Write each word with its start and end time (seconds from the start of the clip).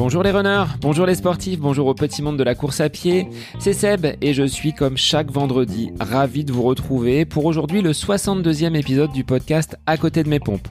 Bonjour 0.00 0.22
les 0.22 0.30
runners, 0.30 0.64
bonjour 0.80 1.04
les 1.04 1.14
sportifs, 1.14 1.60
bonjour 1.60 1.86
au 1.86 1.94
petit 1.94 2.22
monde 2.22 2.38
de 2.38 2.42
la 2.42 2.54
course 2.54 2.80
à 2.80 2.88
pied. 2.88 3.28
C'est 3.58 3.74
Seb 3.74 4.06
et 4.22 4.32
je 4.32 4.44
suis 4.44 4.72
comme 4.72 4.96
chaque 4.96 5.30
vendredi 5.30 5.92
ravi 6.00 6.42
de 6.42 6.52
vous 6.52 6.62
retrouver 6.62 7.26
pour 7.26 7.44
aujourd'hui 7.44 7.82
le 7.82 7.92
62e 7.92 8.74
épisode 8.74 9.12
du 9.12 9.24
podcast 9.24 9.76
À 9.84 9.98
côté 9.98 10.22
de 10.22 10.30
mes 10.30 10.40
pompes. 10.40 10.68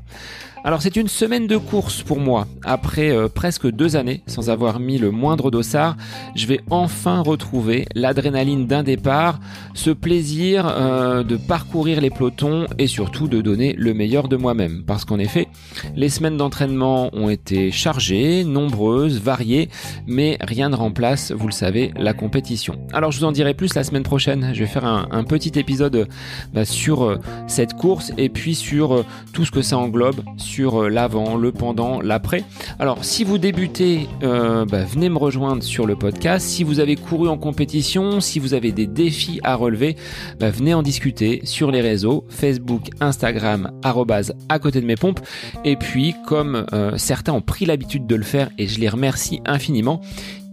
Alors 0.66 0.82
c'est 0.82 0.98
une 0.98 1.08
semaine 1.08 1.48
de 1.48 1.56
course 1.56 2.04
pour 2.04 2.20
moi. 2.20 2.46
Après 2.66 3.12
euh, 3.12 3.30
presque 3.30 3.68
deux 3.68 3.96
années 3.96 4.24
sans 4.28 4.50
avoir 4.50 4.80
mis 4.80 4.98
le 4.98 5.10
moindre 5.10 5.52
dossard, 5.52 5.96
je 6.36 6.48
vais 6.48 6.60
enfin 6.70 7.22
retrouver 7.22 7.88
l'adrénaline 7.96 8.68
d'un 8.68 8.84
départ, 8.84 9.40
ce 9.74 9.90
plaisir 9.90 10.68
euh, 10.68 11.24
de 11.24 11.38
parcourir 11.38 12.02
les 12.02 12.10
pelotons 12.10 12.66
et 12.78 12.88
surtout 12.88 13.30
de 13.30 13.40
donner 13.40 13.74
le 13.74 13.94
meilleur 13.94 14.28
de 14.28 14.36
moi-même. 14.36 14.84
Parce 14.86 15.06
qu'en 15.06 15.18
effet, 15.18 15.48
les 15.96 16.10
semaines 16.10 16.36
d'entraînement 16.36 17.10
ont 17.14 17.30
été 17.30 17.72
chargées, 17.72 18.44
nombreuses, 18.44 19.22
variées, 19.22 19.70
mais 20.08 20.38
rien 20.42 20.68
ne 20.70 20.76
remplace, 20.76 21.32
vous 21.32 21.48
le 21.48 21.54
savez, 21.54 21.94
la 21.96 22.14
compétition. 22.14 22.76
Alors 22.92 23.12
je 23.12 23.20
vous 23.20 23.26
en 23.26 23.32
dirai 23.32 23.54
plus 23.54 23.76
la 23.76 23.86
semaine 23.86 24.04
prochaine. 24.04 24.52
Je 24.54 24.60
vais 24.60 24.68
faire 24.68 24.86
un, 24.86 25.24
petit 25.24 25.58
épisode 25.60 26.08
bah, 26.54 26.66
sur 26.66 27.04
euh, 27.04 27.18
cette 27.48 27.76
course 27.76 28.12
et 28.18 28.28
puis 28.28 28.56
sur 28.56 29.06
tout 29.32 29.46
ce 29.46 29.52
que 29.52 29.62
ça 29.62 29.78
englobe 29.78 30.22
euh, 30.58 30.90
l'avant, 30.90 31.38
le 31.38 31.52
pendant, 31.52 32.02
l'après. 32.02 32.44
Alors 32.80 33.04
si 33.04 33.24
vous 33.24 33.38
débutez, 33.38 34.08
euh, 34.24 34.66
bah, 34.66 34.84
venez 34.84 35.10
me 35.10 35.18
rejoindre 35.18 35.64
sur 35.64 35.86
le 35.86 35.96
podcast. 35.96 36.48
Si 36.48 36.64
vous 36.64 36.80
avez 36.80 36.96
couru 36.96 37.30
en 37.30 37.38
compétition, 37.38 38.20
si 38.20 38.40
vous 38.40 38.54
avez 38.54 38.72
des 38.72 38.88
défis 38.88 39.40
à 39.44 39.56
relever, 39.56 39.96
bah, 40.40 40.50
venez 40.50 40.74
en 40.74 40.82
discuter 40.82 41.42
sur 41.44 41.72
les 41.72 41.82
réseaux 41.82 42.26
Facebook, 42.30 42.90
Instagram, 43.00 43.72
à 43.84 44.60
côté 44.60 44.82
de 44.82 44.86
mes 44.86 44.96
pompes. 44.96 45.20
Et 45.64 45.76
puis 45.76 46.16
comme 46.26 46.66
euh, 46.74 46.98
certains 46.98 47.34
ont 47.34 47.42
pris 47.42 47.66
l'habitude 47.66 48.08
de 48.08 48.16
le 48.16 48.24
faire 48.24 48.50
et 48.58 48.68
je 48.68 48.80
les 48.80 48.90
remercie 48.90 49.42
infiniment, 49.46 50.02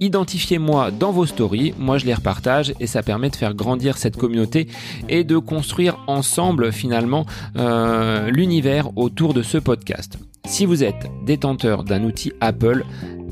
identifiez-moi 0.01 0.91
dans 0.91 1.13
vos 1.13 1.27
stories, 1.27 1.75
moi 1.79 1.99
je 1.99 2.07
les 2.07 2.15
repartage 2.15 2.75
et 2.81 2.87
ça 2.87 3.03
permet 3.03 3.31
de 3.31 3.37
faire 3.37 3.55
grandir 3.55 3.99
cette 3.99 4.17
communauté 4.17 4.69
et 5.09 5.25
de 5.25 5.39
construire 5.39 5.99
ensemble 6.07 6.73
finalement 6.73 7.27
euh, 7.57 8.31
l'univers 8.31 8.97
autour 8.97 9.35
de 9.35 9.43
ce 9.43 9.59
podcast. 9.59 10.19
Si 10.45 10.65
vous 10.65 10.85
êtes 10.85 11.09
détenteur 11.25 11.83
d'un 11.83 12.05
outil 12.05 12.33
Apple, 12.41 12.85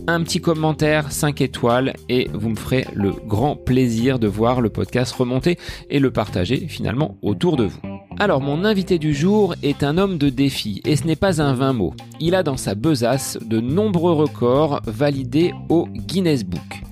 un 0.07 0.23
petit 0.23 0.41
commentaire 0.41 1.13
5 1.13 1.41
étoiles 1.41 1.95
et 2.09 2.29
vous 2.33 2.51
me 2.51 2.57
ferez 2.57 2.87
le 2.95 3.13
grand 3.13 3.57
plaisir 3.57 4.19
de 4.19 4.27
voir 4.27 4.61
le 4.61 4.71
podcast 4.71 5.13
remonter 5.13 5.59
et 5.91 5.99
le 5.99 6.11
partager 6.11 6.69
finalement 6.69 7.17
autour 7.23 7.57
de 7.57 7.65
vous. 7.65 7.81
Alors 8.19 8.41
mon 8.41 8.65
invité 8.65 8.99
du 8.99 9.15
jour 9.15 9.55
est 9.63 9.83
un 9.83 9.99
homme 9.99 10.19
de 10.19 10.29
défi 10.29 10.81
et 10.85 10.97
ce 10.97 11.05
n'est 11.05 11.17
pas 11.17 11.43
un 11.43 11.55
vain 11.55 11.73
mot. 11.73 11.95
Il 12.21 12.35
a 12.35 12.43
dans 12.43 12.57
sa 12.57 12.75
besace 12.75 13.39
de 13.45 13.61
nombreux 13.61 14.13
records 14.13 14.81
validés 14.87 15.53
au 15.69 15.87
Guinness 15.87 16.45
Book. 16.45 16.85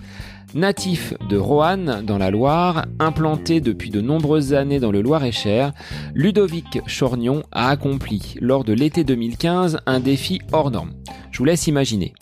Natif 0.54 1.14
de 1.28 1.36
Roanne 1.36 2.02
dans 2.06 2.18
la 2.18 2.30
Loire, 2.30 2.84
implanté 2.98 3.60
depuis 3.60 3.90
de 3.90 4.00
nombreuses 4.00 4.52
années 4.52 4.80
dans 4.80 4.92
le 4.92 5.00
Loir-et-Cher, 5.00 5.72
Ludovic 6.14 6.80
Chornion 6.86 7.42
a 7.52 7.68
accompli 7.68 8.34
lors 8.40 8.64
de 8.64 8.72
l'été 8.72 9.04
2015 9.04 9.78
un 9.86 10.00
défi 10.00 10.40
hors 10.52 10.70
norme. 10.70 10.92
Je 11.30 11.38
vous 11.38 11.44
laisse 11.44 11.66
imaginer. 11.66 12.12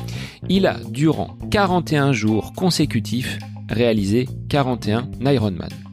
Il 0.49 0.67
a, 0.67 0.77
durant 0.91 1.37
41 1.51 2.13
jours 2.13 2.53
consécutifs, 2.55 3.39
réalisé 3.69 4.29
41 4.49 5.09
Ironman. 5.27 5.90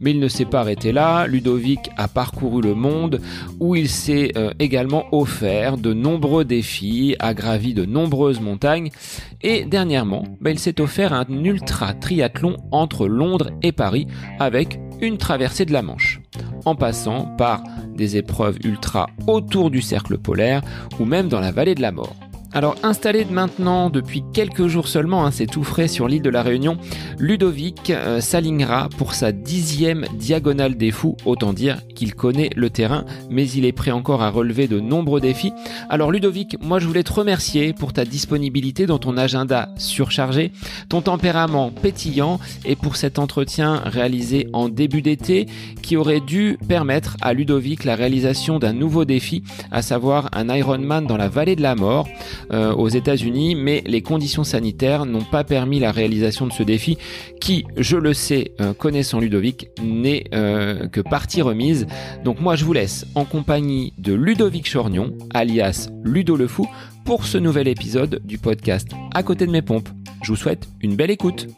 Mais 0.00 0.12
il 0.12 0.20
ne 0.20 0.28
s'est 0.28 0.46
pas 0.46 0.60
arrêté 0.60 0.92
là, 0.92 1.26
Ludovic 1.26 1.90
a 1.96 2.08
parcouru 2.08 2.62
le 2.62 2.74
monde 2.74 3.20
où 3.60 3.76
il 3.76 3.88
s'est 3.88 4.32
euh, 4.36 4.50
également 4.58 5.04
offert 5.12 5.76
de 5.76 5.92
nombreux 5.92 6.44
défis, 6.44 7.16
a 7.18 7.34
gravi 7.34 7.74
de 7.74 7.84
nombreuses 7.84 8.40
montagnes. 8.40 8.90
Et 9.42 9.64
dernièrement, 9.64 10.24
bah, 10.40 10.50
il 10.50 10.58
s'est 10.58 10.80
offert 10.80 11.12
un 11.12 11.26
ultra 11.44 11.92
triathlon 11.94 12.56
entre 12.72 13.06
Londres 13.06 13.50
et 13.62 13.72
Paris 13.72 14.06
avec 14.38 14.80
une 15.00 15.18
traversée 15.18 15.64
de 15.64 15.72
la 15.72 15.82
Manche, 15.82 16.20
en 16.64 16.74
passant 16.74 17.26
par 17.36 17.62
des 17.94 18.16
épreuves 18.16 18.58
ultra 18.64 19.08
autour 19.26 19.70
du 19.70 19.82
cercle 19.82 20.18
polaire 20.18 20.62
ou 20.98 21.04
même 21.04 21.28
dans 21.28 21.40
la 21.40 21.52
vallée 21.52 21.74
de 21.74 21.82
la 21.82 21.92
mort. 21.92 22.16
Alors 22.52 22.74
installé 22.82 23.24
maintenant 23.24 23.90
depuis 23.90 24.24
quelques 24.32 24.66
jours 24.66 24.88
seulement, 24.88 25.24
hein, 25.24 25.30
c'est 25.30 25.46
tout 25.46 25.62
frais 25.62 25.86
sur 25.86 26.08
l'île 26.08 26.22
de 26.22 26.30
la 26.30 26.42
Réunion, 26.42 26.78
Ludovic 27.20 27.90
euh, 27.90 28.20
s'alignera 28.20 28.88
pour 28.98 29.14
sa 29.14 29.30
dixième 29.30 30.04
diagonale 30.14 30.76
des 30.76 30.90
fous, 30.90 31.16
autant 31.24 31.52
dire 31.52 31.78
qu'il 31.94 32.16
connaît 32.16 32.50
le 32.56 32.68
terrain, 32.68 33.04
mais 33.30 33.48
il 33.48 33.64
est 33.64 33.72
prêt 33.72 33.92
encore 33.92 34.22
à 34.22 34.30
relever 34.30 34.66
de 34.66 34.80
nombreux 34.80 35.20
défis. 35.20 35.52
Alors 35.88 36.10
Ludovic, 36.10 36.56
moi 36.60 36.80
je 36.80 36.88
voulais 36.88 37.04
te 37.04 37.12
remercier 37.12 37.72
pour 37.72 37.92
ta 37.92 38.04
disponibilité 38.04 38.86
dans 38.86 38.98
ton 38.98 39.16
agenda 39.16 39.68
surchargé, 39.76 40.50
ton 40.88 41.02
tempérament 41.02 41.70
pétillant 41.70 42.40
et 42.64 42.74
pour 42.74 42.96
cet 42.96 43.20
entretien 43.20 43.76
réalisé 43.84 44.48
en 44.52 44.68
début 44.68 45.02
d'été 45.02 45.46
qui 45.82 45.96
aurait 45.96 46.20
dû 46.20 46.58
permettre 46.68 47.16
à 47.20 47.32
Ludovic 47.32 47.84
la 47.84 47.94
réalisation 47.94 48.58
d'un 48.58 48.72
nouveau 48.72 49.04
défi, 49.04 49.44
à 49.70 49.82
savoir 49.82 50.28
un 50.32 50.48
Ironman 50.48 51.06
dans 51.06 51.16
la 51.16 51.28
vallée 51.28 51.54
de 51.54 51.62
la 51.62 51.76
mort. 51.76 52.08
Euh, 52.52 52.72
aux 52.72 52.88
États-Unis, 52.88 53.54
mais 53.54 53.82
les 53.86 54.02
conditions 54.02 54.44
sanitaires 54.44 55.06
n'ont 55.06 55.24
pas 55.24 55.44
permis 55.44 55.78
la 55.78 55.92
réalisation 55.92 56.46
de 56.46 56.52
ce 56.52 56.62
défi 56.62 56.98
qui, 57.40 57.64
je 57.76 57.96
le 57.96 58.12
sais, 58.12 58.52
euh, 58.60 58.72
connaissant 58.72 59.20
Ludovic, 59.20 59.68
n'est 59.82 60.24
euh, 60.34 60.88
que 60.88 61.00
partie 61.00 61.42
remise. 61.42 61.86
Donc 62.24 62.40
moi 62.40 62.56
je 62.56 62.64
vous 62.64 62.72
laisse 62.72 63.06
en 63.14 63.24
compagnie 63.24 63.92
de 63.98 64.12
Ludovic 64.12 64.70
Chornion, 64.72 65.12
alias 65.32 65.90
Ludo 66.04 66.36
le 66.36 66.48
Fou, 66.48 66.66
pour 67.04 67.24
ce 67.24 67.38
nouvel 67.38 67.68
épisode 67.68 68.20
du 68.24 68.38
podcast 68.38 68.88
À 69.14 69.22
côté 69.22 69.46
de 69.46 69.52
mes 69.52 69.62
pompes. 69.62 69.88
Je 70.22 70.32
vous 70.32 70.36
souhaite 70.36 70.68
une 70.80 70.96
belle 70.96 71.10
écoute. 71.10 71.48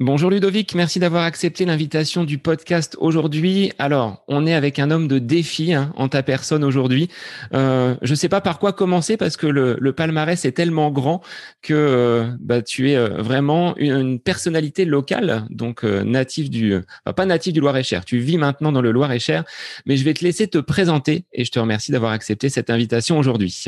Bonjour 0.00 0.30
Ludovic, 0.30 0.76
merci 0.76 1.00
d'avoir 1.00 1.24
accepté 1.24 1.64
l'invitation 1.64 2.22
du 2.22 2.38
podcast 2.38 2.96
aujourd'hui. 3.00 3.72
Alors, 3.80 4.22
on 4.28 4.46
est 4.46 4.54
avec 4.54 4.78
un 4.78 4.92
homme 4.92 5.08
de 5.08 5.18
défi 5.18 5.74
hein, 5.74 5.92
en 5.96 6.08
ta 6.08 6.22
personne 6.22 6.62
aujourd'hui. 6.62 7.08
Euh, 7.52 7.96
je 8.02 8.12
ne 8.12 8.14
sais 8.14 8.28
pas 8.28 8.40
par 8.40 8.60
quoi 8.60 8.72
commencer 8.72 9.16
parce 9.16 9.36
que 9.36 9.48
le, 9.48 9.92
palmarès 9.92 10.44
est 10.44 10.52
tellement 10.52 10.92
grand 10.92 11.20
que 11.62 11.74
euh, 11.74 12.30
bah, 12.38 12.62
tu 12.62 12.92
es 12.92 12.96
euh, 12.96 13.20
vraiment 13.20 13.76
une, 13.76 14.20
personnalité 14.20 14.84
locale, 14.84 15.46
donc 15.50 15.82
natif 15.82 16.48
du, 16.48 16.76
pas 17.16 17.26
natif 17.26 17.52
du 17.52 17.58
Loir-et-Cher. 17.58 18.04
Tu 18.04 18.18
vis 18.18 18.38
maintenant 18.38 18.70
dans 18.70 18.82
le 18.82 18.92
Loir-et-Cher, 18.92 19.42
mais 19.84 19.96
je 19.96 20.04
vais 20.04 20.14
te 20.14 20.22
laisser 20.24 20.46
te 20.46 20.58
présenter 20.58 21.24
et 21.32 21.44
je 21.44 21.50
te 21.50 21.58
remercie 21.58 21.90
d'avoir 21.90 22.12
accepté 22.12 22.50
cette 22.50 22.70
invitation 22.70 23.18
aujourd'hui. 23.18 23.64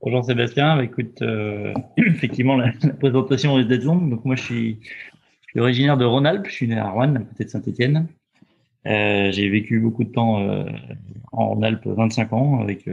Bonjour 0.00 0.24
Sébastien, 0.24 0.76
bah, 0.76 0.84
écoute, 0.84 1.22
euh, 1.22 1.72
effectivement 1.96 2.56
la, 2.56 2.72
présentation 2.98 3.58
est 3.58 3.64
d'être 3.64 3.84
longue. 3.84 4.10
Donc 4.10 4.24
moi 4.24 4.34
je 4.34 4.42
suis, 4.42 4.80
originaire 5.56 5.96
de 5.96 6.04
Rhône-Alpes, 6.04 6.46
je 6.48 6.52
suis 6.52 6.68
né 6.68 6.76
à 6.76 6.90
Rouen, 6.90 7.14
à 7.14 7.20
côté 7.20 7.44
de 7.44 7.48
Saint-Étienne. 7.48 8.08
Euh, 8.86 9.30
j'ai 9.30 9.48
vécu 9.48 9.78
beaucoup 9.78 10.02
de 10.04 10.10
temps 10.10 10.40
euh, 10.40 10.64
en 11.32 11.50
Rhône-Alpes, 11.50 11.86
25 11.86 12.32
ans, 12.32 12.60
avec 12.60 12.88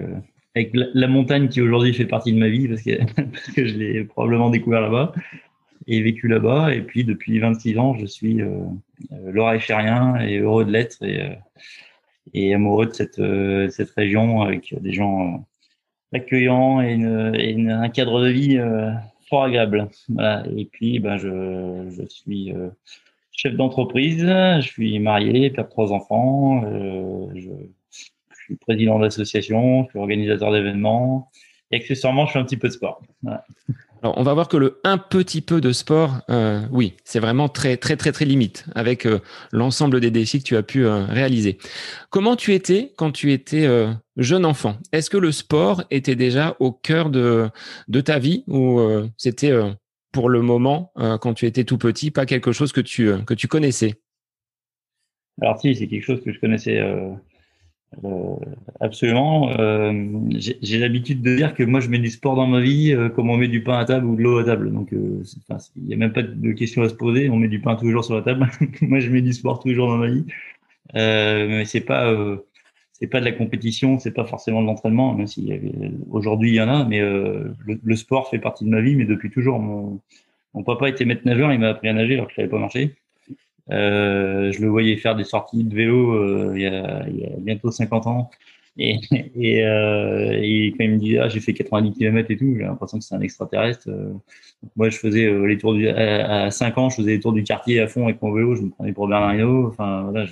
avec 0.55 0.71
la, 0.73 1.07
montagne 1.07 1.47
qui 1.49 1.61
aujourd'hui 1.61 1.93
fait 1.93 2.05
partie 2.05 2.33
de 2.33 2.37
ma 2.37 2.49
vie 2.49 2.67
parce 2.67 2.83
que 2.83 3.03
parce 3.15 3.51
que 3.51 3.65
je 3.65 3.77
l'ai 3.77 4.03
probablement 4.03 4.51
découvert 4.51 4.81
là-bas 4.81 5.13
et 5.87 6.01
vécu 6.03 6.27
là-bas. 6.27 6.73
Et 6.75 6.81
puis 6.81 7.03
depuis 7.03 7.39
26 7.39 7.79
ans, 7.79 7.97
je 7.97 8.05
suis 8.05 8.41
euh, 8.41 9.59
chérien 9.59 10.17
et 10.19 10.37
heureux 10.37 10.65
de 10.65 10.71
l'être 10.71 11.03
et, 11.03 11.35
et 12.35 12.53
amoureux 12.53 12.85
de 12.85 12.93
cette 12.93 13.21
cette 13.71 13.91
région 13.91 14.41
avec 14.43 14.75
des 14.79 14.93
gens 14.93 15.45
accueillant 16.13 16.81
et, 16.81 17.69
un 17.69 17.89
cadre 17.89 18.21
de 18.21 18.29
vie 18.29 18.57
euh, 18.57 18.91
fort 19.29 19.43
agréable. 19.43 19.89
Et 20.55 20.65
puis, 20.65 20.99
ben, 20.99 21.17
je, 21.17 21.89
je 21.89 22.05
suis 22.07 22.53
euh, 22.53 22.69
chef 23.31 23.55
d'entreprise, 23.55 24.19
je 24.21 24.67
suis 24.67 24.99
marié, 24.99 25.49
père 25.49 25.65
de 25.65 25.69
trois 25.69 25.91
enfants, 25.91 26.63
euh, 26.65 27.27
je, 27.35 27.49
je, 27.91 28.45
suis 28.45 28.55
président 28.57 28.99
d'association, 28.99 29.85
je 29.85 29.89
suis 29.89 29.99
organisateur 29.99 30.51
d'événements, 30.51 31.29
et 31.71 31.77
accessoirement, 31.77 32.25
je 32.25 32.33
fais 32.33 32.39
un 32.39 32.43
petit 32.43 32.57
peu 32.57 32.67
de 32.67 32.73
sport. 32.73 33.01
Voilà. 33.21 33.45
Alors, 34.03 34.17
on 34.17 34.23
va 34.23 34.33
voir 34.33 34.47
que 34.47 34.57
le 34.57 34.79
un 34.83 34.97
petit 34.97 35.41
peu 35.41 35.61
de 35.61 35.71
sport, 35.71 36.21
euh, 36.31 36.61
oui, 36.71 36.95
c'est 37.03 37.19
vraiment 37.19 37.49
très, 37.49 37.77
très, 37.77 37.95
très, 37.95 38.11
très 38.11 38.25
limite 38.25 38.65
avec 38.73 39.05
euh, 39.05 39.19
l'ensemble 39.51 39.99
des 39.99 40.09
défis 40.09 40.39
que 40.39 40.43
tu 40.43 40.55
as 40.55 40.63
pu 40.63 40.85
euh, 40.85 41.05
réaliser. 41.05 41.59
Comment 42.09 42.35
tu 42.35 42.53
étais 42.55 42.93
quand 42.97 43.11
tu 43.11 43.31
étais 43.31 43.67
jeune 44.17 44.45
enfant? 44.45 44.77
Est-ce 44.91 45.11
que 45.11 45.17
le 45.17 45.31
sport 45.31 45.83
était 45.91 46.15
déjà 46.15 46.55
au 46.59 46.71
cœur 46.71 47.11
de, 47.11 47.49
de 47.87 48.01
ta 48.01 48.17
vie 48.17 48.43
ou 48.47 48.81
c'était 49.17 49.53
pour 50.11 50.29
le 50.29 50.41
moment, 50.41 50.91
quand 51.21 51.33
tu 51.33 51.45
étais 51.45 51.63
tout 51.63 51.77
petit, 51.77 52.11
pas 52.11 52.25
quelque 52.25 52.51
chose 52.51 52.71
que 52.73 52.81
tu, 52.81 53.11
que 53.25 53.33
tu 53.33 53.47
connaissais? 53.47 54.01
Alors, 55.41 55.59
si, 55.59 55.75
c'est 55.75 55.87
quelque 55.87 56.03
chose 56.03 56.21
que 56.23 56.33
je 56.33 56.39
connaissais 56.39 56.81
euh, 58.05 58.35
absolument. 58.79 59.51
Euh, 59.59 59.91
j'ai 60.31 60.79
l'habitude 60.79 61.21
de 61.21 61.35
dire 61.35 61.53
que 61.53 61.63
moi, 61.63 61.79
je 61.79 61.89
mets 61.89 61.99
du 61.99 62.09
sport 62.09 62.35
dans 62.35 62.47
ma 62.47 62.61
vie 62.61 62.93
euh, 62.93 63.09
comme 63.09 63.29
on 63.29 63.37
met 63.37 63.49
du 63.49 63.63
pain 63.63 63.77
à 63.77 63.85
table 63.85 64.05
ou 64.05 64.15
de 64.15 64.21
l'eau 64.21 64.37
à 64.37 64.43
table. 64.43 64.71
Donc, 64.71 64.89
il 64.91 65.83
n'y 65.83 65.93
a 65.93 65.97
même 65.97 66.13
pas 66.13 66.23
de 66.23 66.51
question 66.53 66.83
à 66.83 66.89
se 66.89 66.93
poser. 66.93 67.29
On 67.29 67.35
met 67.35 67.47
du 67.47 67.59
pain 67.59 67.75
tous 67.75 67.85
les 67.85 67.91
jours 67.91 68.05
sur 68.05 68.15
la 68.15 68.21
table. 68.21 68.49
moi, 68.81 68.99
je 68.99 69.09
mets 69.09 69.21
du 69.21 69.33
sport 69.33 69.59
tous 69.59 69.67
les 69.67 69.75
jours 69.75 69.89
dans 69.89 69.97
ma 69.97 70.07
vie. 70.07 70.25
mais 70.93 71.65
c'est 71.65 71.81
pas 71.81 72.13
c'est 72.93 73.07
pas 73.07 73.19
de 73.19 73.25
la 73.25 73.31
compétition, 73.31 73.97
c'est 73.97 74.11
pas 74.11 74.25
forcément 74.25 74.61
de 74.61 74.67
l'entraînement, 74.67 75.15
même 75.15 75.25
si 75.25 75.51
aujourd'hui 76.11 76.51
il 76.51 76.55
y 76.55 76.61
en 76.61 76.69
a, 76.69 76.85
mais 76.85 76.99
le, 76.99 77.55
le, 77.65 77.95
sport 77.95 78.29
fait 78.29 78.37
partie 78.37 78.63
de 78.63 78.69
ma 78.69 78.79
vie, 78.79 78.95
mais 78.95 79.05
depuis 79.05 79.31
toujours. 79.31 79.57
Mon, 79.59 79.99
mon 80.53 80.63
papa 80.63 80.87
était 80.87 81.05
maître 81.05 81.23
nageur, 81.25 81.51
il 81.51 81.59
m'a 81.59 81.69
appris 81.69 81.87
à 81.87 81.93
nager 81.93 82.13
alors 82.15 82.27
que 82.27 82.33
je 82.37 82.45
pas 82.45 82.59
marcher. 82.59 82.95
Euh, 83.71 84.51
je 84.51 84.61
le 84.61 84.67
voyais 84.67 84.97
faire 84.97 85.15
des 85.15 85.23
sorties 85.23 85.63
de 85.63 85.73
vélo 85.73 86.13
euh, 86.13 86.53
il, 86.55 86.61
y 86.61 86.65
a, 86.67 87.05
bientôt 87.39 87.71
50 87.71 88.07
ans. 88.07 88.29
Euh, 88.79 90.39
et 90.41 90.73
quand 90.77 90.85
il 90.85 90.91
me 90.91 90.97
disait 90.97 91.19
ah, 91.19 91.27
j'ai 91.27 91.41
fait 91.41 91.53
90 91.53 91.91
km 91.93 92.31
et 92.31 92.37
tout, 92.37 92.55
j'ai 92.57 92.63
l'impression 92.63 92.97
que 92.97 93.03
c'est 93.03 93.13
un 93.13 93.21
extraterrestre. 93.21 93.89
Moi, 94.77 94.89
je 94.89 94.97
faisais 94.97 95.29
les 95.45 95.57
tours 95.57 95.73
du, 95.73 95.89
à, 95.89 96.43
à, 96.45 96.51
5 96.51 96.77
ans, 96.77 96.89
je 96.89 96.95
faisais 96.95 97.11
les 97.11 97.19
tours 97.19 97.33
du 97.33 97.43
quartier 97.43 97.81
à 97.81 97.87
fond 97.87 98.05
avec 98.05 98.21
mon 98.21 98.31
vélo, 98.31 98.55
je 98.55 98.61
me 98.61 98.69
prenais 98.69 98.93
pour 98.93 99.07
Bernard 99.07 99.35
Hinault. 99.35 99.67
Enfin, 99.67 100.03
voilà, 100.03 100.25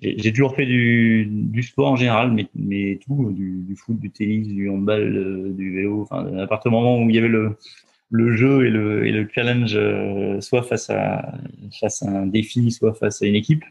j'ai 0.00 0.32
toujours 0.32 0.54
fait 0.54 0.66
du, 0.66 1.62
sport 1.62 1.90
en 1.90 1.96
général, 1.96 2.30
mais, 2.30 2.46
mais 2.54 2.98
tout, 3.04 3.32
du, 3.32 3.64
du 3.66 3.74
foot, 3.74 3.98
du 3.98 4.10
tennis, 4.10 4.46
du 4.46 4.70
handball, 4.70 5.52
du 5.54 5.74
vélo. 5.74 6.02
Enfin, 6.02 6.26
à 6.38 6.46
partir 6.46 6.70
du 6.70 6.76
moment 6.76 7.02
où 7.02 7.10
il 7.10 7.16
y 7.16 7.18
avait 7.18 7.28
le, 7.28 7.56
le 8.10 8.36
jeu 8.36 8.66
et 8.66 8.70
le, 8.70 9.06
et 9.06 9.12
le 9.12 9.28
challenge, 9.32 9.74
euh, 9.74 10.40
soit 10.40 10.62
face 10.62 10.90
à, 10.90 11.32
face 11.80 12.02
à 12.02 12.08
un 12.08 12.26
défi, 12.26 12.70
soit 12.70 12.94
face 12.94 13.22
à 13.22 13.26
une 13.26 13.34
équipe, 13.34 13.64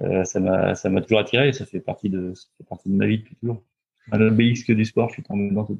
euh, 0.00 0.24
ça 0.24 0.40
m'a 0.40 0.74
ça 0.74 0.88
m'a 0.88 1.02
toujours 1.02 1.20
attiré 1.20 1.48
et 1.48 1.52
ça 1.52 1.66
fait 1.66 1.80
partie 1.80 2.08
de 2.08 2.32
ça 2.34 2.46
fait 2.56 2.64
partie 2.68 2.88
de 2.88 2.94
ma 2.94 3.06
vie 3.06 3.18
depuis 3.18 3.36
toujours. 3.36 3.62
Un 4.10 4.18
que 4.18 4.72
du 4.72 4.84
sport, 4.84 5.08
je 5.10 5.14
suis 5.14 5.22
tombé 5.22 5.50
dans 5.50 5.64
tout 5.64 5.78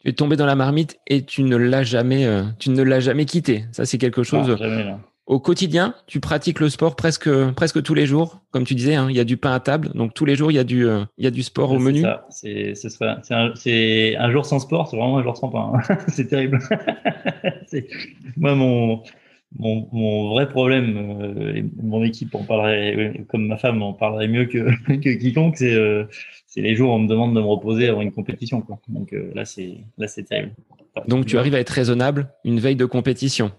Tu 0.00 0.08
es 0.08 0.12
tombé 0.12 0.36
dans 0.36 0.46
la 0.46 0.56
marmite 0.56 0.98
et 1.06 1.24
tu 1.24 1.42
ne 1.44 1.56
l'as 1.56 1.84
jamais 1.84 2.26
euh, 2.26 2.44
tu 2.58 2.70
ne 2.70 2.82
l'as 2.82 3.00
jamais 3.00 3.26
quitté. 3.26 3.64
Ça 3.72 3.84
c'est 3.84 3.98
quelque 3.98 4.22
chose. 4.22 4.56
jamais, 4.56 4.96
au 5.28 5.40
quotidien, 5.40 5.94
tu 6.06 6.20
pratiques 6.20 6.58
le 6.58 6.70
sport 6.70 6.96
presque, 6.96 7.28
presque 7.52 7.82
tous 7.82 7.92
les 7.92 8.06
jours. 8.06 8.40
Comme 8.50 8.64
tu 8.64 8.74
disais, 8.74 8.94
hein, 8.94 9.08
il 9.10 9.16
y 9.16 9.20
a 9.20 9.24
du 9.24 9.36
pain 9.36 9.52
à 9.52 9.60
table. 9.60 9.90
Donc, 9.94 10.14
tous 10.14 10.24
les 10.24 10.34
jours, 10.34 10.50
il 10.50 10.54
y 10.54 10.58
a 10.58 10.64
du, 10.64 10.86
euh, 10.86 11.04
il 11.18 11.24
y 11.24 11.26
a 11.26 11.30
du 11.30 11.42
sport 11.42 11.70
au 11.70 11.78
menu. 11.78 12.02
C'est 12.30 12.72
un, 13.30 13.52
un, 14.18 14.30
jour 14.30 14.46
sans 14.46 14.58
sport, 14.58 14.88
c'est 14.88 14.96
vraiment 14.96 15.18
un 15.18 15.22
jour 15.22 15.36
sans 15.36 15.50
pain. 15.50 15.72
Hein. 15.74 15.98
c'est 16.08 16.28
terrible. 16.28 16.58
Moi, 18.38 18.54
mon, 18.54 19.02
mon, 19.58 19.86
mon, 19.92 20.30
vrai 20.30 20.48
problème, 20.48 21.18
euh, 21.20 21.62
mon 21.82 22.02
équipe 22.02 22.34
en 22.34 22.44
parlerait, 22.44 23.22
comme 23.28 23.46
ma 23.46 23.58
femme 23.58 23.82
en 23.82 23.92
parlerait 23.92 24.28
mieux 24.28 24.46
que, 24.46 24.70
que 24.96 25.18
quiconque, 25.18 25.58
c'est 25.58 25.74
euh, 25.74 26.04
les 26.56 26.74
jours 26.74 26.90
où 26.90 26.94
on 26.94 27.00
me 27.00 27.08
demande 27.08 27.34
de 27.34 27.40
me 27.40 27.46
reposer 27.46 27.88
avant 27.88 28.00
une 28.00 28.12
compétition. 28.12 28.62
Quoi. 28.62 28.80
Donc 28.88 29.12
euh, 29.12 29.30
là, 29.34 29.44
c'est 29.44 30.24
terrible. 30.24 30.52
Donc, 31.06 31.26
tu 31.26 31.38
arrives 31.38 31.54
à 31.54 31.60
être 31.60 31.70
raisonnable 31.70 32.30
une 32.44 32.58
veille 32.58 32.76
de 32.76 32.86
compétition 32.86 33.52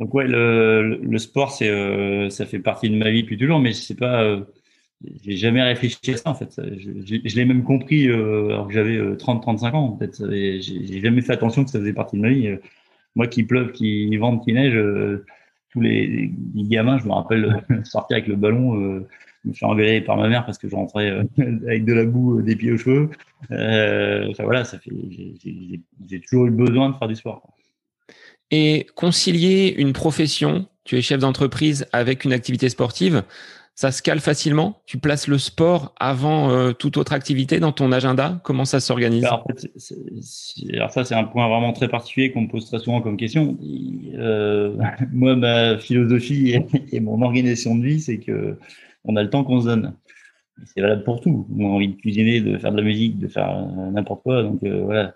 donc 0.00 0.14
ouais, 0.14 0.26
le, 0.26 0.98
le 1.02 1.18
sport, 1.18 1.52
c'est, 1.52 1.68
euh, 1.68 2.30
ça 2.30 2.46
fait 2.46 2.58
partie 2.58 2.90
de 2.90 2.96
ma 2.96 3.10
vie 3.10 3.22
depuis 3.22 3.38
toujours, 3.38 3.60
mais 3.60 3.72
c'est 3.72 3.94
pas, 3.94 4.22
euh, 4.22 4.40
j'ai 5.22 5.36
jamais 5.36 5.62
réfléchi 5.62 5.98
à 6.08 6.16
ça 6.16 6.30
en 6.30 6.34
fait. 6.34 6.60
Je, 6.76 7.20
je, 7.24 7.36
l'ai 7.36 7.44
même 7.44 7.62
compris 7.64 8.08
euh, 8.08 8.48
alors 8.48 8.68
que 8.68 8.74
j'avais 8.74 8.98
30-35 8.98 9.72
ans. 9.72 9.84
En 9.94 9.98
fait, 9.98 10.22
j'ai 10.28 11.00
jamais 11.00 11.22
fait 11.22 11.32
attention 11.32 11.64
que 11.64 11.70
ça 11.70 11.78
faisait 11.78 11.92
partie 11.92 12.16
de 12.16 12.22
ma 12.22 12.30
vie. 12.30 12.56
Moi, 13.14 13.26
qui 13.28 13.44
pleuve, 13.44 13.72
qui 13.72 14.16
vente, 14.16 14.44
qui 14.44 14.52
neige, 14.54 14.78
tous 15.70 15.80
les, 15.80 16.06
les, 16.06 16.32
gamins, 16.64 16.98
je 16.98 17.04
me 17.06 17.12
rappelle 17.12 17.62
sortir 17.84 18.16
avec 18.16 18.28
le 18.28 18.36
ballon. 18.36 19.04
je 19.44 19.48
me 19.48 19.54
suis 19.54 19.66
engueuler 19.66 20.00
par 20.00 20.16
ma 20.16 20.28
mère 20.28 20.46
parce 20.46 20.58
que 20.58 20.68
je 20.68 20.74
rentrais 20.74 21.10
avec 21.38 21.84
de 21.84 21.92
la 21.92 22.04
boue 22.06 22.42
des 22.42 22.56
pieds 22.56 22.72
aux 22.72 22.78
cheveux. 22.78 23.10
enfin 23.50 24.44
voilà, 24.44 24.64
ça 24.64 24.78
fait, 24.78 24.90
j'ai 26.08 26.20
toujours 26.20 26.46
eu 26.46 26.50
besoin 26.50 26.90
de 26.90 26.96
faire 26.96 27.08
du 27.08 27.16
sport. 27.16 27.54
Et 28.52 28.86
concilier 28.94 29.74
une 29.78 29.94
profession, 29.94 30.66
tu 30.84 30.98
es 30.98 31.02
chef 31.02 31.18
d'entreprise 31.18 31.86
avec 31.92 32.24
une 32.24 32.34
activité 32.34 32.68
sportive, 32.68 33.24
ça 33.74 33.90
se 33.90 34.02
cale 34.02 34.20
facilement? 34.20 34.82
Tu 34.84 34.98
places 34.98 35.26
le 35.26 35.38
sport 35.38 35.94
avant 35.98 36.50
euh, 36.50 36.72
toute 36.72 36.98
autre 36.98 37.14
activité 37.14 37.58
dans 37.60 37.72
ton 37.72 37.90
agenda? 37.90 38.38
Comment 38.44 38.66
ça 38.66 38.80
s'organise? 38.80 39.24
Alors, 39.24 40.90
ça, 40.90 41.04
c'est 41.04 41.14
un 41.14 41.24
point 41.24 41.48
vraiment 41.48 41.72
très 41.72 41.88
particulier 41.88 42.30
qu'on 42.30 42.42
me 42.42 42.48
pose 42.48 42.66
très 42.66 42.78
souvent 42.78 43.00
comme 43.00 43.16
question. 43.16 43.56
Euh, 44.14 44.76
moi, 45.12 45.34
ma 45.36 45.78
philosophie 45.78 46.54
et, 46.92 47.00
mon 47.00 47.22
organisation 47.22 47.74
de 47.74 47.84
vie, 47.84 48.00
c'est 48.00 48.18
que 48.18 48.58
on 49.04 49.16
a 49.16 49.22
le 49.22 49.30
temps 49.30 49.44
qu'on 49.44 49.62
se 49.62 49.66
donne. 49.66 49.94
C'est 50.66 50.82
valable 50.82 51.04
pour 51.04 51.22
tout. 51.22 51.46
On 51.58 51.64
a 51.64 51.68
envie 51.68 51.88
de 51.88 51.96
cuisiner, 51.96 52.42
de 52.42 52.58
faire 52.58 52.72
de 52.72 52.76
la 52.76 52.82
musique, 52.82 53.18
de 53.18 53.26
faire 53.26 53.48
euh, 53.48 53.90
n'importe 53.90 54.22
quoi. 54.22 54.42
Donc 54.42 54.62
voilà, 54.62 55.00
alors, 55.00 55.14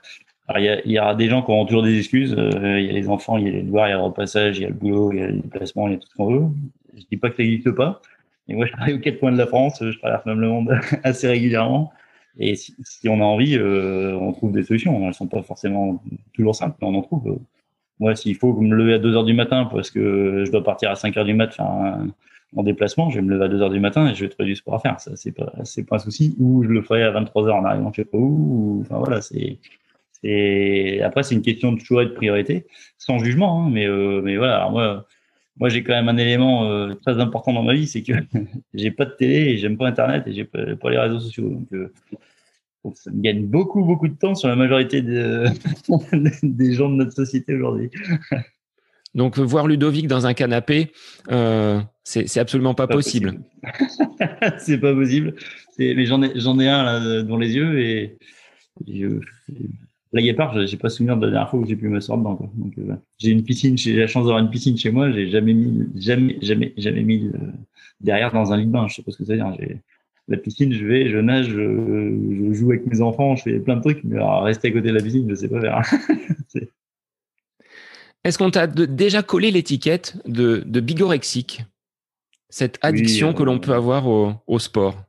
il 0.55 0.83
y, 0.87 0.93
y, 0.93 0.99
aura 0.99 1.15
des 1.15 1.29
gens 1.29 1.43
qui 1.43 1.51
auront 1.51 1.67
toujours 1.67 1.83
des 1.83 1.99
excuses. 1.99 2.35
Euh, 2.39 2.81
il 2.81 2.87
y 2.87 2.91
a 2.91 2.93
les 2.93 3.09
enfants, 3.09 3.37
il 3.37 3.47
y 3.47 3.49
a 3.49 3.53
les 3.53 3.63
devoirs, 3.63 3.89
il 3.89 3.91
y 3.91 3.95
a 3.95 3.97
le 3.97 4.03
repassage, 4.03 4.59
il 4.59 4.63
y 4.63 4.65
a 4.65 4.69
le 4.69 4.75
boulot, 4.75 5.13
il 5.13 5.19
y 5.19 5.23
a 5.23 5.27
les 5.27 5.41
déplacements, 5.41 5.89
il 5.89 5.95
y 5.95 5.97
a 5.97 5.99
tout 5.99 6.09
ce 6.09 6.15
qu'on 6.15 6.33
veut. 6.33 6.47
Je 6.97 7.05
dis 7.11 7.17
pas 7.17 7.31
que 7.31 7.37
ça 7.37 7.43
n'existe 7.43 7.73
pas. 7.73 8.01
Et 8.49 8.55
moi, 8.55 8.67
je 8.67 8.73
travaille 8.73 8.95
aux 8.95 9.01
quatre 9.01 9.19
coins 9.19 9.33
de 9.33 9.39
la 9.39 9.47
France. 9.47 9.79
Je 9.81 9.99
traverse 9.99 10.25
même 10.25 10.41
le 10.41 10.49
monde 10.49 10.79
assez 11.03 11.27
régulièrement. 11.27 11.93
Et 12.39 12.55
si, 12.55 12.75
on 13.09 13.21
a 13.21 13.25
envie, 13.25 13.57
euh, 13.57 14.15
on 14.21 14.33
trouve 14.33 14.53
des 14.53 14.63
solutions. 14.63 15.07
Elles 15.07 15.15
sont 15.15 15.27
pas 15.27 15.43
forcément 15.43 16.03
toujours 16.35 16.55
simples, 16.55 16.77
mais 16.81 16.87
on 16.87 16.95
en 16.95 17.03
trouve. 17.03 17.39
Moi, 17.99 18.15
s'il 18.15 18.37
faut 18.37 18.53
me 18.53 18.75
lever 18.75 18.95
à 18.95 18.99
2 18.99 19.17
heures 19.17 19.25
du 19.25 19.33
matin 19.33 19.69
parce 19.73 19.91
que 19.91 20.45
je 20.47 20.53
dois 20.53 20.63
partir 20.63 20.91
à 20.91 20.97
5 20.97 21.17
heures 21.17 21.25
du 21.25 21.35
matin 21.35 21.53
faire 21.53 21.67
un, 21.67 22.09
en 22.55 22.63
déplacement, 22.63 23.11
je 23.11 23.17
vais 23.17 23.23
me 23.23 23.31
lever 23.31 23.47
à 23.47 23.49
2 23.49 23.63
heures 23.63 23.71
du 23.71 23.81
matin 23.81 24.09
et 24.09 24.15
je 24.15 24.25
vais 24.25 24.29
trouver 24.29 24.49
du 24.49 24.55
sport 24.55 24.75
à 24.75 24.79
faire. 24.79 25.01
Ça, 25.01 25.13
c'est 25.17 25.33
pas, 25.33 25.53
pas 25.89 25.97
un 25.97 25.99
souci. 25.99 26.37
Ou 26.39 26.63
je 26.63 26.69
le 26.69 26.83
ferai 26.83 27.03
à 27.03 27.11
23 27.11 27.49
heures 27.49 27.57
en 27.57 27.65
arrivant 27.65 27.93
sais 27.93 28.05
pas 28.05 28.19
où. 28.19 28.83
Enfin, 28.83 28.99
voilà, 28.99 29.23
c'est, 29.23 29.59
et 30.28 31.02
après, 31.02 31.23
c'est 31.23 31.37
une 31.37 31.43
question 31.43 31.73
de 31.73 31.81
choix 31.81 32.02
et 32.02 32.06
de 32.06 32.11
priorité, 32.11 32.67
sans 32.99 33.19
jugement. 33.19 33.62
Hein, 33.62 33.70
mais, 33.73 33.87
euh, 33.87 34.20
mais 34.23 34.37
voilà, 34.37 34.56
alors 34.56 34.73
moi, 34.73 35.06
moi 35.56 35.69
j'ai 35.69 35.84
quand 35.84 35.93
même 35.93 36.08
un 36.08 36.17
élément 36.17 36.69
euh, 36.69 36.94
très 36.94 37.20
important 37.20 37.52
dans 37.52 37.62
ma 37.62 37.75
vie, 37.75 37.87
c'est 37.87 38.02
que 38.02 38.12
j'ai 38.75 38.90
pas 38.90 39.05
de 39.05 39.12
télé 39.12 39.52
et 39.52 39.58
j'aime 39.58 39.76
pas 39.76 39.87
Internet 39.87 40.25
et 40.26 40.32
j'ai 40.32 40.44
pas, 40.44 40.75
pas, 40.75 40.90
les 40.90 40.99
réseaux 40.99 41.20
sociaux. 41.20 41.49
Donc, 41.49 41.73
euh, 41.73 41.93
ça 42.94 43.12
me 43.12 43.20
gagne 43.20 43.46
beaucoup, 43.46 43.84
beaucoup 43.84 44.08
de 44.08 44.17
temps 44.17 44.34
sur 44.34 44.49
la 44.49 44.56
majorité 44.56 45.00
de, 45.00 45.44
des 46.43 46.73
gens 46.73 46.88
de 46.88 46.96
notre 46.96 47.12
société 47.12 47.55
aujourd'hui. 47.55 47.90
Donc, 49.14 49.38
voir 49.38 49.67
Ludovic 49.67 50.08
dans 50.08 50.26
un 50.26 50.34
canapé, 50.34 50.93
c'est 52.05 52.38
absolument 52.38 52.75
pas, 52.75 52.87
possible. 52.87 53.40
c'est 54.58 54.78
pas 54.78 54.93
possible. 54.93 55.34
Mais 55.78 56.05
j'en 56.05 56.23
ai, 56.23 56.37
ai 56.37 56.69
un 56.69 56.82
là, 56.82 57.23
dans 57.23 57.38
les 57.38 57.55
yeux 57.55 57.81
et, 57.81 58.19
et 58.87 59.06
Blague 60.12 60.29
à 60.29 60.35
part, 60.35 60.67
j'ai 60.67 60.76
pas 60.76 60.88
souvenir 60.88 61.17
de 61.17 61.26
la 61.26 61.32
dernière 61.32 61.50
fois 61.50 61.58
où 61.58 61.67
j'ai 61.67 61.76
pu 61.76 61.88
me 61.88 62.00
sortir 62.00 62.23
dedans. 62.23 62.50
Donc, 62.55 62.79
euh, 62.79 62.94
j'ai 63.19 63.31
une 63.31 63.43
piscine, 63.43 63.76
j'ai 63.76 63.97
la 63.97 64.06
chance 64.06 64.25
d'avoir 64.25 64.38
une 64.38 64.50
piscine 64.50 64.76
chez 64.76 64.91
moi. 64.91 65.11
J'ai 65.11 65.29
jamais 65.29 65.53
mis, 65.53 65.88
jamais, 65.97 66.38
jamais, 66.43 66.73
jamais 66.76 67.03
mis 67.03 67.26
euh, 67.26 67.38
derrière 68.00 68.32
dans 68.32 68.53
un 68.53 68.56
lit 68.56 68.67
de 68.67 68.70
bain. 68.70 68.87
Je 68.88 68.94
sais 68.94 69.03
pas 69.03 69.11
ce 69.11 69.19
que 69.19 69.25
ça 69.25 69.32
veut 69.32 69.38
dire. 69.38 69.53
J'ai 69.58 69.81
la 70.28 70.37
piscine, 70.37 70.73
je 70.73 70.85
vais, 70.85 71.09
je 71.09 71.19
nage, 71.19 71.49
je, 71.49 72.52
joue 72.52 72.71
avec 72.71 72.87
mes 72.87 73.00
enfants, 73.00 73.37
je 73.37 73.42
fais 73.42 73.59
plein 73.59 73.76
de 73.76 73.81
trucs. 73.81 74.02
Mais 74.04 74.16
alors, 74.16 74.42
rester 74.42 74.69
à 74.69 74.71
côté 74.73 74.88
de 74.88 74.95
la 74.95 75.02
piscine, 75.02 75.28
je 75.28 75.35
sais 75.35 75.49
pas 75.49 75.61
faire. 75.61 75.83
Est-ce 78.25 78.38
qu'on 78.38 78.50
t'a 78.50 78.66
déjà 78.66 79.23
collé 79.23 79.52
l'étiquette 79.52 80.16
de, 80.26 80.64
de 80.66 80.81
bigorexique 80.81 81.62
Cette 82.49 82.78
addiction 82.83 83.35
que 83.35 83.45
l'on 83.45 83.57
euh, 83.57 83.61
peut 83.61 83.75
avoir 83.75 84.09
au, 84.09 84.33
au 84.49 84.59
sport? 84.59 85.06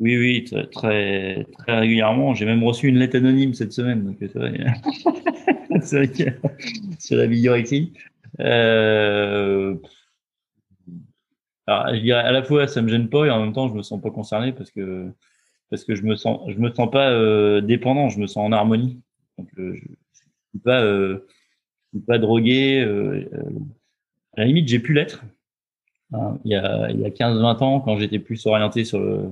Oui, 0.00 0.18
oui, 0.18 0.44
très, 0.44 0.66
très, 0.66 1.46
régulièrement. 1.68 2.34
J'ai 2.34 2.46
même 2.46 2.64
reçu 2.64 2.88
une 2.88 2.98
lettre 2.98 3.16
anonyme 3.16 3.54
cette 3.54 3.72
semaine. 3.72 4.04
Donc 4.04 4.16
c'est 4.20 4.34
vrai, 4.34 4.52
que 6.08 6.48
sur 6.98 7.16
la 7.16 7.26
bigorexie. 7.26 7.92
Euh, 8.40 9.76
alors, 11.66 11.94
je 11.94 12.00
dirais 12.00 12.20
à 12.20 12.32
la 12.32 12.42
fois 12.42 12.66
ça 12.66 12.82
me 12.82 12.88
gêne 12.88 13.08
pas 13.08 13.26
et 13.26 13.30
en 13.30 13.40
même 13.40 13.52
temps 13.52 13.68
je 13.68 13.74
me 13.74 13.82
sens 13.82 14.00
pas 14.02 14.10
concerné 14.10 14.52
parce 14.52 14.70
que 14.70 15.10
parce 15.70 15.84
que 15.84 15.94
je 15.94 16.02
me 16.02 16.16
sens 16.16 16.40
je 16.48 16.58
me 16.58 16.74
sens 16.74 16.90
pas 16.90 17.10
euh, 17.10 17.60
dépendant, 17.60 18.08
je 18.08 18.18
me 18.18 18.26
sens 18.26 18.44
en 18.48 18.52
harmonie. 18.52 19.00
Donc 19.38 19.48
euh, 19.58 19.74
je, 19.74 19.80
je 19.80 20.18
suis 20.50 20.58
pas 20.64 20.82
pas 22.08 22.18
drogué. 22.18 22.82
À 24.36 24.40
la 24.40 24.46
limite 24.46 24.66
j'ai 24.66 24.80
pu 24.80 24.92
l'être. 24.92 25.24
Hein, 26.12 26.38
il 26.44 26.50
y 26.50 26.56
a 26.56 26.90
il 26.90 26.98
y 26.98 27.04
a 27.06 27.10
15-20 27.10 27.62
ans 27.62 27.80
quand 27.80 27.96
j'étais 27.96 28.18
plus 28.18 28.44
orienté 28.46 28.84
sur 28.84 28.98
le 28.98 29.30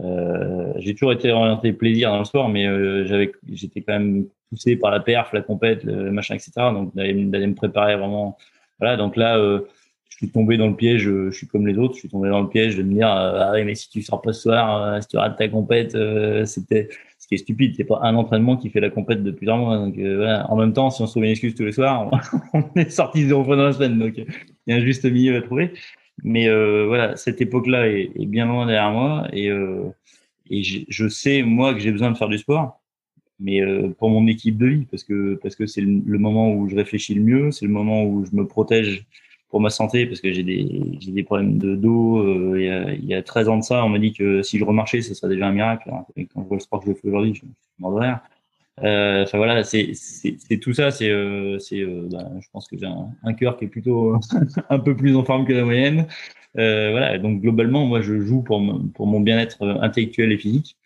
euh, 0.00 0.72
j'ai 0.78 0.94
toujours 0.94 1.12
été 1.12 1.30
orienté 1.30 1.72
plaisir 1.72 2.10
dans 2.10 2.18
le 2.18 2.24
sport, 2.24 2.48
mais 2.48 2.66
euh, 2.66 3.26
j'étais 3.52 3.80
quand 3.80 3.92
même 3.94 4.26
poussé 4.48 4.76
par 4.76 4.90
la 4.90 5.00
perf, 5.00 5.32
la 5.32 5.42
compète, 5.42 5.84
le 5.84 6.10
machin, 6.10 6.34
etc. 6.34 6.52
Donc 6.72 6.94
d'aller, 6.94 7.14
me 7.14 7.54
préparer 7.54 7.96
vraiment. 7.96 8.36
Voilà, 8.78 8.96
donc 8.96 9.16
là, 9.16 9.38
euh, 9.38 9.60
je 10.08 10.16
suis 10.16 10.30
tombé 10.30 10.56
dans 10.56 10.68
le 10.68 10.76
piège. 10.76 11.02
Je, 11.02 11.30
suis 11.30 11.46
comme 11.46 11.66
les 11.66 11.78
autres. 11.78 11.94
Je 11.94 12.00
suis 12.00 12.08
tombé 12.08 12.28
dans 12.28 12.40
le 12.40 12.48
piège 12.48 12.76
de 12.76 12.82
me 12.82 12.94
dire, 12.94 13.08
ah 13.08 13.52
oui, 13.54 13.64
mais 13.64 13.74
si 13.74 13.88
tu 13.88 14.02
sors 14.02 14.22
pas 14.22 14.32
ce 14.32 14.42
soir, 14.42 15.02
si 15.02 15.08
tu 15.08 15.16
rates 15.16 15.38
ta 15.38 15.48
compète, 15.48 15.96
c'était 16.46 16.88
ce 17.18 17.26
qui 17.26 17.34
est 17.34 17.38
stupide. 17.38 17.74
C'est 17.76 17.84
pas 17.84 18.00
un 18.02 18.14
entraînement 18.14 18.56
qui 18.56 18.70
fait 18.70 18.80
la 18.80 18.90
compète 18.90 19.22
de 19.22 19.30
plusieurs 19.30 19.58
mois. 19.58 19.76
Donc 19.76 19.94
voilà. 19.96 20.50
En 20.50 20.56
même 20.56 20.72
temps, 20.72 20.90
si 20.90 21.02
on 21.02 21.06
se 21.06 21.12
trouve 21.12 21.24
une 21.24 21.30
excuse 21.30 21.54
tous 21.54 21.64
les 21.64 21.72
soirs, 21.72 22.10
on 22.54 22.64
est 22.76 22.90
sorti 22.90 23.24
zéro 23.26 23.44
fois 23.44 23.56
dans 23.56 23.64
la 23.64 23.72
semaine. 23.72 23.98
Donc 23.98 24.14
il 24.16 24.26
y 24.66 24.72
a 24.72 24.76
un 24.76 24.80
juste 24.80 25.04
milieu 25.04 25.36
à 25.36 25.42
trouver. 25.42 25.72
Mais 26.22 26.48
euh, 26.48 26.86
voilà, 26.86 27.16
cette 27.16 27.40
époque-là 27.40 27.88
est, 27.88 28.26
bien 28.26 28.46
loin 28.46 28.66
derrière 28.66 28.90
moi 28.92 29.28
et, 29.32 29.50
euh, 29.50 29.88
et 30.50 30.62
je 30.62 31.08
sais 31.08 31.42
moi 31.42 31.74
que 31.74 31.80
j'ai 31.80 31.92
besoin 31.92 32.10
de 32.10 32.16
faire 32.16 32.28
du 32.28 32.38
sport, 32.38 32.80
mais 33.38 33.60
euh, 33.60 33.88
pour 33.98 34.10
mon 34.10 34.26
équipe 34.26 34.58
de 34.58 34.66
vie 34.66 34.86
parce 34.90 35.04
que 35.04 35.34
parce 35.42 35.56
que 35.56 35.66
c'est 35.66 35.80
le, 35.80 36.18
moment 36.18 36.52
où 36.52 36.68
je 36.68 36.76
réfléchis 36.76 37.14
le 37.14 37.22
mieux, 37.22 37.50
c'est 37.52 37.66
le 37.66 37.72
moment 37.72 38.04
où 38.04 38.24
je 38.24 38.34
me 38.36 38.46
protège 38.46 39.06
pour 39.48 39.60
ma 39.60 39.70
santé 39.70 40.06
parce 40.06 40.20
que 40.20 40.32
j'ai 40.32 40.42
des, 40.42 40.82
j'ai 41.00 41.12
des 41.12 41.22
problèmes 41.22 41.58
de 41.58 41.74
dos. 41.76 42.56
il, 42.56 42.62
y 42.64 42.68
a, 42.68 42.92
il 42.92 43.04
y 43.04 43.14
a 43.14 43.22
13 43.22 43.48
ans 43.48 43.58
de 43.58 43.62
ça, 43.62 43.84
on 43.84 43.88
m'a 43.88 43.98
dit 43.98 44.12
que 44.12 44.42
si 44.42 44.58
je 44.58 44.64
remarchais, 44.64 45.02
ce 45.02 45.14
serait 45.14 45.32
déjà 45.32 45.46
un 45.48 45.52
miracle. 45.52 45.90
Et 46.16 46.26
quand 46.26 46.42
je 46.42 46.48
vois 46.48 46.56
le 46.56 46.62
sport 46.62 46.80
que 46.80 46.90
je 46.90 46.94
fais 46.94 47.08
aujourd'hui, 47.08 47.34
je, 47.34 47.42
m'en 47.78 47.90
m'en 47.90 48.02
euh, 48.02 48.12
Enfin 48.80 49.38
voilà, 49.38 49.62
c'est 49.64 49.92
tout 50.60 50.72
ça. 50.72 50.90
C'est, 50.90 51.10
euh, 51.10 51.58
euh, 51.72 52.08
bah, 52.10 52.30
je 52.40 52.48
pense 52.52 52.66
que 52.68 52.76
j'ai 52.78 52.86
un, 52.86 53.08
un 53.22 53.34
cœur 53.34 53.56
qui 53.56 53.66
est 53.66 53.68
plutôt 53.68 54.16
un 54.70 54.78
peu 54.78 54.96
plus 54.96 55.16
en 55.16 55.24
forme 55.24 55.46
que 55.46 55.52
la 55.52 55.64
moyenne. 55.64 56.06
Euh, 56.58 56.90
voilà, 56.90 57.18
donc 57.18 57.40
globalement, 57.40 57.86
moi, 57.86 58.00
je 58.00 58.20
joue 58.20 58.42
pour, 58.42 58.62
pour 58.94 59.06
mon 59.06 59.20
bien-être 59.20 59.62
intellectuel 59.80 60.32
et 60.32 60.38
physique. 60.38 60.76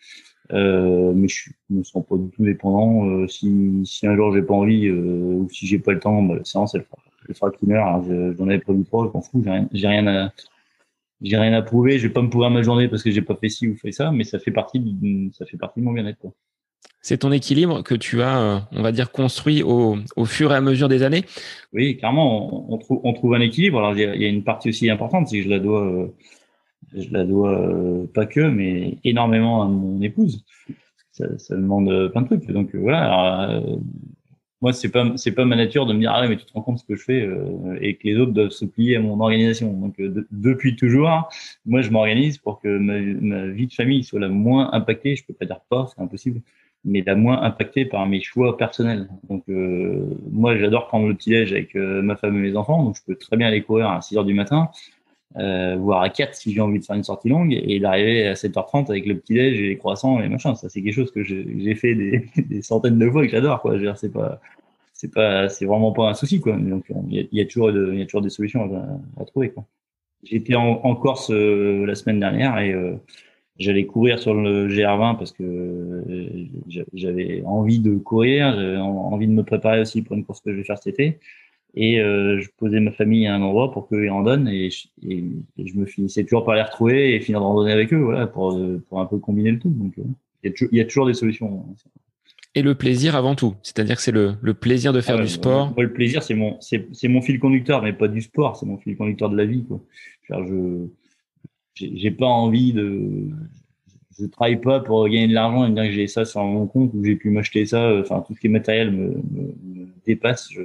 Euh, 0.53 1.13
mais 1.15 1.27
je 1.27 1.49
me 1.69 1.83
sens 1.83 2.05
pas 2.07 2.17
du 2.17 2.29
tout 2.29 2.43
dépendant. 2.43 3.07
Euh, 3.07 3.27
si, 3.27 3.81
si 3.85 4.05
un 4.07 4.15
jour 4.15 4.33
j'ai 4.33 4.43
pas 4.43 4.53
envie 4.53 4.87
euh, 4.87 5.39
ou 5.39 5.49
si 5.49 5.65
j'ai 5.67 5.79
pas 5.79 5.93
le 5.93 5.99
temps, 5.99 6.21
bah, 6.21 6.35
la 6.35 6.43
séance 6.43 6.75
elle 6.75 6.83
fera, 6.83 6.97
elle 7.27 7.35
fera 7.35 7.51
qu'une 7.51 7.71
heure. 7.71 8.03
J'en 8.37 8.47
avais 8.47 8.59
prévu 8.59 8.83
trois, 8.83 9.07
je 9.07 9.11
m'en 9.11 9.21
fous. 9.21 9.43
J'ai 9.43 9.49
rien, 9.49 9.67
rien 9.73 10.07
à, 10.07 10.33
rien 11.21 11.53
à 11.53 11.61
prouver. 11.61 11.97
Je 11.99 12.07
vais 12.07 12.13
pas 12.13 12.21
me 12.21 12.29
pourrir 12.29 12.49
ma 12.51 12.61
journée 12.61 12.87
parce 12.87 13.03
que 13.03 13.11
j'ai 13.11 13.21
pas 13.21 13.35
fait 13.35 13.49
ci 13.49 13.67
ou 13.67 13.75
fait 13.75 13.91
ça, 13.91 14.11
mais 14.11 14.23
ça 14.23 14.39
fait 14.39 14.51
partie, 14.51 14.79
de, 14.79 15.33
ça 15.33 15.45
fait 15.45 15.57
partie 15.57 15.79
de 15.79 15.85
mon 15.85 15.93
bien-être. 15.93 16.19
C'est 17.05 17.19
ton 17.19 17.31
équilibre 17.31 17.83
que 17.83 17.93
tu 17.93 18.23
as, 18.23 18.41
euh, 18.41 18.59
on 18.71 18.81
va 18.81 18.91
dire, 18.91 19.11
construit 19.11 19.61
au, 19.61 19.95
fur 20.25 20.51
et 20.51 20.55
à 20.55 20.61
mesure 20.61 20.89
des 20.89 21.03
années? 21.03 21.23
Oui, 21.71 21.97
clairement, 21.97 22.67
on, 22.73 23.13
trouve, 23.13 23.35
un 23.35 23.41
équilibre. 23.41 23.77
Alors 23.77 23.93
il 23.93 23.99
y, 23.99 24.25
a, 24.25 24.27
une 24.27 24.43
partie 24.43 24.69
aussi 24.69 24.89
importante, 24.89 25.29
que 25.31 25.39
je 25.39 25.47
la 25.47 25.59
dois 25.59 25.85
euh, 25.85 26.07
je 26.97 27.07
la 27.11 27.23
dois 27.23 27.59
euh, 27.59 28.07
pas 28.11 28.25
que, 28.25 28.39
mais 28.39 28.97
énormément 29.03 29.61
à 29.61 29.67
mon 29.67 30.01
épouse. 30.01 30.43
Ça, 31.11 31.27
demande 31.51 32.09
plein 32.11 32.23
de 32.23 32.25
trucs. 32.25 32.47
Donc 32.47 32.73
voilà. 32.73 33.61
Moi, 34.61 34.73
c'est 34.73 34.89
pas 34.89 35.05
pas 35.35 35.45
ma 35.45 35.55
nature 35.55 35.85
de 35.85 35.93
me 35.93 35.99
dire 35.99 36.11
ah 36.11 36.27
mais 36.27 36.37
tu 36.37 36.45
te 36.45 36.53
rends 36.53 36.63
compte 36.63 36.79
ce 36.79 36.85
que 36.85 36.95
je 36.95 37.03
fais 37.03 37.29
et 37.81 37.97
que 37.97 38.07
les 38.07 38.17
autres 38.17 38.31
doivent 38.31 38.49
se 38.49 38.65
plier 38.65 38.95
à 38.95 38.99
mon 38.99 39.19
organisation. 39.19 39.71
Donc 39.73 40.01
depuis 40.31 40.75
toujours, 40.75 41.29
moi 41.67 41.83
je 41.83 41.91
m'organise 41.91 42.39
pour 42.39 42.59
que 42.61 42.79
ma, 42.79 42.99
ma, 42.99 43.45
vie 43.45 43.67
de 43.67 43.73
famille 43.73 44.03
soit 44.03 44.19
la 44.19 44.27
moins 44.27 44.73
impactée. 44.73 45.15
Je 45.15 45.23
peux 45.23 45.35
pas 45.35 45.45
dire 45.45 45.61
pas, 45.69 45.87
c'est 45.95 46.01
impossible, 46.01 46.41
mais 46.85 47.03
la 47.05 47.15
moins 47.15 47.41
impactée 47.41 47.85
par 47.85 48.05
mes 48.05 48.21
choix 48.21 48.57
personnels. 48.57 49.09
Donc 49.29 49.43
moi 50.31 50.55
j'adore 50.57 50.87
prendre 50.87 51.07
le 51.07 51.15
petit 51.15 51.31
déj 51.31 51.51
avec 51.51 51.75
ma 51.75 52.15
femme 52.15 52.37
et 52.37 52.39
mes 52.39 52.55
enfants, 52.55 52.83
donc 52.83 52.95
je 52.95 53.01
peux 53.05 53.15
très 53.15 53.37
bien 53.37 53.47
aller 53.47 53.61
courir 53.61 53.89
à 53.89 54.01
6 54.01 54.17
heures 54.17 54.25
du 54.25 54.33
matin 54.33 54.69
euh, 55.37 55.75
voire 55.77 56.01
à 56.01 56.09
4 56.09 56.33
si 56.33 56.53
j'ai 56.53 56.61
envie 56.61 56.79
de 56.79 56.85
faire 56.85 56.95
une 56.95 57.03
sortie 57.03 57.27
longue, 57.27 57.51
et 57.51 57.79
d'arriver 57.79 58.27
à 58.27 58.33
7h30 58.33 58.89
avec 58.89 59.05
le 59.05 59.17
petit-déj 59.17 59.59
et 59.59 59.67
les 59.69 59.77
croissants 59.77 60.21
et 60.21 60.29
machin. 60.29 60.55
Ça, 60.55 60.69
c'est 60.69 60.81
quelque 60.81 60.93
chose 60.93 61.11
que 61.11 61.23
j'ai 61.23 61.75
fait 61.75 61.93
des, 62.37 62.61
centaines 62.61 62.97
de 62.97 63.09
fois 63.09 63.23
et 63.23 63.27
que 63.27 63.33
j'adore, 63.33 63.61
quoi. 63.61 63.77
C'est 63.95 64.11
c'est 64.93 65.11
pas, 65.13 65.49
c'est 65.49 65.65
vraiment 65.65 65.91
pas 65.91 66.09
un 66.09 66.13
souci. 66.13 66.39
Donc, 66.39 66.85
il 67.09 67.27
y, 67.33 67.41
a, 67.41 67.45
toujours, 67.45 67.69
y 67.69 68.01
a 68.01 68.05
toujours 68.05 68.21
des 68.21 68.29
solutions 68.29 68.71
à, 69.19 69.25
trouver. 69.25 69.53
J'étais 70.23 70.55
en, 70.55 70.79
en, 70.83 70.95
Corse 70.95 71.29
euh, 71.31 71.85
la 71.85 71.95
semaine 71.95 72.21
dernière 72.21 72.57
et 72.59 72.71
euh, 72.71 72.95
j'allais 73.57 73.85
courir 73.85 74.19
sur 74.19 74.33
le 74.33 74.67
GR20 74.67 75.17
parce 75.17 75.31
que 75.31 75.43
euh, 75.43 76.45
j'avais 76.93 77.43
envie 77.45 77.79
de 77.79 77.95
courir, 77.97 78.53
j'avais 78.55 78.77
envie 78.77 79.27
de 79.27 79.31
me 79.31 79.43
préparer 79.43 79.81
aussi 79.81 80.01
pour 80.01 80.15
une 80.15 80.25
course 80.25 80.41
que 80.41 80.51
je 80.51 80.57
vais 80.57 80.63
faire 80.63 80.77
cet 80.77 80.93
été. 80.93 81.19
Et 81.77 81.99
euh, 81.99 82.39
je 82.39 82.49
posais 82.57 82.79
ma 82.79 82.91
famille 82.91 83.27
à 83.27 83.35
un 83.35 83.41
endroit 83.41 83.71
pour 83.71 83.89
qu'ils 83.89 84.09
randonnent 84.09 84.47
et, 84.47 84.69
et, 85.03 85.23
et, 85.57 85.67
je 85.67 85.75
me 85.75 85.85
finissais 85.85 86.23
toujours 86.23 86.45
par 86.45 86.55
les 86.55 86.61
retrouver 86.61 87.15
et 87.15 87.19
finir 87.19 87.41
de 87.41 87.45
randonner 87.45 87.73
avec 87.73 87.93
eux 87.93 87.97
voilà 87.97 88.27
pour 88.27 88.57
pour 88.87 89.01
un 89.01 89.05
peu 89.05 89.17
combiner 89.17 89.51
le 89.51 89.59
tout. 89.59 89.69
Donc 89.69 89.93
euh, 89.97 90.03
il 90.43 90.77
y, 90.77 90.79
a 90.79 90.85
toujours 90.85 91.05
des 91.07 91.13
solutions. 91.13 91.65
Et 92.53 92.61
le 92.61 92.75
plaisir 92.75 93.15
avant 93.17 93.35
tout. 93.35 93.55
C'est-à-dire 93.61 93.97
que 93.97 94.01
c'est 94.01 94.13
le, 94.13 94.35
le, 94.41 94.53
plaisir 94.53 94.93
de 94.93 95.01
faire 95.01 95.17
ah 95.17 95.21
du 95.21 95.27
sport. 95.27 95.73
moi, 95.75 95.83
le 95.83 95.91
plaisir 95.91 96.23
c'est 96.23 96.35
mon 96.35 96.57
c'est 96.61 97.07
mon 97.09 97.21
fil 97.21 97.39
conducteur 97.39 97.81
mais 97.81 97.91
pas 97.91 98.07
du 98.07 98.21
sport 98.21 98.55
c'est 98.55 98.65
mon 98.65 98.77
fil 98.77 98.95
conducteur 98.95 99.29
de 99.29 99.35
la 99.35 99.45
vie 99.45 99.65
quoi. 99.65 99.81
Je 100.29 100.33
j'ai 101.75 102.11
pas 102.11 102.25
envie 102.25 102.73
de 102.73 103.29
je 104.19 104.25
travaille 104.27 104.59
pas 104.61 104.79
pour 104.79 105.05
gagner 105.05 105.27
de 105.27 105.33
l'argent 105.33 105.65
et 105.65 105.69
me 105.69 105.75
que 105.75 105.91
j'ai 105.91 106.07
ça 106.07 106.25
sur 106.25 106.43
mon 106.43 106.67
compte 106.67 106.93
ou 106.93 107.03
j'ai 107.03 107.15
pu 107.15 107.29
m'acheter 107.29 107.65
ça. 107.65 107.83
Euh, 107.83 108.01
enfin, 108.01 108.23
tout 108.25 108.33
ce 108.33 108.39
qui 108.39 108.47
est 108.47 108.49
matériel 108.49 108.91
me, 108.91 109.09
me, 109.09 109.55
me 109.63 109.87
dépasse. 110.05 110.49
Je, 110.51 110.61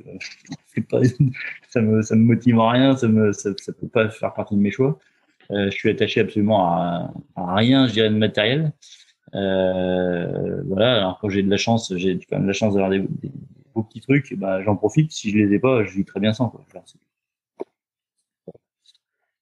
je 0.76 0.80
pas, 0.82 1.00
ça 1.68 1.80
me 1.80 2.02
ça 2.02 2.14
me 2.14 2.22
motive 2.22 2.58
en 2.58 2.68
rien. 2.68 2.96
Ça 2.96 3.08
me 3.08 3.32
ça, 3.32 3.50
ça 3.56 3.72
peut 3.72 3.88
pas 3.88 4.08
faire 4.08 4.34
partie 4.34 4.54
de 4.54 4.60
mes 4.60 4.70
choix. 4.70 4.98
Euh, 5.50 5.66
je 5.66 5.70
suis 5.70 5.90
attaché 5.90 6.20
absolument 6.20 6.64
à, 6.66 7.12
à, 7.34 7.54
rien, 7.56 7.88
je 7.88 7.94
dirais, 7.94 8.10
de 8.10 8.16
matériel. 8.16 8.72
Euh, 9.34 10.62
voilà. 10.66 10.98
Alors 10.98 11.18
quand 11.20 11.28
j'ai 11.28 11.42
de 11.42 11.50
la 11.50 11.56
chance, 11.56 11.92
j'ai 11.96 12.18
quand 12.18 12.36
même 12.36 12.42
de 12.42 12.48
la 12.48 12.52
chance 12.52 12.74
d'avoir 12.74 12.90
des, 12.90 13.00
des, 13.00 13.32
beaux 13.74 13.82
petits 13.82 14.00
trucs. 14.00 14.34
Bah, 14.34 14.62
j'en 14.62 14.76
profite. 14.76 15.10
Si 15.12 15.30
je 15.30 15.38
les 15.38 15.54
ai 15.54 15.58
pas, 15.58 15.84
je 15.84 15.90
vis 15.90 16.04
très 16.04 16.20
bien 16.20 16.32
sans. 16.32 16.48
Quoi. 16.50 16.64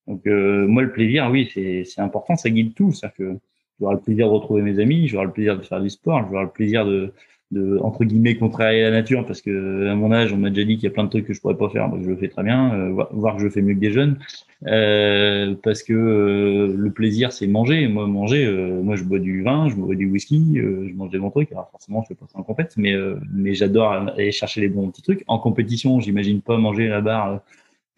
Donc 0.08 0.26
euh, 0.26 0.66
moi, 0.66 0.82
le 0.82 0.90
plaisir, 0.90 1.28
oui, 1.30 1.48
c'est 1.54 2.00
important. 2.00 2.36
Ça 2.36 2.50
guide 2.50 2.74
tout. 2.74 2.92
C'est-à-dire 2.92 3.16
que 3.16 3.38
j'aurai 3.80 3.94
le 3.94 4.00
plaisir 4.00 4.26
de 4.26 4.32
retrouver 4.32 4.62
mes 4.62 4.80
amis, 4.80 5.06
j'aurai 5.06 5.26
le 5.26 5.32
plaisir 5.32 5.56
de 5.56 5.62
faire 5.62 5.80
du 5.80 5.90
sport, 5.90 6.26
j'aurai 6.28 6.44
le 6.44 6.50
plaisir 6.50 6.84
de, 6.84 7.12
de 7.50 7.78
entre 7.82 8.04
guillemets 8.04 8.36
contrarier 8.36 8.82
la 8.82 8.90
nature 8.90 9.24
parce 9.24 9.40
que 9.40 9.88
à 9.88 9.94
mon 9.94 10.12
âge 10.12 10.32
on 10.34 10.36
m'a 10.36 10.50
déjà 10.50 10.66
dit 10.66 10.74
qu'il 10.74 10.84
y 10.84 10.86
a 10.88 10.90
plein 10.90 11.04
de 11.04 11.08
trucs 11.08 11.26
que 11.26 11.32
je 11.32 11.40
pourrais 11.40 11.56
pas 11.56 11.70
faire 11.70 11.88
donc 11.88 12.02
je 12.02 12.10
le 12.10 12.16
fais 12.16 12.28
très 12.28 12.42
bien 12.42 12.74
euh, 12.74 13.04
voir 13.10 13.36
que 13.36 13.42
je 13.42 13.48
fais 13.48 13.62
mieux 13.62 13.72
que 13.72 13.80
des 13.80 13.90
jeunes 13.90 14.18
euh, 14.66 15.54
parce 15.62 15.82
que 15.82 15.94
euh, 15.94 16.74
le 16.76 16.90
plaisir 16.90 17.32
c'est 17.32 17.46
manger 17.46 17.88
moi 17.88 18.06
manger 18.06 18.44
euh, 18.44 18.82
moi 18.82 18.96
je 18.96 19.04
bois 19.04 19.18
du 19.18 19.42
vin 19.42 19.68
je 19.70 19.76
bois 19.76 19.94
du 19.94 20.10
whisky 20.10 20.58
euh, 20.58 20.88
je 20.90 20.94
mange 20.94 21.08
des 21.08 21.18
bons 21.18 21.30
trucs 21.30 21.50
alors 21.52 21.70
forcément 21.70 22.02
je 22.02 22.08
fais 22.08 22.14
pas 22.14 22.26
ça 22.30 22.38
en 22.38 22.42
compète 22.42 22.74
mais 22.76 22.94
mais 23.32 23.54
j'adore 23.54 23.92
aller 23.92 24.30
chercher 24.30 24.60
les 24.60 24.68
bons 24.68 24.90
petits 24.90 25.02
trucs 25.02 25.24
en 25.26 25.38
compétition 25.38 26.00
j'imagine 26.00 26.42
pas 26.42 26.58
manger 26.58 26.88
la 26.88 27.00
barre 27.00 27.40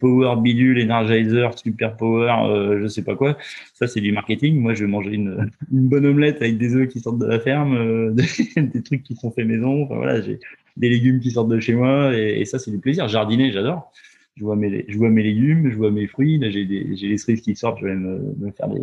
power 0.01 0.35
bidule, 0.41 0.79
energizer, 0.79 1.57
super 1.57 1.95
power, 1.95 2.33
euh, 2.49 2.81
je 2.81 2.87
sais 2.87 3.03
pas 3.03 3.15
quoi. 3.15 3.37
Ça, 3.73 3.87
c'est 3.87 4.01
du 4.01 4.11
marketing. 4.11 4.59
Moi, 4.59 4.73
je 4.73 4.83
vais 4.83 4.91
manger 4.91 5.11
une, 5.11 5.49
bonne 5.71 6.05
omelette 6.05 6.41
avec 6.41 6.57
des 6.57 6.75
œufs 6.75 6.89
qui 6.89 6.99
sortent 6.99 7.19
de 7.19 7.27
la 7.27 7.39
ferme, 7.39 7.75
euh, 7.75 8.11
des, 8.57 8.83
trucs 8.83 9.03
qui 9.03 9.15
sont 9.15 9.31
faits 9.31 9.47
maison. 9.47 9.83
Enfin, 9.83 9.95
voilà, 9.95 10.21
j'ai 10.21 10.39
des 10.75 10.89
légumes 10.89 11.19
qui 11.19 11.31
sortent 11.31 11.49
de 11.49 11.59
chez 11.59 11.73
moi 11.73 12.17
et, 12.17 12.43
ça, 12.45 12.59
c'est 12.59 12.71
du 12.71 12.79
plaisir. 12.79 13.07
Jardiner, 13.07 13.51
j'adore. 13.51 13.91
Je 14.35 14.43
vois 14.43 14.55
mes, 14.55 14.69
légumes, 14.69 15.69
je 15.69 15.75
vois 15.77 15.91
mes 15.91 16.07
fruits. 16.07 16.39
Là, 16.39 16.49
j'ai 16.49 16.65
les 16.65 17.17
cerises 17.17 17.41
qui 17.41 17.55
sortent. 17.55 17.79
Je 17.79 17.85
vais 17.85 17.95
me, 17.95 18.51
faire 18.57 18.69
des, 18.69 18.81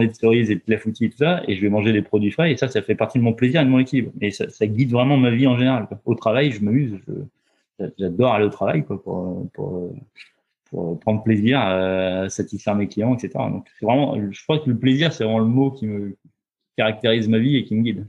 des 0.00 0.06
de 0.06 0.12
cerises 0.14 0.50
et 0.50 0.54
de 0.54 0.60
clafoutis 0.60 1.06
et 1.06 1.10
tout 1.10 1.18
ça, 1.18 1.42
et 1.48 1.56
je 1.56 1.60
vais 1.60 1.68
manger 1.68 1.92
des 1.92 2.02
produits 2.02 2.30
frais. 2.30 2.52
Et 2.52 2.56
ça, 2.56 2.68
ça 2.68 2.82
fait 2.82 2.94
partie 2.94 3.18
de 3.18 3.24
mon 3.24 3.34
plaisir 3.34 3.60
et 3.60 3.64
de 3.64 3.70
mon 3.70 3.80
équilibre. 3.80 4.12
Et 4.20 4.30
ça, 4.30 4.66
guide 4.66 4.90
vraiment 4.90 5.16
ma 5.16 5.30
vie 5.30 5.46
en 5.46 5.58
général. 5.58 5.86
Au 6.04 6.14
travail, 6.14 6.52
je 6.52 6.62
m'amuse. 6.64 6.98
J'adore 7.98 8.32
aller 8.32 8.46
au 8.46 8.50
travail 8.50 8.84
quoi, 8.84 9.02
pour, 9.02 9.50
pour, 9.52 9.92
pour 10.70 11.00
prendre 11.00 11.22
plaisir 11.22 11.60
à 11.60 12.28
satisfaire 12.28 12.74
mes 12.74 12.88
clients, 12.88 13.14
etc. 13.14 13.30
Donc 13.50 13.66
c'est 13.78 13.86
vraiment, 13.86 14.16
je 14.30 14.42
crois 14.42 14.58
que 14.58 14.68
le 14.68 14.78
plaisir, 14.78 15.12
c'est 15.12 15.24
vraiment 15.24 15.38
le 15.38 15.46
mot 15.46 15.70
qui 15.70 15.86
me 15.86 16.16
caractérise 16.76 17.28
ma 17.28 17.38
vie 17.38 17.56
et 17.56 17.64
qui 17.64 17.74
me 17.74 17.82
guide. 17.82 18.06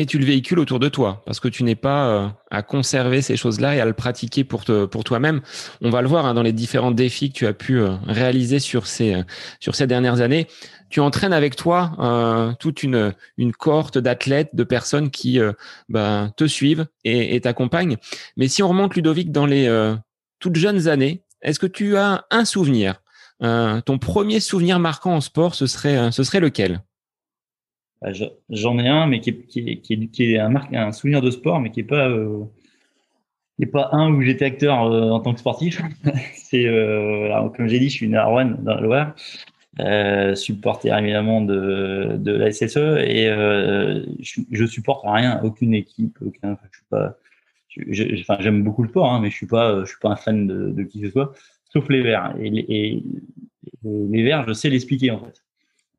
Et 0.00 0.06
tu 0.06 0.18
le 0.18 0.24
véhicules 0.24 0.58
autour 0.58 0.78
de 0.78 0.88
toi, 0.88 1.22
parce 1.26 1.40
que 1.40 1.48
tu 1.48 1.62
n'es 1.62 1.74
pas 1.74 2.08
euh, 2.08 2.28
à 2.50 2.62
conserver 2.62 3.20
ces 3.20 3.36
choses-là 3.36 3.76
et 3.76 3.80
à 3.80 3.84
le 3.84 3.92
pratiquer 3.92 4.44
pour, 4.44 4.64
pour 4.64 5.04
toi-même. 5.04 5.42
On 5.82 5.90
va 5.90 6.00
le 6.00 6.08
voir 6.08 6.24
hein, 6.24 6.32
dans 6.32 6.42
les 6.42 6.54
différents 6.54 6.90
défis 6.90 7.28
que 7.28 7.34
tu 7.34 7.46
as 7.46 7.52
pu 7.52 7.78
euh, 7.78 7.96
réaliser 8.06 8.60
sur 8.60 8.86
ces, 8.86 9.12
euh, 9.12 9.22
sur 9.60 9.74
ces 9.74 9.86
dernières 9.86 10.22
années 10.22 10.46
tu 10.88 10.98
entraînes 10.98 11.34
avec 11.34 11.54
toi 11.54 12.56
toute 12.58 12.82
une, 12.82 13.14
une 13.38 13.52
cohorte 13.52 13.96
d'athlètes, 13.96 14.56
de 14.56 14.64
personnes 14.64 15.10
qui 15.10 15.38
ben, 15.88 16.32
te 16.36 16.48
suivent 16.48 16.84
et 17.04 17.40
t'accompagnent. 17.40 17.96
Mais 18.36 18.48
si 18.48 18.64
on 18.64 18.68
remonte 18.68 18.96
Ludovic 18.96 19.30
dans 19.30 19.46
les 19.46 19.70
toutes 20.40 20.56
jeunes 20.56 20.88
années, 20.88 21.22
est-ce 21.42 21.60
que 21.60 21.68
tu 21.68 21.96
as 21.96 22.24
un 22.32 22.44
souvenir 22.44 23.02
Ton 23.40 23.98
premier 24.00 24.40
souvenir 24.40 24.80
marquant 24.80 25.14
en 25.14 25.20
sport, 25.20 25.54
ce 25.54 25.68
serait, 25.68 26.10
ce 26.10 26.24
serait 26.24 26.40
lequel? 26.40 26.80
bah, 26.80 26.89
J'en 28.48 28.78
ai 28.78 28.88
un, 28.88 29.06
mais 29.06 29.20
qui 29.20 29.30
est, 29.30 29.46
qui 29.46 29.60
est, 29.60 29.76
qui 29.76 29.92
est, 29.94 30.06
qui 30.08 30.34
est 30.34 30.38
un, 30.38 30.54
un, 30.72 30.92
souvenir 30.92 31.20
de 31.20 31.30
sport, 31.30 31.60
mais 31.60 31.70
qui 31.70 31.80
est 31.80 31.84
pas 31.84 32.08
euh, 32.08 32.44
pas 33.72 33.90
un 33.92 34.10
où 34.12 34.22
j'étais 34.22 34.46
acteur 34.46 34.78
en 34.78 35.20
tant 35.20 35.34
que 35.34 35.40
sportif. 35.40 35.82
C'est 36.34 36.64
comme 37.56 37.68
j'ai 37.68 37.78
dit, 37.78 37.90
je 37.90 37.94
suis 37.94 38.16
à 38.16 38.24
Rouen 38.24 38.56
dans 38.62 38.74
la 38.74 38.80
Loire 38.80 39.14
euh, 39.78 40.34
supporter 40.34 40.96
évidemment 40.98 41.40
de, 41.42 42.16
de 42.18 42.32
la 42.32 42.50
SSE 42.50 42.76
et 42.76 43.28
euh, 43.28 44.04
je, 44.18 44.40
je, 44.50 44.66
supporte 44.66 45.04
rien, 45.06 45.40
aucune 45.44 45.74
équipe, 45.74 46.18
aucun. 46.24 46.58
Je 46.72 46.78
suis 46.78 46.86
pas. 46.90 47.16
Je, 47.68 48.20
enfin, 48.20 48.36
j'aime 48.40 48.64
beaucoup 48.64 48.82
le 48.82 48.88
sport, 48.88 49.12
hein, 49.12 49.20
mais 49.20 49.30
je 49.30 49.36
suis 49.36 49.46
pas, 49.46 49.80
je 49.80 49.90
suis 49.90 50.00
pas 50.00 50.10
un 50.10 50.16
fan 50.16 50.46
de, 50.48 50.70
de 50.70 50.82
qui 50.82 51.00
que 51.00 51.06
ce 51.06 51.12
soit, 51.12 51.32
sauf 51.72 51.88
les 51.88 52.02
Verts. 52.02 52.34
Et, 52.40 52.48
et, 52.48 53.04
les 53.84 54.22
Verts, 54.24 54.44
je 54.48 54.52
sais 54.54 54.68
l'expliquer 54.68 55.12
en 55.12 55.20
fait. 55.20 55.44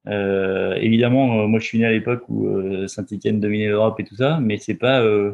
Euh, 0.08 0.74
évidemment, 0.76 1.48
moi, 1.48 1.60
je 1.60 1.66
suis 1.66 1.80
né 1.80 1.86
à 1.86 1.92
l'époque 1.92 2.24
où 2.28 2.48
euh, 2.48 2.88
Saint-Étienne 2.88 3.40
dominait 3.40 3.68
l'Europe 3.68 4.00
et 4.00 4.04
tout 4.04 4.16
ça, 4.16 4.40
mais 4.42 4.58
c'est 4.58 4.76
pas, 4.76 5.02
euh, 5.02 5.34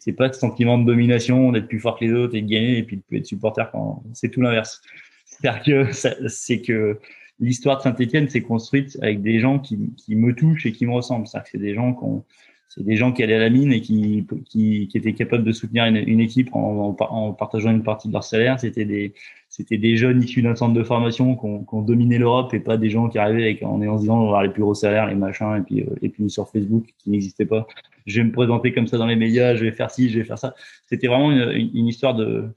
c'est 0.00 0.12
pas 0.12 0.32
ce 0.32 0.40
sentiment 0.40 0.78
de 0.78 0.84
domination, 0.84 1.52
d'être 1.52 1.68
plus 1.68 1.80
fort 1.80 1.98
que 1.98 2.04
les 2.04 2.12
autres 2.12 2.34
et 2.34 2.42
de 2.42 2.48
gagner 2.48 2.78
et 2.78 2.82
puis 2.82 2.96
de 2.96 3.16
être 3.16 3.26
supporter 3.26 3.68
quand 3.70 4.02
c'est 4.14 4.30
tout 4.30 4.40
l'inverse. 4.40 4.80
C'est-à-dire 5.26 5.62
que 5.62 6.28
c'est 6.28 6.60
que 6.62 6.98
l'histoire 7.38 7.78
de 7.78 7.82
Saint-Etienne 7.82 8.28
s'est 8.28 8.42
construite 8.42 8.98
avec 9.02 9.20
des 9.22 9.40
gens 9.40 9.58
qui, 9.58 9.78
qui, 9.96 10.16
me 10.16 10.34
touchent 10.34 10.66
et 10.66 10.72
qui 10.72 10.86
me 10.86 10.92
ressemblent. 10.92 11.26
C'est-à-dire 11.26 11.44
que 11.44 11.50
c'est 11.58 11.64
des 11.64 11.74
gens 11.74 11.92
qui 11.92 12.04
ont, 12.04 12.24
c'est 12.68 12.84
des 12.84 12.96
gens 12.96 13.12
qui 13.12 13.22
allaient 13.22 13.36
à 13.36 13.38
la 13.38 13.50
mine 13.50 13.72
et 13.72 13.80
qui, 13.80 14.26
qui, 14.48 14.88
étaient 14.94 15.14
capables 15.14 15.44
de 15.44 15.52
soutenir 15.52 15.84
une, 15.84 16.20
équipe 16.20 16.50
en, 16.52 16.92
partageant 17.32 17.70
une 17.70 17.82
partie 17.82 18.08
de 18.08 18.12
leur 18.12 18.24
salaire. 18.24 18.58
C'était 18.58 18.84
des, 18.84 19.14
c'était 19.48 19.78
des 19.78 19.96
jeunes 19.96 20.22
issus 20.22 20.42
d'un 20.42 20.54
centre 20.56 20.74
de 20.74 20.82
formation 20.82 21.36
qui 21.36 21.46
ont, 21.46 21.82
dominé 21.82 22.18
l'Europe 22.18 22.52
et 22.54 22.60
pas 22.60 22.76
des 22.76 22.90
gens 22.90 23.08
qui 23.08 23.18
arrivaient 23.18 23.44
avec, 23.44 23.62
en, 23.62 23.80
en 23.80 23.96
disant 23.96 24.16
on 24.16 24.20
va 24.22 24.26
avoir 24.26 24.42
les 24.42 24.50
plus 24.50 24.62
gros 24.62 24.74
salaires, 24.74 25.06
les 25.06 25.14
machins, 25.14 25.56
et 25.56 25.62
puis, 25.62 25.82
euh, 25.82 25.94
et 26.02 26.08
puis 26.08 26.28
sur 26.28 26.48
Facebook 26.50 26.84
qui 26.98 27.10
n'existait 27.10 27.46
pas. 27.46 27.66
Je 28.04 28.20
vais 28.20 28.26
me 28.26 28.32
présenter 28.32 28.72
comme 28.72 28.86
ça 28.86 28.98
dans 28.98 29.06
les 29.06 29.16
médias, 29.16 29.54
je 29.54 29.64
vais 29.64 29.72
faire 29.72 29.90
ci, 29.90 30.10
je 30.10 30.18
vais 30.18 30.24
faire 30.24 30.38
ça. 30.38 30.54
C'était 30.86 31.06
vraiment 31.06 31.30
une, 31.30 31.86
histoire 31.86 32.14
de 32.14 32.48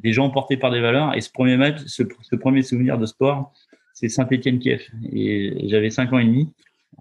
des 0.00 0.12
gens 0.12 0.30
portés 0.30 0.56
par 0.56 0.70
des 0.70 0.80
valeurs. 0.80 1.16
Et 1.16 1.20
ce 1.20 1.30
premier 1.32 1.56
match, 1.56 1.80
ce, 1.86 2.04
ce 2.22 2.36
premier 2.36 2.62
souvenir 2.62 2.98
de 2.98 3.06
sport, 3.06 3.52
c'est 3.92 4.08
Saint-Étienne-Kiev. 4.08 4.82
Et 5.10 5.68
j'avais 5.68 5.90
5 5.90 6.12
ans 6.12 6.18
et 6.18 6.24
demi 6.24 6.52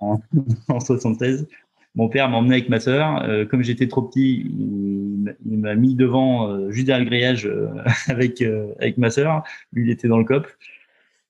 en, 0.01 0.20
en 0.70 0.80
76 0.80 1.48
mon 1.96 2.10
père 2.10 2.29
m'a 2.29 2.38
emmené 2.38 2.56
avec 2.56 2.70
ma 2.70 2.79
sœur. 2.79 3.24
Euh, 3.24 3.46
comme 3.46 3.63
j'étais 3.63 3.88
trop 3.88 4.03
petit, 4.03 4.46
il, 5.46 5.58
m'a 5.58 5.75
mis 5.75 5.96
devant, 5.96 6.50
euh, 6.50 6.72
juste 6.72 6.86
derrière 6.86 7.03
le 7.03 7.10
grillage, 7.10 7.46
euh, 7.48 7.70
avec, 8.08 8.44
avec 8.79 8.98
ma 8.98 9.10
sœur. 9.10 9.44
Lui, 9.74 9.86
il 9.86 9.89
était 9.89 10.08
dans 10.08 10.20
le 10.20 10.24
COP. 10.24 10.48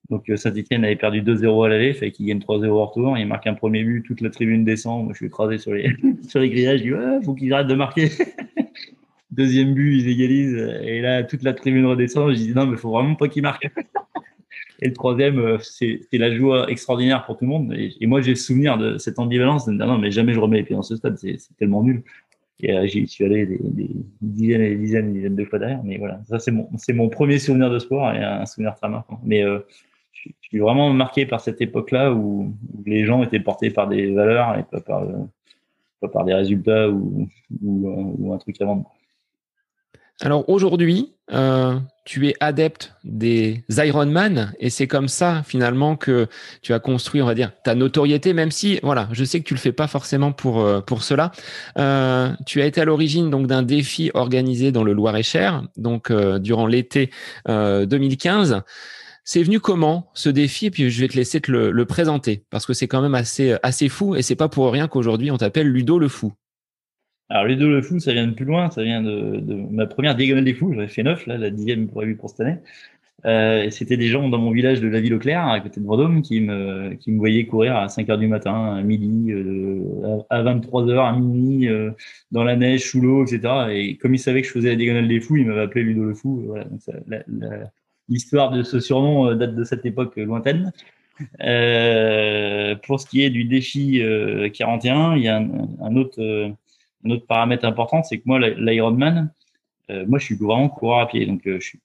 Donc 0.10 0.32
Saint-Etienne 0.36 0.86
avait 0.86 0.96
perdu 0.96 1.22
2-0 1.22 1.66
à 1.66 1.70
l'aller, 1.70 1.94
fait 1.94 2.12
qu'il 2.12 2.28
gagne 2.28 2.40
3-0 2.40 2.66
au 2.68 2.86
retour. 2.86 3.18
Il 3.18 3.28
marque 3.28 3.48
un 3.48 3.54
premier 3.54 3.84
but, 3.84 4.04
toute 4.04 4.22
la 4.22 4.30
tribune 4.30 4.64
descend. 4.64 5.04
Moi, 5.04 5.14
je 5.14 5.18
suis 5.18 5.26
écrasé 5.28 5.58
sur 5.58 5.74
les, 5.74 5.96
sur 6.28 6.40
les 6.40 6.50
grillages. 6.50 6.80
Je 6.80 6.84
dis, 6.84 6.94
ouais, 6.94 7.22
faut 7.24 7.34
qu'il 7.34 7.52
arrête 7.54 7.68
de 7.68 7.76
marquer. 7.76 8.10
Deuxième 9.32 9.74
but, 9.74 9.98
ils 10.00 10.08
égalisent. 10.10 10.58
Et 10.84 11.02
là, 11.02 11.24
toute 11.24 11.44
la 11.44 11.54
tribune 11.54 11.86
redescend. 11.86 12.32
Je 12.32 12.36
dis, 12.36 12.54
non, 12.54 12.66
mais 12.66 12.78
faut 12.78 12.92
vraiment 12.92 13.16
pas 13.16 13.28
qu'il 13.28 13.44
marque. 13.44 13.70
Et 14.80 14.88
le 14.88 14.94
troisième, 14.94 15.40
euh, 15.40 15.58
c'est 15.60 16.08
la 16.14 16.34
joie 16.36 16.70
extraordinaire 16.70 17.26
pour 17.26 17.38
tout 17.38 17.46
le 17.46 17.50
monde. 17.50 17.74
Et, 17.74 18.06
moi, 18.06 18.22
j'ai 18.22 18.32
le 18.32 18.36
souvenir 18.36 18.78
de 18.78 18.98
cette 18.98 19.20
ambivalence 19.20 19.66
de 19.66 19.72
me 19.72 19.78
dire 19.78 19.88
non, 19.88 19.98
mais 19.98 20.12
jamais 20.12 20.34
je 20.34 20.40
remets 20.40 20.58
les 20.58 20.64
pieds 20.64 20.76
dans 20.76 20.84
ce 20.84 20.96
stade, 20.96 21.18
c'est 21.18 21.38
tellement 21.58 21.84
nul. 21.84 22.04
Et 22.60 22.74
euh, 22.74 22.88
j'y 22.88 23.08
suis 23.08 23.24
allé 23.24 23.46
des, 23.46 23.60
dizaines 24.22 24.62
et 24.62 24.70
des 24.70 24.76
dizaines, 24.78 25.08
des 25.08 25.20
dizaines 25.20 25.36
de 25.36 25.46
fois 25.46 25.60
derrière. 25.60 25.84
Mais 25.84 25.98
voilà, 25.98 26.22
ça, 26.26 26.40
c'est 26.40 26.52
mon, 26.52 26.70
mon 26.94 27.10
premier 27.10 27.40
souvenir 27.40 27.70
de 27.70 27.80
sport 27.80 28.12
et 28.14 28.24
un 28.24 28.46
souvenir 28.46 28.76
très 28.76 28.90
marquant. 28.90 29.20
Mais 29.24 29.44
euh, 29.44 29.60
je, 30.12 30.30
suis 30.42 30.60
vraiment 30.60 30.92
marqué 30.92 31.26
par 31.26 31.42
cette 31.42 31.62
époque-là 31.62 32.14
où, 32.14 32.54
les 32.86 33.06
gens 33.06 33.24
étaient 33.24 33.40
portés 33.40 33.70
par 33.70 33.88
des 33.88 34.12
valeurs 34.14 34.58
et 34.58 34.64
pas 34.64 34.82
par, 34.82 35.06
pas 36.02 36.08
par 36.08 36.24
des 36.24 36.34
résultats 36.34 36.90
ou, 36.90 37.28
ou, 37.62 38.34
un 38.34 38.38
truc 38.38 38.60
à. 38.62 38.66
Alors 40.22 40.50
aujourd'hui, 40.50 41.14
euh, 41.32 41.78
tu 42.04 42.28
es 42.28 42.34
adepte 42.40 42.94
des 43.04 43.64
Ironman 43.70 44.54
et 44.60 44.72
c'est 44.72 44.88
comme 44.88 45.08
ça 45.08 45.44
finalement 45.46 45.96
que 45.96 46.28
tu 46.64 46.74
as 46.74 46.80
construit, 46.80 47.22
on 47.22 47.28
va 47.28 47.36
dire, 47.36 47.52
ta 47.64 47.76
notoriété, 47.76 48.34
même 48.34 48.50
si, 48.50 48.80
voilà, 48.82 49.10
je 49.12 49.24
sais 49.24 49.40
que 49.42 49.46
tu 49.46 49.54
le 49.54 49.60
fais 49.60 49.72
pas 49.74 49.88
forcément 49.88 50.32
pour 50.32 50.62
euh, 50.62 50.82
pour 50.82 51.04
cela. 51.04 51.32
Euh, 51.78 52.32
tu 52.48 52.62
as 52.62 52.66
été 52.66 52.82
à 52.82 52.86
l'origine 52.86 53.30
donc 53.30 53.46
d'un 53.46 53.62
défi 53.62 54.10
organisé 54.16 54.72
dans 54.72 54.84
le 54.84 54.94
Loir-et-Cher, 54.94 55.64
donc 55.76 56.12
durant 56.12 56.66
l'été 56.66 57.12
2015. 57.48 58.62
C'est 59.24 59.44
venu 59.44 59.60
comment 59.60 60.10
ce 60.14 60.30
défi? 60.30 60.68
Et 60.68 60.72
puis 60.72 60.90
je 60.90 61.02
vais 61.02 61.10
te 61.10 61.16
laisser 61.18 61.42
te 61.42 61.52
le, 61.52 61.70
le 61.72 61.86
présenter 61.86 62.46
parce 62.50 62.66
que 62.66 62.74
c'est 62.74 62.88
quand 62.88 63.02
même 63.02 63.16
assez 63.16 63.58
assez 63.62 63.90
fou 63.90 64.16
et 64.16 64.22
c'est 64.22 64.36
pas 64.36 64.48
pour 64.48 64.72
rien 64.72 64.88
qu'aujourd'hui 64.88 65.30
on 65.32 65.38
t'appelle 65.38 65.68
Ludo 65.68 66.00
le 66.00 66.08
fou. 66.08 66.34
Alors, 67.30 67.46
les 67.46 67.56
deux 67.56 67.70
le 67.70 67.82
fou, 67.82 68.00
ça 68.00 68.14
vient 68.14 68.28
de 68.28 68.34
plus 68.34 68.46
loin. 68.46 68.72
Ça 68.72 68.84
vient 68.84 69.02
de, 69.02 69.40
de 69.40 69.56
ma 69.56 69.86
première 69.86 70.16
diagonale 70.16 70.46
des 70.46 70.54
fous. 70.54 70.74
J'avais 70.74 70.88
fait 70.88 71.04
neuf, 71.04 71.26
là, 71.28 71.38
la 71.38 71.50
dixième 71.50 71.88
prévue 71.88 72.16
pour 72.16 72.30
cette 72.30 72.42
année. 72.42 72.58
Euh, 73.26 73.70
c'était 73.72 73.98
des 73.98 74.08
gens 74.08 74.30
dans 74.30 74.38
mon 74.38 74.52
village 74.52 74.80
de 74.80 74.88
la 74.88 75.02
ville 75.02 75.16
au 75.16 75.20
clair, 75.20 75.46
à 75.48 75.60
côté 75.60 75.82
de 75.82 75.86
Vendôme, 75.86 76.22
qui 76.22 76.40
me, 76.40 76.94
qui 76.94 77.12
me 77.12 77.18
voyaient 77.18 77.46
courir 77.46 77.76
à 77.76 77.90
5 77.90 78.10
heures 78.10 78.18
du 78.18 78.28
matin, 78.28 78.76
à 78.76 78.82
midi, 78.82 79.32
euh, 79.32 80.20
à 80.30 80.44
23 80.44 80.88
heures, 80.90 81.06
à 81.06 81.14
minuit, 81.18 81.68
euh, 81.68 81.92
dans 82.32 82.44
la 82.44 82.56
neige, 82.56 82.84
sous 82.90 83.02
l'eau, 83.02 83.26
etc. 83.26 83.42
Et 83.72 83.98
comme 83.98 84.14
ils 84.14 84.20
savaient 84.20 84.42
que 84.42 84.48
je 84.48 84.54
faisais 84.54 84.70
la 84.70 84.76
diagonale 84.76 85.08
des 85.08 85.20
fous, 85.20 85.38
ils 85.38 85.46
m'avaient 85.46 85.62
appelé 85.62 85.84
Ludo 85.84 86.04
le 86.04 86.14
fou. 86.14 86.44
Voilà. 86.46 86.66
Donc 86.66 86.82
l'histoire 88.08 88.52
de 88.52 88.64
ce 88.64 88.80
surnom 88.80 89.28
euh, 89.30 89.36
date 89.36 89.56
de 89.56 89.64
cette 89.64 89.86
époque 89.86 90.16
lointaine. 90.18 90.72
Euh, 91.42 92.76
pour 92.86 93.00
ce 93.00 93.08
qui 93.08 93.24
est 93.24 93.32
du 93.32 93.46
défi 93.46 94.00
41, 94.54 95.16
il 95.16 95.24
y 95.24 95.28
a 95.28 95.38
un 95.38 95.96
autre 95.96 96.54
un 97.06 97.10
autre 97.12 97.26
paramètre 97.26 97.66
important, 97.66 98.04
c'est 98.04 98.18
que 98.18 98.24
moi, 98.26 98.40
l'Ironman, 98.40 99.32
euh, 99.90 100.06
moi, 100.08 100.20
je 100.20 100.26
suis 100.26 100.36
vraiment 100.36 100.70
coureur 100.70 101.00
à 101.00 101.08
pied. 101.08 101.26
Donc, 101.26 101.46
euh, 101.48 101.60
je 101.60 101.66
suis 101.66 101.80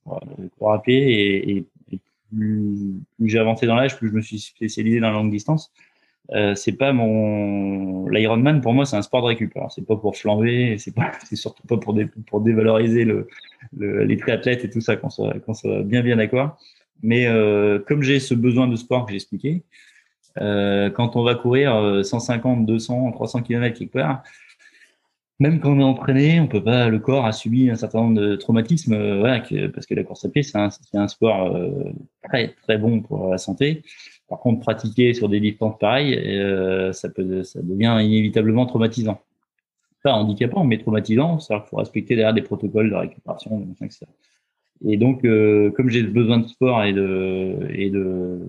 coureur 0.58 0.74
à 0.74 0.82
pied 0.82 1.56
et, 1.56 1.66
plus, 2.34 2.94
j'ai 3.20 3.38
avancé 3.38 3.66
dans 3.66 3.74
l'âge, 3.74 3.98
plus 3.98 4.08
je 4.08 4.14
me 4.14 4.22
suis 4.22 4.38
spécialisé 4.38 5.00
dans 5.00 5.08
la 5.08 5.12
longue 5.12 5.30
distance. 5.30 5.70
Euh, 6.30 6.54
c'est 6.54 6.72
pas 6.72 6.94
mon 6.94 8.08
l'Ironman 8.08 8.62
pour 8.62 8.72
moi 8.72 8.86
c'est 8.86 8.96
un 8.96 9.02
sport 9.02 9.22
de 9.22 9.26
récup. 9.26 9.52
c'est 9.68 9.86
pas 9.86 9.96
pour 9.96 10.16
flamber, 10.16 10.78
c'est 10.78 10.94
pas 10.94 11.12
c'est 11.24 11.36
surtout 11.36 11.66
pas 11.66 11.76
pour 11.76 11.94
pour 12.26 12.40
dévaloriser 12.40 13.04
le, 13.04 13.28
le, 13.76 14.04
les 14.04 14.16
triathlètes 14.16 14.64
et 14.64 14.70
tout 14.70 14.80
ça 14.80 14.96
qu'on 14.96 15.10
soit 15.10 15.34
qu'on 15.40 15.52
bien 15.82 16.02
bien 16.02 16.16
d'accord. 16.16 16.56
Mais 17.02 17.26
comme 17.86 18.02
j'ai 18.02 18.18
ce 18.18 18.32
besoin 18.32 18.66
de 18.66 18.76
sport 18.76 19.04
que 19.04 19.10
j'ai 19.10 19.16
expliqué, 19.16 19.62
quand 20.36 21.16
on 21.16 21.22
va 21.24 21.34
courir 21.34 22.00
150, 22.02 22.64
200, 22.64 23.12
300 23.12 23.42
km 23.42 23.78
quelque 23.78 23.92
part, 23.92 24.22
même 25.42 25.58
quand 25.58 25.72
on 25.72 25.80
est 25.80 25.82
entraîné, 25.82 26.40
on 26.40 26.46
peut 26.46 26.62
pas. 26.62 26.88
Le 26.88 27.00
corps 27.00 27.26
a 27.26 27.32
subi 27.32 27.68
un 27.68 27.74
certain 27.74 28.02
nombre 28.02 28.20
de 28.20 28.36
traumatismes, 28.36 28.92
euh, 28.92 29.68
parce 29.74 29.86
que 29.86 29.94
la 29.94 30.04
course 30.04 30.24
à 30.24 30.28
pied 30.28 30.44
c'est 30.44 30.56
un, 30.56 31.08
sport 31.08 31.56
euh, 31.56 31.92
très 32.22 32.54
très 32.62 32.78
bon 32.78 33.00
pour 33.02 33.28
la 33.28 33.38
santé. 33.38 33.82
Par 34.28 34.38
contre, 34.38 34.60
pratiquer 34.60 35.14
sur 35.14 35.28
des 35.28 35.40
distances 35.40 35.76
pareilles, 35.78 36.14
euh, 36.16 36.92
ça 36.92 37.08
peut, 37.08 37.42
ça 37.42 37.60
devient 37.60 37.98
inévitablement 38.02 38.66
traumatisant. 38.66 39.20
Pas 40.04 40.12
handicapant, 40.12 40.64
mais 40.64 40.78
traumatisant. 40.78 41.40
C'est-à-dire 41.40 41.64
qu'il 41.64 41.70
faut 41.70 41.76
respecter 41.76 42.14
derrière 42.14 42.34
des 42.34 42.42
protocoles 42.42 42.90
de 42.90 42.94
récupération, 42.94 43.66
etc. 43.82 44.06
Et 44.84 44.96
donc, 44.96 45.22
comme 45.22 45.90
j'ai 45.90 46.04
besoin 46.04 46.38
de 46.38 46.46
sport 46.46 46.84
et 46.84 46.92
de 46.92 47.68
et 47.70 47.90
de 47.90 48.40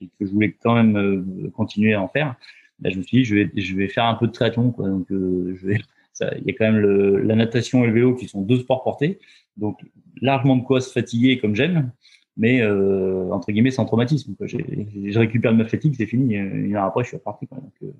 que 0.00 0.26
je 0.26 0.32
voulais 0.32 0.54
quand 0.62 0.74
même 0.74 1.50
continuer 1.52 1.94
à 1.94 2.02
en 2.02 2.08
faire, 2.08 2.34
ben, 2.80 2.92
je 2.92 2.98
me 2.98 3.02
suis 3.02 3.18
dit 3.18 3.24
je 3.24 3.34
vais 3.36 3.50
je 3.56 3.76
vais 3.76 3.88
faire 3.88 4.04
un 4.06 4.14
peu 4.14 4.26
de 4.26 4.32
triathlon, 4.32 4.72
quoi. 4.72 4.88
Donc, 4.88 5.06
je 5.10 5.66
vais 5.66 5.78
il 6.20 6.44
y 6.46 6.50
a 6.50 6.54
quand 6.56 6.64
même 6.64 6.78
le, 6.78 7.20
la 7.20 7.34
natation 7.34 7.84
et 7.84 7.88
le 7.88 7.92
vélo 7.92 8.14
qui 8.14 8.28
sont 8.28 8.42
deux 8.42 8.58
sports 8.58 8.82
portés, 8.82 9.18
donc 9.56 9.80
largement 10.20 10.56
de 10.56 10.62
quoi 10.62 10.80
se 10.80 10.92
fatiguer 10.92 11.38
comme 11.38 11.54
j'aime, 11.54 11.90
mais 12.36 12.60
euh, 12.60 13.30
entre 13.30 13.52
guillemets 13.52 13.70
sans 13.70 13.84
traumatisme. 13.84 14.34
Je 14.40 15.18
récupère 15.18 15.52
de 15.52 15.58
ma 15.58 15.64
fatigue, 15.64 15.94
c'est 15.96 16.06
fini. 16.06 16.34
Une 16.34 16.74
heure 16.74 16.84
après, 16.84 17.04
je 17.04 17.08
suis 17.08 17.16
reparti. 17.16 17.46
Euh, 17.82 17.90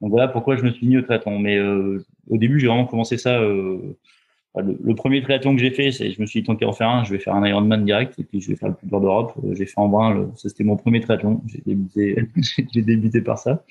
donc, 0.00 0.10
voilà. 0.10 0.28
pourquoi 0.28 0.56
je 0.56 0.62
me 0.62 0.70
suis 0.70 0.86
mis 0.86 0.96
au 0.96 1.02
triathlon. 1.02 1.38
Mais 1.38 1.58
euh, 1.58 2.04
au 2.28 2.38
début, 2.38 2.58
j'ai 2.58 2.66
vraiment 2.66 2.86
commencé 2.86 3.18
ça. 3.18 3.40
Le, 3.40 4.94
premier 4.94 5.22
triathlon 5.22 5.54
que 5.54 5.60
j'ai 5.60 5.70
fait, 5.70 5.92
c'est 5.92 6.10
je 6.10 6.20
me 6.20 6.26
suis 6.26 6.40
dit 6.40 6.46
tant 6.46 6.56
qu'à 6.56 6.66
en 6.66 6.72
faire 6.72 6.88
un, 6.88 7.04
je 7.04 7.12
vais 7.12 7.20
faire 7.20 7.34
un 7.34 7.46
Ironman 7.46 7.84
direct 7.84 8.18
et 8.18 8.24
puis 8.24 8.40
je 8.40 8.48
vais 8.48 8.56
faire 8.56 8.70
le 8.70 8.74
plus 8.74 8.88
dur 8.88 9.00
d'Europe. 9.00 9.34
J'ai 9.52 9.66
fait 9.66 9.78
en 9.78 9.88
brun, 9.88 10.30
ça 10.36 10.48
c'était 10.48 10.64
mon 10.64 10.76
premier 10.76 11.00
triathlon. 11.00 11.42
J'ai 11.46 11.62
débuté, 11.64 12.16
j'ai 12.72 12.82
débuté 12.82 13.20
par 13.20 13.38
ça. 13.38 13.62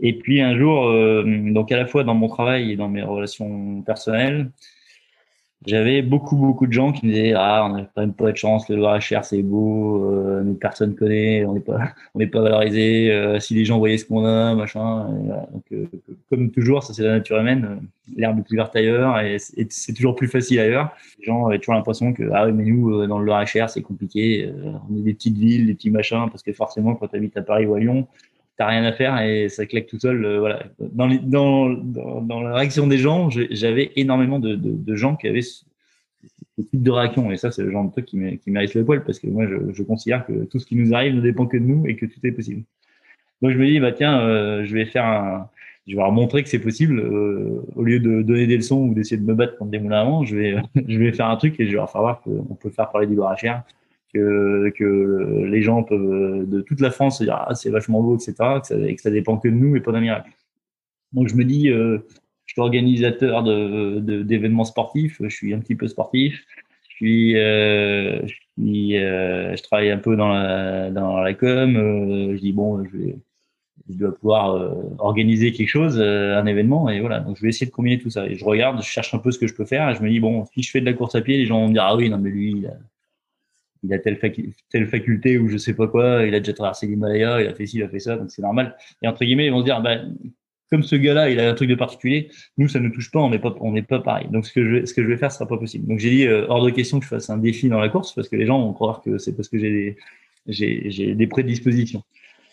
Et 0.00 0.18
puis 0.18 0.40
un 0.40 0.56
jour, 0.58 0.86
euh, 0.86 1.24
donc 1.52 1.70
à 1.72 1.76
la 1.76 1.86
fois 1.86 2.04
dans 2.04 2.14
mon 2.14 2.28
travail 2.28 2.72
et 2.72 2.76
dans 2.76 2.88
mes 2.88 3.02
relations 3.02 3.82
personnelles, 3.82 4.50
j'avais 5.66 6.02
beaucoup 6.02 6.36
beaucoup 6.36 6.66
de 6.66 6.72
gens 6.72 6.92
qui 6.92 7.06
me 7.06 7.12
disaient 7.12 7.34
ah 7.36 7.64
on 7.64 7.76
n'a 7.76 7.82
quand 7.82 8.00
même 8.00 8.14
pas 8.14 8.32
de 8.32 8.36
chance 8.36 8.68
le 8.68 8.76
Loir-et-Cher 8.76 9.24
c'est 9.24 9.42
beau 9.42 10.04
euh, 10.10 10.42
mais 10.44 10.54
personne 10.54 10.94
connaît 10.94 11.44
on 11.44 11.54
n'est 11.54 11.60
pas 11.60 11.92
on 12.14 12.18
n'est 12.18 12.26
pas 12.26 12.40
valorisé 12.40 13.12
euh, 13.12 13.38
si 13.38 13.54
les 13.54 13.64
gens 13.64 13.78
voyaient 13.78 13.98
ce 13.98 14.04
qu'on 14.04 14.24
a 14.24 14.54
machin 14.54 15.08
donc 15.52 15.64
euh, 15.72 15.86
comme 16.30 16.50
toujours 16.50 16.82
ça 16.82 16.92
c'est 16.94 17.02
la 17.02 17.12
nature 17.12 17.38
humaine 17.38 17.80
l'herbe 18.16 18.40
est 18.40 18.42
plus 18.42 18.56
verte 18.56 18.74
ailleurs 18.74 19.20
et 19.20 19.36
c'est 19.38 19.92
toujours 19.92 20.16
plus 20.16 20.28
facile 20.28 20.58
ailleurs. 20.60 20.90
Les 21.20 21.26
gens 21.26 21.46
avaient 21.46 21.58
toujours 21.58 21.74
l'impression 21.74 22.12
que 22.12 22.24
ah 22.32 22.46
oui 22.46 22.52
mais 22.52 22.64
nous 22.64 23.06
dans 23.06 23.18
le 23.18 23.26
Loir-et-Cher 23.26 23.70
c'est 23.70 23.82
compliqué 23.82 24.50
on 24.90 24.96
est 24.96 25.02
des 25.02 25.14
petites 25.14 25.36
villes 25.36 25.66
des 25.66 25.74
petits 25.74 25.90
machins 25.90 26.26
parce 26.30 26.42
que 26.42 26.52
forcément 26.52 26.94
quand 26.94 27.08
tu 27.08 27.16
habites 27.16 27.36
à 27.36 27.42
Paris 27.42 27.66
ou 27.66 27.74
à 27.74 27.80
Lyon 27.80 28.06
t'as 28.56 28.66
rien 28.66 28.84
à 28.84 28.92
faire 28.92 29.20
et 29.20 29.48
ça 29.48 29.66
claque 29.66 29.86
tout 29.86 29.98
seul. 29.98 30.24
Euh, 30.24 30.40
voilà. 30.40 30.64
Dans, 30.80 31.68
la 31.68 32.54
réaction 32.54 32.86
des 32.86 32.98
gens, 32.98 33.30
j'avais 33.30 33.92
énormément 33.96 34.38
de, 34.38 34.94
gens 34.94 35.16
qui 35.16 35.28
avaient 35.28 35.42
ce, 35.42 35.64
type 36.56 36.82
de 36.82 36.90
réaction. 36.90 37.30
Et 37.32 37.36
ça, 37.36 37.50
c'est 37.50 37.62
le 37.62 37.70
genre 37.70 37.84
de 37.84 37.90
truc 37.90 38.06
qui 38.06 38.16
mérite 38.16 38.74
le 38.74 38.84
poil 38.84 39.04
parce 39.04 39.18
que 39.18 39.26
moi, 39.26 39.46
je, 39.46 39.82
considère 39.82 40.26
que 40.26 40.44
tout 40.44 40.58
ce 40.58 40.66
qui 40.66 40.76
nous 40.76 40.94
arrive 40.94 41.14
ne 41.14 41.20
dépend 41.20 41.46
que 41.46 41.56
de 41.56 41.64
nous 41.64 41.86
et 41.86 41.96
que 41.96 42.06
tout 42.06 42.20
est 42.24 42.32
possible. 42.32 42.62
Donc, 43.40 43.52
je 43.52 43.58
me 43.58 43.66
dis, 43.66 43.80
bah 43.80 43.92
tiens, 43.92 44.20
euh, 44.20 44.64
je 44.64 44.74
vais 44.74 44.84
faire 44.84 45.04
un, 45.04 45.50
je 45.86 45.96
vais 45.96 46.00
leur 46.00 46.12
montrer 46.12 46.42
que 46.42 46.48
c'est 46.48 46.60
possible. 46.60 47.00
Euh, 47.00 47.62
au 47.74 47.82
lieu 47.82 47.98
de 47.98 48.22
donner 48.22 48.46
des 48.46 48.56
leçons 48.56 48.84
ou 48.84 48.94
d'essayer 48.94 49.16
de 49.16 49.26
me 49.26 49.34
battre 49.34 49.56
contre 49.56 49.70
des 49.70 49.78
moulins 49.78 50.20
à 50.20 50.24
je 50.24 50.36
vais, 50.36 50.56
je 50.86 50.98
vais 50.98 51.12
faire 51.12 51.26
un 51.28 51.36
truc 51.36 51.58
et 51.58 51.64
je 51.64 51.70
vais 51.70 51.76
leur 51.76 51.90
faire 51.90 52.02
voir 52.02 52.20
qu'on 52.22 52.54
peut 52.54 52.70
faire 52.70 52.90
parler 52.90 53.06
du 53.06 53.14
loir 53.14 53.32
à 53.32 53.36
que, 54.12 55.44
les 55.44 55.62
gens 55.62 55.82
peuvent 55.82 56.46
de 56.46 56.60
toute 56.60 56.80
la 56.80 56.90
France 56.90 57.18
se 57.18 57.24
dire 57.24 57.44
ah, 57.46 57.54
c'est 57.54 57.70
vachement 57.70 58.02
beau, 58.02 58.16
etc. 58.16 58.34
Et 58.86 58.94
que 58.96 59.02
ça 59.02 59.10
dépend 59.10 59.38
que 59.38 59.48
de 59.48 59.54
nous 59.54 59.76
et 59.76 59.80
pas 59.80 59.92
d'un 59.92 60.00
miracle. 60.00 60.30
Donc 61.12 61.28
je 61.28 61.34
me 61.34 61.44
dis, 61.44 61.68
euh, 61.68 61.98
je 62.46 62.54
suis 62.54 62.60
organisateur 62.60 63.42
de, 63.42 64.22
d'événements 64.22 64.64
sportifs, 64.64 65.18
je 65.20 65.28
suis 65.28 65.54
un 65.54 65.60
petit 65.60 65.74
peu 65.74 65.88
sportif, 65.88 66.44
je 66.88 66.94
suis, 66.94 67.36
euh, 67.36 68.20
euh, 68.58 69.56
je 69.56 69.62
travaille 69.62 69.90
un 69.90 69.98
peu 69.98 70.16
dans 70.16 70.28
la, 70.28 70.90
dans 70.90 71.18
la 71.20 71.34
com. 71.34 71.72
Je 72.34 72.38
dis 72.38 72.52
bon, 72.52 72.84
je 72.84 73.14
je 73.88 73.98
dois 73.98 74.14
pouvoir 74.14 74.76
organiser 74.98 75.52
quelque 75.52 75.68
chose, 75.68 76.00
un 76.00 76.46
événement, 76.46 76.88
et 76.88 77.00
voilà. 77.00 77.18
Donc 77.20 77.36
je 77.36 77.42
vais 77.42 77.48
essayer 77.48 77.66
de 77.66 77.72
combiner 77.72 77.98
tout 77.98 78.10
ça. 78.10 78.26
Et 78.26 78.36
je 78.36 78.44
regarde, 78.44 78.80
je 78.80 78.86
cherche 78.86 79.12
un 79.12 79.18
peu 79.18 79.32
ce 79.32 79.38
que 79.38 79.46
je 79.48 79.54
peux 79.54 79.64
faire, 79.64 79.90
et 79.90 79.94
je 79.94 80.02
me 80.02 80.08
dis 80.08 80.20
bon, 80.20 80.44
si 80.54 80.62
je 80.62 80.70
fais 80.70 80.80
de 80.80 80.86
la 80.86 80.92
course 80.92 81.14
à 81.16 81.20
pied, 81.20 81.36
les 81.36 81.46
gens 81.46 81.60
vont 81.60 81.68
me 81.68 81.72
dire 81.72 81.82
ah 81.82 81.96
oui, 81.96 82.08
non 82.08 82.18
mais 82.18 82.30
lui, 82.30 82.52
il 82.52 82.66
a, 82.68 82.74
il 83.82 83.92
a 83.92 83.98
telle, 83.98 84.18
faculté 84.86 85.38
ou 85.38 85.48
je 85.48 85.56
sais 85.56 85.74
pas 85.74 85.88
quoi, 85.88 86.24
il 86.24 86.34
a 86.34 86.38
déjà 86.38 86.52
traversé 86.52 86.86
l'Himalaya, 86.86 87.42
il 87.42 87.48
a 87.48 87.54
fait 87.54 87.66
ci, 87.66 87.78
il 87.78 87.82
a 87.82 87.88
fait 87.88 87.98
ça, 87.98 88.16
donc 88.16 88.30
c'est 88.30 88.42
normal. 88.42 88.76
Et 89.02 89.08
entre 89.08 89.24
guillemets, 89.24 89.46
ils 89.46 89.52
vont 89.52 89.60
se 89.60 89.64
dire 89.64 89.80
bah 89.80 89.96
comme 90.70 90.82
ce 90.82 90.96
gars-là, 90.96 91.28
il 91.28 91.38
a 91.38 91.50
un 91.50 91.54
truc 91.54 91.68
de 91.68 91.74
particulier, 91.74 92.30
nous 92.56 92.66
ça 92.66 92.80
ne 92.80 92.86
nous 92.86 92.94
touche 92.94 93.10
pas, 93.10 93.20
on 93.20 93.28
n'est 93.28 93.82
pas, 93.82 94.00
pareil. 94.00 94.28
Donc 94.30 94.46
ce 94.46 94.52
que 94.54 94.64
je, 94.64 94.86
ce 94.86 94.94
que 94.94 95.02
je 95.02 95.08
vais 95.08 95.18
faire, 95.18 95.30
ce 95.30 95.38
sera 95.38 95.46
pas 95.46 95.58
possible. 95.58 95.86
Donc 95.86 95.98
j'ai 95.98 96.10
dit 96.10 96.26
euh, 96.26 96.46
hors 96.48 96.64
de 96.64 96.70
question 96.70 96.98
que 96.98 97.04
je 97.04 97.10
fasse 97.10 97.28
un 97.28 97.36
défi 97.36 97.68
dans 97.68 97.78
la 97.78 97.90
course 97.90 98.14
parce 98.14 98.28
que 98.28 98.36
les 98.36 98.46
gens 98.46 98.58
vont 98.58 98.72
croire 98.72 99.02
que 99.02 99.18
c'est 99.18 99.36
parce 99.36 99.48
que 99.50 99.58
j'ai 99.58 99.70
des, 99.70 99.96
j'ai 100.46 101.14
des 101.14 101.26
prédispositions. 101.26 102.02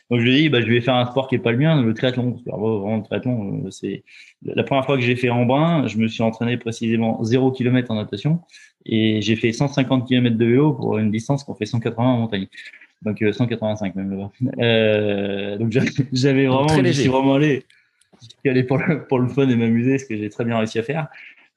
Donc 0.10 0.22
je 0.22 0.26
lui 0.26 0.36
ai 0.36 0.42
dit, 0.42 0.50
bah, 0.50 0.62
je 0.62 0.68
vais 0.68 0.82
faire 0.82 0.96
un 0.96 1.06
sport 1.06 1.28
qui 1.28 1.36
est 1.36 1.40
pas 1.40 1.52
le 1.52 1.58
mien, 1.58 1.82
le 1.82 1.94
triathlon. 1.94 2.32
Parce 2.32 2.44
que, 2.44 2.50
vraiment, 2.50 2.98
le 2.98 3.04
triathlon, 3.04 3.66
euh, 3.66 3.70
c'est 3.70 4.04
la 4.44 4.64
première 4.64 4.86
fois 4.86 4.96
que 4.96 5.04
j'ai 5.04 5.16
fait 5.16 5.30
en 5.30 5.46
brun, 5.46 5.88
je 5.88 5.98
me 5.98 6.08
suis 6.08 6.24
entraîné 6.24 6.58
précisément 6.58 7.24
0 7.24 7.52
km 7.52 7.92
en 7.92 7.96
natation 7.96 8.42
et 8.86 9.22
j'ai 9.22 9.36
fait 9.36 9.52
150 9.52 10.08
km 10.08 10.36
de 10.36 10.46
vélo 10.46 10.74
pour 10.74 10.98
une 10.98 11.12
distance 11.12 11.44
qu'on 11.44 11.54
fait 11.54 11.66
180 11.66 12.04
en 12.04 12.18
montagne. 12.18 12.48
Donc 13.04 13.24
185 13.32 13.96
euh, 13.96 14.00
même 14.02 14.30
Euh, 14.60 15.58
donc 15.58 15.72
j'avais 16.14 16.48
vraiment, 16.48 16.68
je 16.68 16.92
suis 16.92 17.08
vraiment 17.08 17.36
allé, 17.36 17.66
allé 18.46 18.64
pour 18.64 18.78
le, 18.78 19.06
pour 19.06 19.20
le 19.20 19.28
fun 19.28 19.48
et 19.48 19.56
m'amuser, 19.56 20.00
ce 20.00 20.06
que 20.06 20.18
j'ai 20.18 20.30
très 20.30 20.44
bien 20.44 20.58
réussi 20.58 20.80
à 20.80 20.84
faire. 20.84 21.08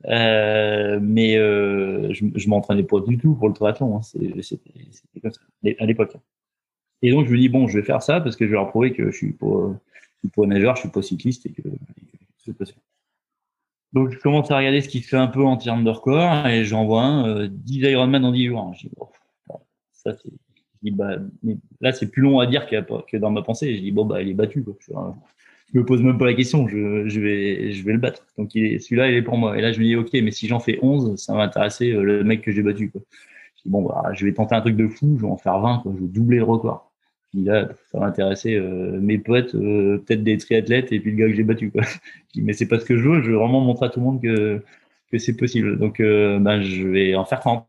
Euh, 0.06 0.98
mais 1.00 1.36
euh, 1.36 2.12
je, 2.12 2.24
je 2.34 2.48
m'entraînais 2.48 2.82
pas 2.82 3.00
du 3.00 3.18
tout 3.18 3.34
pour 3.34 3.48
le 3.48 3.54
triathlon. 3.54 3.96
Hein. 3.96 4.02
C'était 4.02 5.20
comme 5.22 5.32
ça 5.32 5.40
à 5.78 5.86
l'époque. 5.86 6.16
Et 7.02 7.10
donc, 7.10 7.26
je 7.26 7.32
me 7.32 7.38
dis, 7.38 7.48
bon, 7.48 7.66
je 7.66 7.78
vais 7.78 7.84
faire 7.84 8.02
ça 8.02 8.20
parce 8.20 8.36
que 8.36 8.44
je 8.44 8.50
vais 8.50 8.56
leur 8.56 8.70
prouver 8.70 8.92
que 8.92 9.10
je 9.10 9.16
suis 9.16 9.32
pas, 9.32 9.46
je 10.22 10.28
suis 10.28 10.28
pas 10.28 10.46
nageur, 10.46 10.76
je 10.76 10.82
suis 10.82 10.90
pas 10.90 11.02
cycliste 11.02 11.46
et 11.46 11.50
que. 11.50 11.62
Donc, 13.92 14.10
je 14.10 14.18
commence 14.18 14.50
à 14.50 14.56
regarder 14.56 14.80
ce 14.80 14.88
qui 14.88 15.00
se 15.00 15.08
fait 15.08 15.16
un 15.16 15.26
peu 15.26 15.42
en 15.44 15.56
termes 15.56 15.84
de 15.84 15.90
record 15.90 16.46
et 16.46 16.64
j'envoie 16.64 17.02
un 17.02 17.28
euh, 17.28 17.48
10 17.50 17.80
Ironman 17.90 18.24
en 18.24 18.32
10 18.32 18.46
jours. 18.46 18.72
Je 18.74 18.88
dis, 18.88 18.94
bon, 18.96 19.08
ça, 19.92 20.14
c'est, 20.14 20.30
je 20.30 20.90
dis, 20.90 20.90
bah, 20.90 21.16
là, 21.80 21.92
c'est 21.92 22.10
plus 22.10 22.22
long 22.22 22.40
à 22.40 22.46
dire 22.46 22.66
que, 22.66 23.16
dans 23.16 23.30
ma 23.30 23.42
pensée. 23.42 23.76
Je 23.76 23.80
dis, 23.80 23.92
bon, 23.92 24.04
bah, 24.04 24.22
il 24.22 24.30
est 24.30 24.34
battu, 24.34 24.64
quoi. 24.64 24.74
Je, 24.80 25.78
me 25.78 25.84
pose 25.84 26.02
même 26.02 26.18
pas 26.18 26.26
la 26.26 26.34
question, 26.34 26.68
je, 26.68 27.08
je 27.08 27.20
vais, 27.20 27.72
je 27.72 27.84
vais 27.84 27.92
le 27.92 27.98
battre. 27.98 28.26
Donc, 28.38 28.50
celui-là, 28.52 29.10
il 29.10 29.14
est 29.14 29.22
pour 29.22 29.36
moi. 29.36 29.58
Et 29.58 29.60
là, 29.60 29.72
je 29.72 29.78
me 29.78 29.84
dis, 29.84 29.96
OK, 29.96 30.10
mais 30.14 30.30
si 30.30 30.46
j'en 30.48 30.60
fais 30.60 30.78
11, 30.82 31.16
ça 31.16 31.34
va 31.34 31.42
intéresser 31.42 31.92
euh, 31.92 32.02
le 32.02 32.24
mec 32.24 32.42
que 32.42 32.52
j'ai 32.52 32.62
battu. 32.62 32.90
Je 32.94 33.62
dis, 33.62 33.68
bon, 33.68 33.82
bah, 33.82 34.10
je 34.14 34.24
vais 34.24 34.32
tenter 34.32 34.54
un 34.54 34.60
truc 34.62 34.76
de 34.76 34.88
fou, 34.88 35.16
je 35.18 35.22
vais 35.22 35.30
en 35.30 35.36
faire 35.36 35.58
20, 35.60 35.80
quoi. 35.82 35.92
Je 35.96 36.02
vais 36.02 36.08
doubler 36.08 36.38
le 36.38 36.44
record. 36.44 36.91
Puis 37.32 37.44
là, 37.44 37.68
ça 37.90 37.98
va 37.98 38.06
intéresser 38.06 38.56
euh, 38.56 39.00
mes 39.00 39.16
potes, 39.16 39.54
euh, 39.54 39.96
peut-être 39.98 40.22
des 40.22 40.36
triathlètes 40.36 40.92
et 40.92 41.00
puis 41.00 41.12
le 41.12 41.16
gars 41.16 41.26
que 41.28 41.34
j'ai 41.34 41.42
battu. 41.44 41.70
Quoi. 41.70 41.82
Je 42.34 42.40
dis, 42.40 42.42
mais 42.42 42.52
c'est 42.52 42.68
pas 42.68 42.78
ce 42.78 42.84
que 42.84 42.96
je 42.96 43.08
veux, 43.08 43.22
je 43.22 43.30
veux 43.30 43.38
vraiment 43.38 43.60
montrer 43.60 43.86
à 43.86 43.88
tout 43.88 44.00
le 44.00 44.06
monde 44.06 44.22
que, 44.22 44.62
que 45.10 45.18
c'est 45.18 45.36
possible. 45.36 45.78
Donc, 45.78 45.98
euh, 46.00 46.38
ben, 46.38 46.60
je 46.62 46.86
vais 46.86 47.14
en 47.14 47.24
faire 47.24 47.40
30. 47.40 47.64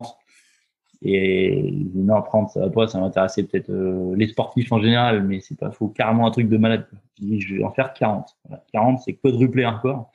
Et 1.01 1.73
non, 1.95 2.21
30, 2.21 2.51
ça 2.51 2.59
va 2.61 2.69
pas, 2.69 2.87
ça 2.87 2.99
va 2.99 3.05
intéresser 3.05 3.43
peut-être 3.43 3.69
les 4.15 4.27
sportifs 4.27 4.71
en 4.71 4.81
général, 4.81 5.23
mais 5.23 5.41
c'est 5.41 5.57
pas, 5.57 5.69
faut 5.71 5.89
carrément 5.89 6.27
un 6.27 6.31
truc 6.31 6.47
de 6.47 6.57
malade. 6.57 6.87
Je 7.19 7.25
dis, 7.25 7.41
je 7.41 7.55
vais 7.55 7.63
en 7.63 7.71
faire 7.71 7.93
40. 7.93 8.25
40, 8.71 9.01
c'est 9.03 9.13
quadrupler 9.13 9.65
un 9.65 9.71
record 9.71 10.11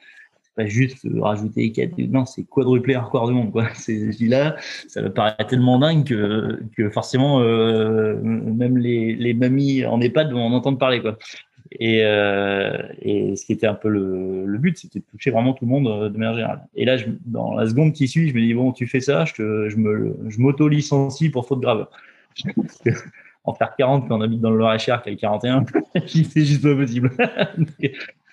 pas 0.58 0.66
juste 0.66 1.06
rajouter 1.20 1.70
quatre. 1.70 1.96
Non, 1.98 2.26
c'est 2.26 2.42
quadrupler 2.42 2.96
un 2.96 3.02
record 3.02 3.28
du 3.28 3.34
monde. 3.34 3.52
Quoi. 3.52 3.68
Je 3.86 4.16
dis 4.16 4.28
là, 4.28 4.56
ça 4.88 5.00
me 5.00 5.12
paraît 5.12 5.36
tellement 5.48 5.78
dingue 5.78 6.04
que, 6.04 6.90
forcément, 6.90 7.40
euh, 7.40 8.16
même 8.22 8.76
les, 8.76 9.14
les 9.14 9.34
mamies 9.34 9.86
en 9.86 10.00
EHPAD 10.00 10.32
vont 10.32 10.44
en 10.44 10.52
entendre 10.52 10.78
parler. 10.78 11.00
Quoi. 11.00 11.16
Et, 11.72 12.02
euh, 12.02 12.76
ce 13.02 13.44
qui 13.44 13.52
était 13.52 13.66
un 13.66 13.74
peu 13.74 13.88
le, 13.88 14.58
but, 14.58 14.76
c'était 14.78 14.98
de 14.98 15.04
toucher 15.04 15.30
vraiment 15.30 15.52
tout 15.52 15.64
le 15.64 15.70
monde 15.70 15.86
euh, 15.86 16.08
de 16.08 16.18
manière 16.18 16.34
générale. 16.34 16.66
Et 16.74 16.84
là, 16.84 16.96
dans 17.26 17.54
la 17.54 17.68
seconde 17.68 17.92
qui 17.92 18.08
suit, 18.08 18.28
je 18.28 18.34
me 18.34 18.40
dis 18.40 18.54
bon, 18.54 18.72
tu 18.72 18.86
fais 18.86 19.00
ça, 19.00 19.24
je, 19.24 19.34
te, 19.34 19.68
je 19.68 20.40
m'auto-licencie 20.40 21.30
pour 21.30 21.46
faute 21.46 21.60
grave. 21.60 21.86
en 23.44 23.54
faire 23.54 23.74
40 23.76 24.08
quand 24.08 24.18
on 24.18 24.20
habite 24.20 24.40
dans 24.40 24.50
le 24.50 24.58
Loir-et-Cher, 24.58 25.02
qui 25.02 25.10
a 25.10 25.16
41, 25.16 25.64
c'est 26.06 26.44
juste 26.44 26.62
pas 26.62 26.74
possible. 26.74 27.10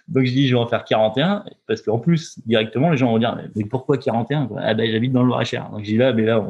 Donc 0.08 0.26
je 0.26 0.32
dis, 0.32 0.48
je 0.48 0.56
vais 0.56 0.62
en 0.62 0.68
faire 0.68 0.84
41, 0.86 1.46
parce 1.68 1.82
qu'en 1.82 1.98
plus, 1.98 2.40
directement, 2.46 2.92
les 2.92 2.98
gens 2.98 3.12
vont 3.12 3.18
dire, 3.18 3.38
mais 3.56 3.66
pourquoi 3.66 3.98
41 3.98 4.50
Ah 4.58 4.74
ben, 4.74 4.90
j'habite 4.92 5.12
dans 5.12 5.22
le 5.22 5.28
Loir-et-Cher. 5.28 5.70
Donc 5.72 5.80
je 5.80 5.86
dis 5.86 5.98
là, 5.98 6.14
mais 6.14 6.24
là, 6.24 6.46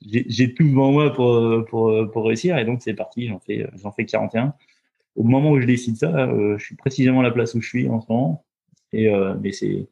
j'ai 0.00 0.54
tout 0.54 0.64
devant 0.64 0.92
moi 0.92 1.12
pour, 1.12 1.64
pour, 1.66 2.10
pour 2.12 2.26
réussir, 2.26 2.56
et 2.58 2.64
donc 2.64 2.80
c'est 2.82 2.94
parti, 2.94 3.28
j'en 3.28 3.40
fais, 3.40 3.66
j'en 3.82 3.92
fais 3.92 4.04
41. 4.04 4.54
Au 5.16 5.24
moment 5.24 5.50
où 5.50 5.60
je 5.60 5.66
décide 5.66 5.96
ça, 5.96 6.14
euh, 6.16 6.56
je 6.58 6.64
suis 6.64 6.76
précisément 6.76 7.20
à 7.20 7.22
la 7.22 7.30
place 7.30 7.54
où 7.54 7.60
je 7.60 7.68
suis 7.68 7.88
en 7.88 8.00
ce 8.00 8.06
moment, 8.08 8.44
et 8.92 9.08
euh, 9.08 9.34
mais 9.42 9.52
c'est, 9.52 9.86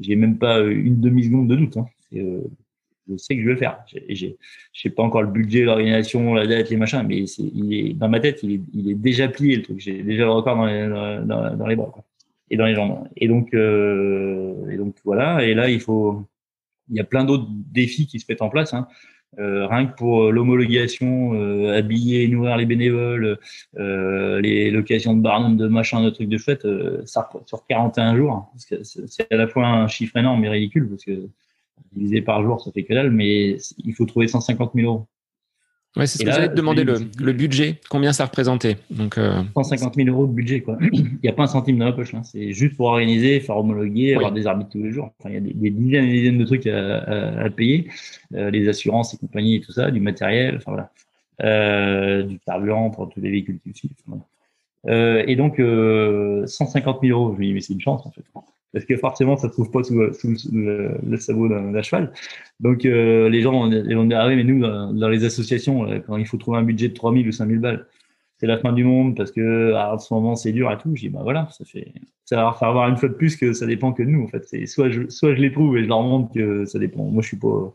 j'ai 0.00 0.16
même 0.16 0.38
pas 0.38 0.60
une 0.60 1.00
demi 1.00 1.24
seconde 1.24 1.48
de 1.48 1.56
doute. 1.56 1.76
Hein. 1.76 1.86
Euh, 2.14 2.42
je 3.08 3.16
sais 3.16 3.36
que 3.36 3.42
je 3.42 3.46
vais 3.46 3.54
le 3.54 3.58
faire. 3.58 3.84
Je 4.08 4.28
sais 4.74 4.90
pas 4.90 5.02
encore 5.02 5.22
le 5.22 5.30
budget, 5.30 5.64
l'organisation, 5.64 6.34
la 6.34 6.46
date, 6.46 6.70
les 6.70 6.76
machins, 6.76 7.04
mais 7.06 7.26
c'est, 7.26 7.42
il 7.42 7.74
est 7.74 7.92
dans 7.94 8.08
ma 8.08 8.20
tête, 8.20 8.42
il 8.42 8.52
est, 8.52 8.60
il 8.72 8.90
est 8.90 8.94
déjà 8.94 9.28
plié 9.28 9.56
le 9.56 9.62
truc. 9.62 9.80
J'ai 9.80 10.02
déjà 10.02 10.24
le 10.24 10.30
record 10.30 10.56
dans 10.56 10.66
les, 10.66 10.88
dans, 10.88 11.56
dans 11.56 11.66
les 11.66 11.76
bras. 11.76 11.90
Quoi 11.92 12.04
et 12.50 12.56
dans 12.56 12.66
les 12.66 12.74
jambes. 12.74 13.08
Et 13.16 13.28
donc, 13.28 13.54
euh, 13.54 14.68
et 14.70 14.76
donc 14.76 14.96
voilà. 15.04 15.44
Et 15.44 15.54
là, 15.54 15.70
il 15.70 15.80
faut, 15.80 16.24
il 16.90 16.96
y 16.96 17.00
a 17.00 17.04
plein 17.04 17.24
d'autres 17.24 17.46
défis 17.48 18.06
qui 18.06 18.20
se 18.20 18.26
mettent 18.28 18.42
en 18.42 18.50
place. 18.50 18.74
Hein. 18.74 18.88
Euh, 19.38 19.66
rien 19.68 19.86
que 19.86 19.94
pour 19.94 20.32
l'homologation, 20.32 21.34
euh, 21.34 21.76
habiller, 21.76 22.26
nourrir 22.26 22.56
les 22.56 22.66
bénévoles, 22.66 23.38
euh, 23.78 24.40
les 24.40 24.70
locations 24.72 25.14
de 25.14 25.22
barnum, 25.22 25.56
de 25.56 25.68
machin, 25.68 26.02
de 26.02 26.10
trucs 26.10 26.28
de 26.28 26.36
chouette, 26.36 26.64
euh, 26.64 27.02
ça 27.06 27.30
sur 27.46 27.64
41 27.66 28.16
jours. 28.16 28.32
Hein, 28.32 28.48
c'est 28.82 29.32
à 29.32 29.36
la 29.36 29.46
fois 29.46 29.66
un 29.66 29.86
chiffre 29.86 30.16
énorme 30.16 30.40
mais 30.40 30.48
ridicule 30.48 30.88
parce 30.88 31.04
que 31.04 31.28
divisé 31.92 32.22
par 32.22 32.42
jour, 32.42 32.60
ça 32.60 32.72
fait 32.72 32.84
que 32.84 32.92
dalle, 32.92 33.12
mais 33.12 33.56
il 33.78 33.94
faut 33.94 34.04
trouver 34.04 34.26
150 34.26 34.72
000 34.74 34.92
euros. 34.92 35.06
Ouais, 35.96 36.06
c'est 36.06 36.18
ce 36.18 36.24
que 36.24 36.30
j'allais 36.30 36.48
te 36.48 36.54
demander, 36.54 36.84
le, 36.84 36.98
le, 37.18 37.32
budget, 37.32 37.80
combien 37.88 38.12
ça 38.12 38.24
représentait 38.24 38.76
Donc, 38.90 39.18
euh... 39.18 39.42
150 39.54 39.96
000 39.96 40.08
euros 40.08 40.28
de 40.28 40.32
budget, 40.32 40.60
quoi. 40.60 40.78
il 40.92 41.18
n'y 41.20 41.28
a 41.28 41.32
pas 41.32 41.42
un 41.42 41.48
centime 41.48 41.78
dans 41.78 41.86
la 41.86 41.92
poche, 41.92 42.12
là. 42.12 42.22
C'est 42.22 42.52
juste 42.52 42.76
pour 42.76 42.86
organiser, 42.86 43.40
faire 43.40 43.56
homologuer, 43.56 44.14
avoir 44.14 44.30
des 44.30 44.46
arbitres 44.46 44.70
tous 44.70 44.82
les 44.82 44.92
jours. 44.92 45.10
Enfin, 45.18 45.30
il 45.30 45.34
y 45.34 45.38
a 45.38 45.40
des, 45.40 45.52
des, 45.52 45.70
dizaines 45.70 46.04
et 46.04 46.12
des 46.12 46.18
dizaines 46.18 46.38
de 46.38 46.44
trucs 46.44 46.66
à, 46.68 46.98
à, 46.98 47.44
à 47.44 47.50
payer, 47.50 47.88
euh, 48.34 48.50
les 48.50 48.68
assurances 48.68 49.14
et 49.14 49.18
compagnie 49.18 49.56
et 49.56 49.60
tout 49.60 49.72
ça, 49.72 49.90
du 49.90 49.98
matériel, 49.98 50.56
enfin 50.58 50.70
voilà, 50.70 50.92
euh, 51.42 52.22
du 52.22 52.38
carburant 52.38 52.90
pour 52.90 53.08
tous 53.08 53.20
les 53.20 53.30
véhicules 53.30 53.58
qui 53.58 53.74
suivent. 53.74 53.90
Enfin, 54.06 54.22
voilà. 54.84 55.24
et 55.28 55.34
donc, 55.34 55.56
150 56.48 57.00
000 57.02 57.18
euros, 57.18 57.34
je 57.34 57.40
me 57.40 57.46
dis, 57.46 57.52
mais 57.52 57.60
c'est 57.60 57.72
une 57.72 57.80
chance, 57.80 58.06
en 58.06 58.12
fait 58.12 58.22
parce 58.72 58.84
que 58.84 58.96
forcément 58.96 59.36
ça 59.36 59.48
se 59.48 59.52
trouve 59.52 59.70
pas 59.70 59.82
sous, 59.82 59.94
le, 60.52 61.16
sabot 61.16 61.48
d'un 61.48 61.82
cheval. 61.82 62.12
Donc 62.60 62.84
euh, 62.84 63.28
les 63.28 63.42
gens 63.42 63.70
ils 63.70 63.96
vont 63.96 64.04
dire 64.04 64.18
ah 64.20 64.28
oui 64.28 64.36
mais 64.36 64.44
nous 64.44 64.60
dans, 64.60 65.08
les 65.08 65.24
associations 65.24 65.90
euh, 65.90 65.98
quand 66.06 66.16
il 66.16 66.26
faut 66.26 66.36
trouver 66.36 66.58
un 66.58 66.62
budget 66.62 66.88
de 66.88 66.94
3000 66.94 67.28
ou 67.28 67.32
5000 67.32 67.58
balles 67.58 67.86
c'est 68.38 68.46
la 68.46 68.58
fin 68.58 68.72
du 68.72 68.84
monde 68.84 69.16
parce 69.16 69.32
que 69.32 69.74
à 69.74 69.98
ce 69.98 70.12
moment 70.14 70.34
c'est 70.36 70.52
dur 70.52 70.70
et 70.72 70.78
tout. 70.78 70.92
Je 70.94 71.02
dis 71.02 71.08
bah 71.08 71.20
voilà 71.22 71.48
ça 71.50 71.64
fait 71.64 71.92
ça 72.24 72.36
va 72.36 72.52
faire 72.58 72.68
avoir 72.68 72.88
une 72.88 72.96
fois 72.96 73.08
de 73.08 73.14
plus 73.14 73.36
que 73.36 73.52
ça 73.52 73.66
dépend 73.66 73.92
que 73.92 74.02
de 74.02 74.08
nous 74.08 74.24
en 74.24 74.28
fait. 74.28 74.46
Soit 74.66 74.90
je 74.90 75.08
soit 75.08 75.34
je 75.34 75.40
les 75.40 75.52
trouve 75.52 75.76
et 75.76 75.82
je 75.82 75.88
leur 75.88 76.02
montre 76.02 76.32
que 76.32 76.64
ça 76.64 76.78
dépend. 76.78 77.04
Moi 77.04 77.22
je 77.22 77.28
suis 77.28 77.36
pas 77.36 77.72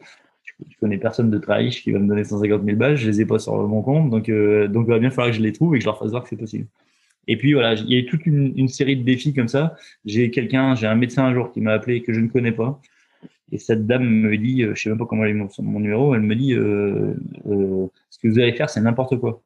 je 0.70 0.78
connais 0.80 0.98
personne 0.98 1.30
de 1.30 1.38
très 1.38 1.56
riche 1.56 1.84
qui 1.84 1.92
va 1.92 2.00
me 2.00 2.08
donner 2.08 2.24
150 2.24 2.64
000 2.64 2.78
balles, 2.78 2.96
je 2.96 3.10
les 3.10 3.22
ai 3.22 3.26
pas 3.26 3.40
sur 3.40 3.56
mon 3.68 3.82
compte, 3.82 4.10
donc 4.10 4.30
euh, 4.30 4.68
donc 4.68 4.86
il 4.88 4.92
va 4.92 5.00
bien 5.00 5.10
falloir 5.10 5.32
que 5.32 5.38
je 5.38 5.42
les 5.42 5.52
trouve 5.52 5.76
et 5.76 5.80
que 5.80 5.84
je 5.84 5.90
leur 5.90 6.00
fasse 6.00 6.12
voir 6.12 6.24
que 6.24 6.30
c'est 6.30 6.38
possible. 6.38 6.68
Et 7.28 7.38
puis 7.38 7.54
voilà, 7.54 7.74
il 7.74 7.92
y 7.92 7.98
a 7.98 8.04
toute 8.10 8.26
une, 8.26 8.54
une 8.58 8.68
série 8.68 8.98
de 8.98 9.04
défis 9.04 9.34
comme 9.34 9.48
ça. 9.48 9.76
J'ai 10.06 10.32
quelqu'un, 10.32 10.76
j'ai 10.76 10.88
un 10.88 10.96
médecin 10.96 11.26
un 11.26 11.34
jour 11.34 11.52
qui 11.52 11.62
m'a 11.62 11.74
appelé 11.74 12.02
que 12.02 12.14
je 12.14 12.20
ne 12.20 12.28
connais 12.28 12.52
pas. 12.52 12.82
Et 13.52 13.58
cette 13.58 13.86
dame 13.86 14.08
me 14.08 14.38
dit, 14.38 14.64
euh, 14.64 14.74
je 14.76 14.84
sais 14.84 14.90
même 14.90 14.98
pas 14.98 15.06
comment 15.06 15.24
elle 15.24 15.32
eu 15.32 15.34
mon, 15.36 15.48
mon 15.60 15.80
numéro, 15.80 16.16
elle 16.16 16.22
me 16.22 16.36
dit, 16.36 16.54
euh, 16.54 17.14
euh, 17.48 17.88
ce 18.10 18.20
que 18.20 18.28
vous 18.28 18.40
allez 18.40 18.54
faire, 18.54 18.70
c'est 18.70 18.82
n'importe 18.82 19.18
quoi. 19.20 19.44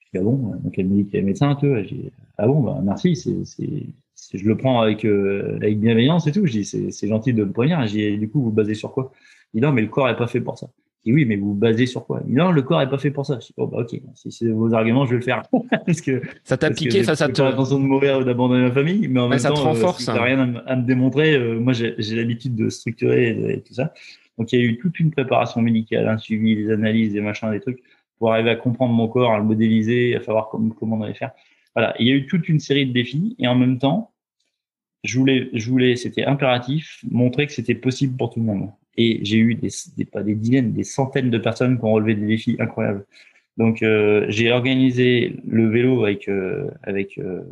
Je 0.00 0.18
dis, 0.18 0.18
ah 0.18 0.24
bon 0.24 0.56
Donc 0.62 0.78
elle 0.78 0.86
me 0.86 1.02
dit 1.02 1.08
qu'elle 1.08 1.20
est 1.20 1.24
médecin, 1.24 1.54
tout. 1.54 1.74
Je 1.74 1.88
dis, 1.88 2.10
ah 2.38 2.46
bon, 2.46 2.60
bah 2.60 2.78
merci, 2.82 3.16
c'est, 3.16 3.44
c'est, 3.44 4.38
je 4.38 4.46
le 4.46 4.56
prends 4.56 4.80
avec, 4.80 5.04
euh, 5.04 5.56
avec 5.56 5.80
bienveillance 5.80 6.26
et 6.26 6.32
tout. 6.32 6.46
Je 6.46 6.52
dis, 6.52 6.64
c'est, 6.64 7.08
gentil 7.08 7.32
de 7.32 7.44
me 7.44 7.52
prévenir. 7.52 7.84
Dis, 7.86 8.18
du 8.18 8.28
coup, 8.28 8.42
vous 8.42 8.50
basez 8.52 8.74
sur 8.74 8.92
quoi? 8.92 9.12
Il 9.52 9.60
dit, 9.60 9.66
non, 9.66 9.72
mais 9.72 9.82
le 9.82 9.88
corps 9.88 10.08
est 10.08 10.16
pas 10.16 10.26
fait 10.26 10.40
pour 10.40 10.58
ça 10.58 10.68
oui, 11.12 11.24
mais 11.26 11.36
vous, 11.36 11.48
vous 11.48 11.54
basez 11.54 11.86
sur 11.86 12.06
quoi? 12.06 12.22
Non, 12.26 12.50
le 12.50 12.62
corps 12.62 12.80
est 12.80 12.88
pas 12.88 12.98
fait 12.98 13.10
pour 13.10 13.26
ça. 13.26 13.38
Je 13.40 13.46
dis, 13.46 13.54
oh, 13.58 13.66
bah, 13.66 13.78
ok, 13.80 14.00
si 14.14 14.32
c'est 14.32 14.48
vos 14.48 14.72
arguments, 14.72 15.04
je 15.04 15.10
vais 15.10 15.16
le 15.16 15.22
faire. 15.22 15.42
parce 15.86 16.00
que, 16.00 16.22
ça 16.44 16.56
t'a 16.56 16.70
piqué 16.70 17.02
face 17.02 17.20
à 17.20 17.28
toi. 17.28 17.44
Pas 17.44 17.50
l'intention 17.50 17.78
de 17.78 17.84
mourir 17.84 18.18
ou 18.18 18.24
d'abandonner 18.24 18.62
ma 18.62 18.72
famille, 18.72 19.06
mais 19.08 19.20
en 19.20 19.28
même 19.28 19.38
ça 19.38 19.50
temps, 19.50 19.56
te 19.56 19.60
renforce. 19.60 20.08
Euh, 20.08 20.12
si 20.12 20.18
rien 20.18 20.56
à, 20.66 20.76
me 20.76 20.82
démontrer, 20.82 21.34
euh, 21.34 21.60
moi, 21.60 21.74
j'ai 21.74 22.16
l'habitude 22.16 22.54
de 22.54 22.70
structurer 22.70 23.30
et, 23.30 23.60
tout 23.60 23.74
ça. 23.74 23.92
Donc, 24.38 24.52
il 24.52 24.58
y 24.58 24.62
a 24.62 24.64
eu 24.64 24.78
toute 24.78 24.98
une 24.98 25.10
préparation 25.10 25.60
médicale, 25.60 26.08
un 26.08 26.18
suivi, 26.18 26.56
des 26.56 26.70
analyses, 26.70 27.12
des 27.12 27.20
machins, 27.20 27.50
des 27.50 27.60
trucs, 27.60 27.82
pour 28.18 28.32
arriver 28.32 28.50
à 28.50 28.56
comprendre 28.56 28.94
mon 28.94 29.08
corps, 29.08 29.32
à 29.32 29.38
le 29.38 29.44
modéliser, 29.44 30.16
à 30.16 30.22
savoir 30.22 30.48
comment, 30.48 30.70
comment 30.70 30.96
on 30.96 31.02
allait 31.02 31.14
faire. 31.14 31.32
Voilà. 31.74 31.94
Il 31.98 32.08
y 32.08 32.12
a 32.12 32.14
eu 32.14 32.26
toute 32.26 32.48
une 32.48 32.60
série 32.60 32.86
de 32.86 32.92
défis, 32.92 33.36
et 33.38 33.46
en 33.46 33.54
même 33.54 33.78
temps, 33.78 34.12
je 35.04 35.18
voulais, 35.18 35.50
je 35.52 35.70
voulais, 35.70 35.96
c'était 35.96 36.24
impératif, 36.24 37.04
montrer 37.10 37.46
que 37.46 37.52
c'était 37.52 37.74
possible 37.74 38.16
pour 38.16 38.30
tout 38.30 38.40
le 38.40 38.46
monde. 38.46 38.70
Et 38.96 39.20
j'ai 39.22 39.38
eu 39.38 39.54
des, 39.54 39.70
pas 40.04 40.22
des 40.22 40.34
dizaines, 40.34 40.72
des 40.72 40.84
centaines 40.84 41.30
de 41.30 41.38
personnes 41.38 41.78
qui 41.78 41.84
ont 41.84 41.92
relevé 41.92 42.14
des 42.14 42.26
défis 42.26 42.56
incroyables. 42.58 43.04
Donc 43.56 43.82
euh, 43.82 44.26
j'ai 44.28 44.50
organisé 44.52 45.36
le 45.46 45.68
vélo 45.68 46.04
avec 46.04 46.28
euh, 46.28 46.70
avec 46.82 47.18
euh, 47.18 47.42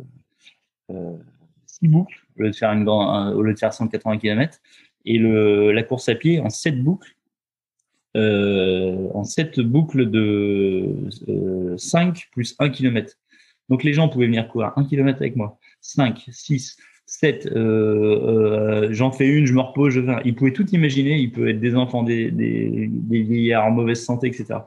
6 1.65 1.87
boucles 1.87 2.25
au 2.37 2.43
lieu 2.43 2.51
de 2.51 2.55
faire, 2.55 2.71
une 2.71 2.83
grande, 2.83 3.35
au 3.35 3.55
faire 3.55 3.73
180 3.73 4.17
km. 4.17 4.59
Et 5.05 5.17
le, 5.17 5.71
la 5.71 5.83
course 5.83 6.09
à 6.09 6.15
pied 6.15 6.39
en 6.39 6.49
7 6.49 6.81
boucles 6.81 7.15
euh, 8.15 9.09
en 9.13 9.23
7 9.23 9.59
boucles 9.61 10.09
de 10.09 10.95
euh, 11.29 11.77
5 11.77 12.29
plus 12.31 12.55
1 12.59 12.69
km. 12.69 13.17
Donc 13.69 13.83
les 13.83 13.93
gens 13.93 14.07
pouvaient 14.07 14.27
venir 14.27 14.47
courir 14.47 14.71
1 14.75 14.85
km 14.85 15.17
avec 15.19 15.35
moi, 15.35 15.57
5, 15.81 16.25
6, 16.31 16.77
7, 17.05 17.47
euh, 17.47 17.51
euh, 17.55 18.87
j'en 18.91 19.11
fais 19.11 19.27
une, 19.27 19.45
je 19.45 19.53
me 19.53 19.61
repose, 19.61 19.93
je 19.93 19.99
viens. 19.99 20.19
Ils 20.25 20.35
pouvaient 20.35 20.53
tout 20.53 20.67
imaginer, 20.69 21.17
il 21.17 21.31
peut 21.31 21.49
être 21.49 21.59
des 21.59 21.75
enfants, 21.75 22.03
des, 22.03 22.31
des, 22.31 22.87
des 22.89 23.21
vieillards 23.21 23.65
en 23.65 23.71
mauvaise 23.71 24.03
santé, 24.03 24.27
etc. 24.27 24.59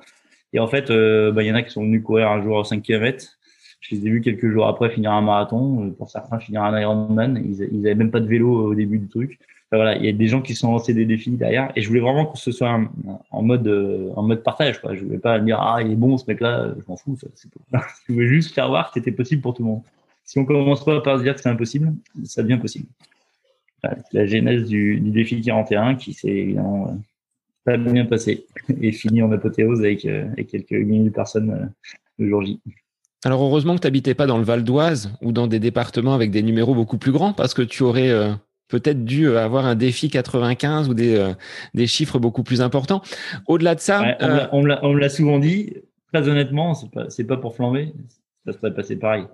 Et 0.53 0.61
en 0.61 0.67
fait, 0.67 0.91
euh, 0.91 1.33
bah, 1.33 1.43
il 1.43 1.47
y 1.47 1.53
en 1.53 1.55
a 1.55 1.63
qui 1.63 1.71
sont 1.71 1.83
venus 1.83 2.03
courir 2.03 2.29
un 2.31 2.43
jour 2.43 2.65
5 2.67 2.83
km. 2.83 3.39
Je 3.81 3.95
les 3.95 4.07
ai 4.07 4.11
vus 4.11 4.21
quelques 4.21 4.51
jours 4.51 4.67
après 4.67 4.91
finir 4.91 5.13
un 5.13 5.23
marathon, 5.23 5.91
pour 5.97 6.11
certains 6.11 6.39
finir 6.39 6.63
un 6.63 6.79
Ironman. 6.81 7.41
Ils, 7.45 7.69
ils 7.73 7.87
avaient 7.87 7.95
même 7.95 8.11
pas 8.11 8.21
de 8.21 8.27
vélo 8.27 8.69
au 8.69 8.75
début 8.75 8.99
du 8.99 9.09
truc 9.09 9.39
voilà, 9.73 9.97
il 9.97 10.05
y 10.05 10.09
a 10.09 10.13
des 10.13 10.29
gens 10.29 10.43
qui 10.43 10.55
sont 10.55 10.73
lancés 10.73 10.95
des 10.95 11.05
défis 11.05 11.31
derrière, 11.31 11.73
et 11.75 11.83
je 11.83 11.89
voulais 11.89 12.01
vraiment 12.01 12.27
que 12.27 12.39
ce 12.39 12.53
soit 12.53 12.81
en 13.31 13.43
mode 13.43 13.67
euh, 13.67 14.13
en 14.17 14.23
mode 14.23 14.43
partage. 14.43 14.81
Quoi. 14.81 14.95
Je 14.95 15.05
voulais 15.05 15.19
pas 15.19 15.39
dire 15.39 15.59
ah 15.61 15.83
il 15.83 15.93
est 15.93 15.97
bon 15.97 16.17
ce 16.19 16.25
mec-là, 16.29 16.75
je 16.77 16.83
m'en 16.89 16.97
fous. 16.97 17.19
Je 18.09 18.13
voulais 18.13 18.29
juste 18.29 18.55
faire 18.55 18.69
voir 18.69 18.89
que 18.89 19.01
c'était 19.01 19.13
possible 19.13 19.43
pour 19.43 19.55
tout 19.55 19.63
le 19.63 19.69
monde. 19.69 19.83
Si 20.27 20.39
on 20.39 20.45
commence 20.45 20.85
pas 20.85 21.01
par 21.01 21.19
se 21.19 21.23
dire 21.23 21.35
que 21.35 21.41
c'est 21.41 21.49
impossible, 21.49 21.95
ça 22.25 22.43
devient 22.43 22.59
possible. 22.59 22.87
c'est 23.83 24.13
la 24.13 24.27
genèse 24.27 24.65
du, 24.65 25.01
du, 25.01 25.11
défi 25.11 25.41
41 25.41 25.95
qui 25.95 26.13
s'est 26.13 26.29
évidemment 26.29 26.89
euh, 26.89 26.93
pas 27.65 27.77
bien 27.77 28.05
passé 28.05 28.47
et 28.81 28.93
fini 28.93 29.23
en 29.23 29.33
apothéose 29.33 29.81
avec, 29.81 30.05
euh, 30.05 30.29
avec 30.33 30.49
quelques 30.49 30.73
milliers 30.73 31.05
de 31.05 31.11
personnes 31.11 31.73
le 32.19 32.29
jour 32.29 32.43
J. 32.43 32.61
Alors 33.25 33.43
heureusement 33.43 33.75
que 33.75 33.81
tu 33.81 33.87
n'habitais 33.87 34.15
pas 34.15 34.27
dans 34.27 34.39
le 34.39 34.45
Val 34.45 34.63
d'Oise 34.63 35.13
ou 35.23 35.33
dans 35.33 35.47
des 35.47 35.59
départements 35.59 36.15
avec 36.15 36.31
des 36.31 36.43
numéros 36.43 36.75
beaucoup 36.75 36.99
plus 36.99 37.13
grands 37.13 37.33
parce 37.33 37.55
que 37.55 37.63
tu 37.63 37.83
aurais 37.83 38.37
peut-être 38.69 39.05
dû 39.05 39.29
euh, 39.29 39.43
avoir 39.43 39.67
un 39.67 39.75
défi 39.75 40.09
95 40.11 40.89
ou 40.89 40.95
des, 40.95 41.17
euh, 41.17 41.33
des 41.75 41.87
chiffres 41.87 42.19
beaucoup 42.19 42.43
plus 42.43 42.61
importants. 42.61 43.03
Au-delà 43.47 43.75
de 43.75 43.81
ça, 43.81 44.17
euh, 44.21 44.47
on 44.53 44.63
me 44.63 44.99
l'a 44.99 45.09
souvent 45.09 45.39
dit. 45.39 45.75
Très 46.13 46.29
honnêtement, 46.29 46.75
c'est 46.75 47.25
pas 47.25 47.35
pas 47.35 47.41
pour 47.41 47.57
flamber, 47.57 47.93
ça 48.47 48.53
serait 48.53 48.73
passé 48.73 48.97
pareil. 48.97 49.25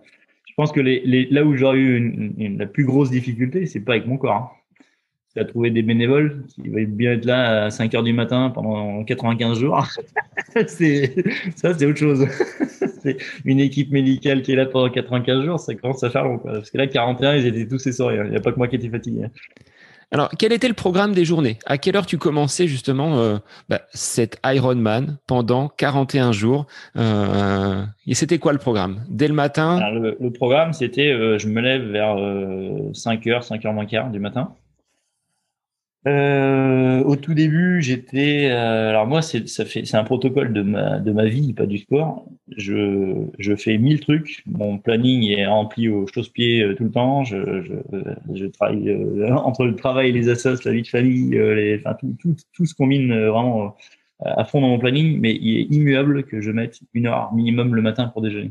Je 0.52 0.56
pense 0.56 0.70
que 0.70 0.80
là 0.80 1.44
où 1.44 1.56
j'aurais 1.56 1.78
eu 1.78 2.58
la 2.58 2.66
plus 2.66 2.84
grosse 2.84 3.10
difficulté, 3.10 3.64
c'est 3.64 3.80
pas 3.80 3.92
avec 3.92 4.06
mon 4.06 4.18
corps. 4.18 4.34
Hein. 4.34 4.84
C'est 5.32 5.40
à 5.40 5.46
trouver 5.46 5.70
des 5.70 5.80
bénévoles 5.80 6.44
qui 6.48 6.68
vont 6.68 6.84
bien 6.88 7.12
être 7.12 7.24
là 7.24 7.64
à 7.64 7.70
5 7.70 7.94
heures 7.94 8.02
du 8.02 8.12
matin 8.12 8.50
pendant 8.50 9.02
95 9.02 9.58
jours. 9.58 9.86
ça, 10.54 10.66
c'est 10.66 11.86
autre 11.86 11.96
chose. 11.96 12.26
c'est 13.02 13.16
une 13.46 13.60
équipe 13.60 13.90
médicale 13.92 14.42
qui 14.42 14.52
est 14.52 14.56
là 14.56 14.66
pendant 14.66 14.90
95 14.90 15.42
jours, 15.42 15.58
ça 15.58 15.74
commence 15.74 16.04
à 16.04 16.10
faire. 16.10 16.26
Parce 16.44 16.70
que 16.70 16.76
là, 16.76 16.86
41, 16.86 17.36
ils 17.36 17.46
étaient 17.46 17.66
tous 17.66 17.86
essorés. 17.86 18.18
Il 18.26 18.30
n'y 18.30 18.36
a 18.36 18.40
pas 18.40 18.52
que 18.52 18.58
moi 18.58 18.68
qui 18.68 18.76
étais 18.76 18.90
fatigué. 18.90 19.28
Alors, 20.12 20.28
quel 20.38 20.52
était 20.52 20.68
le 20.68 20.74
programme 20.74 21.14
des 21.14 21.24
journées? 21.24 21.58
À 21.64 21.78
quelle 21.78 21.96
heure 21.96 22.04
tu 22.04 22.18
commençais 22.18 22.66
justement 22.66 23.18
euh, 23.18 23.38
bah, 23.70 23.80
cet 23.94 24.38
Ironman 24.44 25.16
pendant 25.26 25.68
41 25.68 26.32
jours 26.32 26.66
euh, 26.98 27.82
Et 28.06 28.14
c'était 28.14 28.38
quoi 28.38 28.52
le 28.52 28.58
programme? 28.58 29.04
Dès 29.08 29.26
le 29.26 29.32
matin? 29.32 29.80
Le, 29.90 30.30
programme, 30.30 30.74
c'était 30.74 31.10
euh, 31.10 31.38
je 31.38 31.48
me 31.48 31.62
lève 31.62 31.90
vers 31.90 32.16
5h, 32.16 33.48
5h 33.48 33.72
moins 33.72 33.86
quart 33.86 34.10
du 34.10 34.20
matin. 34.20 34.52
Euh, 36.08 37.04
au 37.04 37.14
tout 37.14 37.32
début, 37.32 37.80
j'étais. 37.80 38.50
Euh, 38.50 38.90
alors 38.90 39.06
moi, 39.06 39.22
c'est 39.22 39.48
ça 39.48 39.64
fait, 39.64 39.84
c'est 39.84 39.96
un 39.96 40.02
protocole 40.02 40.52
de 40.52 40.62
ma 40.62 40.98
de 40.98 41.12
ma 41.12 41.26
vie, 41.26 41.52
pas 41.52 41.66
du 41.66 41.78
sport. 41.78 42.26
Je 42.56 43.26
je 43.38 43.54
fais 43.54 43.78
mille 43.78 44.00
trucs. 44.00 44.42
Mon 44.46 44.78
planning 44.78 45.28
est 45.30 45.46
rempli 45.46 45.88
au 45.88 46.06
chausse-pied 46.08 46.62
euh, 46.64 46.74
tout 46.74 46.84
le 46.84 46.90
temps. 46.90 47.22
Je 47.22 47.62
je, 47.62 47.74
je 48.34 48.46
travaille 48.46 48.88
euh, 48.90 49.32
entre 49.36 49.64
le 49.64 49.76
travail, 49.76 50.10
les 50.10 50.28
assos, 50.28 50.64
la 50.64 50.72
vie 50.72 50.82
de 50.82 50.88
famille, 50.88 51.30
les, 51.30 51.78
enfin 51.78 51.94
tout 51.94 52.16
tout 52.20 52.34
tout 52.52 52.66
se 52.66 52.74
combine 52.74 53.14
vraiment 53.28 53.76
à 54.24 54.44
fond 54.44 54.60
dans 54.60 54.68
mon 54.68 54.78
planning. 54.80 55.20
Mais 55.20 55.36
il 55.40 55.58
est 55.58 55.64
immuable 55.74 56.24
que 56.24 56.40
je 56.40 56.50
mette 56.50 56.80
une 56.94 57.06
heure 57.06 57.32
minimum 57.32 57.76
le 57.76 57.82
matin 57.82 58.08
pour 58.08 58.22
déjeuner. 58.22 58.50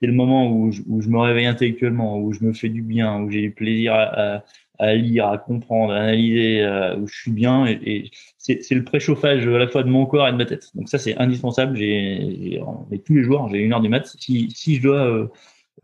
C'est 0.00 0.06
le 0.08 0.12
moment 0.14 0.50
où 0.50 0.72
je, 0.72 0.82
où 0.88 1.00
je 1.00 1.08
me 1.08 1.18
réveille 1.18 1.46
intellectuellement, 1.46 2.18
où 2.18 2.32
je 2.32 2.44
me 2.44 2.52
fais 2.52 2.68
du 2.68 2.82
bien, 2.82 3.20
où 3.22 3.30
j'ai 3.30 3.40
du 3.42 3.52
plaisir 3.52 3.94
à, 3.94 4.36
à 4.38 4.44
à 4.78 4.94
lire, 4.94 5.28
à 5.28 5.38
comprendre, 5.38 5.92
à 5.92 5.98
analyser 5.98 6.62
euh, 6.62 6.96
où 6.96 7.06
je 7.06 7.14
suis 7.14 7.30
bien. 7.30 7.66
Et, 7.66 7.80
et 7.84 8.10
c'est 8.38 8.74
le 8.74 8.84
préchauffage 8.84 9.46
à 9.46 9.58
la 9.58 9.68
fois 9.68 9.82
de 9.82 9.88
mon 9.88 10.06
corps 10.06 10.28
et 10.28 10.32
de 10.32 10.36
ma 10.36 10.46
tête. 10.46 10.70
Donc 10.74 10.88
ça, 10.88 10.98
c'est 10.98 11.16
indispensable. 11.18 11.76
J'ai 11.76 12.60
tous 13.04 13.14
les 13.14 13.22
jours, 13.22 13.48
j'ai 13.50 13.58
une 13.58 13.72
heure 13.72 13.80
du 13.80 13.88
mat. 13.88 14.06
Si, 14.18 14.50
si 14.54 14.76
je 14.76 14.82
dois 14.82 15.06
euh, 15.06 15.28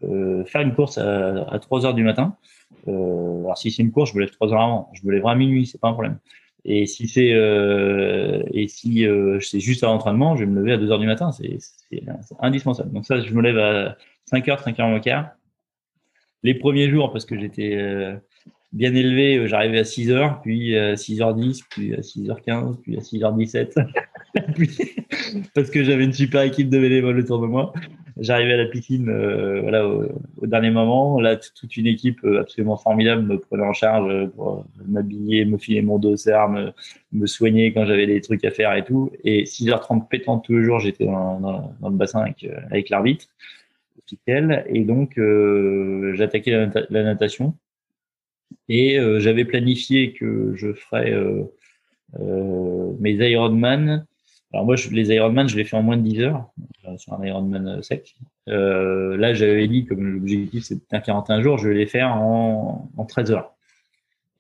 euh 0.05 0.45
faire 0.45 0.63
une 0.63 0.75
course 0.75 0.99
à, 0.99 1.45
à 1.51 1.59
3 1.59 1.87
heures 1.87 1.95
du 1.95 2.05
matin, 2.05 2.37
euh, 2.89 3.41
alors 3.41 3.59
si 3.59 3.71
c'est 3.71 3.83
une 3.83 3.93
course, 3.93 4.11
je 4.11 4.17
me 4.17 4.21
lève 4.21 4.31
3 4.31 4.53
heures 4.53 4.61
avant. 4.61 4.91
Je 4.95 5.07
me 5.07 5.13
lèverai 5.13 5.33
à 5.33 5.35
minuit, 5.35 5.67
c'est 5.67 5.81
pas 5.81 5.89
un 5.89 5.93
problème. 5.93 6.19
Et 6.65 6.87
si 6.87 7.09
c'est 7.09 7.33
euh, 7.33 8.43
et 8.53 8.69
si 8.69 9.07
euh, 9.07 9.41
c'est 9.41 9.61
juste 9.61 9.85
à 9.85 9.87
l'entraînement, 9.87 10.37
je 10.37 10.45
vais 10.45 10.51
me 10.51 10.59
lever 10.61 10.73
à 10.73 10.77
2 10.77 10.91
heures 10.91 10.99
du 10.99 11.07
matin. 11.07 11.31
C'est 11.33 11.59
indispensable. 12.41 12.93
Donc 12.93 13.07
ça, 13.07 13.21
je 13.21 13.33
me 13.33 13.43
lève 13.43 13.59
à 13.59 13.97
5 14.27 14.49
heures, 14.49 14.61
5 14.61 14.79
heures 14.81 14.89
moins 14.89 15.01
quart. 15.01 15.31
Les 16.43 16.55
premiers 16.55 16.89
jours, 16.91 17.13
parce 17.13 17.25
que 17.25 17.39
j'étais 17.39 17.77
bien 18.73 18.95
élevé, 18.95 19.39
euh, 19.39 19.47
j'arrivais 19.47 19.79
à 19.79 19.85
6h, 19.85 20.41
puis 20.43 20.77
à 20.77 20.95
6h10, 20.95 21.63
puis 21.71 21.95
à 21.95 22.01
6h15, 22.01 22.81
puis 22.83 22.97
à 22.97 23.01
6h17. 23.01 23.73
parce 25.55 25.71
que 25.71 25.83
j'avais 25.83 26.05
une 26.05 26.13
super 26.13 26.43
équipe 26.43 26.69
de 26.69 26.79
bénévoles 26.79 27.19
autour 27.19 27.41
de 27.41 27.47
moi. 27.47 27.73
J'arrivais 28.19 28.55
à 28.55 28.57
la 28.57 28.67
piscine 28.67 29.09
euh, 29.09 29.61
voilà, 29.63 29.87
au, 29.87 30.47
dernier 30.47 30.71
moment. 30.71 31.21
Là, 31.21 31.37
toute 31.37 31.77
une 31.77 31.87
équipe 31.87 32.19
euh, 32.25 32.41
absolument 32.41 32.77
formidable 32.77 33.23
me 33.23 33.39
prenait 33.39 33.65
en 33.65 33.73
charge 33.73 34.29
pour 34.31 34.67
m'habiller, 34.87 35.45
me 35.45 35.57
filer 35.57 35.83
mon 35.83 35.99
dossard, 35.99 36.51
me, 36.51 36.73
me 37.13 37.27
soigner 37.27 37.73
quand 37.73 37.87
j'avais 37.87 38.07
des 38.07 38.21
trucs 38.21 38.45
à 38.45 38.51
faire 38.51 38.75
et 38.75 38.85
tout. 38.85 39.13
Et 39.25 39.45
6h30 39.45 40.09
pétant 40.09 40.41
tous 40.41 40.59
les 40.59 40.65
jours, 40.65 40.81
j'étais 40.81 41.07
dans, 41.07 41.39
dans, 41.41 41.75
dans, 41.81 41.89
le 41.89 41.97
bassin 41.97 42.23
avec, 42.23 42.47
avec 42.71 42.91
l'arbitre 42.91 43.27
officiel. 44.05 44.65
Et 44.69 44.83
donc, 44.85 45.19
j'attaquais 46.15 46.51
la, 46.51 46.71
la 46.91 47.05
natation 47.05 47.55
et 48.69 48.99
euh, 48.99 49.21
j'avais 49.21 49.45
planifié 49.45 50.13
que 50.13 50.53
je 50.55 50.73
ferais 50.73 51.13
euh, 51.13 51.45
euh, 52.21 52.93
mes 53.01 53.13
Ironman. 53.13 54.07
Alors 54.53 54.67
moi, 54.67 54.77
je, 54.77 54.91
les 54.91 55.09
Ironman, 55.09 55.49
je 55.49 55.57
les 55.57 55.65
fais 55.65 55.77
en 55.77 55.83
moins 55.83 55.97
de 55.97 56.03
10 56.03 56.21
heures 56.21 56.51
sur 56.97 57.13
un 57.15 57.25
Ironman 57.25 57.83
sec. 57.83 58.17
là, 58.47 59.35
j'avais 59.35 59.69
dit, 59.69 59.85
comme 59.85 60.15
l'objectif 60.15 60.65
c'était 60.65 60.97
un 60.97 61.01
41 61.01 61.43
jours, 61.43 61.59
je 61.59 61.69
vais 61.69 61.75
les 61.75 61.87
faire 61.87 62.15
en, 62.15 62.91
en 62.97 63.05
13 63.05 63.33
heures. 63.33 63.55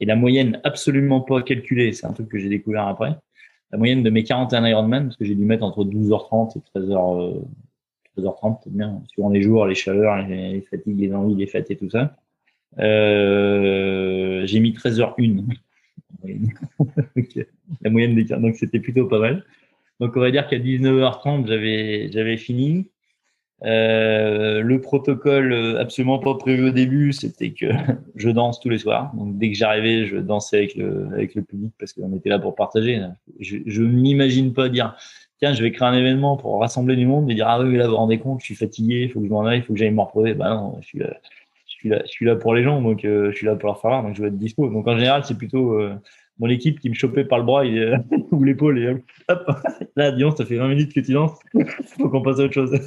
Et 0.01 0.07
la 0.07 0.17
moyenne 0.17 0.61
absolument 0.65 1.21
pas 1.21 1.43
calculée, 1.43 1.93
c'est 1.93 2.07
un 2.07 2.13
truc 2.13 2.29
que 2.29 2.39
j'ai 2.39 2.49
découvert 2.49 2.87
après. 2.87 3.17
La 3.71 3.77
moyenne 3.77 4.03
de 4.03 4.09
mes 4.09 4.25
41 4.25 4.67
Ironman, 4.67 5.05
parce 5.07 5.17
que 5.17 5.27
j'ai 5.27 5.35
dû 5.35 5.45
mettre 5.45 5.65
entre 5.65 5.85
12h30 5.85 6.57
et 6.57 6.79
13h, 6.79 7.45
13h30, 8.17 8.65
peut 8.65 8.71
bien, 8.71 9.03
suivant 9.09 9.29
les 9.29 9.43
jours, 9.43 9.67
les 9.67 9.75
chaleurs, 9.75 10.27
les 10.27 10.63
fatigues, 10.63 11.01
les 11.01 11.13
envies, 11.13 11.35
les 11.35 11.47
fêtes 11.47 11.71
et 11.71 11.77
tout 11.77 11.91
ça. 11.91 12.17
Euh, 12.79 14.43
j'ai 14.47 14.61
mis 14.61 14.73
13h01. 14.73 15.45
La 17.83 17.91
moyenne 17.91 18.15
des 18.15 18.25
donc 18.25 18.57
c'était 18.57 18.81
plutôt 18.81 19.07
pas 19.07 19.19
mal. 19.19 19.45
Donc 20.01 20.17
on 20.17 20.21
va 20.21 20.31
dire 20.31 20.47
qu'à 20.47 20.59
19h30 20.59 21.47
j'avais 21.47 22.11
j'avais 22.13 22.37
fini. 22.37 22.91
Euh, 23.65 24.63
le 24.63 24.81
protocole 24.81 25.53
absolument 25.81 26.21
pas 26.21 26.35
prévu 26.37 26.69
au 26.69 26.71
début, 26.71 27.13
c'était 27.13 27.51
que 27.51 27.67
je 28.15 28.31
danse 28.31 28.61
tous 28.61 28.69
les 28.69 28.79
soirs. 28.79 29.13
Donc 29.15 29.37
dès 29.39 29.51
que 29.51 29.57
j'arrivais, 29.57 30.07
je 30.07 30.17
dansais 30.17 30.59
avec 30.59 30.77
le 30.77 31.09
avec 31.13 31.35
le 31.35 31.43
public 31.43 31.73
parce 31.79 31.93
qu'on 31.93 32.15
était 32.17 32.29
là 32.29 32.39
pour 32.39 32.55
partager. 32.55 33.01
Je, 33.41 33.57
je 33.67 33.83
m'imagine 33.83 34.53
pas 34.53 34.69
dire 34.69 34.97
tiens, 35.39 35.53
je 35.55 35.63
vais 35.63 35.73
créer 35.73 35.89
un 35.89 35.95
événement 35.95 36.37
pour 36.37 36.61
rassembler 36.61 36.97
du 36.97 37.07
monde 37.07 37.31
et 37.31 37.35
dire 37.35 37.49
ah 37.49 37.61
oui, 37.61 37.77
là 37.77 37.85
vous 37.85 37.93
vous 37.93 37.97
rendez 37.97 38.19
compte, 38.19 38.41
je 38.41 38.47
suis 38.47 38.55
fatigué, 38.55 39.03
il 39.05 39.11
faut 39.11 39.21
que 39.21 39.27
je 39.27 39.31
m'en 39.31 39.45
aille, 39.45 39.59
il 39.59 39.63
faut 39.65 39.73
que 39.73 39.79
j'aille 39.79 39.91
me 39.91 40.01
reposer. 40.01 40.35
Bah 40.35 40.51
non, 40.51 40.79
je 40.81 40.87
suis 40.87 41.01
je 41.83 42.07
suis 42.07 42.25
là 42.25 42.37
pour 42.37 42.55
les 42.55 42.63
gens, 42.63 42.83
donc 42.83 43.05
euh, 43.05 43.31
je 43.31 43.37
suis 43.37 43.47
là 43.47 43.57
pour 43.57 43.69
leur 43.69 43.81
faire 43.81 44.03
donc 44.03 44.15
je 44.17 44.23
vais 44.23 44.29
être 44.29 44.39
dispo. 44.39 44.69
Donc 44.69 44.87
en 44.87 44.97
général, 44.97 45.25
c'est 45.25 45.37
plutôt 45.37 45.75
euh, 45.75 45.95
mon 46.39 46.49
équipe 46.49 46.81
qui 46.81 46.89
me 46.89 46.95
chopait 46.95 47.25
par 47.25 47.39
le 47.39 47.45
bras 47.45 47.65
et, 47.65 47.95
ou 48.31 48.43
l'épaule 48.43 48.79
et 48.79 48.89
hop, 49.29 49.51
là, 49.97 50.13
disons, 50.13 50.35
ça 50.35 50.45
fait 50.45 50.57
20 50.57 50.69
minutes 50.69 50.95
que 50.95 51.01
tu 51.01 51.13
danses, 51.13 51.39
faut 51.99 52.09
qu'on 52.09 52.23
passe 52.23 52.41
à 52.41 52.45
autre 52.45 52.55
chose. 52.55 52.79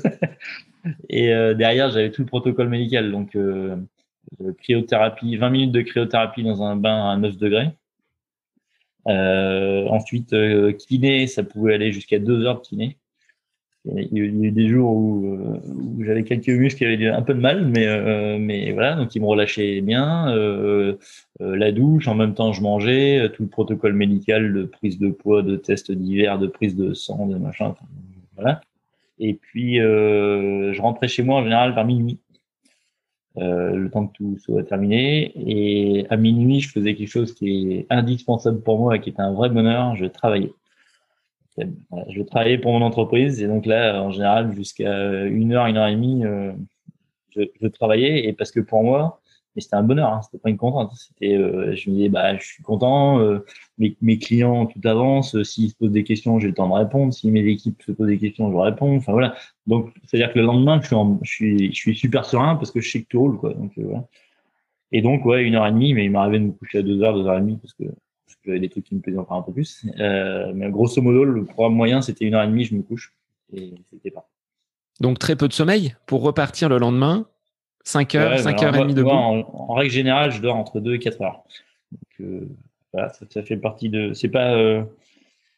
et 1.10 1.34
euh, 1.34 1.54
derrière, 1.54 1.92
j'avais 1.92 2.12
tout 2.12 2.22
le 2.22 2.28
protocole 2.28 2.70
médical, 2.70 3.12
donc 3.12 3.38
cryothérapie, 4.60 5.36
20 5.36 5.50
minutes 5.50 5.72
de 5.72 5.82
cryothérapie 5.82 6.44
dans 6.44 6.64
un 6.64 6.76
bain 6.76 7.10
à 7.10 7.18
9 7.18 7.38
degrés. 7.38 7.70
ensuite, 9.06 10.36
kiné, 10.78 11.28
ça 11.28 11.44
pouvait 11.44 11.76
aller 11.76 11.92
jusqu'à 11.92 12.20
2 12.20 12.46
heures 12.46 12.62
de 12.62 12.68
kiné. 12.68 12.98
Il 13.86 14.16
y 14.16 14.22
a 14.22 14.24
eu 14.26 14.52
des 14.52 14.68
jours 14.68 14.92
où, 14.92 15.26
euh, 15.26 15.60
où 15.66 16.04
j'avais 16.04 16.24
quelques 16.24 16.50
muscles 16.50 16.78
qui 16.78 16.86
avaient 16.86 17.08
un 17.08 17.24
peu 17.24 17.34
de 17.34 17.40
mal, 17.40 17.66
mais, 17.66 17.88
euh, 17.88 18.38
mais 18.40 18.72
voilà, 18.74 18.96
donc 18.96 19.16
ils 19.16 19.22
me 19.22 19.26
relâchaient 19.26 19.82
bien. 19.82 20.32
Euh, 20.36 20.98
la 21.40 21.72
douche, 21.72 22.08
en 22.08 22.14
même 22.14 22.36
temps 22.36 22.54
je 22.54 22.62
mangeais, 22.62 23.32
tout 23.34 23.44
le 23.44 23.50
protocole 23.50 23.94
médical 23.94 24.54
de 24.54 24.64
prise 24.66 25.00
de 25.00 25.10
poids, 25.10 25.42
de 25.42 25.56
tests 25.56 25.92
divers, 25.92 26.38
de 26.38 26.46
prise 26.46 26.76
de 26.76 26.94
sang, 26.94 27.26
de 27.26 27.38
machin, 27.38 27.74
voilà. 28.36 28.62
Et 29.18 29.34
puis 29.34 29.78
je 29.78 30.82
rentrais 30.82 31.08
chez 31.08 31.24
moi 31.24 31.40
en 31.40 31.44
général 31.44 31.74
vers 31.74 31.86
minuit. 31.86 32.20
le 33.38 33.88
temps 33.90 34.08
que 34.08 34.14
tout 34.14 34.38
soit 34.38 34.64
terminé. 34.64 35.32
Et 35.36 36.06
à 36.10 36.18
minuit, 36.18 36.60
je 36.60 36.70
faisais 36.70 36.96
quelque 36.96 37.10
chose 37.10 37.34
qui 37.34 37.74
est 37.74 37.88
indispensable 37.90 38.62
pour 38.62 38.78
moi 38.80 38.98
et 38.98 39.02
qui 39.02 39.10
est 39.10 39.20
un 39.20 39.34
vrai 39.34 39.50
bonheur. 39.50 39.96
Je 39.96 40.06
travaillais. 40.06 40.52
Je 41.58 42.22
travaillais 42.24 42.58
pour 42.58 42.72
mon 42.72 42.82
entreprise 42.82 43.42
et 43.42 43.48
donc 43.48 43.66
là, 43.66 44.02
en 44.02 44.12
général, 44.12 44.54
jusqu'à 44.54 45.26
une 45.26 45.54
heure, 45.54 45.66
une 45.68 45.78
heure 45.78 45.88
et 45.88 45.96
demie, 45.96 46.26
euh, 46.26 46.54
je, 47.36 47.42
je, 47.62 47.68
travaillais. 47.68 48.26
Et 48.26 48.34
parce 48.34 48.52
que 48.52 48.62
pour 48.62 48.84
moi, 48.84 49.22
mais 49.56 49.62
c'était 49.62 49.76
un 49.76 49.84
bonheur, 49.84 50.14
hein, 50.14 50.22
c'était 50.22 50.38
pas 50.38 50.50
une 50.50 50.58
contrainte. 50.58 50.92
C'était, 50.96 51.36
euh, 51.36 51.76
je 51.76 51.90
me 51.90 51.96
disais, 51.96 52.10
bah, 52.10 52.38
je 52.38 52.46
suis 52.46 52.64
content, 52.64 53.20
euh, 53.20 53.46
mes, 53.78 53.98
mes, 54.02 54.18
clients 54.18 54.66
tout 54.66 54.80
avance, 54.86 55.36
euh, 55.36 55.44
s'ils 55.44 55.72
se 55.72 55.76
posent 55.76 55.92
des 55.92 56.04
questions, 56.04 56.40
j'ai 56.40 56.48
le 56.48 56.54
temps 56.54 56.70
de 56.70 56.74
répondre, 56.74 57.14
si 57.14 57.30
mes 57.32 57.46
équipes 57.46 57.82
se 57.82 57.92
posent 57.92 58.08
des 58.08 58.18
questions, 58.18 58.50
je 58.52 58.58
réponds. 58.58 58.96
Enfin 58.96 59.12
voilà. 59.12 59.36
Donc, 59.68 59.92
c'est-à-dire 60.06 60.34
que 60.34 60.40
le 60.40 60.46
lendemain, 60.46 60.80
je 60.82 60.88
suis, 60.88 60.96
je 61.24 61.32
suis, 61.32 61.74
je 61.74 61.80
suis 61.80 61.96
super 61.96 62.26
serein 62.26 62.56
parce 62.56 62.72
que 62.72 62.80
je 62.80 62.90
sais 62.90 63.02
que 63.04 63.08
tout 63.10 63.20
roule, 63.20 63.38
quoi. 63.38 63.54
Donc 63.54 63.72
voilà. 63.76 64.06
Et 64.94 65.02
donc, 65.02 65.26
ouais, 65.26 65.44
une 65.44 65.56
heure 65.56 65.68
et 65.68 65.72
demie, 65.72 65.94
mais 65.94 66.06
il 66.06 66.12
m'arrivait 66.12 66.40
de 66.40 66.46
me 66.46 66.52
coucher 66.52 66.80
à 66.80 66.82
deux 66.82 67.02
heures, 67.02 67.14
deux 67.14 67.28
heures 67.28 67.38
et 67.38 67.42
demie 67.42 67.58
parce 67.58 67.74
que 67.74 67.84
j'avais 68.46 68.60
des 68.60 68.70
trucs 68.70 68.86
qui 68.86 68.96
me 68.96 69.02
plaisaient 69.02 69.20
encore 69.20 69.38
un 69.38 69.42
peu 69.42 69.52
plus. 69.52 69.86
mais 69.98 70.70
grosso 70.70 71.02
modo, 71.02 71.24
le 71.24 71.46
programme 71.46 71.76
moyen, 71.76 72.02
c'était 72.02 72.26
une 72.26 72.34
heure 72.34 72.44
et 72.44 72.48
demie, 72.48 72.66
je 72.66 72.76
me 72.76 72.82
couche 72.82 73.14
et 73.54 73.74
c'était 73.92 74.12
pas. 74.12 74.28
Donc 75.00 75.20
très 75.20 75.36
peu 75.36 75.48
de 75.48 75.54
sommeil 75.54 75.96
pour 76.06 76.22
repartir 76.22 76.70
le 76.70 76.78
lendemain 76.78 77.26
5 77.84 78.16
heures, 78.16 78.40
5 78.40 78.64
heures 78.64 78.76
et 78.76 78.80
demie 78.80 78.94
de 78.94 79.04
en, 79.04 79.40
en, 79.40 79.74
règle 79.74 79.92
générale, 79.92 80.32
je 80.32 80.42
dors 80.42 80.56
entre 80.56 80.80
2 80.80 80.96
et 80.96 81.00
4 81.00 81.22
heures. 81.22 81.44
Donc, 81.92 82.30
euh, 82.30 82.48
voilà, 82.94 83.10
ça, 83.10 83.26
ça, 83.30 83.44
fait 83.44 83.58
partie 83.58 83.90
de. 83.90 84.14
C'est 84.14 84.30
pas. 84.30 84.54
Euh, 84.54 84.84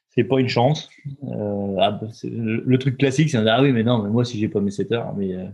c'est 0.09 0.23
pas 0.23 0.39
une 0.39 0.47
chance. 0.47 0.89
Euh, 1.23 1.75
ah, 1.79 1.91
bah, 1.91 2.07
le, 2.23 2.63
le, 2.65 2.77
truc 2.77 2.97
classique, 2.97 3.31
c'est 3.31 3.39
de 3.39 3.43
dire 3.43 3.55
ah 3.57 3.61
oui, 3.63 3.71
mais 3.71 3.83
non, 3.83 4.01
mais 4.03 4.09
moi 4.09 4.23
si 4.23 4.39
j'ai 4.39 4.47
pas 4.47 4.61
mes 4.61 4.69
7 4.69 4.91
heures, 4.91 5.13
mais 5.17 5.33
euh, 5.33 5.45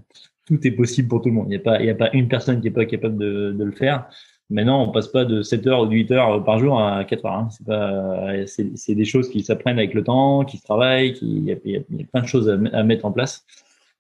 tout 0.46 0.66
est 0.68 0.72
possible 0.72 1.08
pour 1.08 1.22
tout 1.22 1.30
le 1.30 1.36
monde. 1.36 1.46
Il 1.48 1.52
n'y 1.52 1.56
a 1.56 1.60
pas, 1.60 1.80
il 1.80 1.86
y 1.86 1.90
a 1.90 1.96
pas 1.96 2.10
une 2.12 2.28
personne 2.28 2.60
qui 2.60 2.68
est 2.68 2.72
pas 2.72 2.86
capable 2.86 3.18
de, 3.18 3.56
de 3.58 3.64
le 3.64 3.72
faire. 3.72 4.10
Maintenant, 4.50 4.84
on 4.84 4.92
passe 4.92 5.08
pas 5.08 5.26
de 5.26 5.44
7 5.44 5.68
heures 5.68 5.82
ou 5.82 5.86
de 5.86 5.94
8 5.94 6.12
heures 6.12 6.44
par 6.44 6.58
jour 6.58 6.82
à 6.82 7.04
4 7.04 7.26
heures. 7.26 7.34
Hein. 7.34 7.50
C'est 7.52 7.66
pas, 7.66 8.48
c'est 8.48 8.96
des 8.96 9.06
choses 9.06 9.30
qui 9.30 9.44
s'apprennent 9.44 9.78
avec 9.78 9.94
le 9.94 10.04
temps, 10.04 10.44
qui 10.44 10.58
se 10.58 10.64
travaillent, 10.64 11.14
qui, 11.14 11.26
il 11.38 11.44
y 11.44 11.52
a, 11.52 11.80
plein 12.12 12.22
de 12.22 12.28
choses 12.28 12.50
à, 12.50 12.84
mettre 12.84 13.06
en 13.06 13.12
place. 13.12 13.46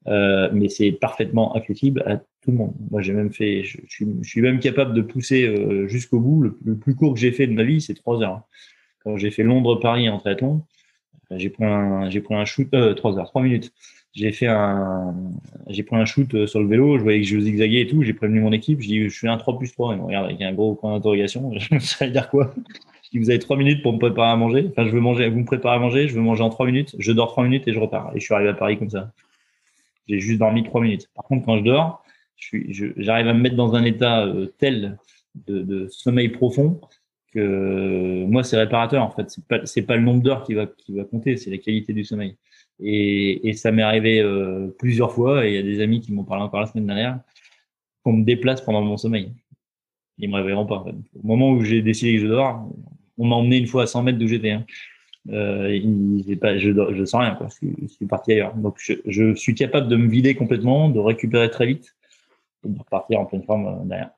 Euh, 0.07 0.49
mais 0.53 0.69
c'est 0.69 0.91
parfaitement 0.91 1.53
accessible 1.53 2.01
à 2.07 2.17
tout 2.17 2.51
le 2.51 2.57
monde. 2.57 2.73
Moi, 2.89 3.01
j'ai 3.01 3.13
même 3.13 3.31
fait, 3.31 3.63
je, 3.63 3.77
suis, 3.88 4.07
je, 4.21 4.27
suis, 4.27 4.41
même 4.41 4.59
capable 4.59 4.93
de 4.93 5.01
pousser 5.01 5.45
euh, 5.45 5.88
jusqu'au 5.88 6.19
bout. 6.19 6.41
Le, 6.41 6.75
plus 6.75 6.95
court 6.95 7.13
que 7.13 7.19
j'ai 7.19 7.31
fait 7.31 7.45
de 7.45 7.53
ma 7.53 7.63
vie, 7.63 7.81
c'est 7.81 7.93
trois 7.93 8.21
heures. 8.23 8.41
Quand 9.03 9.17
j'ai 9.17 9.29
fait 9.29 9.43
Londres-Paris 9.43 10.09
en 10.09 10.17
triathlon, 10.17 10.63
euh, 11.31 11.38
j'ai 11.38 11.49
pris 11.49 11.65
un, 11.65 12.09
j'ai 12.09 12.21
pris 12.21 12.35
un 12.35 12.45
shoot, 12.45 12.67
euh, 12.73 12.93
trois 12.93 13.17
heures, 13.17 13.27
trois 13.27 13.41
minutes. 13.41 13.71
J'ai 14.13 14.32
fait 14.32 14.48
un, 14.48 15.15
j'ai 15.67 15.84
pris 15.84 15.95
un 15.95 16.06
shoot 16.06 16.34
euh, 16.34 16.48
sur 16.48 16.60
le 16.60 16.67
vélo. 16.67 16.98
Je 16.98 17.04
voyais 17.04 17.22
que 17.22 17.28
je 17.28 17.39
zigzaguais 17.39 17.82
et 17.82 17.88
tout. 17.88 18.02
J'ai 18.04 18.13
prévenu 18.13 18.41
mon 18.41 18.52
équipe. 18.52 18.82
Je 18.82 18.88
dis, 18.88 19.10
je 19.10 19.19
fais 19.19 19.28
un 19.28 19.38
3 19.38 19.58
plus 19.58 19.72
3. 19.72 19.93
Ils 19.93 20.00
me 20.00 20.06
regardent 20.06 20.26
avec 20.26 20.41
un 20.41 20.54
gros 20.54 20.76
point 20.76 20.93
d'interrogation. 20.93 21.52
Ça 21.80 22.06
veut 22.06 22.12
dire 22.12 22.30
quoi? 22.30 22.54
Je 23.04 23.10
dis, 23.12 23.19
vous 23.19 23.30
avez 23.30 23.39
trois 23.39 23.56
minutes 23.56 23.84
pour 23.84 23.93
me 23.93 24.00
préparer 24.00 24.30
à 24.30 24.36
manger. 24.36 24.67
Enfin, 24.72 24.86
je 24.86 24.91
veux 24.91 25.00
manger, 25.00 25.30
vous 25.30 25.39
me 25.39 25.45
préparez 25.45 25.76
à 25.76 25.80
manger. 25.80 26.08
Je 26.08 26.15
veux 26.15 26.22
manger 26.22 26.43
en 26.43 26.50
trois 26.50 26.65
minutes. 26.65 26.95
Je 26.98 27.12
dors 27.12 27.30
trois 27.30 27.43
minutes 27.43 27.67
et 27.67 27.74
je 27.74 27.80
repars. 27.80 28.12
Et 28.15 28.19
je 28.19 28.26
suis 28.26 28.34
arrivé 28.34 28.50
à 28.50 28.54
Paris 28.54 28.80
comme 28.80 28.89
ça. 28.89 29.12
J'ai 30.08 30.19
juste 30.19 30.39
dormi 30.39 30.63
trois 30.63 30.82
minutes. 30.82 31.08
Par 31.15 31.26
contre, 31.26 31.45
quand 31.45 31.58
je 31.58 31.63
dors, 31.63 32.04
j'arrive 32.98 33.28
à 33.28 33.34
me 33.34 33.39
mettre 33.39 33.56
dans 33.56 33.76
un 33.76 33.84
état 33.84 34.26
euh, 34.26 34.48
tel 34.58 34.98
de, 35.48 35.88
sommeil 35.89 36.30
profond 36.30 36.82
que 37.32 38.26
moi, 38.26 38.43
c'est 38.43 38.58
réparateur 38.58 39.04
en 39.04 39.12
fait. 39.12 39.30
C'est 39.30 39.45
pas, 39.45 39.60
pas 39.60 39.95
le 39.98 40.02
nombre 40.02 40.24
d'heures 40.24 40.43
qui 40.43 40.56
va, 40.56 40.65
qui 40.65 40.93
va 40.93 41.04
compter, 41.04 41.38
c'est 41.38 41.52
la 41.52 41.60
qualité 41.60 41.93
du 41.93 42.04
sommeil. 42.04 42.36
Et, 42.82 43.50
et 43.50 43.54
ça 43.54 43.72
m'est 43.72 43.82
arrivé 43.82 44.22
euh, 44.22 44.68
plusieurs 44.80 45.12
fois, 45.12 45.46
et 45.46 45.50
il 45.50 45.56
y 45.56 45.58
a 45.58 45.63
des 45.63 45.82
amis 45.82 46.00
qui 46.02 46.13
m'ont 46.13 46.24
parlé 46.24 46.44
encore 46.44 46.62
la 46.62 46.68
semaine 46.68 46.88
dernière, 46.88 47.20
qu'on 48.04 48.13
me 48.13 48.24
déplace 48.24 48.62
pendant 48.62 48.82
mon 48.82 48.98
sommeil. 48.98 49.34
Ils 50.18 50.30
me 50.30 50.36
réveilleront 50.36 50.65
pas. 50.65 50.78
En 50.78 50.86
fait. 50.86 50.96
Au 51.22 51.28
moment 51.28 51.52
où 51.52 51.63
j'ai 51.63 51.82
décidé 51.82 52.15
que 52.15 52.22
je 52.22 52.28
dors, 52.28 52.70
on 53.18 53.28
m'a 53.28 53.36
emmené 53.36 53.58
une 53.58 53.68
fois 53.68 53.84
à 53.84 53.88
100 53.88 54.04
mètres 54.04 54.18
d'où 54.18 54.28
j'étais. 54.28 54.52
Hein 54.52 54.65
euh, 55.30 55.80
pas, 56.42 56.58
je, 56.58 56.72
je 56.72 57.06
sens 57.06 57.22
rien, 57.22 57.36
quoi. 57.36 57.48
Je, 57.62 57.88
suis 57.88 58.06
parti 58.06 58.32
ailleurs. 58.34 58.56
Donc, 58.56 58.78
je, 58.80 58.94
je, 59.06 59.36
suis 59.36 59.54
capable 59.56 59.88
de 59.88 59.96
me 59.96 60.10
vider 60.10 60.36
complètement, 60.36 60.89
de 60.89 61.00
récupérer 61.00 61.50
très 61.50 61.68
vite 61.68 61.96
et 62.65 62.70
de 62.70 62.80
repartir 62.80 63.20
en 63.20 63.26
pleine 63.26 63.44
forme 63.44 63.68
euh, 63.68 63.86
derrière. 63.86 64.12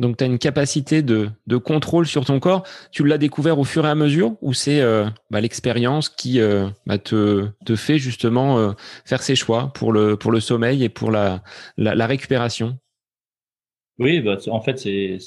Donc, 0.00 0.16
tu 0.16 0.24
as 0.24 0.26
une 0.26 0.38
capacité 0.38 1.02
de, 1.02 1.28
contrôle 1.62 2.06
sur 2.06 2.24
ton 2.24 2.40
corps. 2.40 2.66
Tu 2.90 3.06
l'as 3.06 3.18
découvert 3.18 3.58
au 3.58 3.64
fur 3.64 3.84
et 3.84 3.90
à 3.90 3.94
mesure 3.94 4.34
ou 4.40 4.54
c'est 4.54 4.80
euh, 4.80 5.04
bah, 5.30 5.42
l'expérience 5.42 6.08
qui 6.08 6.40
euh, 6.40 6.68
bah, 6.86 6.96
te, 6.96 7.50
fait 7.76 7.98
justement 7.98 8.58
euh, 8.58 8.72
faire 9.04 9.22
ses 9.22 9.36
choix 9.36 9.70
pour 9.74 9.92
le, 9.92 10.16
sommeil 10.40 10.84
et 10.84 10.88
pour 10.88 11.10
la, 11.10 11.42
récupération? 11.76 12.78
Oui, 13.98 14.20
bah, 14.20 14.38
en 14.48 14.62
fait, 14.62 14.78
c'est 14.78 15.18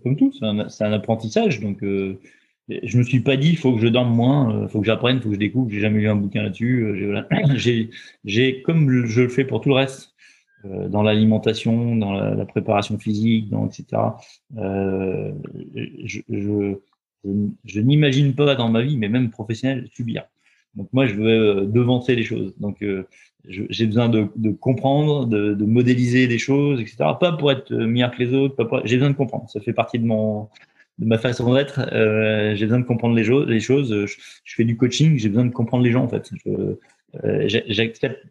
comme 0.00 0.16
tout. 0.16 0.32
C'est 0.32 0.84
un, 0.84 0.92
apprentissage. 0.92 1.58
Donc, 1.58 1.78
je 1.82 2.98
me 2.98 3.02
suis 3.02 3.20
pas 3.20 3.36
dit, 3.36 3.50
il 3.50 3.58
faut 3.58 3.74
que 3.74 3.80
je 3.80 3.88
dorme 3.88 4.14
moins, 4.14 4.62
il 4.62 4.68
faut 4.68 4.78
que 4.78 4.86
j'apprenne, 4.86 5.16
il 5.16 5.22
faut 5.22 5.30
que 5.30 5.34
je 5.34 5.40
découvre. 5.40 5.68
J'ai 5.72 5.80
jamais 5.80 5.98
lu 5.98 6.08
un 6.08 6.14
bouquin 6.14 6.44
là-dessus. 6.44 7.20
J'ai, 8.24 8.62
comme 8.62 9.06
je 9.06 9.22
le 9.22 9.28
fais 9.28 9.44
pour 9.44 9.60
tout 9.60 9.70
le 9.70 9.74
reste, 9.74 10.14
dans 10.64 11.02
l'alimentation, 11.02 11.96
dans 11.96 12.12
la, 12.12 12.34
la, 12.34 12.44
préparation 12.44 12.98
physique, 12.98 13.48
dans 13.48 13.66
etc. 13.66 14.02
Euh, 14.58 15.32
je, 16.04 16.20
je, 16.28 16.74
je, 17.64 17.80
n'imagine 17.80 18.34
pas 18.34 18.54
dans 18.54 18.68
ma 18.68 18.82
vie, 18.82 18.96
mais 18.96 19.08
même 19.08 19.30
professionnelle, 19.30 19.88
subir. 19.92 20.24
Donc 20.74 20.88
moi, 20.92 21.06
je 21.06 21.14
veux 21.14 21.66
devancer 21.66 22.14
les 22.14 22.24
choses. 22.24 22.54
Donc 22.58 22.84
j'ai 23.48 23.86
besoin 23.86 24.08
de, 24.08 24.28
de 24.36 24.50
comprendre, 24.50 25.26
de, 25.26 25.54
de, 25.54 25.64
modéliser 25.64 26.26
des 26.26 26.38
choses, 26.38 26.80
etc. 26.80 26.96
Pas 27.18 27.32
pour 27.32 27.50
être 27.50 27.72
meilleur 27.74 28.10
que 28.10 28.22
les 28.22 28.34
autres, 28.34 28.54
pas 28.54 28.64
pour... 28.64 28.86
j'ai 28.86 28.96
besoin 28.96 29.10
de 29.10 29.16
comprendre. 29.16 29.48
Ça 29.48 29.60
fait 29.60 29.72
partie 29.72 29.98
de 29.98 30.04
mon 30.04 30.48
de 31.00 31.06
ma 31.06 31.18
façon 31.18 31.54
d'être. 31.54 31.80
Euh, 31.92 32.54
j'ai 32.54 32.66
besoin 32.66 32.80
de 32.80 32.84
comprendre 32.84 33.16
les, 33.16 33.24
les 33.46 33.60
choses. 33.60 33.90
Je, 33.90 34.14
je, 34.44 34.54
fais 34.54 34.64
du 34.64 34.76
coaching, 34.76 35.18
j'ai 35.18 35.28
besoin 35.28 35.46
de 35.46 35.50
comprendre 35.52 35.82
les 35.82 35.90
gens 35.90 36.04
en 36.04 36.08
fait. 36.08 36.30
Euh, 36.46 37.48
J'accepte 37.48 38.24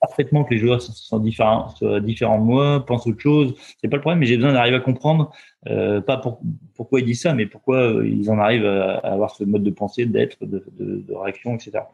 parfaitement 0.00 0.44
que 0.44 0.54
les 0.54 0.60
joueurs 0.60 0.82
sont 0.82 1.18
différents, 1.18 1.68
soient 1.70 2.00
différents 2.00 2.38
de 2.38 2.44
moi, 2.44 2.84
pensent 2.84 3.06
autre 3.06 3.20
chose. 3.20 3.54
C'est 3.80 3.88
pas 3.88 3.96
le 3.96 4.00
problème, 4.00 4.20
mais 4.20 4.26
j'ai 4.26 4.36
besoin 4.36 4.52
d'arriver 4.52 4.76
à 4.76 4.80
comprendre, 4.80 5.32
euh, 5.68 6.00
pas 6.00 6.16
pour, 6.16 6.40
pourquoi 6.74 7.00
ils 7.00 7.06
disent 7.06 7.22
ça, 7.22 7.34
mais 7.34 7.46
pourquoi 7.46 7.78
euh, 7.78 8.08
ils 8.08 8.30
en 8.30 8.38
arrivent 8.38 8.66
à, 8.66 8.98
avoir 8.98 9.30
ce 9.30 9.44
mode 9.44 9.62
de 9.62 9.70
pensée, 9.70 10.06
d'être, 10.06 10.38
de, 10.44 11.04
réaction, 11.14 11.54
etc. 11.54 11.84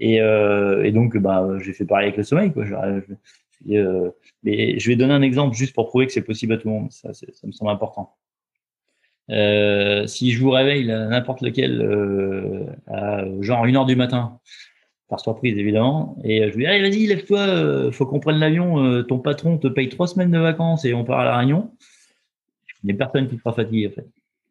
Et, 0.00 0.20
euh, 0.20 0.84
et 0.84 0.92
donc, 0.92 1.16
bah, 1.16 1.46
j'ai 1.58 1.72
fait 1.72 1.84
pareil 1.84 2.06
avec 2.06 2.16
le 2.16 2.24
sommeil. 2.24 2.52
Je, 3.66 4.10
mais 4.44 4.78
je 4.78 4.88
vais 4.88 4.96
donner 4.96 5.14
un 5.14 5.22
exemple 5.22 5.56
juste 5.56 5.74
pour 5.74 5.88
prouver 5.88 6.06
que 6.06 6.12
c'est 6.12 6.22
possible 6.22 6.52
à 6.54 6.58
tout 6.58 6.68
le 6.68 6.74
monde. 6.74 6.92
Ça, 6.92 7.12
ça 7.12 7.46
me 7.46 7.52
semble 7.52 7.70
important. 7.70 8.14
Si 9.28 10.32
je 10.32 10.40
vous 10.40 10.50
réveille 10.50 10.86
n'importe 10.86 11.42
lequel 11.42 12.76
à 12.86 13.24
genre 13.40 13.66
une 13.66 13.76
heure 13.76 13.86
du 13.86 13.96
matin, 13.96 14.38
par 15.08 15.20
surprise 15.20 15.56
évidemment, 15.56 16.16
et 16.24 16.46
je 16.46 16.52
vous 16.52 16.58
dis 16.58 16.66
allez 16.66 16.82
vas-y 16.82 17.06
lève-toi, 17.06 17.40
euh, 17.40 17.90
faut 17.92 18.06
qu'on 18.06 18.20
prenne 18.20 18.38
l'avion, 18.38 18.84
euh, 18.84 19.02
ton 19.02 19.18
patron 19.18 19.58
te 19.58 19.68
paye 19.68 19.88
trois 19.88 20.06
semaines 20.06 20.30
de 20.30 20.38
vacances 20.38 20.84
et 20.84 20.94
on 20.94 21.04
part 21.04 21.20
à 21.20 21.24
la 21.24 21.36
Réunion. 21.38 21.70
Il 22.84 22.88
n'y 22.88 22.92
a 22.92 22.96
personne 22.96 23.28
qui 23.28 23.38
sera 23.38 23.52
fatigué 23.52 23.88
en 23.88 23.90
fait. 23.90 24.06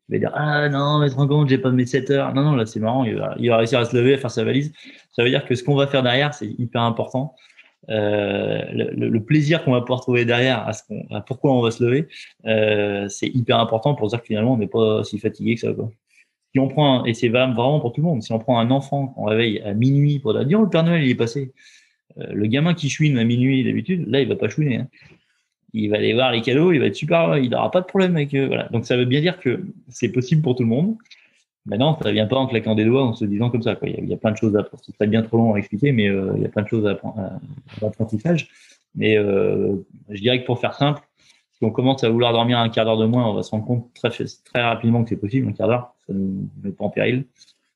Il 0.10 0.14
va 0.14 0.20
dire 0.20 0.32
ah 0.34 0.68
non 0.70 1.00
mais 1.00 1.10
te 1.10 1.16
rends 1.16 1.28
compte 1.28 1.50
j'ai 1.50 1.58
pas 1.58 1.72
mes 1.72 1.86
7 1.86 2.10
heures. 2.10 2.34
Non 2.34 2.44
non 2.44 2.56
là 2.56 2.66
c'est 2.66 2.80
marrant, 2.80 3.04
il 3.06 3.18
va, 3.18 3.58
réussir 3.58 3.80
à 3.80 3.86
se 3.86 3.96
lever, 3.96 4.16
à 4.16 4.18
faire 4.18 4.32
sa 4.32 4.44
valise. 4.44 4.74
Ça 5.12 5.24
veut 5.24 5.30
dire 5.30 5.46
que 5.46 5.54
ce 5.56 5.64
qu'on 5.64 5.76
va 5.76 5.88
faire 5.88 6.04
derrière 6.04 6.34
c'est 6.34 6.50
hyper 6.58 6.82
important 6.82 7.36
euh, 7.90 8.64
le, 8.72 9.20
plaisir 9.20 9.64
qu'on 9.64 9.72
va 9.72 9.82
pouvoir 9.82 10.02
trouver 10.02 10.26
derrière 10.26 10.68
à, 10.68 10.74
ce 10.74 10.84
qu'on, 10.84 11.06
à 11.12 11.22
pourquoi 11.22 11.54
on 11.54 11.62
va 11.62 11.72
se 11.72 11.84
lever, 11.84 12.08
euh, 12.46 13.08
c'est 13.08 13.28
hyper 13.28 13.60
important 13.60 13.96
pour 13.96 14.10
dire 14.10 14.20
que 14.20 14.28
finalement 14.28 14.54
on 14.54 14.58
n'est 14.58 14.68
pas 14.68 15.04
si 15.04 15.20
fatigué 15.20 15.56
que 15.56 15.62
ça. 15.62 15.74
Quoi. 15.74 15.90
Si 16.54 16.60
on 16.60 16.68
prend, 16.68 17.06
et 17.06 17.14
c'est 17.14 17.30
vraiment 17.30 17.80
pour 17.80 17.94
tout 17.94 18.02
le 18.02 18.08
monde, 18.08 18.24
si 18.24 18.32
on 18.32 18.40
prend 18.40 18.60
un 18.60 18.72
enfant 18.72 19.08
qu'on 19.08 19.26
réveille 19.26 19.62
à 19.62 19.74
minuit 19.74 20.20
pour 20.20 20.34
dire 20.46 20.60
oh, 20.60 20.64
le 20.64 20.70
Père 20.70 20.84
Noël 20.84 21.04
il 21.04 21.10
est 21.10 21.16
passé, 21.16 21.54
euh, 22.20 22.28
le 22.34 22.48
gamin 22.48 22.74
qui 22.74 22.90
chouine 22.90 23.18
à 23.18 23.24
minuit 23.24 23.64
d'habitude, 23.64 24.08
là 24.08 24.22
il 24.22 24.28
va 24.28 24.36
pas 24.36 24.50
chouiner. 24.50 24.78
Hein. 24.78 24.88
Il 25.74 25.90
va 25.90 25.98
aller 25.98 26.14
voir 26.14 26.32
les 26.32 26.42
cadeaux, 26.42 26.72
il 26.72 26.80
va 26.80 26.86
être 26.86 26.96
super, 26.96 27.38
il 27.38 27.50
n'aura 27.50 27.70
pas 27.70 27.82
de 27.82 27.86
problème 27.86 28.16
avec 28.16 28.34
eux. 28.34 28.48
Voilà. 28.48 28.70
Donc 28.70 28.86
ça 28.86 28.96
veut 28.96 29.06
bien 29.06 29.22
dire 29.22 29.40
que 29.40 29.66
c'est 29.90 30.10
possible 30.10 30.42
pour 30.42 30.56
tout 30.56 30.64
le 30.64 30.70
monde. 30.70 30.96
Maintenant, 31.66 32.00
ça 32.02 32.12
vient 32.12 32.28
pas 32.28 32.38
en 32.38 32.48
claquant 32.48 32.76
des 32.76 32.86
doigts, 32.86 33.04
en 33.04 33.14
se 33.14 33.26
disant 33.26 33.50
comme 33.50 33.62
ça. 33.62 33.78
Il, 33.84 34.08
y 34.08 34.14
a, 34.14 34.18
plein 34.18 34.32
de 34.32 34.38
choses 34.38 34.56
à 34.56 34.62
apprendre. 34.62 34.82
C'est 34.84 35.08
bien 35.08 35.22
trop 35.22 35.38
long 35.38 35.54
à 35.54 35.58
expliquer, 35.58 35.92
mais 35.92 36.08
euh, 36.08 36.32
il 36.38 36.42
y 36.42 36.46
a 36.46 36.50
plein 36.50 36.64
de 36.64 36.70
choses 36.70 36.88
à 36.88 36.92
apprendre, 36.92 37.42
d'apprentissage. 37.82 38.48
Mais 38.96 39.18
euh, 39.18 39.76
je 40.10 40.22
dirais 40.22 40.42
que 40.42 40.46
pour 40.46 40.60
faire 40.60 40.74
simple, 40.74 41.02
si 41.58 41.66
on 41.66 41.72
commence 41.72 42.04
à 42.04 42.10
vouloir 42.10 42.34
dormir 42.34 42.60
un 42.60 42.70
quart 42.70 42.86
d'heure 42.86 42.98
de 42.98 43.06
moins, 43.06 43.28
on 43.28 43.34
va 43.34 43.42
se 43.42 43.50
rendre 43.50 43.66
compte 43.66 43.92
très, 43.96 44.10
très 44.10 44.62
rapidement 44.62 45.04
que 45.04 45.10
c'est 45.10 45.16
possible, 45.16 45.48
un 45.48 45.54
quart 45.54 45.68
d'heure, 45.68 45.94
ça 46.06 46.14
ne 46.14 46.20
nous 46.20 46.50
met 46.64 46.72
pas 46.72 46.86
en 46.86 46.90
péril. 46.90 47.26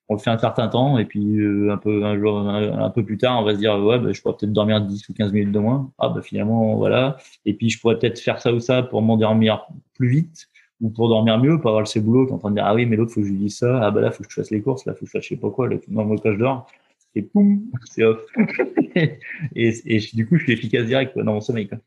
On 0.07 0.15
le 0.15 0.19
fait 0.19 0.29
un 0.29 0.37
certain 0.37 0.67
temps, 0.67 0.97
et 0.97 1.05
puis 1.05 1.39
euh, 1.39 1.71
un 1.71 1.77
peu 1.77 2.03
un 2.05 2.19
jour, 2.19 2.37
un, 2.37 2.89
peu 2.89 3.03
plus 3.03 3.17
tard, 3.17 3.39
on 3.39 3.43
va 3.43 3.53
se 3.53 3.59
dire 3.59 3.79
ouais, 3.79 3.97
bah, 3.97 4.11
je 4.11 4.21
pourrais 4.21 4.35
peut-être 4.37 4.53
dormir 4.53 4.81
10 4.81 5.09
ou 5.09 5.13
15 5.13 5.31
minutes 5.31 5.53
de 5.53 5.59
moins. 5.59 5.89
Ah 5.97 6.09
bah 6.09 6.21
finalement 6.21 6.75
voilà. 6.75 7.17
Et 7.45 7.53
puis 7.53 7.69
je 7.69 7.79
pourrais 7.79 7.97
peut-être 7.97 8.19
faire 8.19 8.39
ça 8.41 8.53
ou 8.53 8.59
ça 8.59 8.83
pour 8.83 9.01
m'endormir 9.01 9.65
plus 9.95 10.09
vite 10.09 10.49
ou 10.81 10.89
pour 10.89 11.07
dormir 11.07 11.39
mieux, 11.39 11.61
pas 11.61 11.69
avoir 11.69 11.81
le 11.81 11.85
céboulot 11.85 12.25
qui 12.25 12.31
est 12.31 12.35
en 12.35 12.39
train 12.39 12.49
de 12.49 12.55
dire 12.55 12.65
ah 12.65 12.75
oui 12.75 12.85
mais 12.85 12.97
l'autre 12.97 13.13
faut 13.13 13.21
que 13.21 13.27
je 13.27 13.31
lui 13.31 13.39
dise 13.39 13.57
ça, 13.57 13.79
ah 13.81 13.89
bah 13.89 14.01
là 14.01 14.11
faut 14.11 14.23
que 14.23 14.29
je 14.29 14.35
fasse 14.35 14.51
les 14.51 14.61
courses, 14.61 14.85
là 14.85 14.93
faut 14.93 15.01
que 15.01 15.05
je 15.05 15.11
fasse 15.11 15.23
je 15.23 15.29
sais 15.29 15.37
pas 15.37 15.49
quoi, 15.49 15.69
là, 15.69 15.77
moi 15.87 16.15
quand 16.21 16.33
je 16.33 16.37
dors, 16.37 16.67
c'est 17.13 17.21
poum, 17.21 17.61
c'est 17.85 18.03
off. 18.03 18.19
et, 19.55 19.99
du 20.13 20.27
coup 20.27 20.37
je 20.37 20.43
suis 20.43 20.53
efficace 20.53 20.85
direct 20.85 21.17
dans 21.17 21.33
mon 21.33 21.41
sommeil. 21.41 21.69
Quoi. 21.69 21.77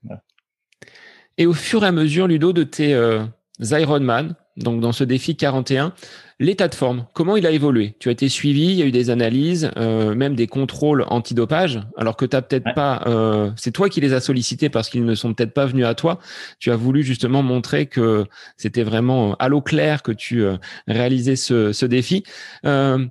Et 1.39 1.47
au 1.47 1.53
fur 1.53 1.85
et 1.85 1.87
à 1.89 1.93
mesure, 1.93 2.27
Ludo, 2.27 2.53
de 2.53 2.63
tes 2.63 2.95
euh, 2.95 3.25
Ironman, 3.61 4.35
donc 4.57 4.81
dans 4.81 4.93
ce 4.93 5.03
défi 5.03 5.37
41, 5.37 5.93
l'état 6.39 6.69
de 6.69 6.75
forme, 6.75 7.07
comment 7.13 7.37
il 7.37 7.47
a 7.47 7.51
évolué? 7.51 7.97
Tu 7.99 8.09
as 8.09 8.13
été 8.13 8.29
suivi, 8.29 8.67
il 8.67 8.75
y 8.75 8.83
a 8.83 8.87
eu 8.87 8.93
des 8.93 9.11
analyses, 9.11 9.71
euh, 9.77 10.15
même 10.15 10.37
des 10.37 10.47
contrôles 10.47 11.05
antidopage, 11.09 11.81
alors 11.97 12.17
que 12.17 12.25
tu 12.25 12.37
peut-être 12.37 12.73
pas, 12.75 13.03
euh, 13.07 13.51
c'est 13.57 13.73
toi 13.73 13.89
qui 13.89 14.01
les 14.01 14.13
as 14.13 14.21
sollicités 14.21 14.69
parce 14.69 14.89
qu'ils 14.89 15.05
ne 15.05 15.15
sont 15.15 15.35
peut-être 15.35 15.55
pas 15.55 15.67
venus 15.67 15.87
à 15.87 15.95
toi. 15.95 16.21
Tu 16.61 16.71
as 16.71 16.77
voulu 16.77 17.03
justement 17.03 17.43
montrer 17.43 17.87
que 17.87 18.27
c'était 18.57 18.85
vraiment 18.85 19.35
à 19.37 19.49
l'eau 19.49 19.61
claire 19.61 20.03
que 20.03 20.13
tu 20.13 20.45
euh, 20.45 20.57
réalisais 20.87 21.37
ce, 21.37 21.73
ce 21.73 21.87
défi. 21.87 22.23
Euh, 22.65 23.05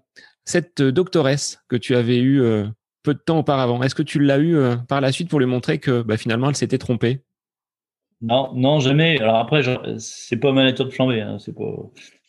cette 0.46 0.82
doctoresse 0.82 1.60
que 1.68 1.76
tu 1.76 1.96
avais 1.96 2.20
eue 2.20 2.42
euh, 2.42 2.66
peu 3.04 3.14
de 3.14 3.20
temps 3.20 3.40
auparavant, 3.40 3.84
est-ce 3.84 3.96
que 3.96 4.04
tu 4.04 4.20
l'as 4.20 4.40
eu 4.40 4.56
par 4.88 5.02
la 5.02 5.12
suite 5.12 5.30
pour 5.30 5.40
lui 5.40 5.46
montrer 5.46 5.80
que 5.80 6.02
bah, 6.02 6.16
finalement 6.16 6.50
elle 6.50 6.56
s'était 6.56 6.78
trompée? 6.78 7.22
Non, 8.24 8.52
non, 8.56 8.80
jamais. 8.80 9.20
Alors 9.20 9.36
après, 9.36 9.62
c'est 10.00 10.38
pas 10.38 10.52
ma 10.54 10.64
nature 10.64 10.86
de 10.86 10.92
flamber. 10.92 11.22
Hein. 11.22 11.38
C'est 11.40 11.54
pas, 11.54 11.76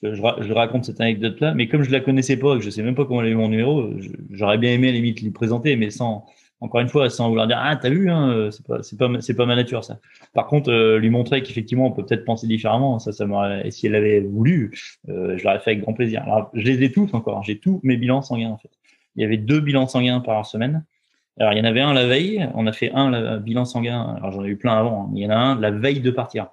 je, 0.02 0.10
je, 0.12 0.52
raconte 0.52 0.84
cette 0.84 1.00
anecdote-là, 1.00 1.54
mais 1.54 1.68
comme 1.68 1.82
je 1.82 1.90
la 1.90 2.00
connaissais 2.00 2.36
pas, 2.36 2.56
que 2.56 2.62
je 2.64 2.68
sais 2.68 2.82
même 2.82 2.96
pas 2.96 3.04
comment 3.04 3.22
elle 3.22 3.28
a 3.28 3.30
eu 3.30 3.36
mon 3.36 3.48
numéro, 3.48 3.90
j'aurais 4.30 4.58
bien 4.58 4.72
aimé 4.72 4.88
à 4.88 4.90
la 4.90 4.96
limite 4.96 5.22
lui 5.22 5.30
présenter, 5.30 5.76
mais 5.76 5.90
sans, 5.90 6.26
encore 6.60 6.80
une 6.80 6.88
fois, 6.88 7.08
sans 7.10 7.28
vouloir 7.28 7.46
dire 7.46 7.58
ah 7.60 7.76
t'as 7.76 7.90
vu, 7.90 8.10
hein, 8.10 8.48
c'est 8.50 8.66
pas, 8.66 8.82
c'est 8.82 8.98
pas, 8.98 9.08
c'est 9.20 9.34
pas 9.34 9.46
ma 9.46 9.54
nature 9.54 9.84
ça. 9.84 10.00
Par 10.32 10.46
contre, 10.46 10.70
euh, 10.70 10.98
lui 10.98 11.10
montrer 11.10 11.42
qu'effectivement 11.42 11.86
on 11.86 11.92
peut 11.92 12.04
peut-être 12.04 12.24
penser 12.24 12.46
différemment, 12.46 12.98
ça, 12.98 13.12
ça 13.12 13.26
m'aurait, 13.26 13.70
si 13.70 13.86
elle 13.86 13.94
avait 13.94 14.20
voulu, 14.20 14.72
euh, 15.08 15.36
je 15.38 15.44
l'aurais 15.44 15.60
fait 15.60 15.72
avec 15.72 15.82
grand 15.82 15.92
plaisir. 15.92 16.22
Alors, 16.24 16.50
je 16.54 16.62
les 16.64 16.82
ai 16.82 16.90
tous 16.90 17.12
encore. 17.14 17.42
J'ai 17.44 17.58
tous 17.58 17.80
mes 17.82 17.96
bilans 17.96 18.22
sanguins 18.22 18.50
en 18.50 18.58
fait. 18.58 18.70
Il 19.16 19.22
y 19.22 19.24
avait 19.24 19.36
deux 19.36 19.60
bilans 19.60 19.86
sanguins 19.86 20.20
par 20.20 20.44
semaine. 20.44 20.84
Alors, 21.38 21.52
il 21.52 21.58
y 21.58 21.60
en 21.60 21.64
avait 21.64 21.80
un 21.80 21.92
la 21.92 22.06
veille, 22.06 22.48
on 22.54 22.66
a 22.66 22.72
fait 22.72 22.92
un 22.92 23.38
bilan 23.38 23.64
sanguin, 23.64 24.14
alors 24.16 24.30
j'en 24.32 24.44
ai 24.44 24.48
eu 24.48 24.56
plein 24.56 24.76
avant, 24.76 25.04
hein, 25.04 25.12
il 25.14 25.22
y 25.22 25.26
en 25.26 25.30
a 25.30 25.36
un 25.36 25.60
la 25.60 25.70
veille 25.70 26.00
de 26.00 26.10
partir. 26.10 26.48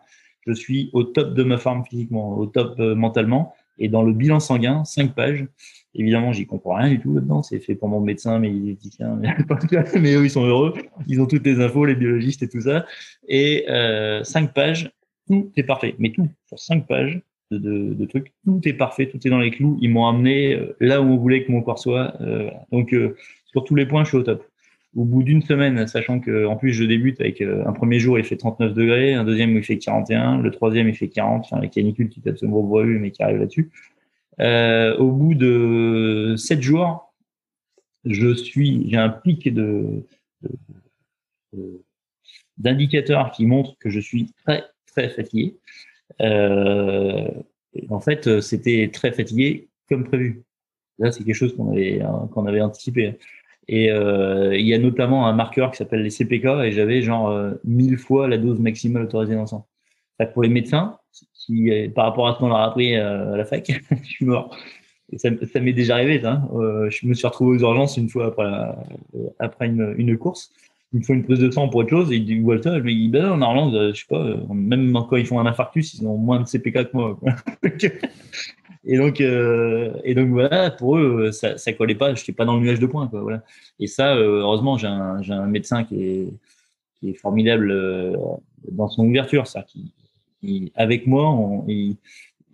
Je 0.48 0.54
suis 0.54 0.90
au 0.94 1.04
top 1.04 1.36
de 1.36 1.44
ma 1.44 1.58
forme 1.58 1.86
physiquement, 1.86 2.38
au 2.38 2.48
top 2.48 2.80
euh, 2.80 2.96
mentalement, 2.96 3.54
et 3.78 3.90
dans 3.90 4.02
le 4.02 4.14
bilan 4.14 4.40
sanguin, 4.40 4.84
cinq 4.84 5.14
pages. 5.14 5.46
Évidemment, 5.94 6.32
j'y 6.32 6.48
comprends 6.48 6.76
rien 6.76 6.90
du 6.90 7.00
tout 7.00 7.14
là-dedans, 7.14 7.44
c'est 7.44 7.60
fait 7.60 7.76
pour 7.76 7.90
mon 7.90 8.00
médecin, 8.00 8.40
mes 8.40 8.50
diététiciens, 8.50 9.16
mais, 9.96 10.16
eux, 10.16 10.24
ils 10.24 10.32
sont 10.32 10.46
heureux, 10.46 10.74
ils 11.08 11.22
ont 11.22 11.28
toutes 11.28 11.46
les 11.46 11.60
infos, 11.60 11.86
les 11.86 11.96
biologistes 11.96 12.42
et 12.42 12.50
tout 12.50 12.62
ça. 12.62 12.86
Et 13.28 13.66
euh, 13.70 14.24
cinq 14.24 14.54
pages, 14.54 14.92
tout 15.28 15.52
est 15.58 15.64
parfait, 15.64 15.96
mais 16.00 16.12
tout, 16.12 16.30
sur 16.48 16.58
cinq 16.58 16.88
pages, 16.88 17.22
de, 17.52 17.58
de, 17.58 17.94
de, 17.94 18.06
trucs. 18.06 18.34
Tout 18.46 18.62
est 18.64 18.74
parfait, 18.74 19.10
tout 19.10 19.20
est 19.26 19.30
dans 19.30 19.40
les 19.40 19.52
clous. 19.52 19.78
Ils 19.82 19.90
m'ont 19.90 20.08
amené 20.08 20.56
euh, 20.56 20.76
là 20.80 21.02
où 21.02 21.06
on 21.06 21.18
voulait 21.18 21.44
que 21.46 21.52
mon 21.52 21.62
corps 21.62 21.80
soit. 21.80 22.14
Euh, 22.22 22.50
donc, 22.72 22.94
euh, 22.94 23.16
sur 23.46 23.64
tous 23.64 23.76
les 23.76 23.86
points, 23.86 24.04
je 24.04 24.10
suis 24.10 24.18
au 24.18 24.24
top 24.24 24.44
au 24.96 25.06
bout 25.06 25.24
d'une 25.24 25.42
semaine, 25.42 25.88
sachant 25.88 26.20
que 26.20 26.46
en 26.46 26.58
plus 26.58 26.74
je 26.74 26.84
débute 26.84 27.22
avec 27.22 27.42
euh, 27.42 27.64
un 27.66 27.72
premier 27.72 28.00
jour 28.00 28.20
il 28.20 28.26
fait 28.26 28.36
39 28.36 28.74
degrés, 28.74 29.14
un 29.14 29.24
deuxième 29.24 29.56
il 29.56 29.64
fait 29.64 29.78
41, 29.78 30.42
le 30.42 30.52
troisième 30.52 30.90
il 30.90 30.96
fait 30.96 31.08
40, 31.08 31.46
enfin 31.46 31.62
la 31.62 31.68
canicule 31.68 32.10
qui 32.10 32.22
tape 32.22 32.38
ce 32.38 32.46
gros 32.46 32.64
bruit 32.64 33.00
mais 33.00 33.12
qui 33.12 33.24
arrive 33.24 33.38
là-dessus. 33.38 33.72
Euh, 34.40 34.98
au 34.98 35.12
bout 35.12 35.36
de 35.36 36.36
sept 36.38 36.62
jours, 36.62 37.14
je 38.06 38.34
suis, 38.34 38.90
j'ai 38.90 38.98
un 38.98 39.10
pic 39.10 39.54
de, 39.54 40.04
d'indicateurs 42.58 43.32
qui 43.32 43.46
montrent 43.46 43.78
que 43.80 43.90
je 43.90 44.00
suis 44.00 44.28
très 44.46 44.66
très 44.88 45.10
fatigué. 45.10 45.56
Euh, 46.22 47.30
en 47.90 48.02
fait, 48.02 48.42
c'était 48.42 48.90
très 48.92 49.14
fatigué 49.14 49.70
comme 49.88 50.04
prévu. 50.04 50.44
Là, 51.00 51.12
c'est 51.12 51.24
quelque 51.24 51.36
chose 51.36 51.56
qu'on 51.56 51.72
avait 51.72 52.02
qu'on 52.32 52.46
avait 52.46 52.62
anticipé. 52.62 53.18
Et 53.74 53.90
euh, 53.90 54.54
il 54.54 54.68
y 54.68 54.74
a 54.74 54.78
notamment 54.78 55.28
un 55.28 55.34
marqueur 55.34 55.72
qui 55.72 55.78
s'appelle 55.78 56.04
les 56.04 56.10
CPK 56.10 56.46
et 56.66 56.72
j'avais 56.74 57.02
genre 57.02 57.30
euh, 57.30 57.52
mille 57.64 57.98
fois 57.98 58.28
la 58.28 58.38
dose 58.38 58.60
maximale 58.60 59.04
autorisée 59.04 59.34
dans 59.34 59.42
le 59.42 59.48
sang. 59.48 59.66
Pour 60.34 60.44
les 60.44 60.50
médecins, 60.50 60.98
qui, 61.34 61.72
par 61.96 62.06
rapport 62.06 62.28
à 62.28 62.34
ce 62.34 62.40
qu'on 62.40 62.50
leur 62.50 62.58
a 62.58 62.66
appris 62.66 62.96
euh, 62.96 63.34
à 63.34 63.38
la 63.38 63.46
fac, 63.46 63.72
je 64.04 64.08
suis 64.08 64.26
mort. 64.26 64.56
Ça, 65.16 65.30
m'est 65.62 65.74
déjà 65.74 65.96
arrivé. 65.96 66.22
Hein. 66.24 66.48
Euh, 66.54 66.90
je 66.90 67.08
me 67.08 67.14
suis 67.14 67.26
retrouvé 67.26 67.58
aux 67.58 67.62
urgences 67.62 67.96
une 67.96 68.10
fois 68.10 68.36
après, 69.40 69.68
une, 69.68 70.18
course. 70.18 70.52
Ils 70.94 71.00
me 71.00 71.04
font 71.06 71.14
une 71.14 71.24
prise 71.24 71.40
de 71.40 71.50
sang 71.50 71.70
pour 71.70 71.80
autre 71.80 71.90
chose 71.90 72.12
et 72.12 72.18
ils 72.18 72.26
disent 72.26 72.44
Walter, 72.44 72.74
je 72.76 72.84
me 72.84 72.92
dis 72.92 73.08
ben 73.08 73.42
en 73.42 73.72
je 73.72 73.94
sais 73.94 74.06
pas, 74.10 74.36
même 74.54 74.94
quand 75.10 75.16
ils 75.16 75.26
font 75.26 75.40
un 75.40 75.46
infarctus, 75.46 75.94
ils 75.94 76.06
ont 76.06 76.18
moins 76.18 76.42
de 76.42 76.46
CPK 76.46 76.92
que 76.92 76.98
moi. 76.98 77.20
Et 78.84 78.98
donc, 78.98 79.22
euh, 79.22 79.94
et 80.04 80.16
donc 80.16 80.30
voilà, 80.30 80.72
pour 80.72 80.98
eux, 80.98 81.32
ça, 81.32 81.58
ça 81.58 81.74
collait 81.74 81.96
pas. 81.96 82.16
Je 82.16 82.24
suis 82.24 82.34
pas 82.34 82.46
dans 82.46 82.56
le 82.56 82.62
nuage 82.62 82.80
de 82.80 82.88
points, 82.88 83.08
quoi. 83.08 83.22
Voilà. 83.22 83.44
Et 83.80 83.88
ça, 83.88 84.16
euh, 84.16 84.42
heureusement, 84.42 84.78
j'ai 84.78 84.88
un, 84.88 85.22
j'ai 85.22 85.34
un 85.34 85.48
médecin 85.48 85.84
qui 85.84 86.04
est, 86.04 86.34
qui 87.00 87.10
est 87.12 87.14
formidable 87.14 87.72
euh, 87.72 88.18
dans 88.72 88.88
son 88.88 89.06
ouverture, 89.06 89.48
ça, 89.48 89.64
qui, 89.64 89.94
qui 90.40 90.72
avec 90.76 91.06
moi, 91.06 91.30
on, 91.30 91.66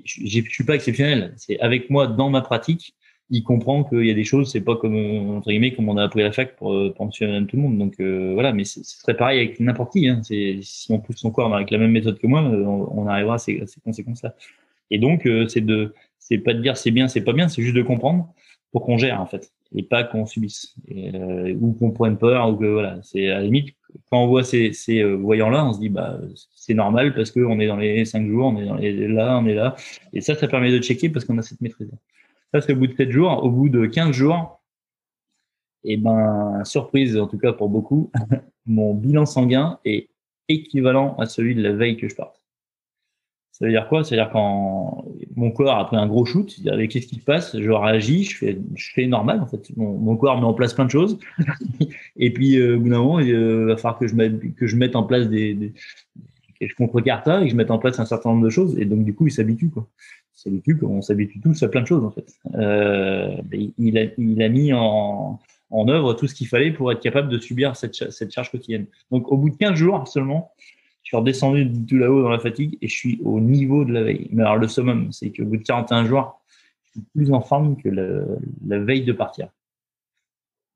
je 0.03 0.41
suis 0.41 0.63
pas 0.65 0.75
exceptionnel. 0.75 1.33
C'est 1.37 1.59
avec 1.59 1.89
moi 1.89 2.07
dans 2.07 2.29
ma 2.29 2.41
pratique, 2.41 2.95
il 3.29 3.43
comprend 3.43 3.83
qu'il 3.83 4.05
y 4.05 4.11
a 4.11 4.13
des 4.13 4.23
choses, 4.23 4.51
c'est 4.51 4.61
pas 4.61 4.75
comme 4.77 4.95
entre 5.37 5.49
guillemets 5.49 5.73
comme 5.73 5.89
on 5.89 5.97
a 5.97 6.03
appris 6.03 6.21
à 6.21 6.25
la 6.25 6.31
fac 6.31 6.55
pour, 6.55 6.71
monsieur 6.73 7.45
tout 7.45 7.55
le 7.57 7.61
monde. 7.61 7.77
Donc 7.77 7.99
euh, 7.99 8.31
voilà, 8.33 8.53
mais 8.53 8.65
c'est 8.65 8.83
très 9.03 9.15
pareil 9.15 9.39
avec 9.39 9.59
n'importe 9.61 9.93
qui. 9.93 10.07
Hein. 10.09 10.21
C'est 10.23 10.59
si 10.61 10.91
on 10.91 10.99
pousse 10.99 11.17
son 11.17 11.31
corps 11.31 11.53
avec 11.55 11.71
la 11.71 11.77
même 11.77 11.91
méthode 11.91 12.19
que 12.19 12.27
moi, 12.27 12.41
on, 12.41 13.07
arrivera 13.07 13.35
à 13.35 13.37
ces, 13.37 13.63
ces 13.65 13.79
conséquences-là. 13.81 14.35
Et 14.91 14.99
donc 14.99 15.27
c'est 15.49 15.61
de 15.61 15.93
c'est 16.27 16.39
pas 16.39 16.53
de 16.53 16.61
dire 16.61 16.77
c'est 16.77 16.91
bien, 16.91 17.07
c'est 17.07 17.23
pas 17.23 17.33
bien, 17.33 17.47
c'est 17.47 17.61
juste 17.61 17.75
de 17.75 17.81
comprendre 17.81 18.33
pour 18.71 18.85
qu'on 18.85 18.97
gère 18.97 19.21
en 19.21 19.25
fait 19.25 19.51
et 19.75 19.83
pas 19.83 20.03
qu'on 20.03 20.25
subisse 20.25 20.75
euh, 20.91 21.55
ou 21.59 21.73
qu'on 21.73 21.91
prenne 21.91 22.17
peur 22.17 22.49
ou 22.49 22.55
que 22.55 22.65
voilà. 22.65 22.99
C'est 23.03 23.29
à 23.29 23.35
la 23.35 23.41
limite 23.43 23.75
quand 24.09 24.23
on 24.23 24.27
voit 24.27 24.43
ces, 24.43 24.73
euh, 24.89 25.15
voyants 25.15 25.49
là, 25.49 25.65
on 25.65 25.73
se 25.73 25.79
dit 25.79 25.89
bah 25.89 26.19
c'est 26.55 26.73
normal 26.73 27.13
parce 27.15 27.31
que 27.31 27.39
on 27.39 27.59
est 27.59 27.67
dans 27.67 27.77
les 27.77 28.05
cinq 28.05 28.27
jours, 28.27 28.47
on 28.47 28.59
est 28.59 28.65
dans 28.65 28.75
les 28.75 29.07
là, 29.07 29.39
on 29.41 29.45
est 29.45 29.53
là 29.53 29.75
et 30.13 30.21
ça 30.21 30.35
ça 30.35 30.47
permet 30.47 30.71
de 30.71 30.81
checker 30.81 31.09
parce 31.09 31.25
qu'on 31.25 31.37
a 31.37 31.41
cette 31.41 31.61
maîtrise. 31.61 31.91
Ça 32.53 32.61
c'est 32.61 32.73
au 32.73 32.77
bout 32.77 32.87
de 32.87 32.95
sept 32.95 33.11
jours, 33.11 33.43
au 33.43 33.49
bout 33.49 33.69
de 33.69 33.85
15 33.85 34.11
jours, 34.11 34.61
et 35.83 35.93
eh 35.93 35.97
ben 35.97 36.63
surprise 36.65 37.17
en 37.17 37.27
tout 37.27 37.37
cas 37.37 37.53
pour 37.53 37.69
beaucoup, 37.69 38.11
mon 38.65 38.93
bilan 38.93 39.25
sanguin 39.25 39.79
est 39.85 40.09
équivalent 40.49 41.15
à 41.17 41.25
celui 41.25 41.55
de 41.55 41.61
la 41.61 41.73
veille 41.73 41.97
que 41.97 42.07
je 42.09 42.15
parte. 42.15 42.36
Ça 43.51 43.65
veut 43.65 43.71
dire 43.71 43.87
quoi? 43.87 44.03
Ça 44.03 44.15
veut 44.15 44.21
dire 44.21 44.29
quand 44.31 45.05
mon 45.35 45.49
corps 45.49 45.79
a 45.79 45.85
pris 45.87 45.97
un 45.97 46.05
gros 46.05 46.25
shoot, 46.25 46.55
avec 46.67 46.91
qu'est-ce 46.91 47.07
qui 47.07 47.15
se 47.15 47.23
passe 47.23 47.59
Je 47.59 47.71
réagis, 47.71 48.23
je 48.23 48.55
fais, 48.93 49.07
normal 49.07 49.41
en 49.41 49.47
fait. 49.47 49.71
Mon, 49.75 50.15
corps 50.15 50.39
met 50.39 50.45
en 50.45 50.53
place 50.53 50.73
plein 50.73 50.85
de 50.85 50.91
choses. 50.91 51.17
et 52.17 52.31
puis 52.31 52.57
euh, 52.57 52.75
au 52.75 52.79
bout 52.79 52.89
d'un 52.89 52.99
moment, 52.99 53.19
il 53.19 53.33
euh, 53.33 53.65
va 53.65 53.77
falloir 53.77 53.97
que 53.97 54.07
je 54.07 54.13
mette, 54.13 54.55
que 54.55 54.67
je 54.67 54.75
mette 54.75 54.95
en 54.95 55.03
place 55.03 55.27
des, 55.27 55.55
des 55.55 55.73
je 56.61 56.75
contrecarre 56.75 57.23
ça 57.23 57.41
et 57.41 57.45
que 57.45 57.51
je 57.51 57.55
mette 57.55 57.71
en 57.71 57.79
place 57.79 57.99
un 57.99 58.05
certain 58.05 58.29
nombre 58.29 58.45
de 58.45 58.49
choses. 58.49 58.77
Et 58.79 58.85
donc 58.85 59.03
du 59.03 59.13
coup, 59.13 59.27
il 59.27 59.31
s'habitue 59.31 59.69
quoi. 59.69 59.87
Il 60.35 60.39
s'habitue, 60.39 60.77
on 60.83 61.01
s'habitue 61.01 61.39
tous 61.39 61.61
à 61.63 61.67
plein 61.67 61.81
de 61.81 61.87
choses 61.87 62.03
en 62.03 62.11
fait. 62.11 62.31
Euh, 62.55 63.37
il, 63.51 63.97
a, 63.97 64.05
il 64.17 64.41
a 64.41 64.49
mis 64.49 64.71
en, 64.71 65.39
œuvre 65.71 66.13
tout 66.13 66.27
ce 66.27 66.35
qu'il 66.35 66.47
fallait 66.47 66.71
pour 66.71 66.91
être 66.91 67.01
capable 67.01 67.29
de 67.29 67.39
subir 67.39 67.75
cette 67.75 68.31
charge 68.31 68.51
quotidienne. 68.51 68.85
Donc 69.11 69.31
au 69.31 69.37
bout 69.37 69.49
de 69.49 69.57
15 69.57 69.73
jours 69.73 70.07
seulement, 70.07 70.51
je 71.07 71.11
suis 71.11 71.17
redescendu 71.17 71.63
de 71.63 71.87
tout 71.87 71.95
là-haut 71.95 72.21
dans 72.21 72.29
la 72.29 72.39
fatigue 72.39 72.77
et 72.81 72.89
je 72.89 72.93
suis 72.93 73.21
au 73.23 73.39
niveau 73.39 73.85
de 73.85 73.93
la 73.93 74.03
veille. 74.03 74.27
Mais 74.33 74.43
alors 74.43 74.57
le 74.57 74.67
summum, 74.67 75.09
c'est 75.13 75.31
qu'au 75.31 75.45
bout 75.45 75.55
de 75.55 75.63
41 75.63 76.03
jours, 76.03 76.41
je 76.83 76.91
suis 76.91 77.01
plus 77.15 77.31
en 77.31 77.39
forme 77.39 77.77
que 77.77 77.87
la 77.87 78.79
veille 78.79 79.05
de 79.05 79.13
partir. 79.13 79.47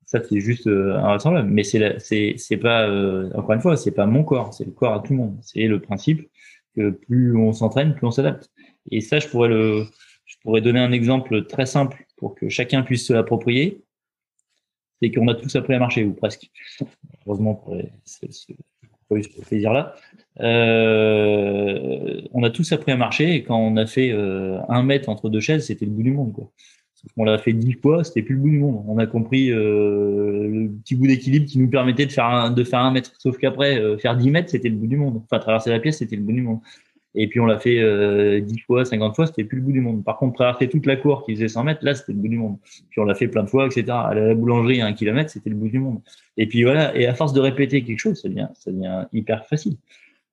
Ça, 0.06 0.22
c'est 0.26 0.40
juste 0.40 0.68
euh, 0.68 0.96
invraisemblable. 0.96 1.50
Mais 1.50 1.64
c'est 1.64 2.56
pas 2.56 2.88
euh, 2.88 3.30
encore 3.34 3.52
une 3.52 3.60
fois, 3.60 3.76
c'est 3.76 3.90
pas 3.90 4.06
mon 4.06 4.24
corps, 4.24 4.54
c'est 4.54 4.64
le 4.64 4.70
corps 4.70 4.94
à 4.94 5.00
tout 5.00 5.12
le 5.12 5.18
monde. 5.18 5.38
C'est 5.42 5.66
le 5.66 5.82
principe 5.82 6.26
que 6.74 6.88
plus 6.88 7.36
on 7.36 7.52
s'entraîne, 7.52 7.94
plus 7.94 8.06
on 8.06 8.10
s'adapte. 8.10 8.50
Et 8.90 9.02
ça, 9.02 9.18
je 9.18 9.28
pourrais 9.28 9.50
le, 9.50 9.84
je 10.24 10.36
pourrais 10.40 10.62
donner 10.62 10.80
un 10.80 10.92
exemple 10.92 11.44
très 11.44 11.66
simple 11.66 12.06
pour 12.16 12.34
que 12.34 12.48
chacun 12.48 12.82
puisse 12.82 13.06
se 13.06 13.12
l'approprier. 13.12 13.84
C'est 15.02 15.10
qu'on 15.10 15.28
a 15.28 15.34
tous 15.34 15.54
appris 15.56 15.74
à 15.74 15.78
marcher 15.78 16.04
ou 16.04 16.14
presque. 16.14 16.50
Heureusement 17.26 17.54
pour 17.54 17.76
Euh, 20.40 22.22
on 22.32 22.42
a 22.42 22.50
tous 22.50 22.72
appris 22.72 22.92
à 22.92 22.96
marcher 22.96 23.34
et 23.34 23.42
quand 23.42 23.58
on 23.58 23.76
a 23.76 23.86
fait 23.86 24.10
euh, 24.12 24.58
un 24.68 24.82
mètre 24.82 25.08
entre 25.08 25.28
deux 25.28 25.40
chaises, 25.40 25.66
c'était 25.66 25.84
le 25.84 25.90
bout 25.90 26.02
du 26.02 26.12
monde. 26.12 26.32
Quoi. 26.32 26.50
On 27.16 27.24
l'a 27.24 27.38
fait 27.38 27.52
dix 27.52 27.72
fois, 27.74 28.04
c'était 28.04 28.22
plus 28.22 28.36
le 28.36 28.40
bout 28.40 28.50
du 28.50 28.58
monde. 28.58 28.84
On 28.88 28.98
a 28.98 29.06
compris 29.06 29.50
euh, 29.50 30.48
le 30.48 30.70
petit 30.82 30.94
bout 30.94 31.06
d'équilibre 31.06 31.46
qui 31.46 31.58
nous 31.58 31.68
permettait 31.68 32.06
de 32.06 32.12
faire 32.12 32.26
un, 32.26 32.50
de 32.50 32.64
faire 32.64 32.80
un 32.80 32.92
mètre. 32.92 33.12
Sauf 33.18 33.38
qu'après, 33.38 33.98
faire 33.98 34.16
dix 34.16 34.30
mètres, 34.30 34.50
c'était 34.50 34.68
le 34.68 34.76
bout 34.76 34.86
du 34.86 34.96
monde. 34.96 35.20
Enfin, 35.24 35.38
traverser 35.38 35.70
la 35.70 35.80
pièce, 35.80 35.98
c'était 35.98 36.16
le 36.16 36.22
bout 36.22 36.32
du 36.32 36.42
monde. 36.42 36.60
Et 37.14 37.28
puis 37.28 37.40
on 37.40 37.46
l'a 37.46 37.58
fait 37.58 37.78
euh, 37.78 38.40
10 38.40 38.60
fois, 38.60 38.84
50 38.84 39.14
fois, 39.14 39.26
c'était 39.26 39.44
plus 39.44 39.58
le 39.58 39.64
bout 39.64 39.72
du 39.72 39.80
monde. 39.80 40.02
Par 40.02 40.16
contre, 40.16 40.34
traverser 40.34 40.68
toute 40.68 40.86
la 40.86 40.96
cour 40.96 41.24
qui 41.24 41.34
faisait 41.34 41.48
100 41.48 41.64
mètres, 41.64 41.84
là, 41.84 41.94
c'était 41.94 42.12
le 42.12 42.18
bout 42.18 42.28
du 42.28 42.38
monde. 42.38 42.56
Puis 42.90 43.00
on 43.00 43.04
l'a 43.04 43.14
fait 43.14 43.28
plein 43.28 43.42
de 43.42 43.50
fois, 43.50 43.66
etc. 43.66 43.84
À 43.90 44.14
la 44.14 44.34
boulangerie 44.34 44.80
à 44.80 44.86
un 44.86 44.92
kilomètre, 44.94 45.30
c'était 45.30 45.50
le 45.50 45.56
bout 45.56 45.68
du 45.68 45.78
monde. 45.78 46.00
Et 46.36 46.46
puis 46.46 46.62
voilà, 46.64 46.96
et 46.96 47.06
à 47.06 47.14
force 47.14 47.32
de 47.32 47.40
répéter 47.40 47.84
quelque 47.84 47.98
chose, 47.98 48.20
ça 48.20 48.28
devient, 48.28 48.48
ça 48.54 48.70
devient 48.70 49.06
hyper 49.12 49.46
facile. 49.46 49.76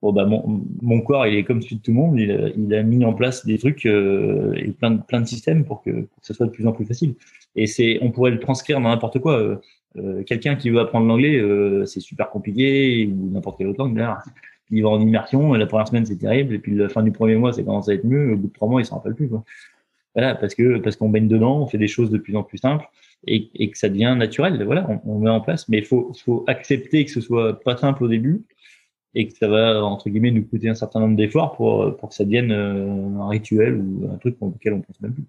Bon, 0.02 0.14
bah, 0.14 0.26
mon, 0.26 0.66
mon 0.82 1.02
corps, 1.02 1.28
il 1.28 1.36
est 1.36 1.44
comme 1.44 1.62
celui 1.62 1.78
de 1.78 1.82
tout 1.82 1.92
le 1.92 1.98
monde, 1.98 2.18
il 2.18 2.32
a, 2.32 2.50
il 2.56 2.74
a 2.74 2.84
mis 2.84 3.04
en 3.04 3.14
place 3.14 3.46
des 3.46 3.58
trucs 3.58 3.86
euh, 3.86 4.54
et 4.56 4.72
plein 4.72 4.92
de, 4.92 5.02
plein 5.02 5.20
de 5.20 5.28
systèmes 5.28 5.66
pour 5.66 5.82
que, 5.84 5.92
pour 5.92 6.20
ça 6.22 6.34
soit 6.34 6.46
de 6.46 6.52
plus 6.52 6.68
en 6.68 6.72
plus 6.72 6.86
facile. 6.86 7.16
Et 7.58 7.68
c'est, 7.68 8.00
on 8.02 8.12
pourrait 8.12 8.32
le 8.32 8.40
transcrire 8.40 8.80
dans 8.80 8.90
n'importe 8.90 9.20
quoi. 9.20 9.38
Euh, 9.38 9.58
euh 9.98 10.24
Quelqu'un 10.24 10.56
qui 10.56 10.70
veut 10.70 10.80
apprendre 10.80 11.06
l'anglais, 11.08 11.38
euh, 11.38 11.86
c'est 11.86 12.00
super 12.00 12.30
compliqué, 12.30 13.08
ou 13.08 13.30
n'importe 13.32 13.58
quelle 13.58 13.68
autre 13.68 13.84
langue 13.84 13.96
d'ailleurs 13.96 14.20
il 14.72 14.84
va 14.84 14.90
en 14.90 15.02
immersion, 15.02 15.54
la 15.54 15.66
première 15.66 15.88
semaine 15.88 16.06
c'est 16.06 16.18
terrible, 16.18 16.54
et 16.54 16.60
puis 16.60 16.76
la 16.76 16.90
fin 16.90 17.04
du 17.04 17.12
premier 17.12 17.36
mois 17.36 17.54
ça 17.54 17.64
commence 17.64 17.90
à 17.90 17.94
être 17.94 18.06
mieux, 18.06 18.34
au 18.34 18.38
bout 18.38 18.48
de 18.48 18.54
trois 18.54 18.68
mois 18.68 18.82
il 18.82 18.86
s'en 18.86 18.96
rappelle 18.98 19.16
plus. 19.16 19.30
Voilà, 20.16 20.36
parce 20.36 20.56
que 20.56 20.78
parce 20.80 20.96
qu'on 20.96 21.10
baigne 21.10 21.28
dedans, 21.28 21.62
on 21.62 21.68
fait 21.68 21.78
des 21.78 21.88
choses 21.88 22.10
de 22.10 22.18
plus 22.18 22.36
en 22.36 22.44
plus 22.44 22.58
simples 22.58 22.86
et, 23.28 23.70
que 23.70 23.78
ça 23.78 23.90
devient 23.90 24.16
naturel. 24.18 24.64
Voilà, 24.64 24.88
on, 24.90 25.16
on 25.16 25.20
met 25.20 25.30
en 25.30 25.42
place, 25.42 25.70
mais 25.70 25.78
il 25.80 25.86
faut, 25.86 26.14
faut 26.24 26.44
accepter 26.48 27.06
que 27.06 27.12
ce 27.12 27.22
soit 27.22 27.60
pas 27.60 27.78
simple 27.78 28.04
au 28.04 28.08
début 28.08 28.44
et 29.16 29.28
que 29.28 29.36
ça 29.36 29.48
va 29.48 29.84
entre 29.84 30.10
guillemets 30.10 30.32
nous 30.32 30.44
coûter 30.44 30.70
un 30.70 30.76
certain 30.76 31.00
nombre 31.00 31.16
d'efforts 31.16 31.56
pour 31.56 31.96
pour 31.98 32.10
que 32.10 32.16
ça 32.16 32.24
devienne 32.24 32.52
euh, 32.52 33.22
un 33.22 33.30
rituel 33.30 33.76
ou 33.76 34.10
un 34.12 34.18
truc 34.18 34.38
auquel 34.42 34.74
on 34.74 34.82
pense 34.82 35.00
même 35.02 35.14
plus. 35.14 35.26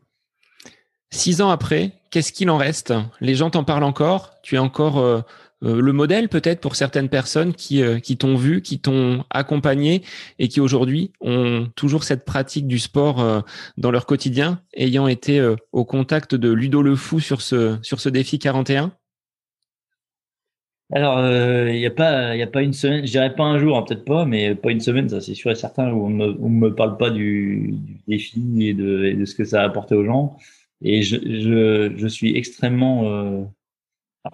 Six 1.13 1.41
ans 1.43 1.51
après, 1.51 1.91
qu'est-ce 2.11 2.33
qu'il 2.33 2.51
en 2.51 2.57
reste? 2.57 2.95
Les 3.21 3.35
gens 3.35 3.51
t'en 3.51 3.65
parlent 3.65 3.85
encore? 3.85 4.41
Tu 4.43 4.55
es 4.55 4.59
encore 4.59 4.99
euh, 4.99 5.21
le 5.63 5.93
modèle 5.93 6.29
peut-être 6.29 6.61
pour 6.61 6.77
certaines 6.77 7.09
personnes 7.09 7.53
qui, 7.53 7.83
euh, 7.83 7.99
qui 7.99 8.17
t'ont 8.17 8.37
vu, 8.37 8.63
qui 8.63 8.81
t'ont 8.81 9.25
accompagné 9.31 10.03
et 10.39 10.49
qui 10.49 10.61
aujourd'hui 10.61 11.13
ont 11.21 11.69
toujours 11.77 12.05
cette 12.05 12.25
pratique 12.25 12.67
du 12.67 12.79
sport 12.79 13.45
dans 13.77 13.91
leur 13.91 14.07
quotidien, 14.07 14.63
ayant 14.75 15.07
été 15.09 15.55
au 15.73 15.85
contact 15.85 16.35
de 16.35 16.51
Ludo 16.51 16.83
Le 16.83 16.97
Fou 16.97 17.21
sur 17.21 17.43
ce, 17.43 17.79
sur 17.83 18.01
ce 18.01 18.09
défi 18.09 18.39
41 18.39 18.93
alors, 20.93 21.21
il 21.69 21.79
n'y 21.79 21.87
a 21.87 21.91
pas, 21.91 22.31
a 22.31 22.47
pas 22.49 22.63
une 22.63 22.73
semaine, 22.73 23.07
je 23.07 23.13
dirais 23.13 23.33
pas 23.35 23.45
un 23.45 23.59
jour, 23.59 23.79
hein, 23.79 23.85
peut-être 23.87 24.05
pas, 24.05 24.25
mais 24.25 24.57
pas 24.57 24.73
une 24.73 24.81
semaine, 24.81 25.09
ça 25.09 25.21
c'est 25.21 25.35
sûr 25.35 25.53
et 25.53 25.55
certain, 25.55 25.93
où 25.93 26.05
on 26.07 26.11
me, 26.11 26.33
me, 26.33 26.75
parle 26.75 26.97
pas 26.97 27.11
du, 27.11 27.75
défi 28.09 28.43
et 28.67 28.75
de, 28.75 29.25
ce 29.25 29.35
que 29.37 29.45
ça 29.45 29.63
a 29.63 29.65
apporté 29.67 29.95
aux 29.95 30.05
gens. 30.05 30.37
Et 30.83 31.03
je, 31.03 31.17
je, 31.97 32.07
suis 32.09 32.37
extrêmement 32.37 33.05
euh, 33.05 33.45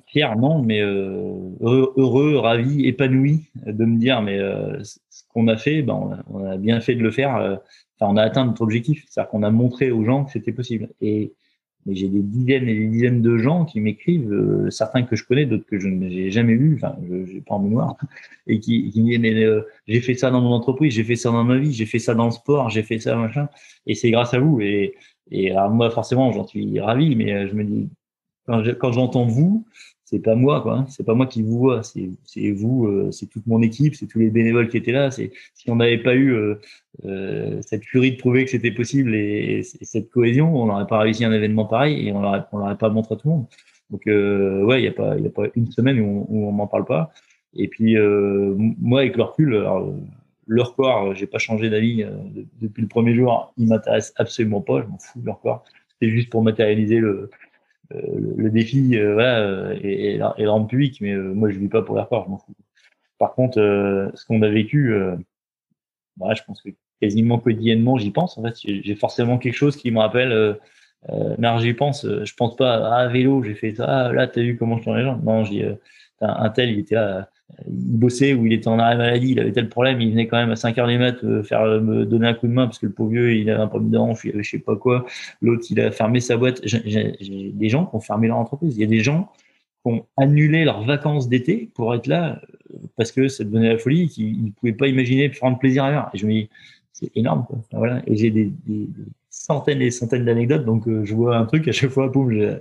fier, 0.06 0.36
non, 0.36 0.62
mais 0.62 0.80
euh, 0.80 1.50
heureux, 1.60 2.36
ravi, 2.38 2.86
épanoui 2.86 3.50
de 3.66 3.84
me 3.84 3.98
dire, 3.98 4.22
mais 4.22 4.38
euh, 4.38 4.82
ce 4.82 5.22
qu'on 5.28 5.48
a 5.48 5.56
fait, 5.56 5.82
ben, 5.82 6.22
on 6.28 6.44
a, 6.44 6.56
bien 6.56 6.80
fait 6.80 6.94
de 6.94 7.02
le 7.02 7.10
faire. 7.10 7.36
Euh, 7.36 7.56
enfin, 7.98 8.12
on 8.12 8.16
a 8.16 8.22
atteint 8.22 8.44
notre 8.44 8.62
objectif, 8.62 9.04
c'est-à-dire 9.08 9.30
qu'on 9.30 9.42
a 9.42 9.50
montré 9.50 9.90
aux 9.90 10.04
gens 10.04 10.24
que 10.24 10.32
c'était 10.32 10.52
possible. 10.52 10.88
Et 11.00 11.32
j'ai 11.94 12.08
des 12.08 12.22
dizaines 12.22 12.68
et 12.68 12.74
des 12.74 12.88
dizaines 12.88 13.22
de 13.22 13.38
gens 13.38 13.64
qui 13.64 13.80
m'écrivent, 13.80 14.32
euh, 14.32 14.70
certains 14.70 15.02
que 15.04 15.16
je 15.16 15.24
connais, 15.24 15.46
d'autres 15.46 15.66
que 15.66 15.78
je 15.78 15.88
n'ai 15.88 16.30
jamais 16.30 16.54
vus, 16.54 16.74
enfin, 16.76 16.96
je 17.08 17.14
n'ai 17.34 17.40
pas 17.40 17.54
en 17.54 17.60
mémoire, 17.60 17.96
et 18.46 18.58
qui, 18.60 18.90
qui 18.90 19.02
me 19.02 19.10
disent, 19.10 19.18
mais 19.20 19.34
euh, 19.44 19.62
j'ai 19.86 20.00
fait 20.00 20.14
ça 20.14 20.30
dans 20.30 20.40
mon 20.40 20.52
entreprise, 20.52 20.94
j'ai 20.94 21.04
fait 21.04 21.16
ça 21.16 21.30
dans 21.30 21.44
ma 21.44 21.58
vie, 21.58 21.72
j'ai 21.72 21.86
fait 21.86 21.98
ça 21.98 22.14
dans 22.14 22.26
le 22.26 22.30
sport, 22.32 22.70
j'ai 22.70 22.82
fait 22.82 22.98
ça, 22.98 23.16
machin, 23.16 23.48
et 23.86 23.94
c'est 23.94 24.10
grâce 24.10 24.34
à 24.34 24.38
vous. 24.38 24.60
Et, 24.60 24.94
et 25.30 25.50
alors 25.52 25.70
moi, 25.70 25.90
forcément, 25.90 26.32
j'en 26.32 26.46
suis 26.46 26.80
ravi, 26.80 27.14
mais 27.16 27.32
euh, 27.32 27.48
je 27.48 27.54
me 27.54 27.64
dis, 27.64 27.88
quand 28.46 28.92
j'entends 28.92 29.26
vous, 29.26 29.66
c'est 30.06 30.20
pas 30.20 30.36
moi, 30.36 30.60
quoi. 30.60 30.78
Hein. 30.78 30.86
C'est 30.88 31.04
pas 31.04 31.14
moi 31.14 31.26
qui 31.26 31.42
vous 31.42 31.58
vois, 31.58 31.82
c'est 31.82 32.50
vous, 32.52 32.86
euh, 32.86 33.10
c'est 33.10 33.26
toute 33.26 33.44
mon 33.48 33.60
équipe, 33.60 33.96
c'est 33.96 34.06
tous 34.06 34.20
les 34.20 34.30
bénévoles 34.30 34.68
qui 34.68 34.76
étaient 34.76 34.92
là. 34.92 35.10
Si 35.10 35.30
on 35.66 35.76
n'avait 35.76 35.98
pas 35.98 36.14
eu 36.14 36.32
euh, 36.32 36.60
euh, 37.04 37.60
cette 37.60 37.84
furie 37.84 38.12
de 38.12 38.16
prouver 38.16 38.44
que 38.44 38.50
c'était 38.52 38.70
possible 38.70 39.16
et, 39.16 39.62
cette 39.64 40.08
cohésion, 40.10 40.56
on 40.56 40.66
n'aurait 40.66 40.86
pas 40.86 41.00
réussi 41.00 41.24
un 41.24 41.32
événement 41.32 41.64
pareil 41.64 42.06
et 42.06 42.12
on 42.12 42.22
l'aurait 42.22 42.78
pas 42.78 42.88
montré 42.88 43.16
à 43.16 43.18
tout 43.18 43.28
le 43.28 43.34
monde. 43.34 43.46
Donc 43.90 44.06
euh, 44.06 44.62
ouais, 44.62 44.80
il 44.80 44.84
y 44.84 44.88
a 44.88 44.92
pas 44.92 45.14
a 45.14 45.30
pas 45.34 45.48
une 45.56 45.70
semaine 45.72 45.98
où 45.98 46.26
on, 46.30 46.48
on 46.48 46.52
m'en 46.52 46.68
parle 46.68 46.84
pas. 46.84 47.10
Et 47.56 47.66
puis 47.66 47.96
moi, 48.78 49.00
avec 49.00 49.16
le 49.16 49.22
recul, 49.24 49.56
alors, 49.56 49.92
leur 50.46 50.76
corps, 50.76 51.14
j'ai 51.14 51.26
pas 51.26 51.38
changé 51.38 51.70
d'avis 51.70 52.04
depuis 52.60 52.82
le 52.82 52.88
premier 52.88 53.14
jour. 53.14 53.52
Il 53.56 53.66
m'intéresse 53.66 54.12
absolument 54.16 54.60
pas. 54.60 54.82
Je 54.82 54.86
m'en 54.86 54.98
fous 54.98 55.20
de 55.20 55.26
leur 55.26 55.40
corps. 55.40 55.64
C'était 55.98 56.12
juste 56.12 56.30
pour 56.30 56.42
matérialiser 56.42 56.98
le 56.98 57.08
euh, 57.08 57.30
le, 57.90 58.50
défi 58.50 58.96
euh, 58.96 59.14
voilà, 59.14 59.74
est, 59.74 60.16
est, 60.16 60.20
est, 60.38 60.46
rendre 60.46 60.66
public, 60.66 61.00
mais 61.00 61.12
euh, 61.12 61.32
moi 61.34 61.50
je 61.50 61.58
vis 61.58 61.68
pas 61.68 61.82
pour 61.82 61.96
l'air 61.96 62.08
je 62.10 62.30
m'en 62.30 62.38
fous. 62.38 62.54
Par 63.18 63.34
contre, 63.34 63.56
ce 64.14 64.24
qu'on 64.26 64.42
a 64.42 64.48
vécu, 64.48 64.94
bah, 66.18 66.34
je 66.34 66.42
pense 66.42 66.60
que 66.60 66.68
quasiment 67.00 67.38
quotidiennement 67.38 67.96
j'y 67.96 68.10
pense. 68.10 68.36
En 68.36 68.42
fait, 68.42 68.54
j'ai 68.62 68.94
forcément 68.94 69.38
quelque 69.38 69.54
chose 69.54 69.76
qui 69.76 69.90
me 69.90 70.00
rappelle. 70.00 70.32
Euh, 70.32 71.58
j'y 71.58 71.72
pense. 71.72 72.06
Je 72.06 72.34
pense 72.34 72.56
pas 72.56 72.74
à 72.74 73.04
ah, 73.04 73.08
vélo, 73.08 73.42
j'ai 73.42 73.54
fait 73.54 73.74
ça. 73.74 73.86
Ah, 73.88 74.12
là, 74.12 74.26
t'as 74.26 74.42
vu 74.42 74.58
comment 74.58 74.76
je 74.76 74.84
tourne 74.84 74.98
les 74.98 75.04
jambes 75.04 75.24
Non, 75.24 75.44
j'ai 75.44 75.64
un, 75.64 75.78
un 76.28 76.50
tel, 76.50 76.70
il 76.70 76.80
était 76.80 76.96
là 76.96 77.30
il 77.66 77.98
bossait 77.98 78.34
ou 78.34 78.46
il 78.46 78.52
était 78.52 78.68
en 78.68 78.78
arrêt 78.78 78.96
maladie, 78.96 79.32
il 79.32 79.40
avait 79.40 79.52
tel 79.52 79.68
problème, 79.68 80.00
il 80.00 80.10
venait 80.10 80.26
quand 80.26 80.36
même 80.36 80.50
à 80.50 80.56
5 80.56 80.76
heures 80.78 80.88
du 80.88 80.98
mat 80.98 81.22
euh, 81.24 81.42
faire 81.42 81.62
euh, 81.62 81.80
me 81.80 82.04
donner 82.04 82.26
un 82.28 82.34
coup 82.34 82.48
de 82.48 82.52
main 82.52 82.66
parce 82.66 82.78
que 82.78 82.86
le 82.86 82.92
pauvre 82.92 83.10
vieux 83.10 83.34
il 83.34 83.48
avait 83.50 83.62
un 83.62 83.66
problème 83.68 83.90
de 83.90 83.98
il 84.24 84.32
avait 84.32 84.42
je 84.42 84.50
sais 84.50 84.58
pas 84.58 84.76
quoi. 84.76 85.06
L'autre 85.40 85.64
il 85.70 85.80
a 85.80 85.90
fermé 85.90 86.20
sa 86.20 86.36
boîte. 86.36 86.60
J'ai 86.64 87.52
des 87.54 87.68
gens 87.68 87.86
qui 87.86 87.96
ont 87.96 88.00
fermé 88.00 88.28
leur 88.28 88.38
entreprise. 88.38 88.76
Il 88.76 88.80
y 88.80 88.84
a 88.84 88.88
des 88.88 89.00
gens 89.00 89.30
qui 89.84 89.92
ont 89.92 90.06
annulé 90.16 90.64
leurs 90.64 90.82
vacances 90.82 91.28
d'été 91.28 91.70
pour 91.74 91.94
être 91.94 92.06
là 92.06 92.40
euh, 92.74 92.78
parce 92.96 93.12
que 93.12 93.28
ça 93.28 93.44
devenait 93.44 93.72
la 93.72 93.78
folie, 93.78 94.08
qu'ils 94.08 94.44
ne 94.44 94.50
pouvaient 94.50 94.72
pas 94.72 94.88
imaginer 94.88 95.28
prendre 95.28 95.58
plaisir 95.58 95.84
à 95.84 95.90
faire. 95.90 96.10
Et 96.14 96.18
je 96.18 96.26
me 96.26 96.32
dis 96.32 96.50
c'est 96.92 97.10
énorme 97.14 97.44
quoi. 97.46 97.58
voilà. 97.72 98.02
Et 98.06 98.16
j'ai 98.16 98.30
des, 98.30 98.52
centaines 99.30 99.80
et 99.82 99.86
des 99.86 99.90
centaines 99.90 100.24
d'anecdotes 100.24 100.64
donc 100.64 100.88
je 100.88 101.14
vois 101.14 101.36
un 101.36 101.44
truc 101.44 101.68
à 101.68 101.72
chaque 101.72 101.90
fois, 101.90 102.08
boum, 102.08 102.32
j'ai 102.32 102.58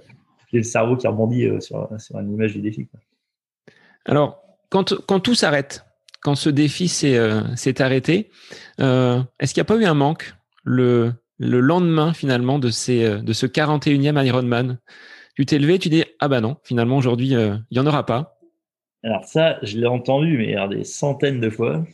le 0.51 0.63
cerveau 0.63 0.97
qui 0.97 1.07
rebondit 1.07 1.47
sur, 1.59 1.89
sur 1.97 2.19
une 2.19 2.33
image 2.33 2.53
du 2.53 2.61
défi. 2.61 2.87
Alors, 4.05 4.44
quand, 4.83 5.19
tout 5.19 5.35
s'arrête, 5.35 5.85
quand 6.21 6.35
ce 6.35 6.49
défi 6.49 6.87
s'est 6.87 7.17
euh, 7.17 7.41
arrêté, 7.79 8.29
euh, 8.81 9.21
est-ce 9.39 9.53
qu'il 9.53 9.61
n'y 9.61 9.65
a 9.65 9.73
pas 9.73 9.77
eu 9.77 9.85
un 9.85 9.93
manque 9.93 10.33
le, 10.63 11.13
le 11.37 11.59
lendemain 11.61 12.13
finalement 12.13 12.59
de, 12.59 12.67
euh, 12.67 13.33
ce 13.33 13.45
41e 13.45 14.25
Ironman? 14.25 14.79
Tu 15.35 15.45
t'es 15.45 15.59
levé, 15.59 15.79
tu 15.79 15.89
dis 15.89 16.03
ah 16.19 16.27
bah 16.27 16.41
non, 16.41 16.57
finalement 16.63 16.97
aujourd'hui 16.97 17.29
il 17.29 17.63
n'y 17.71 17.79
en 17.79 17.87
aura 17.87 18.05
pas. 18.05 18.39
Alors 19.03 19.23
ça, 19.25 19.59
je 19.61 19.77
l'ai 19.77 19.87
entendu 19.87 20.37
mais 20.37 20.55
des 20.69 20.83
centaines 20.83 21.39
de 21.39 21.49
fois. 21.49 21.85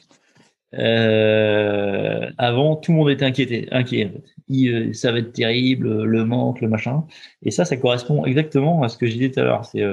avant, 2.38 2.76
tout 2.78 2.92
le 2.92 2.98
monde 2.98 3.10
était 3.10 3.26
inquiet. 3.26 4.12
ça 4.94 5.12
va 5.12 5.20
être 5.20 5.34
terrible, 5.34 6.04
le 6.04 6.26
manque, 6.26 6.62
le 6.62 6.68
machin. 6.68 7.04
Et 7.44 7.52
ça, 7.52 7.66
ça 7.66 7.78
correspond 7.78 8.26
exactement 8.26 8.82
à 8.84 8.90
ce 8.90 8.98
que 8.98 9.08
je 9.08 9.14
disais 9.14 9.32
tout 9.32 9.40
à 9.40 9.44
l'heure. 9.44 9.66
C'est 9.66 9.84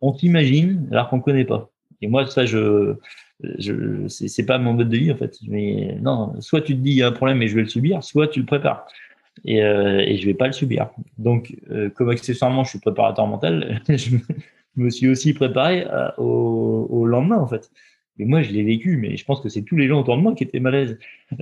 on 0.00 0.12
t'imagine 0.12 0.88
alors 0.92 1.08
qu'on 1.10 1.16
ne 1.16 1.22
connaît 1.22 1.44
pas. 1.44 1.72
Et 2.02 2.08
moi, 2.08 2.26
ça, 2.26 2.46
je, 2.46 2.94
je 3.58 4.06
c'est 4.08 4.46
pas 4.46 4.58
mon 4.58 4.74
mode 4.74 4.88
de 4.88 4.96
vie 4.96 5.12
en 5.12 5.16
fait. 5.16 5.38
Mais 5.46 5.96
non, 6.00 6.40
soit 6.40 6.60
tu 6.60 6.74
te 6.74 6.80
dis 6.80 6.90
il 6.90 6.96
y 6.96 7.02
a 7.02 7.08
un 7.08 7.12
problème 7.12 7.42
et 7.42 7.48
je 7.48 7.54
vais 7.54 7.62
le 7.62 7.68
subir, 7.68 8.02
soit 8.02 8.28
tu 8.28 8.40
le 8.40 8.46
prépares. 8.46 8.86
Et, 9.44 9.62
euh, 9.62 10.00
et 10.00 10.18
je 10.18 10.26
vais 10.26 10.34
pas 10.34 10.46
le 10.46 10.52
subir. 10.52 10.90
Donc, 11.16 11.54
euh, 11.70 11.90
comme 11.90 12.10
accessoirement, 12.10 12.64
je 12.64 12.70
suis 12.70 12.78
préparateur 12.80 13.26
mental, 13.26 13.80
je 13.88 14.16
me 14.76 14.90
suis 14.90 15.08
aussi 15.08 15.32
préparé 15.32 15.86
euh, 15.88 16.08
au, 16.18 16.86
au, 16.90 17.06
lendemain 17.06 17.38
en 17.38 17.46
fait. 17.46 17.70
Mais 18.16 18.24
moi, 18.24 18.42
je 18.42 18.50
l'ai 18.50 18.64
vécu, 18.64 18.96
mais 18.96 19.16
je 19.16 19.24
pense 19.24 19.40
que 19.40 19.48
c'est 19.48 19.62
tous 19.62 19.76
les 19.76 19.86
gens 19.86 20.00
autour 20.00 20.16
de 20.16 20.22
moi 20.22 20.34
qui 20.34 20.42
étaient 20.42 20.58
malaises. 20.58 20.98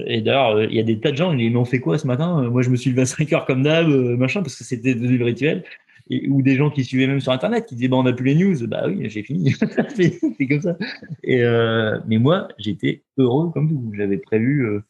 Et 0.06 0.20
d'ailleurs, 0.20 0.62
il 0.64 0.74
y 0.74 0.78
a 0.78 0.82
des 0.82 1.00
tas 1.00 1.10
de 1.10 1.16
gens, 1.16 1.32
ils 1.32 1.50
m'ont 1.50 1.64
fait 1.64 1.80
quoi 1.80 1.96
ce 1.96 2.06
matin? 2.06 2.42
Moi, 2.50 2.60
je 2.60 2.68
me 2.68 2.76
suis 2.76 2.90
levé 2.90 3.02
à 3.02 3.06
5 3.06 3.32
heures 3.32 3.46
comme 3.46 3.62
d'hab, 3.62 3.88
machin, 3.88 4.42
parce 4.42 4.56
que 4.56 4.64
c'était 4.64 4.94
devenu 4.94 5.16
le 5.16 5.24
rituel 5.24 5.64
et, 6.10 6.28
ou 6.28 6.42
des 6.42 6.56
gens 6.56 6.70
qui 6.70 6.84
suivaient 6.84 7.06
même 7.06 7.20
sur 7.20 7.32
Internet 7.32 7.66
qui 7.66 7.74
disaient 7.74 7.88
bah, 7.88 7.96
on 7.96 8.04
n'a 8.04 8.12
plus 8.12 8.26
les 8.26 8.34
news. 8.34 8.66
Bah 8.66 8.84
oui, 8.86 9.08
j'ai 9.08 9.22
fini. 9.24 9.52
c'est 9.52 10.46
comme 10.46 10.60
ça. 10.60 10.76
Et, 11.22 11.42
euh, 11.42 11.98
mais 12.06 12.18
moi, 12.18 12.48
j'étais 12.58 13.02
heureux 13.18 13.50
comme 13.50 13.68
tout. 13.68 13.92
J'avais 13.94 14.18
prévu, 14.18 14.66
euh, 14.66 14.80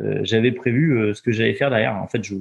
euh 0.00 0.20
j'avais 0.24 0.52
prévu 0.52 0.98
euh, 0.98 1.14
ce 1.14 1.22
que 1.22 1.32
j'allais 1.32 1.54
faire 1.54 1.70
derrière. 1.70 1.96
En 1.96 2.08
fait, 2.08 2.24
je 2.24 2.34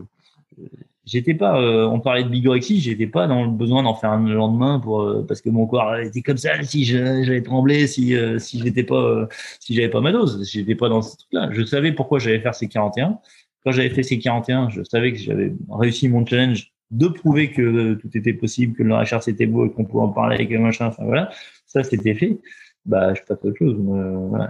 j'étais 1.05 1.36
pas. 1.36 1.61
Euh, 1.61 1.86
on 1.88 1.99
parlait 1.99 2.24
de 2.24 2.30
bigorexie, 2.30 2.80
j'étais 2.80 3.07
pas 3.07 3.28
dans 3.28 3.45
le 3.45 3.51
besoin 3.51 3.84
d'en 3.84 3.93
faire 3.95 4.11
un 4.11 4.28
lendemain 4.28 4.80
pour 4.80 5.26
parce 5.28 5.41
que 5.41 5.49
mon 5.49 5.68
corps 5.68 5.97
était 5.97 6.22
comme 6.22 6.38
ça. 6.38 6.61
Si 6.63 6.86
j'avais 6.86 7.41
tremblé, 7.43 7.88
si 7.88 8.15
si 8.39 8.59
j'étais 8.59 8.84
pas, 8.84 9.28
si 9.59 9.76
j'avais 9.76 9.89
pas 9.89 10.01
ma 10.01 10.11
dose, 10.11 10.49
j'étais 10.51 10.76
pas 10.76 10.89
dans 10.89 11.01
ce 11.01 11.18
truc-là. 11.18 11.49
Je 11.51 11.63
savais 11.63 11.91
pourquoi 11.91 12.20
j'allais 12.20 12.39
faire 12.39 12.55
ces 12.55 12.68
41. 12.68 13.20
Quand 13.63 13.72
j'avais 13.72 13.89
fait 13.89 14.03
ces 14.03 14.18
41, 14.18 14.70
je 14.70 14.82
savais 14.84 15.11
que 15.11 15.20
j'avais 15.20 15.53
réussi 15.70 16.07
mon 16.09 16.26
challenge 16.26 16.72
de 16.91 17.07
prouver 17.07 17.51
que 17.51 17.95
tout 17.95 18.09
était 18.15 18.33
possible, 18.33 18.75
que 18.75 18.83
le 18.83 18.95
recherche 18.95 19.25
c'était 19.25 19.45
beau 19.45 19.65
et 19.65 19.71
qu'on 19.71 19.85
pouvait 19.85 20.03
en 20.03 20.09
parler 20.09 20.35
avec 20.35 20.51
machin, 20.51 20.88
enfin 20.88 21.03
voilà, 21.03 21.29
ça 21.65 21.83
c'était 21.83 22.13
fait. 22.15 22.38
Bah, 22.85 23.13
je 23.13 23.21
passe 23.23 23.43
autre 23.43 23.57
chose. 23.57 23.77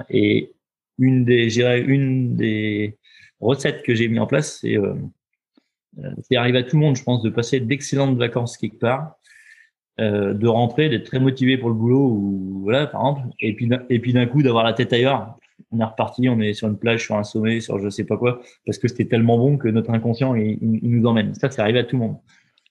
Et 0.10 0.52
une 1.00 1.26
des, 1.26 1.50
j'irais, 1.50 1.82
une 1.82 2.36
des 2.36 2.98
recettes 3.40 3.84
que 3.84 3.96
j'ai 3.96 4.08
mis 4.08 4.20
en 4.20 4.28
place, 4.28 4.60
c'est, 4.62 4.78
euh, 4.78 4.94
euh, 6.00 6.12
c'est 6.22 6.36
arriver 6.36 6.60
à 6.60 6.64
tout 6.64 6.76
le 6.76 6.84
monde, 6.84 6.96
je 6.96 7.04
pense, 7.04 7.22
de 7.24 7.30
passer 7.30 7.60
d'excellentes 7.60 8.18
vacances 8.18 8.58
quelque 8.58 8.80
part, 8.80 9.16
euh, 10.00 10.34
de 10.34 10.48
rentrer, 10.48 10.90
d'être 10.90 11.06
très 11.06 11.20
motivé 11.20 11.58
pour 11.58 11.70
le 11.70 11.76
boulot 11.76 12.08
ou 12.08 12.60
voilà, 12.64 12.88
par 12.88 13.02
exemple, 13.02 13.34
et 13.40 13.54
puis 13.56 13.70
et 13.90 14.00
puis 14.00 14.14
d'un 14.14 14.28
coup 14.28 14.44
d'avoir 14.44 14.64
la 14.64 14.74
tête 14.74 14.94
ailleurs 14.94 15.38
on 15.72 15.80
est 15.80 15.84
reparti, 15.84 16.30
on 16.30 16.40
est 16.40 16.54
sur 16.54 16.68
une 16.68 16.78
plage, 16.78 17.04
sur 17.06 17.16
un 17.16 17.24
sommet, 17.24 17.60
sur 17.60 17.80
je 17.80 17.90
sais 17.90 18.06
pas 18.06 18.18
quoi, 18.18 18.42
parce 18.66 18.78
que 18.78 18.88
c'était 18.88 19.06
tellement 19.06 19.38
bon 19.38 19.58
que 19.58 19.68
notre 19.68 19.92
inconscient, 19.92 20.36
il, 20.36 20.58
nous 20.62 21.06
emmène. 21.06 21.34
Ça, 21.36 21.50
c'est 21.50 21.62
arrivé 21.62 21.80
à 21.80 21.84
tout 21.84 21.96
le 21.96 22.04
monde. 22.04 22.18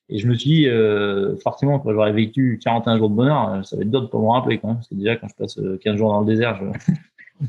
Et 0.09 0.19
je 0.19 0.29
me 0.29 0.35
suis 0.35 0.51
dit, 0.51 0.69
euh, 0.69 1.37
forcément, 1.39 1.81
quand 1.81 1.93
j'aurais 1.93 2.13
vécu 2.13 2.61
41 2.63 2.99
jours 2.99 3.11
de 3.11 3.17
bonheur, 3.17 3.55
euh, 3.55 3.63
ça 3.63 3.77
va 3.77 3.83
être 3.83 3.91
d'autres 3.91 4.09
pour 4.09 4.23
me 4.23 4.29
rappeler 4.29 4.59
quand 4.59 4.69
même. 4.69 4.77
Parce 4.77 4.89
que 4.89 4.95
déjà, 4.95 5.17
quand 5.17 5.29
je 5.29 5.35
passe 5.35 5.55
15 5.57 5.95
euh, 5.95 5.97
jours 5.97 6.13
dans 6.13 6.21
le 6.21 6.27
désert, 6.27 6.63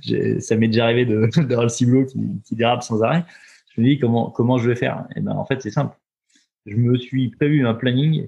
je, 0.01 0.39
ça 0.39 0.55
m'est 0.55 0.67
déjà 0.67 0.85
arrivé 0.85 1.05
d'avoir 1.05 1.61
le 1.63 1.69
ciblot 1.69 2.05
qui, 2.05 2.19
qui 2.43 2.55
dérape 2.55 2.81
sans 2.81 3.03
arrêt. 3.03 3.25
Je 3.75 3.81
me 3.81 3.87
dis, 3.87 3.99
comment, 3.99 4.31
comment 4.31 4.57
je 4.57 4.67
vais 4.67 4.75
faire? 4.75 5.05
Et 5.15 5.21
ben, 5.21 5.33
en 5.33 5.45
fait, 5.45 5.61
c'est 5.61 5.69
simple. 5.69 5.95
Je 6.65 6.75
me 6.75 6.97
suis 6.97 7.29
prévu 7.29 7.65
un 7.65 7.75
planning 7.75 8.27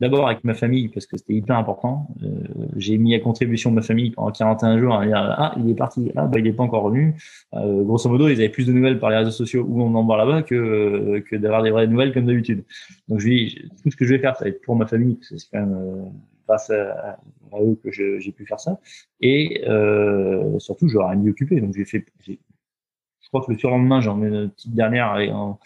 d'abord 0.00 0.26
avec 0.26 0.44
ma 0.44 0.54
famille 0.54 0.88
parce 0.88 1.06
que 1.06 1.16
c'était 1.16 1.34
hyper 1.34 1.56
important. 1.56 2.08
Euh, 2.22 2.28
j'ai 2.76 2.98
mis 2.98 3.14
à 3.14 3.20
contribution 3.20 3.70
ma 3.70 3.82
famille 3.82 4.10
pendant 4.10 4.30
41 4.30 4.78
jours 4.78 4.94
à 4.94 5.06
dire 5.06 5.16
ah 5.16 5.54
il 5.58 5.70
est 5.70 5.74
parti, 5.74 6.12
ah 6.16 6.26
bah 6.26 6.38
il 6.38 6.46
est 6.46 6.52
pas 6.52 6.64
encore 6.64 6.82
revenu. 6.82 7.14
Euh, 7.54 7.82
grosso 7.82 8.08
modo, 8.08 8.28
ils 8.28 8.34
avaient 8.34 8.48
plus 8.48 8.66
de 8.66 8.72
nouvelles 8.72 8.98
par 8.98 9.10
les 9.10 9.16
réseaux 9.16 9.30
sociaux 9.30 9.64
où 9.68 9.82
on 9.82 9.94
en 9.94 10.04
voit 10.04 10.16
là-bas 10.16 10.42
que 10.42 11.20
que 11.28 11.36
d'avoir 11.36 11.62
des 11.62 11.70
vraies 11.70 11.86
nouvelles 11.86 12.12
comme 12.12 12.26
d'habitude. 12.26 12.64
Donc 13.08 13.20
je 13.20 13.28
dis 13.28 13.70
tout 13.82 13.90
ce 13.90 13.96
que 13.96 14.04
je 14.04 14.14
vais 14.14 14.20
faire, 14.20 14.36
ça 14.36 14.44
va 14.44 14.50
être 14.50 14.60
pour 14.62 14.76
ma 14.76 14.86
famille, 14.86 15.18
c'est 15.22 15.36
quand 15.50 15.60
même 15.60 15.74
euh, 15.74 16.04
grâce 16.46 16.70
à, 16.70 17.18
eux 17.60 17.78
que 17.82 17.90
j'ai 17.90 18.32
pu 18.32 18.46
faire 18.46 18.60
ça. 18.60 18.78
Et 19.20 19.64
euh, 19.66 20.58
surtout, 20.58 20.88
ai 20.88 21.16
mis 21.16 21.30
occupé. 21.30 21.60
Donc 21.60 21.74
j'ai 21.74 21.84
fait, 21.84 22.04
je 22.26 23.28
crois 23.28 23.44
que 23.44 23.52
le 23.52 23.58
surlendemain, 23.58 24.00
j'en 24.00 24.22
ai 24.22 24.26
une 24.26 24.50
petite 24.50 24.74
dernière 24.74 25.16
en, 25.34 25.58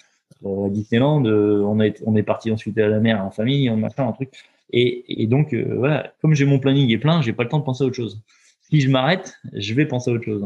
à 0.45 0.69
Disneyland. 0.69 1.25
Euh, 1.25 1.63
on, 1.63 1.81
est 1.81 2.03
on 2.07 2.17
est 2.17 2.23
parti 2.23 2.51
ensuite 2.51 2.79
à 2.79 2.89
la 2.89 3.01
mer 3.01 3.25
en 3.25 3.31
famille, 3.31 3.69
en 3.71 3.77
machin, 3.77 4.09
un 4.09 4.13
truc. 4.13 4.31
Et, 4.73 5.23
et 5.23 5.27
donc, 5.27 5.53
euh, 5.53 5.75
voilà, 5.77 6.13
comme 6.23 6.35
j'ai 6.35 6.45
mon 6.45 6.59
planning 6.59 6.91
est 6.91 6.99
plein, 6.99 7.23
j'ai 7.23 7.33
pas 7.33 7.43
le 7.43 7.49
temps 7.49 7.59
de 7.59 7.65
penser 7.65 7.85
à 7.85 7.87
autre 7.87 7.97
chose. 7.97 8.21
Si 8.71 8.81
je 8.81 8.89
m'arrête, 8.89 9.35
je 9.53 9.75
vais 9.75 9.87
penser 9.87 10.11
à 10.11 10.15
autre 10.15 10.25
chose. 10.25 10.45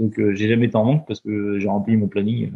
Donc, 0.00 0.18
euh, 0.18 0.34
j'ai 0.34 0.48
jamais 0.48 0.74
en 0.74 0.84
manque 0.84 1.06
parce 1.06 1.20
que 1.20 1.58
j'ai 1.58 1.68
rempli 1.68 1.96
mon 1.96 2.08
planning. 2.08 2.50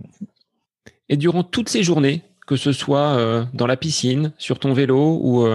Et 1.09 1.17
durant 1.17 1.45
toutes 1.45 1.69
ces 1.69 1.83
journées, 1.83 2.23
que 2.47 2.57
ce 2.57 2.73
soit 2.73 3.47
dans 3.55 3.67
la 3.67 3.77
piscine, 3.77 4.33
sur 4.37 4.59
ton 4.59 4.75
vélo 4.75 5.19
ou 5.23 5.47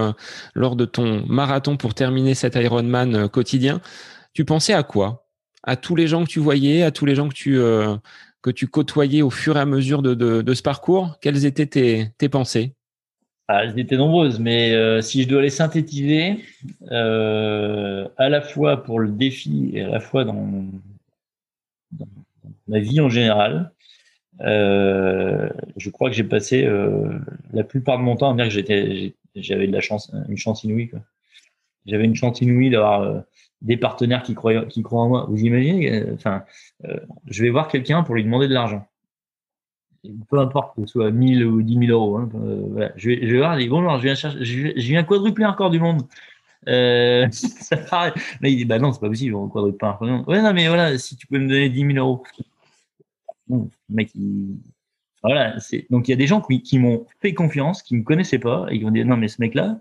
lors 0.54 0.74
de 0.74 0.84
ton 0.84 1.24
marathon 1.26 1.76
pour 1.76 1.94
terminer 1.94 2.34
cet 2.34 2.56
Ironman 2.56 3.28
quotidien, 3.28 3.80
tu 4.32 4.44
pensais 4.44 4.72
à 4.72 4.82
quoi? 4.82 5.26
À 5.62 5.76
tous 5.76 5.94
les 5.94 6.06
gens 6.08 6.24
que 6.24 6.28
tu 6.28 6.40
voyais, 6.40 6.82
à 6.82 6.90
tous 6.90 7.04
les 7.04 7.14
gens 7.14 7.28
que 7.28 7.34
tu 7.34 7.60
que 8.42 8.50
tu 8.50 8.68
côtoyais 8.68 9.22
au 9.22 9.30
fur 9.30 9.56
et 9.56 9.60
à 9.60 9.66
mesure 9.66 10.02
de, 10.02 10.54
ce 10.54 10.62
parcours. 10.62 11.18
Quelles 11.20 11.44
étaient 11.44 11.66
tes, 12.16 12.28
pensées? 12.28 12.74
Ah, 13.48 13.64
Elles 13.64 13.78
étaient 13.78 13.96
nombreuses, 13.96 14.38
mais 14.38 14.72
euh, 14.72 15.00
si 15.00 15.22
je 15.22 15.28
dois 15.28 15.42
les 15.42 15.50
synthétiser, 15.50 16.38
euh, 16.90 18.08
à 18.16 18.28
la 18.28 18.40
fois 18.40 18.82
pour 18.82 19.00
le 19.00 19.10
défi 19.10 19.70
et 19.74 19.82
à 19.82 19.88
la 19.88 20.00
fois 20.00 20.24
dans, 20.24 20.64
ma 22.68 22.78
vie 22.78 23.00
en 23.00 23.08
général, 23.08 23.72
euh, 24.40 25.50
je 25.76 25.90
crois 25.90 26.08
que 26.08 26.16
j'ai 26.16 26.24
passé 26.24 26.66
la 27.52 27.64
plupart 27.64 27.98
de 27.98 28.04
mon 28.04 28.16
temps 28.16 28.30
à 28.30 28.34
dire 28.34 28.64
que 28.64 29.12
j'avais 29.34 29.66
de 29.66 29.72
la 29.72 29.80
chance, 29.80 30.12
une 30.28 30.38
chance 30.38 30.64
inouïe. 30.64 30.90
J'avais 31.86 32.04
une 32.04 32.14
chance 32.14 32.40
inouïe 32.40 32.70
d'avoir 32.70 33.24
des 33.62 33.76
partenaires 33.76 34.22
qui 34.22 34.34
croient, 34.34 34.64
en 34.92 35.08
moi. 35.08 35.26
Vous 35.28 35.40
imaginez, 35.40 36.16
je 37.26 37.42
vais 37.42 37.50
voir 37.50 37.68
quelqu'un 37.68 38.02
pour 38.02 38.14
lui 38.14 38.24
demander 38.24 38.48
de 38.48 38.54
l'argent. 38.54 38.86
Peu 40.30 40.38
importe 40.38 40.76
que 40.76 40.86
ce 40.86 40.92
soit 40.92 41.10
1000 41.10 41.44
ou 41.44 41.62
10 41.62 41.86
000 41.86 41.90
euros. 41.90 42.16
Hein, 42.16 42.30
euh, 42.34 42.88
je, 42.96 43.10
vais, 43.10 43.36
voir, 43.36 43.60
je 43.60 43.68
bonjour, 43.68 43.98
je 43.98 44.02
viens, 44.02 44.14
chercher, 44.14 44.42
je, 44.42 44.86
viens 44.88 45.04
quadrupler 45.04 45.44
un 45.44 45.50
record 45.50 45.70
du 45.70 45.78
monde. 45.78 46.02
Euh, 46.68 47.28
il 48.42 48.56
dit, 48.56 48.64
bah 48.64 48.78
non, 48.78 48.92
c'est 48.92 49.00
pas 49.00 49.08
possible, 49.08 49.34
on 49.34 49.48
quadruple 49.48 49.84
un 49.84 49.98
du 50.00 50.10
monde. 50.10 50.24
Ouais, 50.26 50.40
non, 50.40 50.54
mais 50.54 50.68
voilà, 50.68 50.96
si 50.96 51.16
tu 51.16 51.26
peux 51.26 51.38
me 51.38 51.48
donner 51.48 51.68
10 51.68 51.94
000 51.94 51.98
euros. 51.98 52.22
Mec, 53.88 54.10
il... 54.14 54.56
Voilà, 55.22 55.56
donc 55.90 56.08
il 56.08 56.12
y 56.12 56.14
a 56.14 56.16
des 56.16 56.26
gens 56.26 56.40
qui, 56.40 56.78
m'ont 56.78 57.04
fait 57.20 57.34
confiance, 57.34 57.82
qui 57.82 57.94
me 57.94 58.02
connaissaient 58.02 58.38
pas, 58.38 58.66
et 58.70 58.78
qui 58.78 58.84
ont 58.86 58.90
dit 58.90 59.04
non 59.04 59.18
mais 59.18 59.28
ce 59.28 59.38
mec-là, 59.42 59.78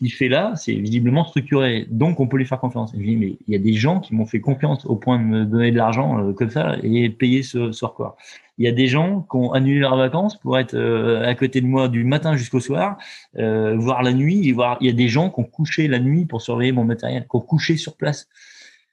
qu'il 0.00 0.12
fait 0.12 0.28
là, 0.28 0.54
c'est 0.56 0.72
visiblement 0.72 1.24
structuré, 1.26 1.86
donc 1.90 2.20
on 2.20 2.26
peut 2.26 2.38
lui 2.38 2.46
faire 2.46 2.58
confiance. 2.58 2.92
je 2.96 3.02
dis, 3.02 3.16
mais 3.16 3.36
il 3.46 3.52
y 3.52 3.54
a 3.54 3.58
des 3.58 3.74
gens 3.74 4.00
qui 4.00 4.14
m'ont 4.14 4.24
fait 4.24 4.40
confiance 4.40 4.86
au 4.86 4.96
point 4.96 5.18
de 5.18 5.24
me 5.24 5.44
donner 5.44 5.70
de 5.70 5.76
l'argent 5.76 6.18
euh, 6.18 6.32
comme 6.32 6.48
ça 6.48 6.76
et 6.82 7.10
payer 7.10 7.42
ce, 7.42 7.70
ce 7.70 7.84
record. 7.84 8.16
Il 8.56 8.64
y 8.64 8.68
a 8.68 8.72
des 8.72 8.86
gens 8.86 9.26
qui 9.30 9.36
ont 9.36 9.52
annulé 9.52 9.78
leurs 9.78 9.96
vacances 9.96 10.38
pour 10.38 10.58
être 10.58 10.74
euh, 10.74 11.28
à 11.28 11.34
côté 11.34 11.60
de 11.60 11.66
moi 11.66 11.88
du 11.88 12.04
matin 12.04 12.34
jusqu'au 12.34 12.60
soir, 12.60 12.96
euh, 13.36 13.76
voir 13.76 14.02
la 14.02 14.12
nuit, 14.12 14.48
et 14.48 14.52
voir. 14.52 14.78
Il 14.80 14.86
y 14.86 14.90
a 14.90 14.94
des 14.94 15.08
gens 15.08 15.30
qui 15.30 15.40
ont 15.40 15.44
couché 15.44 15.86
la 15.86 15.98
nuit 15.98 16.24
pour 16.24 16.40
surveiller 16.40 16.72
mon 16.72 16.84
matériel, 16.84 17.22
qui 17.22 17.36
ont 17.36 17.40
couché 17.40 17.76
sur 17.76 17.96
place. 17.96 18.26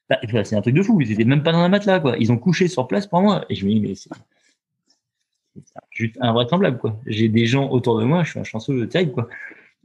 Bah, 0.10 0.20
c'est 0.44 0.56
un 0.56 0.62
truc 0.62 0.76
de 0.76 0.84
fou. 0.84 1.00
Ils 1.02 1.12
étaient 1.12 1.26
même 1.26 1.44
pas 1.44 1.52
dans 1.52 1.60
un 1.60 1.70
matelas, 1.70 2.00
quoi. 2.00 2.16
Ils 2.18 2.32
ont 2.32 2.38
couché 2.38 2.68
sur 2.68 2.88
place 2.88 3.08
pour 3.08 3.22
moi. 3.22 3.46
Et 3.50 3.56
je 3.56 3.66
me 3.66 3.72
dis, 3.72 3.80
mais 3.80 3.96
c'est 3.96 4.10
juste 5.92 6.18
invraisemblable, 6.22 6.78
quoi. 6.78 7.00
J'ai 7.06 7.28
des 7.30 7.46
gens 7.46 7.70
autour 7.70 8.00
de 8.00 8.06
moi, 8.06 8.24
je 8.24 8.32
suis 8.32 8.40
un 8.40 8.46
chanceux 8.46 8.88
terrible, 8.88 9.12
quoi. 9.12 9.28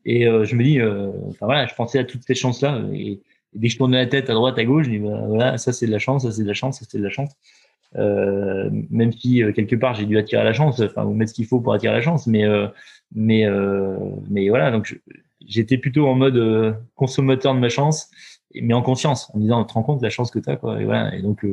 Et 0.05 0.27
euh, 0.27 0.45
je 0.45 0.57
me 0.57 0.65
dis, 0.65 0.81
euh, 0.81 1.11
enfin 1.29 1.47
voilà, 1.47 1.67
je 1.67 1.75
pensais 1.75 1.99
à 1.99 2.05
toutes 2.05 2.23
ces 2.25 2.35
chances-là. 2.35 2.83
Et, 2.93 3.21
dès 3.55 3.69
que 3.69 3.73
je 3.75 3.79
tournais 3.79 3.99
la 3.99 4.07
tête 4.07 4.31
à 4.31 4.35
droite, 4.35 4.59
à 4.59 4.65
gauche, 4.65 4.87
je 4.87 4.91
dis, 4.91 4.99
bah, 4.99 5.25
voilà, 5.27 5.59
ça 5.59 5.73
c'est 5.73 5.87
de 5.87 5.93
la 5.93 5.99
chance, 5.99 6.23
ça 6.23 6.33
c'est 6.33 6.43
de 6.43 6.49
la 6.49 6.55
chance, 6.55 6.79
ça 6.79 6.87
c'est 6.89 6.99
de 6.99 7.05
la 7.05 7.11
chance. 7.11 7.31
Euh, 7.97 8.71
même 8.91 9.13
si 9.13 9.43
euh, 9.43 9.53
quelque 9.53 9.77
part 9.77 9.95
j'ai 9.95 10.07
dû 10.07 10.17
attirer 10.17 10.43
la 10.45 10.55
chance, 10.55 10.81
enfin 10.81 11.05
vous 11.05 11.13
mettre 11.13 11.31
ce 11.31 11.35
qu'il 11.35 11.45
faut 11.45 11.61
pour 11.61 11.75
attirer 11.75 11.93
la 11.93 12.01
chance, 12.01 12.27
mais 12.27 12.45
mais 13.15 13.47
mais 14.31 14.49
voilà, 14.49 14.71
donc 14.71 14.99
j'étais 15.47 15.77
plutôt 15.79 16.07
en 16.09 16.15
mode 16.15 16.77
consommateur 16.95 17.55
de 17.55 17.61
ma 17.61 17.69
chance, 17.69 18.11
mais 18.55 18.75
en 18.75 18.83
conscience, 18.83 19.31
en 19.35 19.41
disant, 19.41 19.65
te 19.65 19.75
rends 19.75 19.83
compte 19.83 19.99
de 19.99 20.05
la 20.05 20.11
chance 20.11 20.31
que 20.31 20.39
tu 20.39 20.49
as, 20.51 20.57
quoi. 20.57 20.81
Et 20.81 20.85
voilà, 20.85 21.15
et 21.15 21.23
donc 21.23 21.45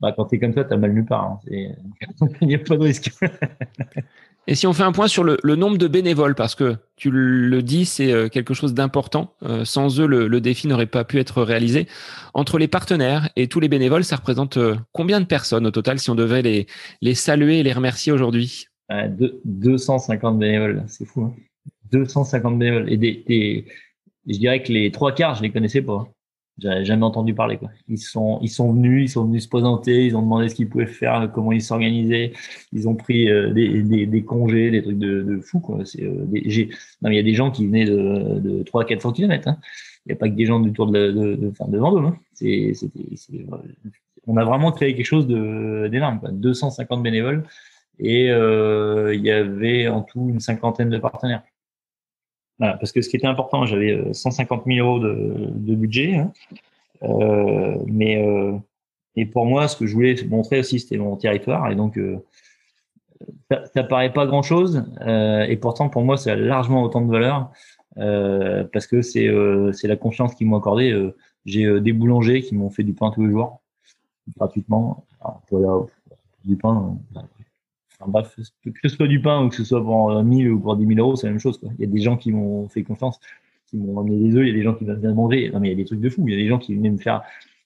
bah, 0.00 0.12
quand 0.16 0.26
tu 0.26 0.36
es 0.36 0.38
comme 0.38 0.54
ça, 0.54 0.64
tu 0.64 0.72
as 0.72 0.76
mal 0.76 0.92
nulle 0.92 1.04
part. 1.04 1.24
Hein. 1.24 1.38
Il 2.40 2.48
n'y 2.48 2.54
a 2.54 2.58
pas 2.58 2.76
de 2.76 2.82
risque. 2.82 3.12
Et 4.46 4.54
si 4.54 4.66
on 4.66 4.72
fait 4.72 4.82
un 4.82 4.92
point 4.92 5.06
sur 5.06 5.22
le, 5.22 5.38
nombre 5.56 5.78
de 5.78 5.86
bénévoles, 5.86 6.34
parce 6.34 6.54
que 6.54 6.76
tu 6.96 7.10
le 7.10 7.62
dis, 7.62 7.84
c'est 7.84 8.12
euh, 8.12 8.28
quelque 8.28 8.54
chose 8.54 8.74
d'important. 8.74 9.34
Euh, 9.42 9.64
sans 9.64 10.00
eux, 10.00 10.06
le, 10.06 10.40
défi 10.40 10.66
n'aurait 10.66 10.86
pas 10.86 11.04
pu 11.04 11.18
être 11.18 11.42
réalisé. 11.42 11.86
Entre 12.34 12.58
les 12.58 12.68
partenaires 12.68 13.28
et 13.36 13.48
tous 13.48 13.60
les 13.60 13.68
bénévoles, 13.68 14.04
ça 14.04 14.16
représente 14.16 14.56
euh, 14.56 14.76
combien 14.92 15.20
de 15.20 15.26
personnes 15.26 15.66
au 15.66 15.70
total 15.70 15.98
si 15.98 16.10
on 16.10 16.14
devait 16.14 16.42
les, 16.42 16.66
les 17.00 17.14
saluer 17.14 17.60
et 17.60 17.62
les 17.62 17.72
remercier 17.72 18.12
aujourd'hui? 18.12 18.66
250 19.44 20.38
bénévoles, 20.38 20.82
c'est 20.88 21.04
fou. 21.04 21.22
Hein 21.22 21.34
250 21.92 22.58
bénévoles. 22.58 22.92
Et 22.92 22.96
des, 22.96 23.64
je 24.26 24.38
dirais 24.38 24.62
que 24.62 24.72
les 24.72 24.90
trois 24.90 25.12
quarts, 25.12 25.36
je 25.36 25.42
les 25.42 25.50
connaissais 25.50 25.82
pas. 25.82 26.08
J'avais 26.58 26.84
jamais 26.84 27.04
entendu 27.04 27.34
parler 27.34 27.56
quoi. 27.56 27.70
Ils 27.88 27.98
sont 27.98 28.38
ils 28.42 28.48
sont 28.48 28.72
venus, 28.72 29.10
ils 29.10 29.12
sont 29.12 29.24
venus 29.24 29.44
se 29.44 29.48
présenter, 29.48 30.06
ils 30.06 30.16
ont 30.16 30.22
demandé 30.22 30.48
ce 30.48 30.54
qu'ils 30.54 30.68
pouvaient 30.68 30.86
faire, 30.86 31.30
comment 31.32 31.52
ils 31.52 31.62
s'organisaient. 31.62 32.32
Ils 32.72 32.88
ont 32.88 32.94
pris 32.94 33.30
euh, 33.30 33.52
des, 33.52 33.82
des, 33.82 34.06
des, 34.06 34.24
congés, 34.24 34.70
des 34.70 34.82
trucs 34.82 34.98
de, 34.98 35.22
de 35.22 35.40
fou 35.40 35.60
quoi. 35.60 35.84
C'est 35.84 36.02
euh, 36.02 36.26
j'ai 36.46 36.68
non 37.02 37.10
il 37.10 37.16
y 37.16 37.18
a 37.18 37.22
des 37.22 37.34
gens 37.34 37.50
qui 37.50 37.66
venaient 37.66 37.86
de, 37.86 38.38
de 38.40 38.62
3 38.62 38.84
400 38.84 39.12
km 39.12 39.48
hein. 39.48 39.58
Il 40.06 40.10
n'y 40.10 40.12
a 40.14 40.16
pas 40.16 40.28
que 40.28 40.34
des 40.34 40.46
gens 40.46 40.60
du 40.60 40.72
tour 40.72 40.86
de 40.86 40.98
la, 40.98 41.12
de, 41.12 41.34
de, 41.36 41.48
enfin, 41.50 41.70
de 41.70 41.78
Vendôme. 41.78 42.06
Hein. 42.06 42.18
C'est 42.32 42.72
on 44.26 44.36
a 44.36 44.44
vraiment 44.44 44.72
créé 44.72 44.94
quelque 44.94 45.06
chose 45.06 45.26
de 45.26 45.88
d'énorme 45.88 46.20
quoi. 46.20 46.30
250 46.30 47.02
bénévoles 47.02 47.44
et 48.00 48.30
euh, 48.30 49.14
il 49.14 49.22
y 49.22 49.30
avait 49.30 49.88
en 49.88 50.02
tout 50.02 50.28
une 50.30 50.40
cinquantaine 50.40 50.88
de 50.88 50.98
partenaires. 50.98 51.42
Parce 52.60 52.92
que 52.92 53.00
ce 53.00 53.08
qui 53.08 53.16
était 53.16 53.26
important, 53.26 53.64
j'avais 53.64 54.12
150 54.12 54.60
euh, 54.60 54.74
000 54.74 54.86
euros 54.86 54.98
de, 55.00 55.74
budget, 55.74 56.16
hein. 56.16 56.32
euh, 57.02 57.76
mais 57.86 58.22
euh, 58.22 58.52
et 59.16 59.24
pour 59.24 59.46
moi, 59.46 59.66
ce 59.66 59.76
que 59.76 59.86
je 59.86 59.94
voulais 59.94 60.14
montrer 60.28 60.60
aussi, 60.60 60.78
c'était 60.78 60.98
mon 60.98 61.16
territoire, 61.16 61.70
et 61.70 61.74
donc 61.74 61.98
ça, 63.50 63.64
ça 63.74 63.82
paraît 63.82 64.12
pas 64.12 64.26
grand 64.26 64.42
chose, 64.42 64.84
euh, 65.00 65.44
et 65.44 65.56
pourtant 65.56 65.88
pour 65.88 66.02
moi, 66.02 66.18
ça 66.18 66.32
a 66.32 66.36
largement 66.36 66.82
autant 66.82 67.00
de 67.00 67.10
valeur 67.10 67.50
parce 67.96 68.86
que 68.86 69.02
c'est 69.02 69.26
la 69.88 69.96
confiance 69.96 70.34
qu'ils 70.34 70.46
m'ont 70.46 70.56
accordé. 70.56 71.10
J'ai 71.44 71.80
des 71.80 71.92
boulangers 71.92 72.42
qui 72.42 72.54
m'ont 72.54 72.70
fait 72.70 72.84
du 72.84 72.92
pain 72.92 73.10
tous 73.10 73.24
les 73.24 73.32
jours 73.32 73.60
gratuitement. 74.36 75.04
Alors, 75.20 75.88
du 76.44 76.56
pain, 76.56 76.96
bref, 78.06 78.36
que 78.64 78.70
ce 78.82 78.88
soit 78.88 79.08
du 79.08 79.20
pain 79.20 79.44
ou 79.44 79.48
que 79.48 79.56
ce 79.56 79.64
soit 79.64 79.82
pour 79.82 80.22
1000 80.22 80.50
ou 80.50 80.60
pour 80.60 80.76
10 80.76 80.86
000 80.86 80.98
euros, 80.98 81.16
c'est 81.16 81.26
la 81.26 81.32
même 81.32 81.40
chose. 81.40 81.58
Quoi. 81.58 81.70
Il 81.78 81.84
y 81.84 81.88
a 81.88 81.90
des 81.90 82.00
gens 82.00 82.16
qui 82.16 82.32
m'ont 82.32 82.68
fait 82.68 82.82
confiance, 82.82 83.20
qui 83.66 83.76
m'ont 83.76 83.94
ramené 83.94 84.18
des 84.18 84.36
œufs, 84.36 84.46
il 84.46 84.48
y 84.48 84.50
a 84.50 84.54
des 84.54 84.62
gens 84.62 84.74
qui 84.74 84.84
viennent 84.84 85.14
manger. 85.14 85.50
Non, 85.50 85.60
mais 85.60 85.68
il 85.68 85.70
y 85.70 85.74
a 85.74 85.76
des 85.76 85.84
trucs 85.84 86.00
de 86.00 86.08
fou. 86.08 86.26
Il 86.26 86.32
y 86.32 86.36
a 86.36 86.40
des 86.40 86.48
gens 86.48 86.58
qui 86.58 86.74
venaient 86.74 86.90
me 86.90 86.98
faire, 86.98 87.22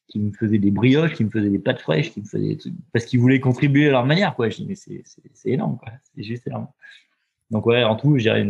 qui 0.09 0.19
me 0.19 0.33
faisaient 0.33 0.59
des 0.59 0.71
brioches, 0.71 1.15
qui 1.15 1.25
me 1.25 1.31
faisaient 1.31 1.51
des 1.51 1.59
pâtes 1.59 1.81
fraîches, 1.81 2.13
qui 2.13 2.21
me 2.21 2.27
faisaient 2.27 2.49
des 2.49 2.57
trucs, 2.57 2.75
parce 2.93 3.05
qu'ils 3.05 3.21
voulaient 3.21 3.41
contribuer 3.41 3.89
à 3.89 3.93
leur 3.93 4.07
manière, 4.07 4.35
quoi. 4.35 4.49
Je 4.49 4.57
dis, 4.57 4.67
mais 4.67 4.75
c'est, 4.75 5.03
énorme. 5.47 5.79
C'est 6.15 6.23
juste 6.23 6.47
énorme. 6.47 6.69
Donc, 7.51 7.67
ouais, 7.67 7.85
en 7.85 7.97
tout, 7.97 8.17
je 8.19 8.23
dirais 8.23 8.47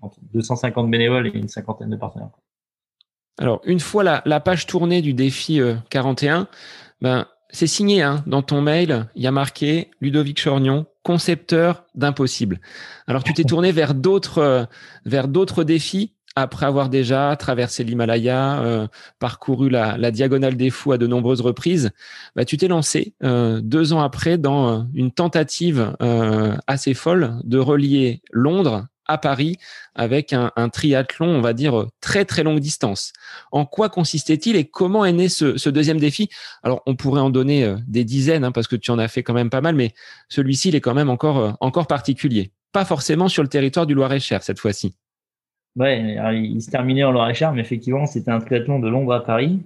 entre 0.00 0.18
250 0.32 0.90
bénévoles 0.90 1.28
et 1.28 1.38
une 1.38 1.48
cinquantaine 1.48 1.90
de 1.90 1.96
partenaires. 1.96 2.30
Alors, 3.38 3.60
une 3.64 3.80
fois 3.80 4.22
la, 4.24 4.40
page 4.40 4.66
tournée 4.66 5.02
du 5.02 5.14
défi 5.14 5.60
41, 5.90 6.40
euh, 6.40 6.44
ben, 7.00 7.26
c'est 7.50 7.66
signé 7.66 8.02
hein, 8.02 8.22
dans 8.26 8.42
ton 8.42 8.60
mail, 8.60 9.06
il 9.14 9.22
y 9.22 9.26
a 9.26 9.30
marqué 9.30 9.90
Ludovic 10.00 10.42
Chorgnon, 10.42 10.86
concepteur 11.02 11.84
d'impossible. 11.94 12.60
Alors 13.06 13.24
tu 13.24 13.32
t'es 13.34 13.44
tourné 13.44 13.72
vers 13.72 13.94
d'autres 13.94 14.38
euh, 14.38 14.64
vers 15.04 15.28
d'autres 15.28 15.64
défis 15.64 16.14
après 16.34 16.64
avoir 16.64 16.88
déjà 16.88 17.36
traversé 17.36 17.84
l'Himalaya, 17.84 18.62
euh, 18.62 18.86
parcouru 19.18 19.68
la, 19.68 19.98
la, 19.98 20.10
diagonale 20.10 20.56
des 20.56 20.70
fous 20.70 20.92
à 20.92 20.96
de 20.96 21.06
nombreuses 21.06 21.42
reprises, 21.42 21.90
bah, 22.34 22.46
tu 22.46 22.56
t'es 22.56 22.68
lancé 22.68 23.12
euh, 23.22 23.60
deux 23.60 23.92
ans 23.92 24.00
après 24.00 24.38
dans 24.38 24.86
une 24.94 25.10
tentative 25.10 25.94
assez 26.66 26.94
folle 26.94 27.34
de 27.44 27.58
relier 27.58 28.22
Londres 28.30 28.86
à 29.06 29.18
Paris 29.18 29.58
avec 29.94 30.32
un, 30.32 30.50
triathlon, 30.68 31.26
on 31.26 31.40
va 31.40 31.52
dire, 31.52 31.86
très 32.00 32.24
très 32.24 32.42
longue 32.42 32.60
distance. 32.60 33.12
En 33.50 33.64
quoi 33.66 33.88
consistait-il 33.88 34.56
et 34.56 34.64
comment 34.64 35.04
est 35.04 35.12
né 35.12 35.28
ce, 35.28 35.68
deuxième 35.68 35.98
défi? 35.98 36.28
Alors, 36.62 36.82
on 36.86 36.96
pourrait 36.96 37.20
en 37.20 37.30
donner 37.30 37.64
euh, 37.64 37.76
des 37.86 38.04
dizaines, 38.04 38.44
hein, 38.44 38.52
parce 38.52 38.68
que 38.68 38.76
tu 38.76 38.90
en 38.90 38.98
as 38.98 39.08
fait 39.08 39.22
quand 39.22 39.34
même 39.34 39.50
pas 39.50 39.60
mal, 39.60 39.74
mais 39.74 39.92
celui-ci, 40.28 40.68
il 40.68 40.74
est 40.74 40.80
quand 40.80 40.94
même 40.94 41.10
encore, 41.10 41.38
euh, 41.38 41.52
encore 41.60 41.86
particulier. 41.86 42.52
Pas 42.72 42.84
forcément 42.84 43.28
sur 43.28 43.42
le 43.42 43.48
territoire 43.48 43.86
du 43.86 43.94
Loir-et-Cher 43.94 44.42
cette 44.42 44.58
fois-ci. 44.58 44.94
Ouais, 45.76 46.18
il 46.34 46.60
se 46.60 46.70
terminait 46.70 47.04
en 47.04 47.12
Loire-et-Cher, 47.12 47.52
mais 47.52 47.60
effectivement, 47.60 48.06
c'était 48.06 48.30
un 48.30 48.40
triathlon 48.40 48.78
de 48.78 48.88
Londres 48.88 49.14
à 49.14 49.24
Paris, 49.24 49.60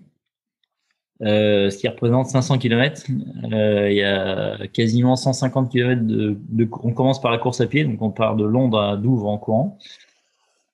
euh, 1.23 1.71
ce 1.71 1.79
qui 1.79 1.89
représente 1.89 2.27
500 2.27 2.59
km. 2.59 3.07
Euh, 3.53 3.91
il 3.91 3.97
y 3.97 4.03
a 4.03 4.67
quasiment 4.69 5.17
150 5.17 5.71
km 5.71 6.03
de, 6.03 6.37
de, 6.49 6.69
On 6.83 6.93
commence 6.93 7.21
par 7.21 7.31
la 7.31 7.39
course 7.39 7.61
à 7.61 7.67
pied, 7.67 7.85
donc 7.85 8.03
on 8.03 8.11
part 8.11 8.37
de 8.37 8.45
Londres 8.45 8.81
à 8.81 8.97
Douvres 8.97 9.29
en 9.29 9.39
courant. 9.39 9.79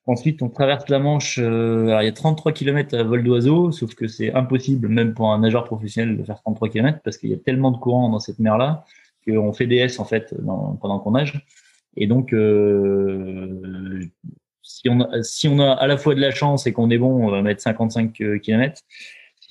Ensuite, 0.05 0.41
on 0.41 0.49
traverse 0.49 0.89
la 0.89 0.99
Manche. 0.99 1.39
Euh, 1.41 1.87
alors 1.87 2.01
il 2.01 2.05
y 2.05 2.09
a 2.09 2.13
33 2.13 2.51
km 2.51 2.97
à 2.97 3.03
vol 3.03 3.23
d'oiseau, 3.23 3.71
sauf 3.71 3.95
que 3.95 4.07
c'est 4.07 4.33
impossible, 4.33 4.89
même 4.89 5.13
pour 5.13 5.31
un 5.31 5.39
nageur 5.39 5.63
professionnel, 5.63 6.17
de 6.17 6.23
faire 6.23 6.41
33 6.41 6.69
km 6.69 6.99
parce 7.03 7.17
qu'il 7.17 7.29
y 7.29 7.33
a 7.33 7.37
tellement 7.37 7.71
de 7.71 7.77
courant 7.77 8.09
dans 8.09 8.19
cette 8.19 8.39
mer-là 8.39 8.83
qu'on 9.25 9.53
fait 9.53 9.67
DS 9.67 9.99
en 9.99 10.05
fait 10.05 10.35
pendant 10.45 10.99
qu'on 10.99 11.11
nage. 11.11 11.45
Et 11.95 12.07
donc, 12.07 12.33
euh, 12.33 14.05
si, 14.61 14.89
on 14.89 14.99
a, 14.99 15.23
si 15.23 15.47
on 15.47 15.59
a 15.59 15.71
à 15.71 15.87
la 15.87 15.95
fois 15.95 16.15
de 16.15 16.19
la 16.19 16.31
chance 16.31 16.67
et 16.67 16.73
qu'on 16.73 16.89
est 16.89 16.97
bon, 16.97 17.25
on 17.25 17.29
va 17.29 17.41
mettre 17.41 17.61
55 17.61 18.11
km. 18.41 18.81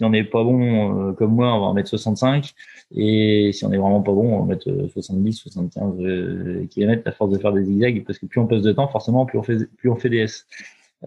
Si 0.02 0.06
on 0.06 0.10
n'est 0.10 0.24
pas 0.24 0.42
bon, 0.42 1.10
euh, 1.10 1.12
comme 1.12 1.32
moi, 1.32 1.54
on 1.54 1.60
va 1.60 1.66
en 1.66 1.74
mettre 1.74 1.88
65. 1.88 2.54
Et 2.96 3.52
si 3.52 3.64
on 3.64 3.72
est 3.72 3.76
vraiment 3.76 4.02
pas 4.02 4.10
bon, 4.10 4.34
on 4.34 4.40
va 4.40 4.46
mettre 4.46 4.68
70, 4.88 5.32
75 5.34 6.68
km 6.70 7.02
à 7.06 7.12
force 7.12 7.30
de 7.30 7.38
faire 7.38 7.52
des 7.52 7.64
zigzags, 7.64 8.02
parce 8.04 8.18
que 8.18 8.26
plus 8.26 8.40
on 8.40 8.48
passe 8.48 8.62
de 8.62 8.72
temps, 8.72 8.88
forcément, 8.88 9.26
plus 9.26 9.38
on 9.38 9.44
fait, 9.44 9.58
fait 10.00 10.08
DS. 10.08 10.44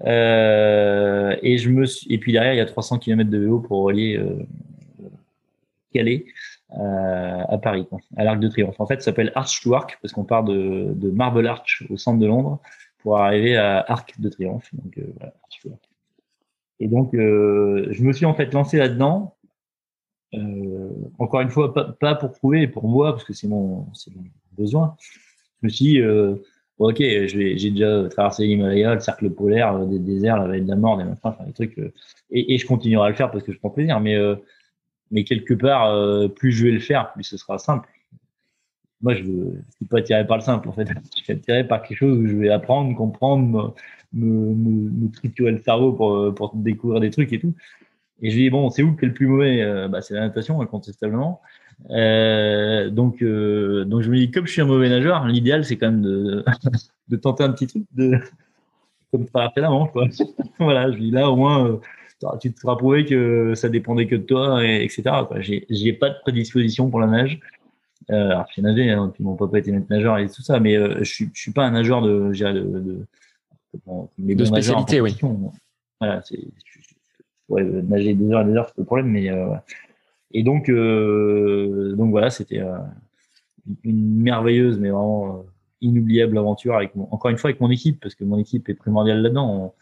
Euh, 0.06 1.36
et 1.42 1.58
je 1.58 1.70
me 1.70 1.86
suis, 1.86 2.14
et 2.14 2.18
puis 2.20 2.32
derrière, 2.32 2.54
il 2.54 2.58
y 2.58 2.62
a 2.62 2.66
300 2.66 3.00
km 3.00 3.30
de 3.30 3.38
vélo 3.38 3.60
pour 3.60 3.84
relier 3.84 4.16
euh, 4.18 4.46
Calais 5.94 6.24
à 6.70 7.58
Paris, 7.58 7.86
à 8.16 8.24
l'Arc 8.24 8.40
de 8.40 8.48
Triomphe. 8.48 8.80
En 8.80 8.86
fait, 8.86 9.02
ça 9.02 9.12
s'appelle 9.12 9.34
Arch 9.36 9.62
to 9.62 9.74
Arc 9.74 10.00
parce 10.02 10.14
qu'on 10.14 10.24
part 10.24 10.46
de, 10.46 10.94
de, 10.96 11.10
Marble 11.10 11.46
Arch 11.48 11.84
au 11.90 11.98
centre 11.98 12.20
de 12.20 12.28
Londres 12.28 12.62
pour 13.00 13.18
arriver 13.18 13.58
à 13.58 13.84
Arc 13.90 14.20
de 14.22 14.30
Triomphe. 14.30 14.70
Donc, 14.74 14.98
voilà, 15.18 15.34
Et 16.80 16.88
donc, 16.88 17.14
euh, 17.14 17.88
je 17.92 18.04
me 18.04 18.14
suis 18.14 18.26
en 18.26 18.34
fait 18.34 18.54
lancé 18.54 18.78
là-dedans. 18.78 19.36
Euh, 20.34 20.90
encore 21.20 21.42
une 21.42 21.50
fois, 21.50 21.74
pas, 21.74 21.86
pas, 21.86 22.16
pour 22.16 22.32
prouver, 22.32 22.68
pour 22.68 22.88
moi, 22.88 23.14
parce 23.14 23.24
que 23.24 23.34
c'est 23.34 23.48
mon, 23.48 23.88
mon, 24.16 24.24
besoin. 24.58 24.96
Je 25.62 25.68
me 25.68 25.70
suis 25.70 25.86
dit, 25.86 26.00
euh, 26.00 26.36
ok, 26.78 26.98
j'ai 26.98 27.72
déjà 27.72 28.10
traversé 28.10 28.46
l'Himalaya, 28.46 28.96
le 28.96 29.00
cercle 29.00 29.30
polaire, 29.30 29.86
des 29.86 30.00
déserts, 30.00 30.38
la 30.38 30.48
vallée 30.48 30.62
de 30.62 30.68
la 30.68 30.76
mort, 30.76 30.98
des 30.98 31.06
machins, 31.06 31.20
enfin, 31.24 31.46
des 31.46 31.54
trucs. 31.54 31.78
Et, 32.30 32.54
et, 32.54 32.58
je 32.58 32.66
continuerai 32.66 33.08
à 33.08 33.10
le 33.10 33.16
faire 33.16 33.32
parce 33.32 33.44
que 33.44 33.54
je 33.54 33.60
prends 33.60 33.70
plaisir. 33.70 34.00
Mais 34.02 34.18
mais 35.12 35.24
quelque 35.24 35.54
part, 35.54 35.88
euh, 35.92 36.28
plus 36.28 36.52
je 36.52 36.66
vais 36.66 36.72
le 36.72 36.80
faire, 36.80 37.14
plus 37.14 37.24
ce 37.24 37.38
sera 37.38 37.58
simple. 37.58 37.90
Moi, 39.02 39.16
je 39.16 39.24
ne 39.24 39.52
suis 39.76 39.86
pas 39.86 40.00
attiré 40.00 40.26
par 40.26 40.38
le 40.38 40.44
simple, 40.44 40.70
en 40.70 40.72
fait. 40.72 40.88
Je 41.18 41.24
suis 41.24 41.34
attiré 41.34 41.68
par 41.68 41.82
quelque 41.82 41.98
chose 41.98 42.18
où 42.18 42.28
je 42.28 42.36
vais 42.36 42.50
apprendre, 42.50 42.96
comprendre, 42.96 43.76
me, 44.14 44.54
me, 44.54 45.12
triturer 45.12 45.52
le 45.52 45.62
cerveau 45.62 45.94
pour, 45.94 46.34
pour 46.34 46.56
découvrir 46.56 47.02
des 47.02 47.10
trucs 47.10 47.34
et 47.34 47.40
tout. 47.40 47.54
Et 48.22 48.32
je 48.32 48.36
dis, 48.36 48.50
bon, 48.50 48.70
c'est 48.70 48.84
où 48.84 48.96
qui 48.96 49.06
est 49.06 49.10
le 49.10 49.14
plus 49.14 49.28
mauvais? 49.28 49.62
Euh, 49.62 49.88
bah, 49.88 50.02
C'est 50.02 50.14
la 50.14 50.22
natation, 50.22 50.62
incontestablement. 50.62 51.42
Euh, 51.92 52.90
donc, 52.90 53.22
euh, 53.22 53.84
donc, 53.86 54.02
je 54.02 54.10
me 54.10 54.18
dis, 54.18 54.32
comme 54.32 54.48
je 54.48 54.54
suis 54.54 54.62
un 54.62 54.66
mauvais 54.66 54.90
nageur, 54.90 55.26
l'idéal, 55.26 55.66
c'est 55.66 55.78
quand 55.78 55.92
même 55.92 56.02
de, 56.02 56.46
de 57.10 57.16
tenter 57.18 57.44
un 57.44 57.52
petit 57.52 57.68
truc, 57.68 57.84
de, 57.94 58.18
comme 59.12 59.26
traverser 59.26 59.62
la 59.62 59.70
manche. 59.70 59.92
Quoi. 59.92 60.08
voilà, 60.60 60.92
je 60.92 60.98
dis 60.98 61.12
là, 61.12 61.30
au 61.30 61.36
moins, 61.36 61.80
tu 62.40 62.54
te 62.54 62.60
feras 62.60 62.78
prouver 62.78 63.06
que 63.06 63.54
ça 63.56 63.68
dépendait 63.68 64.08
que 64.08 64.16
de 64.16 64.24
toi, 64.24 64.64
et, 64.64 64.84
etc. 64.86 65.04
J'ai 65.70 65.94
pas 65.94 66.10
de 66.10 66.16
prédisposition 66.22 66.90
pour 66.90 67.02
la 67.02 67.08
nage. 67.08 67.40
Euh, 68.12 68.30
alors, 68.30 68.46
j'ai 68.54 68.62
nagé, 68.62 68.92
hein, 68.92 69.12
puis 69.14 69.24
mon 69.24 69.36
papa 69.36 69.60
était 69.60 69.72
maître 69.72 69.88
nageur 69.90 70.18
et 70.20 70.30
tout 70.30 70.42
ça, 70.42 70.60
mais 70.60 70.76
euh, 70.78 71.00
je 71.00 71.12
suis, 71.12 71.30
je 71.34 71.42
suis 71.42 71.52
pas 71.52 71.66
un 71.66 71.72
nageur 71.72 72.02
de, 72.02 72.32
de, 72.34 72.54
de, 72.54 73.06
de, 74.18 74.34
de 74.36 74.46
spécialité, 74.46 75.02
oui. 75.02 75.18
Voilà, 76.00 76.22
c'est, 76.24 76.40
ouais, 77.50 77.64
nager 77.64 78.14
des 78.14 78.32
heures 78.32 78.42
et 78.42 78.46
des 78.46 78.54
heures, 78.54 78.68
c'est 78.68 78.78
le 78.78 78.86
problème, 78.86 79.08
mais 79.08 79.30
euh, 79.30 79.56
et 80.32 80.44
donc, 80.44 80.70
euh, 80.70 81.96
donc 81.96 82.12
voilà, 82.12 82.30
c'était 82.30 82.60
euh, 82.60 82.78
une 83.84 84.22
merveilleuse, 84.22 84.78
mais 84.80 84.90
vraiment 84.90 85.38
euh, 85.38 85.42
inoubliable 85.82 86.38
aventure 86.38 86.76
avec 86.76 86.96
mon, 86.96 87.08
encore 87.12 87.32
une 87.32 87.38
fois 87.38 87.50
avec 87.50 87.62
mon 87.62 87.72
équipe, 87.72 88.00
parce 88.02 88.16
que 88.16 88.24
mon 88.24 88.38
équipe 88.38 88.68
est 88.70 88.74
primordiale 88.74 89.22
là-dedans. 89.22 89.74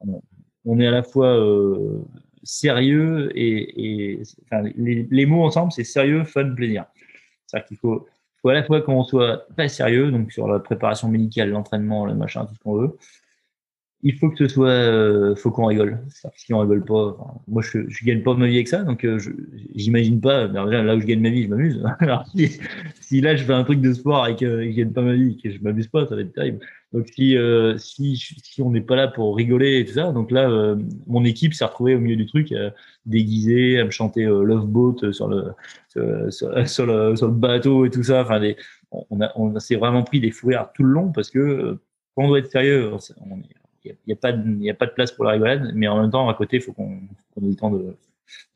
On, 0.00 0.08
on, 0.12 0.22
on 0.64 0.80
est 0.80 0.86
à 0.86 0.90
la 0.90 1.02
fois 1.02 1.28
euh, 1.28 1.98
sérieux 2.42 3.30
et, 3.34 4.12
et 4.14 4.22
enfin, 4.44 4.68
les, 4.76 5.06
les, 5.10 5.26
mots 5.26 5.44
ensemble, 5.44 5.72
c'est 5.72 5.84
sérieux, 5.84 6.24
fun, 6.24 6.54
plaisir. 6.54 6.84
Qu'il 7.60 7.76
faut, 7.76 8.06
faut 8.42 8.48
à 8.48 8.54
la 8.54 8.64
fois 8.64 8.80
qu'on 8.82 9.04
soit 9.04 9.46
très 9.56 9.68
sérieux, 9.68 10.10
donc 10.10 10.32
sur 10.32 10.48
la 10.48 10.58
préparation 10.58 11.08
médicale, 11.08 11.50
l'entraînement, 11.50 12.06
le 12.06 12.14
machin, 12.14 12.44
tout 12.46 12.54
ce 12.54 12.60
qu'on 12.60 12.74
veut, 12.74 12.96
il 14.02 14.14
faut 14.14 14.30
que 14.30 14.36
ce 14.38 14.48
soit, 14.48 14.68
euh, 14.68 15.34
faut 15.34 15.50
qu'on 15.50 15.66
rigole. 15.66 15.98
Si 16.36 16.52
on 16.52 16.60
rigole 16.60 16.84
pas, 16.84 17.16
moi 17.48 17.62
je, 17.62 17.88
je 17.88 18.04
gagne 18.04 18.22
pas 18.22 18.34
ma 18.34 18.46
vie 18.46 18.56
avec 18.56 18.68
ça, 18.68 18.84
donc 18.84 19.04
euh, 19.04 19.18
j'imagine 19.74 20.20
pas. 20.20 20.46
là 20.46 20.94
où 20.94 21.00
je 21.00 21.06
gagne 21.06 21.20
ma 21.20 21.30
vie, 21.30 21.44
je 21.44 21.48
m'amuse. 21.48 21.84
si, 22.34 22.60
si, 23.00 23.20
là 23.20 23.36
je 23.36 23.44
fais 23.44 23.52
un 23.52 23.64
truc 23.64 23.80
de 23.80 23.92
sport 23.92 24.26
et 24.28 24.36
que, 24.36 24.62
je 24.64 24.76
gagne 24.76 24.92
pas 24.92 25.02
ma 25.02 25.14
vie, 25.14 25.38
que 25.42 25.50
je 25.50 25.58
m'amuse 25.62 25.88
pas, 25.88 26.06
ça 26.06 26.14
va 26.14 26.20
être 26.20 26.32
terrible. 26.32 26.60
Donc 26.92 27.08
si 27.08 27.36
euh, 27.36 27.76
si, 27.78 28.16
si 28.16 28.62
on 28.62 28.70
n'est 28.70 28.80
pas 28.80 28.96
là 28.96 29.08
pour 29.08 29.36
rigoler 29.36 29.80
et 29.80 29.84
tout 29.84 29.94
ça, 29.94 30.12
donc 30.12 30.30
là 30.30 30.48
euh, 30.48 30.76
mon 31.06 31.24
équipe 31.24 31.52
s'est 31.54 31.64
retrouvée 31.64 31.94
au 31.94 32.00
milieu 32.00 32.16
du 32.16 32.26
truc, 32.26 32.52
euh, 32.52 32.70
déguisée, 33.06 33.80
à 33.80 33.84
me 33.84 33.90
chanter 33.90 34.24
Love 34.24 34.66
Boat 34.66 35.12
sur 35.12 35.28
le 35.28 35.52
sur, 36.30 36.86
le 36.86 37.16
sur 37.16 37.26
le 37.26 37.32
bateau 37.32 37.86
et 37.86 37.90
tout 37.90 38.02
ça. 38.04 38.22
Enfin, 38.22 38.40
on 39.10 39.20
a 39.20 39.32
on 39.36 39.58
s'est 39.58 39.76
vraiment 39.76 40.04
pris 40.04 40.20
des 40.20 40.30
fous 40.30 40.52
tout 40.74 40.84
le 40.84 40.90
long 40.90 41.12
parce 41.12 41.30
que 41.30 41.78
quand 42.14 42.24
on 42.24 42.28
doit 42.28 42.38
être 42.38 42.50
sérieux, 42.50 42.92
on 42.92 43.38
est 43.40 43.65
il 43.86 43.96
n'y 44.06 44.12
a, 44.12 44.30
y 44.60 44.70
a 44.70 44.74
pas 44.74 44.86
de 44.86 44.92
place 44.92 45.12
pour 45.12 45.24
la 45.24 45.32
rigolade, 45.32 45.72
mais 45.74 45.88
en 45.88 46.00
même 46.00 46.10
temps, 46.10 46.28
à 46.28 46.34
côté, 46.34 46.56
il 46.56 46.62
faut 46.62 46.72
qu'on 46.72 46.98
qu 47.34 47.44
ait 47.44 47.48
le 47.48 47.54
temps 47.54 47.70
de, 47.70 47.94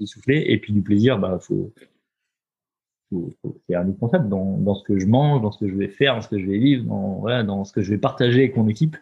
souffler. 0.05 0.45
Et 0.49 0.59
puis 0.59 0.73
du 0.73 0.83
plaisir, 0.83 1.19
bah, 1.19 1.39
faut, 1.41 1.73
faut, 3.11 3.31
faut 3.43 3.57
c'est 3.69 3.75
indispensable 3.75 4.29
dans, 4.29 4.75
ce 4.75 4.85
que 4.85 4.99
je 4.99 5.07
mange, 5.07 5.43
dans 5.43 5.53
ce 5.53 5.59
que 5.59 5.69
je 5.69 5.75
vais 5.75 5.89
faire, 5.89 6.15
dans 6.15 6.23
ce 6.23 6.29
que 6.29 6.39
je 6.39 6.47
vais 6.47 6.59
vivre, 6.59 6.85
dans, 6.85 7.19
voilà, 7.21 7.43
dans 7.43 7.65
ce 7.65 7.73
que 7.73 7.83
je 7.83 7.91
vais 7.91 7.99
partager 7.99 8.41
avec 8.41 8.57
mon 8.57 8.69
équipe. 8.69 8.97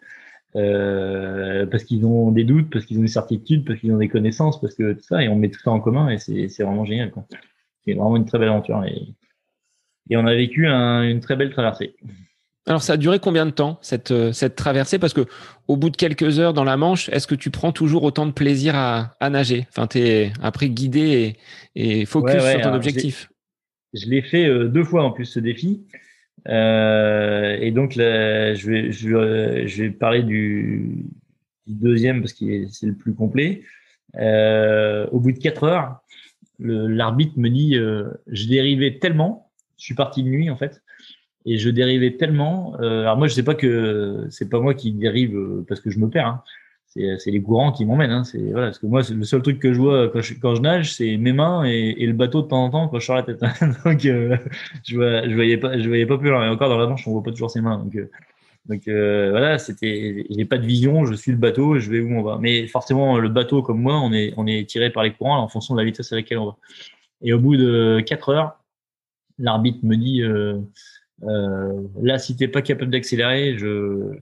Euh, 0.55 1.67
parce 1.67 1.83
qu'ils 1.83 2.05
ont 2.05 2.31
des 2.31 2.43
doutes, 2.43 2.71
parce 2.71 2.85
qu'ils 2.85 2.97
ont 2.97 3.03
des 3.03 3.07
certitudes, 3.07 3.65
parce 3.65 3.79
qu'ils 3.79 3.93
ont 3.93 3.97
des 3.97 4.07
connaissances, 4.07 4.59
parce 4.59 4.73
que 4.73 4.93
tout 4.93 5.03
ça, 5.03 5.23
et 5.23 5.29
on 5.29 5.35
met 5.35 5.49
tout 5.49 5.59
ça 5.59 5.71
en 5.71 5.79
commun, 5.79 6.09
et 6.09 6.17
c'est 6.17 6.63
vraiment 6.63 6.85
génial. 6.85 7.11
C'est 7.85 7.93
vraiment 7.93 8.17
une 8.17 8.25
très 8.25 8.39
belle 8.39 8.49
aventure. 8.49 8.83
Et, 8.85 9.07
et 10.09 10.17
on 10.17 10.25
a 10.25 10.33
vécu 10.33 10.67
un, 10.67 11.03
une 11.03 11.19
très 11.19 11.35
belle 11.35 11.51
traversée. 11.51 11.95
Alors, 12.69 12.83
ça 12.83 12.93
a 12.93 12.97
duré 12.97 13.19
combien 13.19 13.47
de 13.47 13.51
temps, 13.51 13.79
cette, 13.81 14.11
euh, 14.11 14.31
cette 14.31 14.55
traversée? 14.55 14.99
Parce 14.99 15.13
que 15.13 15.25
au 15.67 15.75
bout 15.75 15.89
de 15.89 15.97
quelques 15.97 16.39
heures 16.39 16.53
dans 16.53 16.63
la 16.63 16.77
Manche, 16.77 17.09
est-ce 17.09 17.25
que 17.25 17.33
tu 17.35 17.49
prends 17.49 17.71
toujours 17.71 18.03
autant 18.03 18.27
de 18.27 18.31
plaisir 18.31 18.75
à, 18.75 19.17
à 19.19 19.31
nager? 19.31 19.65
Enfin, 19.69 19.87
tu 19.87 19.97
es 19.97 20.31
après 20.41 20.69
guidé 20.69 21.35
et, 21.75 21.99
et 22.01 22.05
focus 22.05 22.35
ouais, 22.35 22.41
ouais, 22.41 22.51
sur 22.53 22.61
ton 22.61 22.73
objectif. 22.75 23.31
Je 23.93 24.07
l'ai 24.07 24.21
fait 24.21 24.45
euh, 24.45 24.67
deux 24.67 24.83
fois 24.83 25.03
en 25.03 25.11
plus, 25.11 25.25
ce 25.25 25.39
défi. 25.39 25.81
Euh, 26.47 27.57
et 27.59 27.71
donc, 27.71 27.95
là, 27.95 28.53
je, 28.53 28.69
vais, 28.69 28.91
je, 28.91 29.63
je 29.65 29.83
vais 29.83 29.89
parler 29.89 30.21
du, 30.21 31.05
du 31.65 31.73
deuxième 31.73 32.21
parce 32.21 32.33
que 32.33 32.67
c'est 32.67 32.85
le 32.85 32.95
plus 32.95 33.15
complet. 33.15 33.63
Euh, 34.19 35.07
au 35.11 35.19
bout 35.19 35.31
de 35.31 35.39
quatre 35.39 35.63
heures, 35.63 36.01
l'arbitre 36.59 37.33
me 37.37 37.49
dit 37.49 37.75
euh, 37.75 38.09
je 38.27 38.47
dérivais 38.47 38.99
tellement, 38.99 39.51
je 39.77 39.85
suis 39.85 39.95
parti 39.95 40.23
de 40.23 40.29
nuit 40.29 40.49
en 40.49 40.55
fait, 40.55 40.81
et 41.45 41.57
je 41.57 41.69
dérivais 41.69 42.17
tellement. 42.17 42.75
Euh, 42.81 43.01
alors 43.01 43.17
moi, 43.17 43.27
je 43.27 43.33
sais 43.33 43.43
pas 43.43 43.55
que 43.55 44.27
c'est 44.29 44.49
pas 44.49 44.59
moi 44.59 44.73
qui 44.73 44.91
dérive 44.91 45.35
euh, 45.35 45.65
parce 45.67 45.81
que 45.81 45.89
je 45.89 45.99
me 45.99 46.09
perds. 46.09 46.27
Hein. 46.27 46.43
C'est 46.89 47.31
les 47.31 47.41
courants 47.41 47.71
qui 47.71 47.85
m'emmènent. 47.85 48.11
Hein. 48.11 48.23
C'est 48.23 48.39
voilà, 48.39 48.67
parce 48.67 48.79
que 48.79 48.87
moi, 48.87 49.01
le 49.07 49.23
seul 49.23 49.43
truc 49.43 49.59
que 49.59 49.73
je 49.73 49.79
vois 49.79 50.09
quand 50.09 50.21
je, 50.21 50.33
quand 50.33 50.55
je 50.55 50.61
nage, 50.61 50.93
c'est 50.95 51.17
mes 51.17 51.33
mains 51.33 51.63
et, 51.65 51.95
et, 51.99 52.07
le 52.07 52.13
bateau 52.13 52.41
de 52.41 52.47
temps 52.47 52.63
en 52.63 52.69
temps 52.71 52.87
quand 52.87 52.99
je 52.99 53.05
sors 53.05 53.15
la 53.15 53.23
tête. 53.23 53.39
donc 53.85 54.05
euh, 54.05 54.37
je, 54.83 54.95
vois, 54.95 55.27
je 55.27 55.35
voyais 55.35 55.57
pas, 55.57 55.79
je 55.79 55.87
voyais 55.87 56.07
pas 56.07 56.17
plus 56.17 56.29
loin. 56.29 56.45
Et 56.47 56.49
encore 56.49 56.67
dans 56.69 56.79
la 56.79 56.87
manche, 56.87 57.07
on 57.07 57.11
voit 57.11 57.23
pas 57.23 57.31
toujours 57.31 57.51
ses 57.51 57.61
mains. 57.61 57.77
Donc 57.77 57.95
euh, 57.95 58.09
donc 58.65 58.87
euh, 58.87 59.29
voilà, 59.29 59.59
c'était, 59.59 60.25
j'ai 60.29 60.45
pas 60.45 60.57
de 60.57 60.65
vision, 60.65 61.05
je 61.05 61.13
suis 61.13 61.31
le 61.31 61.37
bateau, 61.37 61.77
je 61.79 61.89
vais 61.91 61.99
où 61.99 62.11
on 62.11 62.23
va. 62.23 62.37
Mais 62.39 62.67
forcément, 62.67 63.19
le 63.19 63.29
bateau 63.29 63.61
comme 63.61 63.81
moi, 63.81 63.99
on 63.99 64.11
est 64.11 64.33
on 64.37 64.47
est 64.47 64.67
tiré 64.67 64.89
par 64.89 65.03
les 65.03 65.13
courants 65.13 65.39
en 65.39 65.47
fonction 65.47 65.75
de 65.75 65.79
la 65.79 65.85
vitesse 65.85 66.11
à 66.11 66.15
laquelle 66.15 66.39
on 66.39 66.47
va. 66.47 66.57
Et 67.21 67.33
au 67.33 67.39
bout 67.39 67.55
de 67.55 68.01
quatre 68.05 68.29
heures, 68.29 68.59
l'arbitre 69.37 69.79
me 69.83 69.95
dit 69.95 70.23
euh, 71.23 71.81
là, 72.01 72.17
si 72.17 72.35
t'es 72.35 72.47
pas 72.47 72.61
capable 72.61 72.91
d'accélérer, 72.91 73.57
je, 73.57 74.15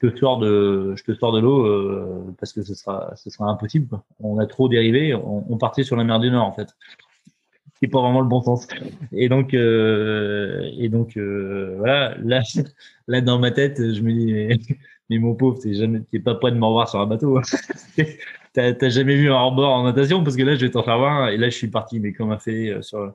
te 0.00 0.16
sors 0.16 0.38
de, 0.38 0.94
je 0.96 1.04
te 1.04 1.14
sors 1.14 1.32
de 1.32 1.40
l'eau 1.40 1.66
euh, 1.66 2.34
parce 2.38 2.52
que 2.52 2.62
ce 2.62 2.74
sera, 2.74 3.12
ce 3.16 3.30
sera 3.30 3.46
impossible. 3.46 3.88
On 4.20 4.38
a 4.38 4.46
trop 4.46 4.68
dérivé. 4.68 5.14
On, 5.14 5.56
partait 5.56 5.84
sur 5.84 5.96
la 5.96 6.04
mer 6.04 6.20
du 6.20 6.30
Nord 6.30 6.46
en 6.46 6.52
fait. 6.52 6.68
C'est 7.80 7.88
pas 7.88 8.00
vraiment 8.00 8.20
le 8.20 8.28
bon 8.28 8.42
sens. 8.42 8.66
Et 9.12 9.28
donc, 9.28 9.54
euh, 9.54 10.68
et 10.76 10.88
donc 10.88 11.16
voilà. 11.16 12.16
Là, 12.18 12.42
là 13.08 13.20
dans 13.20 13.38
ma 13.38 13.50
tête, 13.50 13.78
je 13.78 14.02
me 14.02 14.12
dis 14.12 14.76
mais, 15.10 15.18
mon 15.18 15.34
pauvre, 15.34 15.58
t'es 15.62 15.74
jamais, 15.74 16.00
t'es 16.10 16.18
pas 16.18 16.34
prêt 16.34 16.50
de 16.52 16.58
m'en 16.58 16.72
voir 16.72 16.88
sur 16.88 17.00
un 17.00 17.06
bateau. 17.06 17.40
t'as, 18.52 18.88
jamais 18.88 19.16
vu 19.16 19.30
un 19.30 19.34
hors-bord 19.34 19.72
en 19.72 19.84
natation 19.84 20.22
parce 20.22 20.36
que 20.36 20.42
là, 20.42 20.54
je 20.54 20.66
vais 20.66 20.70
t'en 20.70 20.82
faire 20.82 20.98
voir. 20.98 21.30
Et 21.30 21.38
là, 21.38 21.48
je 21.48 21.56
suis 21.56 21.68
parti, 21.68 21.98
mais 22.00 22.12
comme 22.12 22.30
a 22.30 22.38
fait 22.38 22.76
sur 22.82 23.14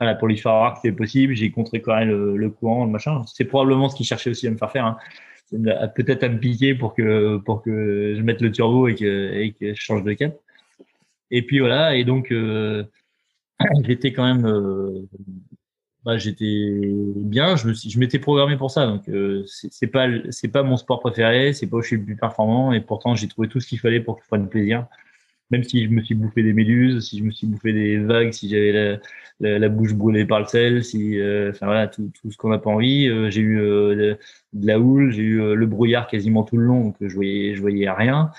voilà, 0.00 0.14
pour 0.14 0.28
lui 0.28 0.36
faire 0.36 0.52
voir 0.52 0.74
que 0.74 0.80
c'était 0.82 0.96
possible. 0.96 1.34
J'ai 1.34 1.50
contrecarré 1.50 2.04
le, 2.04 2.36
le 2.36 2.50
courant, 2.50 2.84
le 2.84 2.90
machin. 2.90 3.22
C'est 3.26 3.44
probablement 3.44 3.88
ce 3.88 3.96
qu'il 3.96 4.06
cherchait 4.06 4.30
aussi 4.30 4.46
à 4.46 4.50
me 4.50 4.56
faire 4.56 4.70
faire. 4.70 4.86
Hein. 4.86 4.98
peut-être 5.94 6.24
à 6.24 6.28
me 6.28 6.38
piquer 6.38 6.74
pour 6.74 6.94
que 6.94 7.38
pour 7.38 7.62
que 7.62 8.14
je 8.16 8.22
mette 8.22 8.40
le 8.40 8.50
turbo 8.50 8.88
et 8.88 8.94
que, 8.94 9.52
je 9.60 9.74
change 9.74 10.02
de 10.02 10.12
cap. 10.14 10.36
Et 11.30 11.42
puis 11.42 11.60
voilà, 11.60 11.96
et 11.96 12.04
donc 12.04 12.32
euh, 12.32 12.84
j'étais 13.84 14.12
quand 14.12 14.24
même, 14.24 14.46
euh, 14.46 15.08
bah, 16.04 16.18
j'étais 16.18 16.80
bien. 17.16 17.56
Je 17.56 17.68
me 17.68 17.74
je 17.74 17.98
m'étais 17.98 18.18
programmé 18.18 18.56
pour 18.56 18.70
ça, 18.70 18.86
donc 18.86 19.08
euh, 19.08 19.44
c'est 19.46 19.86
pas 19.86 20.08
pas 20.52 20.62
mon 20.62 20.76
sport 20.76 21.00
préféré, 21.00 21.52
c'est 21.52 21.66
pas 21.66 21.78
où 21.78 21.82
je 21.82 21.88
suis 21.88 21.96
le 21.96 22.04
plus 22.04 22.16
performant, 22.16 22.72
et 22.72 22.80
pourtant 22.80 23.14
j'ai 23.14 23.28
trouvé 23.28 23.48
tout 23.48 23.60
ce 23.60 23.68
qu'il 23.68 23.80
fallait 23.80 24.00
pour 24.00 24.16
que 24.16 24.22
je 24.22 24.28
prenne 24.28 24.48
plaisir 24.48 24.86
même 25.50 25.62
si 25.62 25.84
je 25.84 25.90
me 25.90 26.02
suis 26.02 26.14
bouffé 26.14 26.42
des 26.42 26.52
méduses, 26.52 27.06
si 27.08 27.18
je 27.18 27.24
me 27.24 27.30
suis 27.30 27.46
bouffé 27.46 27.72
des 27.72 27.98
vagues, 27.98 28.32
si 28.32 28.48
j'avais 28.48 28.98
la, 29.40 29.68
bouche 29.68 29.94
brûlée 29.94 30.24
par 30.24 30.40
le 30.40 30.46
sel, 30.46 30.84
si, 30.84 31.20
euh, 31.20 31.50
enfin 31.50 31.66
voilà, 31.66 31.86
tout, 31.88 32.10
ce 32.30 32.36
qu'on 32.36 32.48
n'a 32.50 32.58
pas 32.58 32.70
envie. 32.70 33.08
Euh, 33.08 33.30
j'ai 33.30 33.40
eu 33.42 33.60
euh, 33.60 34.16
de, 34.52 34.66
la 34.66 34.78
houle, 34.80 35.12
j'ai 35.12 35.22
eu 35.22 35.54
le 35.54 35.66
brouillard 35.66 36.06
quasiment 36.08 36.44
tout 36.44 36.56
le 36.56 36.64
long, 36.64 36.84
donc 36.84 36.96
je 37.00 37.14
voyais, 37.14 37.54
je 37.54 37.62
rien. 37.62 38.30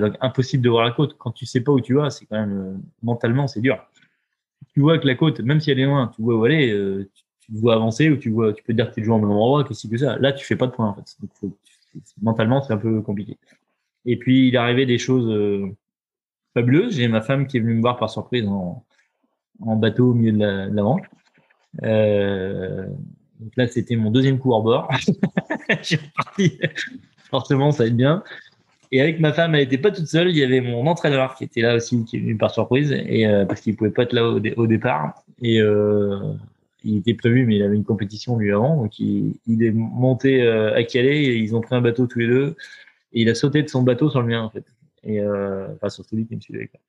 donc 0.00 0.14
impossible 0.20 0.62
de 0.64 0.70
voir 0.70 0.84
la 0.84 0.92
côte. 0.92 1.16
Quand 1.18 1.32
tu 1.32 1.46
sais 1.46 1.60
pas 1.60 1.72
où 1.72 1.80
tu 1.80 1.94
vas, 1.94 2.10
c'est 2.10 2.26
quand 2.26 2.38
même 2.38 2.82
mentalement 3.02 3.46
c'est 3.46 3.60
dur. 3.60 3.78
Tu 4.74 4.80
vois 4.80 4.98
que 4.98 5.06
la 5.06 5.14
côte, 5.14 5.40
même 5.40 5.60
si 5.60 5.70
elle 5.70 5.80
est 5.80 5.86
loin, 5.86 6.10
tu 6.14 6.22
vois 6.22 6.36
où 6.36 6.44
aller, 6.44 6.68
tu, 7.14 7.22
tu 7.40 7.60
vois 7.60 7.74
avancer 7.74 8.10
ou 8.10 8.16
tu 8.16 8.30
vois, 8.30 8.52
tu 8.52 8.62
peux 8.62 8.74
dire 8.74 8.88
que 8.90 8.94
tu 8.94 9.00
es 9.00 9.02
toujours 9.02 9.16
au 9.16 9.20
même 9.20 9.30
endroit, 9.30 9.64
qu'est-ce 9.64 9.88
que 9.88 9.96
ça. 9.96 10.18
Là, 10.18 10.32
tu 10.32 10.46
fais 10.46 10.56
pas 10.56 10.66
de 10.66 10.72
point 10.72 10.88
en 10.88 10.94
fait. 10.94 11.16
Donc, 11.20 11.52
mentalement, 12.22 12.62
c'est 12.62 12.72
un 12.72 12.78
peu 12.78 13.02
compliqué. 13.02 13.36
Et 14.06 14.16
puis 14.16 14.48
il 14.48 14.56
arrivait 14.56 14.86
des 14.86 14.98
choses 14.98 15.28
fabuleuse. 16.54 16.94
J'ai 16.94 17.08
ma 17.08 17.20
femme 17.20 17.46
qui 17.46 17.56
est 17.56 17.60
venue 17.60 17.74
me 17.74 17.80
voir 17.80 17.96
par 17.96 18.10
surprise 18.10 18.46
en, 18.46 18.84
bateau 19.60 20.10
au 20.10 20.14
milieu 20.14 20.32
de 20.32 20.38
la. 20.38 20.96
Euh, 21.84 22.86
donc 23.40 23.52
là, 23.56 23.68
c'était 23.68 23.96
mon 23.96 24.10
deuxième 24.10 24.38
coup 24.38 24.52
hors 24.52 24.62
bord. 24.62 24.90
J'ai 25.82 25.96
reparti. 25.96 26.58
Forcément, 27.30 27.70
ça 27.72 27.84
va 27.84 27.90
bien. 27.90 28.22
Et 28.90 29.02
avec 29.02 29.20
ma 29.20 29.32
femme, 29.32 29.54
elle 29.54 29.62
n'était 29.62 29.78
pas 29.78 29.90
toute 29.90 30.06
seule. 30.06 30.30
Il 30.30 30.36
y 30.36 30.42
avait 30.42 30.60
mon 30.60 30.86
entraîneur 30.86 31.34
qui 31.34 31.44
était 31.44 31.60
là 31.60 31.76
aussi, 31.76 32.04
qui 32.04 32.16
est 32.16 32.20
venu 32.20 32.36
par 32.36 32.50
surprise, 32.50 32.92
euh, 32.92 33.44
parce 33.44 33.60
qu'il 33.60 33.76
pouvait 33.76 33.90
pas 33.90 34.04
être 34.04 34.14
là 34.14 34.26
au, 34.26 34.66
départ. 34.66 35.22
Et 35.42 35.60
euh, 35.60 36.18
il 36.84 36.98
était 36.98 37.14
prévu, 37.14 37.44
mais 37.44 37.56
il 37.56 37.62
avait 37.62 37.76
une 37.76 37.84
compétition 37.84 38.38
lui 38.38 38.50
avant, 38.50 38.76
donc 38.76 38.98
il, 38.98 39.34
est 39.46 39.72
monté 39.72 40.48
à 40.48 40.82
Calais. 40.84 41.38
Ils 41.38 41.54
ont 41.54 41.60
pris 41.60 41.74
un 41.74 41.82
bateau 41.82 42.06
tous 42.06 42.18
les 42.18 42.28
deux, 42.28 42.56
et 43.12 43.22
il 43.22 43.28
a 43.28 43.34
sauté 43.34 43.62
de 43.62 43.68
son 43.68 43.82
bateau 43.82 44.08
sur 44.08 44.22
le 44.22 44.28
mien 44.28 44.42
en 44.42 44.50
fait 44.50 44.64
et 45.08 45.20
euh, 45.20 45.66
enfin 45.74 45.88
sur 45.88 46.04
celui 46.04 46.26
qui 46.26 46.36
me 46.36 46.40
suivait. 46.40 46.68
Quoi. 46.68 46.80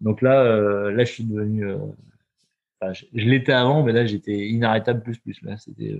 Donc 0.00 0.22
là, 0.22 0.42
euh, 0.42 0.90
là, 0.90 1.04
je 1.04 1.12
suis 1.12 1.24
devenu 1.24 1.66
euh, 1.66 1.76
Enfin, 2.80 2.92
je, 2.92 3.24
l'étais 3.24 3.52
avant, 3.52 3.82
mais 3.82 3.92
là, 3.92 4.06
j'étais 4.06 4.46
inarrêtable 4.48 5.02
plus 5.02 5.18
plus. 5.18 5.42
Là, 5.42 5.56
c'était. 5.56 5.98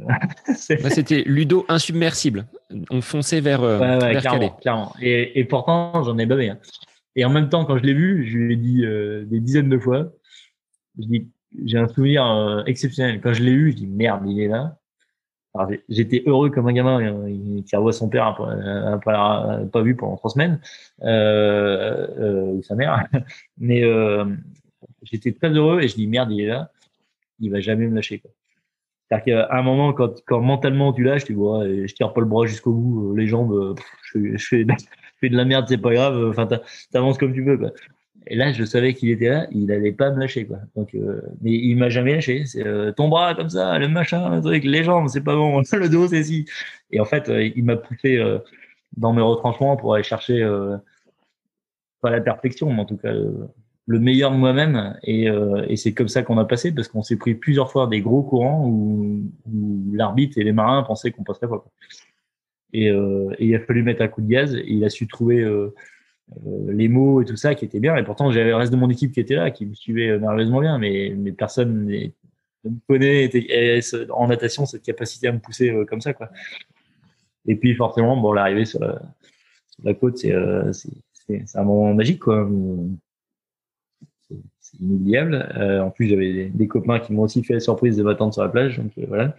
c'était 0.90 1.22
Ludo 1.26 1.64
insubmersible. 1.68 2.46
On 2.90 3.00
fonçait 3.00 3.40
vers, 3.40 3.62
euh, 3.62 3.80
ouais, 3.80 4.02
ouais, 4.02 4.12
vers 4.12 4.20
clairement, 4.20 4.50
clairement. 4.50 4.94
Et, 5.00 5.40
et 5.40 5.44
pourtant, 5.44 6.04
j'en 6.04 6.16
ai 6.18 6.26
bavé. 6.26 6.50
Hein. 6.50 6.58
Et 7.16 7.24
en 7.24 7.30
même 7.30 7.48
temps, 7.48 7.64
quand 7.64 7.78
je 7.78 7.82
l'ai 7.82 7.94
vu, 7.94 8.24
je 8.28 8.38
lui 8.38 8.54
ai 8.54 8.56
dit 8.56 8.84
euh, 8.84 9.24
des 9.24 9.40
dizaines 9.40 9.68
de 9.68 9.78
fois. 9.78 10.12
Je 11.00 11.06
dis, 11.06 11.28
j'ai 11.64 11.78
un 11.78 11.88
souvenir 11.88 12.24
euh, 12.24 12.62
exceptionnel. 12.66 13.20
Quand 13.20 13.32
je 13.32 13.42
l'ai 13.42 13.50
eu, 13.50 13.72
je 13.72 13.76
dis 13.76 13.86
merde, 13.88 14.22
il 14.28 14.40
est 14.40 14.48
là. 14.48 14.78
J'étais 15.88 16.22
heureux 16.26 16.50
comme 16.50 16.68
un 16.68 16.72
gamin 16.72 17.00
euh, 17.00 17.62
qui 17.62 17.76
revoit 17.76 17.92
son 17.92 18.08
père 18.08 18.36
pas, 19.04 19.60
pas 19.72 19.82
vu 19.82 19.96
pendant 19.96 20.16
trois 20.16 20.30
semaines, 20.30 20.60
euh, 21.02 22.06
euh, 22.18 22.42
ou 22.52 22.62
sa 22.62 22.74
mère. 22.74 23.06
Mais 23.58 23.82
euh, 23.84 24.24
j'étais 25.02 25.32
très 25.32 25.50
heureux 25.50 25.80
et 25.80 25.88
je 25.88 25.94
dis 25.94 26.06
merde, 26.06 26.30
il 26.32 26.42
est 26.42 26.46
là, 26.46 26.70
il 27.40 27.50
va 27.50 27.60
jamais 27.60 27.86
me 27.86 27.94
lâcher. 27.94 28.22
C'est-à-dire 29.08 29.46
qu'à 29.48 29.56
un 29.56 29.62
moment, 29.62 29.92
quand, 29.92 30.40
mentalement 30.40 30.92
tu 30.92 31.02
lâches, 31.02 31.24
tu 31.24 31.34
vois, 31.34 31.66
je 31.66 31.92
tire 31.94 32.12
pas 32.12 32.20
le 32.20 32.26
bras 32.26 32.46
jusqu'au 32.46 32.72
bout, 32.72 33.14
les 33.14 33.26
jambes, 33.26 33.74
je, 34.14 34.36
fais, 34.36 34.64
de 34.64 35.36
la 35.36 35.44
merde, 35.44 35.66
c'est 35.68 35.78
pas 35.78 35.92
grave. 35.92 36.28
Enfin, 36.30 36.46
t'avances 36.92 37.18
comme 37.18 37.32
tu 37.32 37.42
veux. 37.42 37.58
Et 38.26 38.36
là, 38.36 38.52
je 38.52 38.64
savais 38.64 38.94
qu'il 38.94 39.10
était 39.10 39.28
là, 39.28 39.46
il 39.52 39.70
allait 39.72 39.92
pas 39.92 40.10
me 40.10 40.20
lâcher, 40.20 40.46
quoi. 40.46 40.58
Donc, 40.76 40.94
euh, 40.94 41.22
mais 41.40 41.52
il 41.52 41.76
m'a 41.76 41.88
jamais 41.88 42.14
lâché. 42.14 42.44
C'est 42.46 42.66
euh, 42.66 42.92
ton 42.92 43.08
bras 43.08 43.34
comme 43.34 43.48
ça, 43.48 43.78
le 43.78 43.88
machin, 43.88 44.34
le 44.34 44.42
truc, 44.42 44.64
les 44.64 44.84
jambes, 44.84 45.08
c'est 45.08 45.22
pas 45.22 45.34
bon, 45.34 45.62
le 45.72 45.88
dos, 45.88 46.08
c'est 46.08 46.24
si. 46.24 46.46
Et 46.90 47.00
en 47.00 47.04
fait, 47.04 47.28
euh, 47.28 47.50
il 47.54 47.64
m'a 47.64 47.76
poussé 47.76 48.22
dans 48.96 49.12
mes 49.12 49.22
retranchements 49.22 49.76
pour 49.76 49.94
aller 49.94 50.04
chercher 50.04 50.46
pas 52.00 52.10
la 52.10 52.20
perfection, 52.20 52.72
mais 52.72 52.80
en 52.80 52.84
tout 52.84 52.96
cas 52.96 53.12
le, 53.12 53.98
meilleur 53.98 54.30
de 54.30 54.36
moi-même. 54.36 54.98
Et, 55.04 55.28
et 55.68 55.76
c'est 55.76 55.94
comme 55.94 56.08
ça 56.08 56.22
qu'on 56.22 56.38
a 56.38 56.44
passé, 56.44 56.72
parce 56.72 56.88
qu'on 56.88 57.02
s'est 57.02 57.16
pris 57.16 57.34
plusieurs 57.34 57.70
fois 57.70 57.86
des 57.86 58.00
gros 58.00 58.22
courants 58.22 58.66
où, 58.66 59.22
où 59.50 59.92
l'arbitre 59.92 60.38
et 60.38 60.44
les 60.44 60.52
marins 60.52 60.82
pensaient 60.82 61.10
qu'on 61.10 61.24
passerait 61.24 61.48
pas. 61.48 61.58
Quoi. 61.58 61.70
Et, 62.72 62.86
et, 62.86 63.46
il 63.46 63.54
a 63.54 63.60
fallu 63.60 63.82
mettre 63.82 64.02
un 64.02 64.08
coup 64.08 64.20
de 64.20 64.28
gaz. 64.28 64.54
Et 64.54 64.64
il 64.66 64.84
a 64.84 64.90
su 64.90 65.06
trouver 65.06 65.40
euh, 65.40 65.74
les 66.68 66.88
mots 66.88 67.22
et 67.22 67.24
tout 67.24 67.36
ça 67.36 67.54
qui 67.54 67.64
était 67.64 67.80
bien. 67.80 67.96
Et 67.96 68.04
pourtant, 68.04 68.30
j'avais 68.30 68.50
le 68.50 68.56
reste 68.56 68.72
de 68.72 68.76
mon 68.76 68.90
équipe 68.90 69.12
qui 69.12 69.20
était 69.20 69.34
là, 69.34 69.50
qui 69.50 69.66
me 69.66 69.74
suivait 69.74 70.10
euh, 70.10 70.18
merveilleusement 70.18 70.60
bien, 70.60 70.78
mais, 70.78 71.14
personne 71.32 71.86
ne 71.86 72.70
connaît 72.86 73.30
en 74.10 74.28
natation 74.28 74.66
cette 74.66 74.82
capacité 74.82 75.28
à 75.28 75.32
me 75.32 75.38
pousser 75.38 75.70
euh, 75.70 75.84
comme 75.84 76.00
ça. 76.00 76.12
Et 77.46 77.56
puis, 77.56 77.74
forcément, 77.74 78.16
bon, 78.16 78.32
l'arrivée 78.32 78.64
sur 78.64 78.80
la, 79.82 79.94
côte, 79.94 80.18
c'est 80.18 80.34
un 80.34 81.64
moment 81.64 81.94
magique. 81.94 82.22
C'est 84.60 84.80
inoubliable. 84.80 85.48
Euh, 85.56 85.80
en 85.80 85.90
plus, 85.90 86.08
j'avais 86.08 86.50
des, 86.50 86.68
copains 86.68 87.00
qui 87.00 87.14
m'ont 87.14 87.22
aussi 87.22 87.42
fait 87.42 87.54
la 87.54 87.60
surprise 87.60 87.96
de 87.96 88.02
m'attendre 88.02 88.34
sur 88.34 88.42
la 88.42 88.50
plage. 88.50 88.76
Donc 88.76 88.92
voilà. 89.08 89.34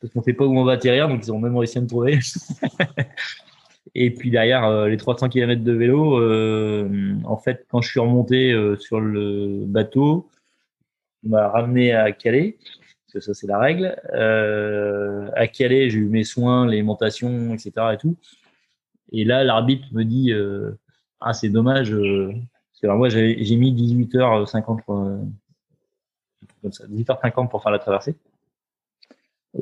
Parce 0.00 0.12
qu'on 0.12 0.20
ne 0.20 0.24
sait 0.24 0.32
pas 0.32 0.46
où 0.46 0.56
on 0.56 0.64
va 0.64 0.72
atterrir, 0.72 1.08
donc 1.08 1.22
ils 1.22 1.32
ont 1.32 1.38
même 1.38 1.56
réussi 1.56 1.78
à 1.78 1.80
me 1.82 1.86
trouver. 1.86 2.18
Et 3.94 4.10
puis 4.12 4.30
derrière, 4.30 4.64
euh, 4.64 4.88
les 4.88 4.96
300 4.96 5.28
km 5.28 5.62
de 5.62 5.72
vélo, 5.72 6.18
euh, 6.20 7.14
en 7.24 7.36
fait, 7.36 7.64
quand 7.70 7.80
je 7.80 7.90
suis 7.90 8.00
remonté 8.00 8.52
euh, 8.52 8.76
sur 8.76 9.00
le 9.00 9.64
bateau, 9.66 10.28
on 11.24 11.30
m'a 11.30 11.48
ramené 11.48 11.92
à 11.92 12.10
Calais, 12.12 12.58
parce 12.58 13.12
que 13.14 13.20
ça 13.20 13.34
c'est 13.34 13.46
la 13.46 13.58
règle. 13.58 13.96
à 15.36 15.46
Calais, 15.48 15.90
j'ai 15.90 15.98
eu 15.98 16.08
mes 16.08 16.24
soins, 16.24 16.66
les 16.66 16.82
montations, 16.82 17.54
etc. 17.54 17.72
Et 17.94 17.96
tout. 17.98 18.16
Et 19.12 19.24
là, 19.24 19.44
l'arbitre 19.44 19.86
me 19.92 20.04
dit, 20.04 20.32
ah 21.20 21.32
c'est 21.32 21.48
dommage, 21.48 21.90
parce 21.92 22.80
que 22.82 22.86
moi 22.88 23.08
j'ai 23.08 23.56
mis 23.56 23.72
18h50 23.72 24.84
pour, 24.84 25.08
18h50 26.64 27.48
pour 27.48 27.62
faire 27.62 27.72
la 27.72 27.78
traversée. 27.78 28.16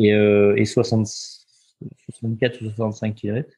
Et, 0.01 0.09
et 0.09 0.65
60, 0.65 1.07
64 1.07 2.63
ou 2.63 2.71
65 2.71 3.15
km. 3.15 3.49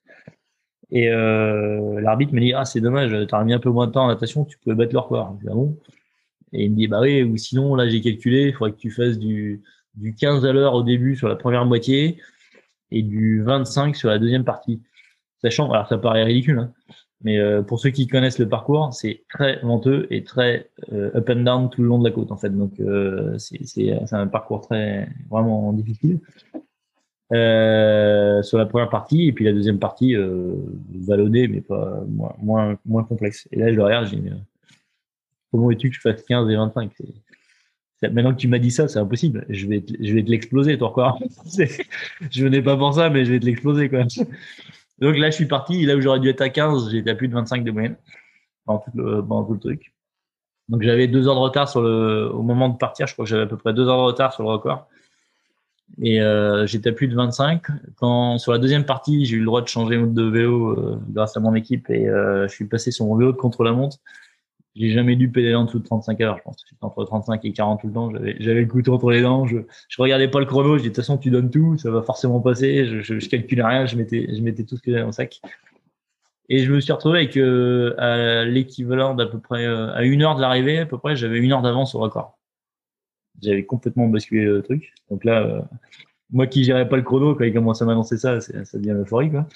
Et 0.90 1.08
euh, 1.08 2.00
l'arbitre 2.00 2.34
me 2.34 2.40
dit 2.40 2.52
Ah, 2.52 2.64
c'est 2.64 2.80
dommage, 2.80 3.14
t'as 3.28 3.42
mis 3.44 3.52
un 3.52 3.58
peu 3.58 3.70
moins 3.70 3.86
de 3.86 3.92
temps 3.92 4.04
en 4.04 4.08
natation, 4.08 4.44
tu 4.44 4.58
pouvais 4.58 4.74
battre 4.74 4.92
leur 4.92 5.08
corps. 5.08 5.36
Ah 5.48 5.54
bon? 5.54 5.76
Et 6.52 6.64
il 6.64 6.72
me 6.72 6.76
dit 6.76 6.88
Bah 6.88 7.00
oui, 7.00 7.22
ou 7.22 7.36
sinon, 7.36 7.74
là, 7.74 7.88
j'ai 7.88 8.00
calculé, 8.00 8.48
il 8.48 8.52
faudrait 8.52 8.72
que 8.72 8.78
tu 8.78 8.90
fasses 8.90 9.18
du, 9.18 9.62
du 9.94 10.14
15 10.14 10.44
à 10.44 10.52
l'heure 10.52 10.74
au 10.74 10.82
début 10.82 11.16
sur 11.16 11.28
la 11.28 11.36
première 11.36 11.64
moitié 11.64 12.20
et 12.90 13.02
du 13.02 13.42
25 13.42 13.96
sur 13.96 14.08
la 14.08 14.18
deuxième 14.18 14.44
partie. 14.44 14.82
Sachant, 15.42 15.70
alors 15.70 15.88
ça 15.88 15.98
paraît 15.98 16.24
ridicule, 16.24 16.58
hein, 16.58 16.72
mais 17.22 17.38
euh, 17.38 17.62
pour 17.62 17.80
ceux 17.80 17.90
qui 17.90 18.06
connaissent 18.06 18.38
le 18.38 18.48
parcours, 18.48 18.92
c'est 18.94 19.24
très 19.28 19.60
venteux 19.60 20.06
et 20.10 20.24
très 20.24 20.70
euh, 20.92 21.10
up 21.14 21.28
and 21.30 21.42
down 21.42 21.70
tout 21.70 21.82
le 21.82 21.88
long 21.88 21.98
de 21.98 22.04
la 22.04 22.14
côte 22.14 22.30
en 22.30 22.36
fait. 22.36 22.50
Donc 22.50 22.72
c'est 23.38 23.92
un 24.12 24.26
parcours 24.26 24.60
très 24.62 25.08
vraiment 25.28 25.72
difficile 25.72 26.20
euh, 27.32 28.42
sur 28.42 28.58
la 28.58 28.66
première 28.66 28.90
partie 28.90 29.28
et 29.28 29.32
puis 29.32 29.44
la 29.44 29.52
deuxième 29.52 29.78
partie 29.78 30.14
euh, 30.14 30.54
vallonnée 30.94 31.48
mais 31.48 31.62
pas 31.62 32.02
moins, 32.38 32.78
moins, 32.84 33.04
complexe. 33.04 33.48
Et 33.50 33.56
là 33.56 33.72
je 33.72 33.80
regarde, 33.80 34.06
j'ai 34.06 34.18
euh, 34.18 34.34
comment 35.50 35.68
veux-tu 35.68 35.88
que 35.88 35.96
je 35.96 36.00
fasse 36.00 36.22
15 36.22 36.50
et 36.50 36.56
25 36.56 36.92
Maintenant 38.02 38.34
que 38.34 38.38
tu 38.38 38.48
m'as 38.48 38.58
dit 38.58 38.70
ça, 38.70 38.86
c'est 38.86 38.98
impossible. 38.98 39.46
Je 39.48 39.66
vais, 39.66 39.80
te, 39.80 39.94
je 39.98 40.12
vais 40.12 40.22
te 40.22 40.30
l'exploser, 40.30 40.76
toi, 40.76 40.90
quoi. 40.92 41.16
je 42.30 42.44
venais 42.44 42.60
pas 42.60 42.76
pour 42.76 42.92
ça, 42.92 43.08
mais 43.08 43.24
je 43.24 43.32
vais 43.32 43.40
te 43.40 43.46
l'exploser, 43.46 43.88
quoi. 43.88 44.00
Donc 44.98 45.16
là, 45.16 45.30
je 45.30 45.34
suis 45.34 45.46
parti. 45.46 45.86
Là 45.86 45.96
où 45.96 46.02
j'aurais 46.02 46.20
dû 46.20 46.28
être 46.28 46.42
à 46.42 46.50
15, 46.50 46.90
j'étais 46.90 47.10
à 47.10 47.14
plus 47.14 47.28
de 47.28 47.34
25 47.34 47.64
de 47.64 47.70
moyenne 47.70 47.96
dans 48.66 48.78
tout 48.78 48.90
le, 48.94 49.22
dans 49.22 49.44
tout 49.44 49.54
le 49.54 49.60
truc. 49.60 49.94
Donc 50.68 50.82
j'avais 50.82 51.08
deux 51.08 51.28
heures 51.28 51.34
de 51.34 51.40
retard 51.40 51.68
sur 51.68 51.82
le, 51.82 52.30
au 52.32 52.42
moment 52.42 52.68
de 52.68 52.76
partir. 52.76 53.06
Je 53.06 53.12
crois 53.12 53.24
que 53.24 53.30
j'avais 53.30 53.42
à 53.42 53.46
peu 53.46 53.56
près 53.56 53.74
deux 53.74 53.88
heures 53.88 53.98
de 53.98 54.02
retard 54.02 54.32
sur 54.32 54.42
le 54.42 54.50
record. 54.50 54.88
Et 56.02 56.20
euh, 56.20 56.66
j'étais 56.66 56.90
à 56.90 56.92
plus 56.92 57.08
de 57.08 57.14
25. 57.14 57.62
Quand 57.96 58.38
sur 58.38 58.52
la 58.52 58.58
deuxième 58.58 58.84
partie, 58.84 59.24
j'ai 59.24 59.36
eu 59.36 59.40
le 59.40 59.46
droit 59.46 59.62
de 59.62 59.68
changer 59.68 59.98
de 59.98 60.22
vélo 60.22 60.70
euh, 60.70 60.98
grâce 61.10 61.36
à 61.36 61.40
mon 61.40 61.54
équipe 61.54 61.88
et 61.90 62.08
euh, 62.08 62.48
je 62.48 62.54
suis 62.54 62.64
passé 62.64 62.90
sur 62.90 63.06
mon 63.06 63.16
vélo 63.16 63.32
de 63.32 63.36
contre-la-montre. 63.36 63.98
J'ai 64.74 64.90
jamais 64.90 65.14
dû 65.14 65.30
pédaler 65.30 65.54
en 65.54 65.64
dessous 65.66 65.78
de 65.78 65.84
35 65.84 66.20
heures, 66.22 66.38
je 66.38 66.42
pense. 66.42 66.56
J'étais 66.68 66.84
entre 66.84 67.04
35 67.04 67.44
et 67.44 67.52
40 67.52 67.80
tout 67.80 67.86
le 67.86 67.92
temps. 67.92 68.10
J'avais, 68.40 68.62
le 68.62 68.66
couteau 68.66 68.94
entre 68.94 69.12
les 69.12 69.22
dents. 69.22 69.46
Je, 69.46 69.58
je 69.88 70.02
regardais 70.02 70.26
pas 70.26 70.40
le 70.40 70.46
chrono. 70.46 70.76
Je 70.76 70.82
dis 70.82 70.88
de 70.88 70.94
toute 70.94 71.04
façon, 71.04 71.16
tu 71.16 71.30
donnes 71.30 71.50
tout, 71.50 71.78
ça 71.78 71.92
va 71.92 72.02
forcément 72.02 72.40
passer. 72.40 72.84
Je, 72.86 73.00
je, 73.00 73.20
je 73.20 73.28
calculais 73.28 73.62
rien. 73.62 73.86
Je 73.86 73.96
mettais, 73.96 74.26
je 74.34 74.42
mettais 74.42 74.64
tout 74.64 74.76
ce 74.76 74.82
que 74.82 74.90
j'avais 74.90 75.06
le 75.06 75.12
sac. 75.12 75.40
Et 76.48 76.58
je 76.64 76.72
me 76.72 76.80
suis 76.80 76.92
retrouvé 76.92 77.20
avec 77.20 77.36
euh, 77.36 78.44
l'équivalent 78.44 79.14
d'à 79.14 79.26
peu 79.26 79.38
près 79.38 79.64
euh, 79.64 79.92
à 79.94 80.02
une 80.02 80.22
heure 80.22 80.36
de 80.36 80.40
l'arrivée, 80.40 80.78
à 80.78 80.86
peu 80.86 80.98
près, 80.98 81.16
j'avais 81.16 81.38
une 81.38 81.52
heure 81.52 81.62
d'avance 81.62 81.94
au 81.94 82.00
record 82.00 82.38
j'avais 83.42 83.64
complètement 83.64 84.08
basculé 84.08 84.44
le 84.44 84.62
truc. 84.62 84.92
Donc 85.10 85.24
là, 85.24 85.42
euh, 85.42 85.60
moi 86.30 86.46
qui 86.46 86.64
gérais 86.64 86.88
pas 86.88 86.96
le 86.96 87.02
chrono, 87.02 87.34
quand 87.34 87.44
il 87.44 87.52
commence 87.52 87.82
à 87.82 87.84
m'annoncer 87.84 88.16
ça, 88.16 88.40
ça 88.40 88.78
devient 88.78 88.94
l'euphorie, 88.94 89.30
quoi. 89.30 89.46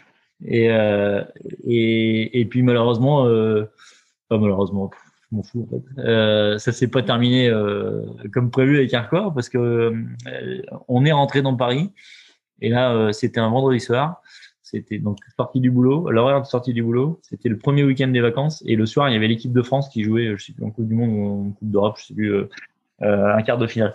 Et, 0.44 0.70
euh, 0.70 1.22
et, 1.64 2.40
et 2.40 2.44
puis 2.44 2.62
malheureusement, 2.62 3.26
euh, 3.26 3.64
pas 4.28 4.38
malheureusement, 4.38 4.90
je 5.30 5.36
m'en 5.36 5.42
fous 5.42 5.66
en 5.66 5.76
fait. 5.76 6.00
Euh, 6.00 6.58
ça 6.58 6.72
s'est 6.72 6.88
pas 6.88 7.02
terminé 7.02 7.50
comme 8.32 8.50
prévu 8.50 8.76
avec 8.76 8.94
Hardcore 8.94 9.34
parce 9.34 9.48
que 9.48 9.92
on 10.86 11.04
est 11.04 11.12
rentré 11.12 11.42
dans 11.42 11.56
Paris 11.56 11.90
et 12.60 12.68
là 12.68 13.12
c'était 13.12 13.40
un 13.40 13.50
vendredi 13.50 13.80
soir. 13.80 14.22
C'était 14.62 14.98
donc 14.98 15.18
sorti 15.34 15.60
du 15.60 15.70
boulot, 15.70 16.10
l'horaire 16.10 16.42
de 16.42 16.46
sortie 16.46 16.74
du 16.74 16.82
boulot. 16.82 17.20
C'était 17.22 17.48
le 17.48 17.56
premier 17.56 17.84
week-end 17.84 18.08
des 18.08 18.20
vacances 18.20 18.62
et 18.66 18.76
le 18.76 18.84
soir 18.84 19.08
il 19.08 19.14
y 19.14 19.16
avait 19.16 19.28
l'équipe 19.28 19.52
de 19.52 19.62
France 19.62 19.88
qui 19.88 20.04
jouait, 20.04 20.36
je 20.36 20.44
sais 20.44 20.52
plus 20.52 20.64
en 20.64 20.70
Coupe 20.70 20.86
du 20.86 20.94
Monde 20.94 21.10
ou 21.10 21.48
en 21.48 21.50
Coupe 21.52 21.70
d'Europe, 21.70 21.96
je 21.98 22.06
sais 22.06 22.14
plus, 22.14 22.32
un 23.00 23.42
quart 23.42 23.58
de 23.58 23.66
finale. 23.66 23.94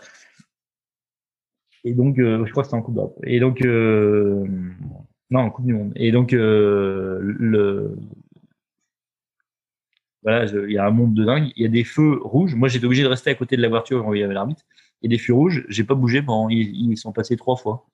Et 1.84 1.94
donc, 1.94 2.16
je 2.18 2.50
crois 2.52 2.64
que 2.64 2.68
c'était 2.68 2.78
en 2.78 2.82
Coupe 2.82 2.96
d'Europe. 2.96 3.20
Et 3.24 3.40
donc, 3.40 3.62
non, 5.34 5.50
Coupe 5.50 5.66
du 5.66 5.74
Monde. 5.74 5.92
Et 5.96 6.12
donc, 6.12 6.32
euh, 6.32 7.18
le, 7.22 7.98
voilà, 10.22 10.46
il 10.46 10.72
y 10.72 10.78
a 10.78 10.86
un 10.86 10.92
monde 10.92 11.16
de 11.16 11.26
dingue. 11.26 11.52
Il 11.56 11.64
y 11.64 11.66
a 11.66 11.70
des 11.70 11.84
feux 11.84 12.20
rouges. 12.22 12.54
Moi, 12.56 12.70
j'étais 12.70 12.86
obligé 12.86 13.02
de 13.02 13.08
rester 13.08 13.32
à 13.32 13.36
côté 13.36 13.58
de 13.58 13.62
la 13.62 13.70
voiture 13.70 14.04
quand 14.04 14.14
il 14.14 14.22
y 14.22 14.24
avait 14.24 14.36
l'arbitre. 14.36 14.62
Et 15.02 15.08
des 15.08 15.18
feux 15.18 15.34
rouges, 15.34 15.66
j'ai 15.70 15.84
pas 15.84 15.96
bougé 15.96 16.22
pendant. 16.22 16.50
Ils, 16.50 16.96
sont 16.98 17.12
passés 17.12 17.36
trois 17.36 17.56
fois. 17.56 17.88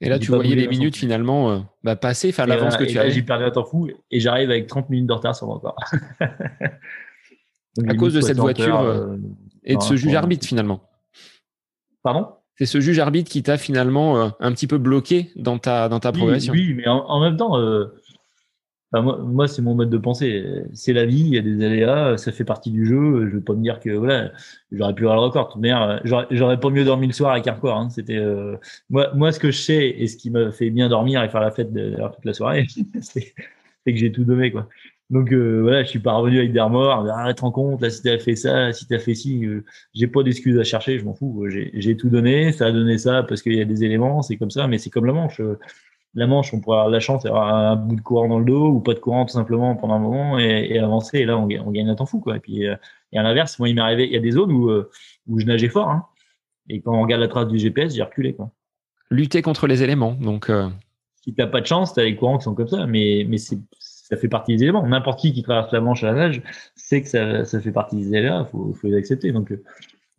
Et 0.00 0.08
là, 0.08 0.18
tu 0.18 0.32
voyais 0.32 0.56
les 0.56 0.66
minutes 0.66 0.96
finalement 0.96 1.52
euh, 1.52 1.60
bah, 1.84 1.94
passer, 1.94 2.30
enfin 2.30 2.46
l'avance 2.46 2.76
que 2.76 2.84
tu 2.84 2.98
as. 2.98 3.08
J'ai 3.10 3.22
perdu 3.22 3.44
un 3.44 3.50
temps 3.50 3.64
fou 3.64 3.88
et 4.10 4.20
j'arrive 4.20 4.50
avec 4.50 4.66
30 4.66 4.90
minutes 4.90 5.06
de 5.06 5.12
retard 5.12 5.36
sur 5.36 5.46
mon 5.46 5.58
corps. 5.58 5.76
à 6.20 7.94
cause 7.94 8.14
de 8.14 8.20
cette 8.20 8.38
voiture 8.38 8.80
euh, 8.80 9.16
et 9.64 9.76
de 9.76 9.82
ce 9.82 9.96
juge 9.96 10.14
arbitre 10.14 10.46
finalement. 10.46 10.80
Pardon? 12.02 12.28
C'est 12.56 12.66
ce 12.66 12.80
juge 12.80 12.98
arbitre 12.98 13.30
qui 13.30 13.42
t'a 13.42 13.56
finalement 13.56 14.18
euh, 14.18 14.28
un 14.38 14.52
petit 14.52 14.66
peu 14.66 14.78
bloqué 14.78 15.30
dans 15.36 15.58
ta, 15.58 15.88
dans 15.88 16.00
ta 16.00 16.12
progression. 16.12 16.52
Oui, 16.52 16.74
mais 16.74 16.86
en, 16.86 17.20
même 17.20 17.38
temps, 17.38 17.58
euh, 17.58 17.86
moi, 18.92 19.46
c'est 19.46 19.62
mon 19.62 19.74
mode 19.74 19.88
de 19.88 19.98
pensée. 19.98 20.44
C'est 20.72 20.92
la 20.92 21.06
vie, 21.06 21.20
il 21.20 21.28
y 21.28 21.38
a 21.38 21.42
des 21.42 21.64
aléas, 21.64 22.18
ça 22.18 22.32
fait 22.32 22.44
partie 22.44 22.70
du 22.70 22.84
jeu. 22.84 23.28
Je 23.30 23.36
vais 23.36 23.42
pas 23.42 23.54
me 23.54 23.62
dire 23.62 23.78
que 23.78 23.90
voilà, 23.90 24.32
j'aurais 24.72 24.94
pu 24.94 25.04
avoir 25.04 25.16
le 25.16 25.22
record. 25.22 25.56
Mais 25.58 25.70
j'aurais 26.04 26.58
pas 26.58 26.70
mieux 26.70 26.84
dormi 26.84 27.06
le 27.06 27.12
soir 27.12 27.32
avec 27.32 27.46
Hardcore. 27.46 27.76
Hein. 27.76 27.88
C'était 27.88 28.16
euh, 28.16 28.56
moi, 28.90 29.10
moi, 29.14 29.30
ce 29.30 29.38
que 29.38 29.50
je 29.50 29.58
sais 29.58 29.88
et 29.88 30.06
ce 30.08 30.16
qui 30.16 30.30
m'a 30.30 30.50
fait 30.50 30.70
bien 30.70 30.88
dormir 30.88 31.22
et 31.22 31.28
faire 31.28 31.40
la 31.40 31.52
fête 31.52 31.72
de, 31.72 31.96
toute 31.96 32.24
la 32.24 32.32
soirée, 32.32 32.66
c'est 33.00 33.32
que 33.86 33.96
j'ai 33.96 34.10
tout 34.10 34.24
donné 34.24 34.50
quoi. 34.50 34.68
Donc 35.10 35.32
euh, 35.32 35.60
voilà, 35.62 35.82
je 35.82 35.88
suis 35.88 35.98
pas 35.98 36.12
revenu 36.12 36.38
avec 36.38 36.52
des 36.52 36.60
remords. 36.60 37.08
Arrête 37.08 37.42
en 37.42 37.50
compte, 37.50 37.82
là 37.82 37.90
si 37.90 38.02
t'as 38.02 38.18
fait 38.18 38.36
ça, 38.36 38.72
si 38.72 38.86
t'as 38.86 38.98
fait 38.98 39.14
ci, 39.14 39.44
euh, 39.44 39.64
j'ai 39.94 40.06
pas 40.06 40.22
d'excuses 40.22 40.58
à 40.58 40.64
chercher, 40.64 40.98
je 40.98 41.04
m'en 41.04 41.14
fous. 41.14 41.46
J'ai 41.48 41.96
tout 41.96 42.08
donné, 42.08 42.52
ça 42.52 42.66
a 42.66 42.72
donné 42.72 42.96
ça 42.98 43.24
parce 43.24 43.42
qu'il 43.42 43.54
y 43.54 43.60
a 43.60 43.64
des 43.64 43.84
éléments, 43.84 44.22
c'est 44.22 44.36
comme 44.36 44.50
ça, 44.50 44.68
mais 44.68 44.78
c'est 44.78 44.90
comme 44.90 45.06
la 45.06 45.12
manche. 45.12 45.40
La 46.14 46.26
manche, 46.26 46.52
on 46.52 46.60
pourrait 46.60 46.78
avoir 46.78 46.90
la 46.90 46.98
chance 46.98 47.22
d'avoir 47.22 47.54
un 47.54 47.76
bout 47.76 47.94
de 47.94 48.00
courant 48.00 48.28
dans 48.28 48.40
le 48.40 48.44
dos 48.44 48.68
ou 48.68 48.80
pas 48.80 48.94
de 48.94 48.98
courant 48.98 49.26
tout 49.26 49.32
simplement 49.32 49.76
pendant 49.76 49.94
un 49.94 50.00
moment 50.00 50.38
et, 50.40 50.66
et 50.70 50.78
avancer. 50.80 51.18
Et 51.18 51.24
là, 51.24 51.38
on, 51.38 51.44
on, 51.44 51.70
gagne 51.70 51.88
un 51.88 51.94
temps 51.94 52.06
fou 52.06 52.18
quoi. 52.18 52.36
Et 52.36 52.40
puis 52.40 52.66
euh, 52.66 52.74
et 53.12 53.18
à 53.18 53.22
l'inverse, 53.22 53.58
moi 53.60 53.68
il 53.68 53.76
m'est 53.76 53.80
arrivé, 53.80 54.06
il 54.06 54.12
y 54.12 54.16
a 54.16 54.20
des 54.20 54.32
zones 54.32 54.50
où 54.50 54.70
euh, 54.70 54.90
où 55.28 55.38
je 55.38 55.46
nageais 55.46 55.68
fort, 55.68 55.88
hein, 55.88 56.06
et 56.68 56.80
quand 56.80 56.94
on 56.94 57.02
regarde 57.02 57.20
la 57.20 57.28
trace 57.28 57.46
du 57.46 57.58
GPS, 57.58 57.94
j'ai 57.94 58.02
reculé 58.02 58.34
quoi. 58.34 58.50
Lutter 59.10 59.42
contre 59.42 59.66
les 59.66 59.82
éléments, 59.82 60.12
donc. 60.12 60.50
Euh... 60.50 60.68
Si 61.22 61.34
t'as 61.34 61.46
pas 61.46 61.60
de 61.60 61.66
chance, 61.66 61.94
t'as 61.94 62.04
les 62.04 62.16
courants 62.16 62.38
qui 62.38 62.44
sont 62.44 62.54
comme 62.54 62.68
ça, 62.68 62.86
mais 62.86 63.26
mais 63.28 63.38
c'est 63.38 63.58
ça 64.10 64.16
fait 64.16 64.28
partie 64.28 64.56
des 64.56 64.64
éléments. 64.64 64.86
N'importe 64.86 65.20
qui 65.20 65.32
qui 65.32 65.42
traverse 65.42 65.72
la 65.72 65.80
Manche 65.80 66.02
à 66.04 66.08
la 66.08 66.14
nage 66.14 66.42
sait 66.74 67.02
que 67.02 67.08
ça, 67.08 67.44
ça 67.44 67.60
fait 67.60 67.72
partie 67.72 67.96
des 67.96 68.14
éléments. 68.14 68.44
Faut, 68.44 68.72
faut 68.74 68.88
les 68.88 68.96
accepter. 68.96 69.32
Donc, 69.32 69.52
euh, 69.52 69.62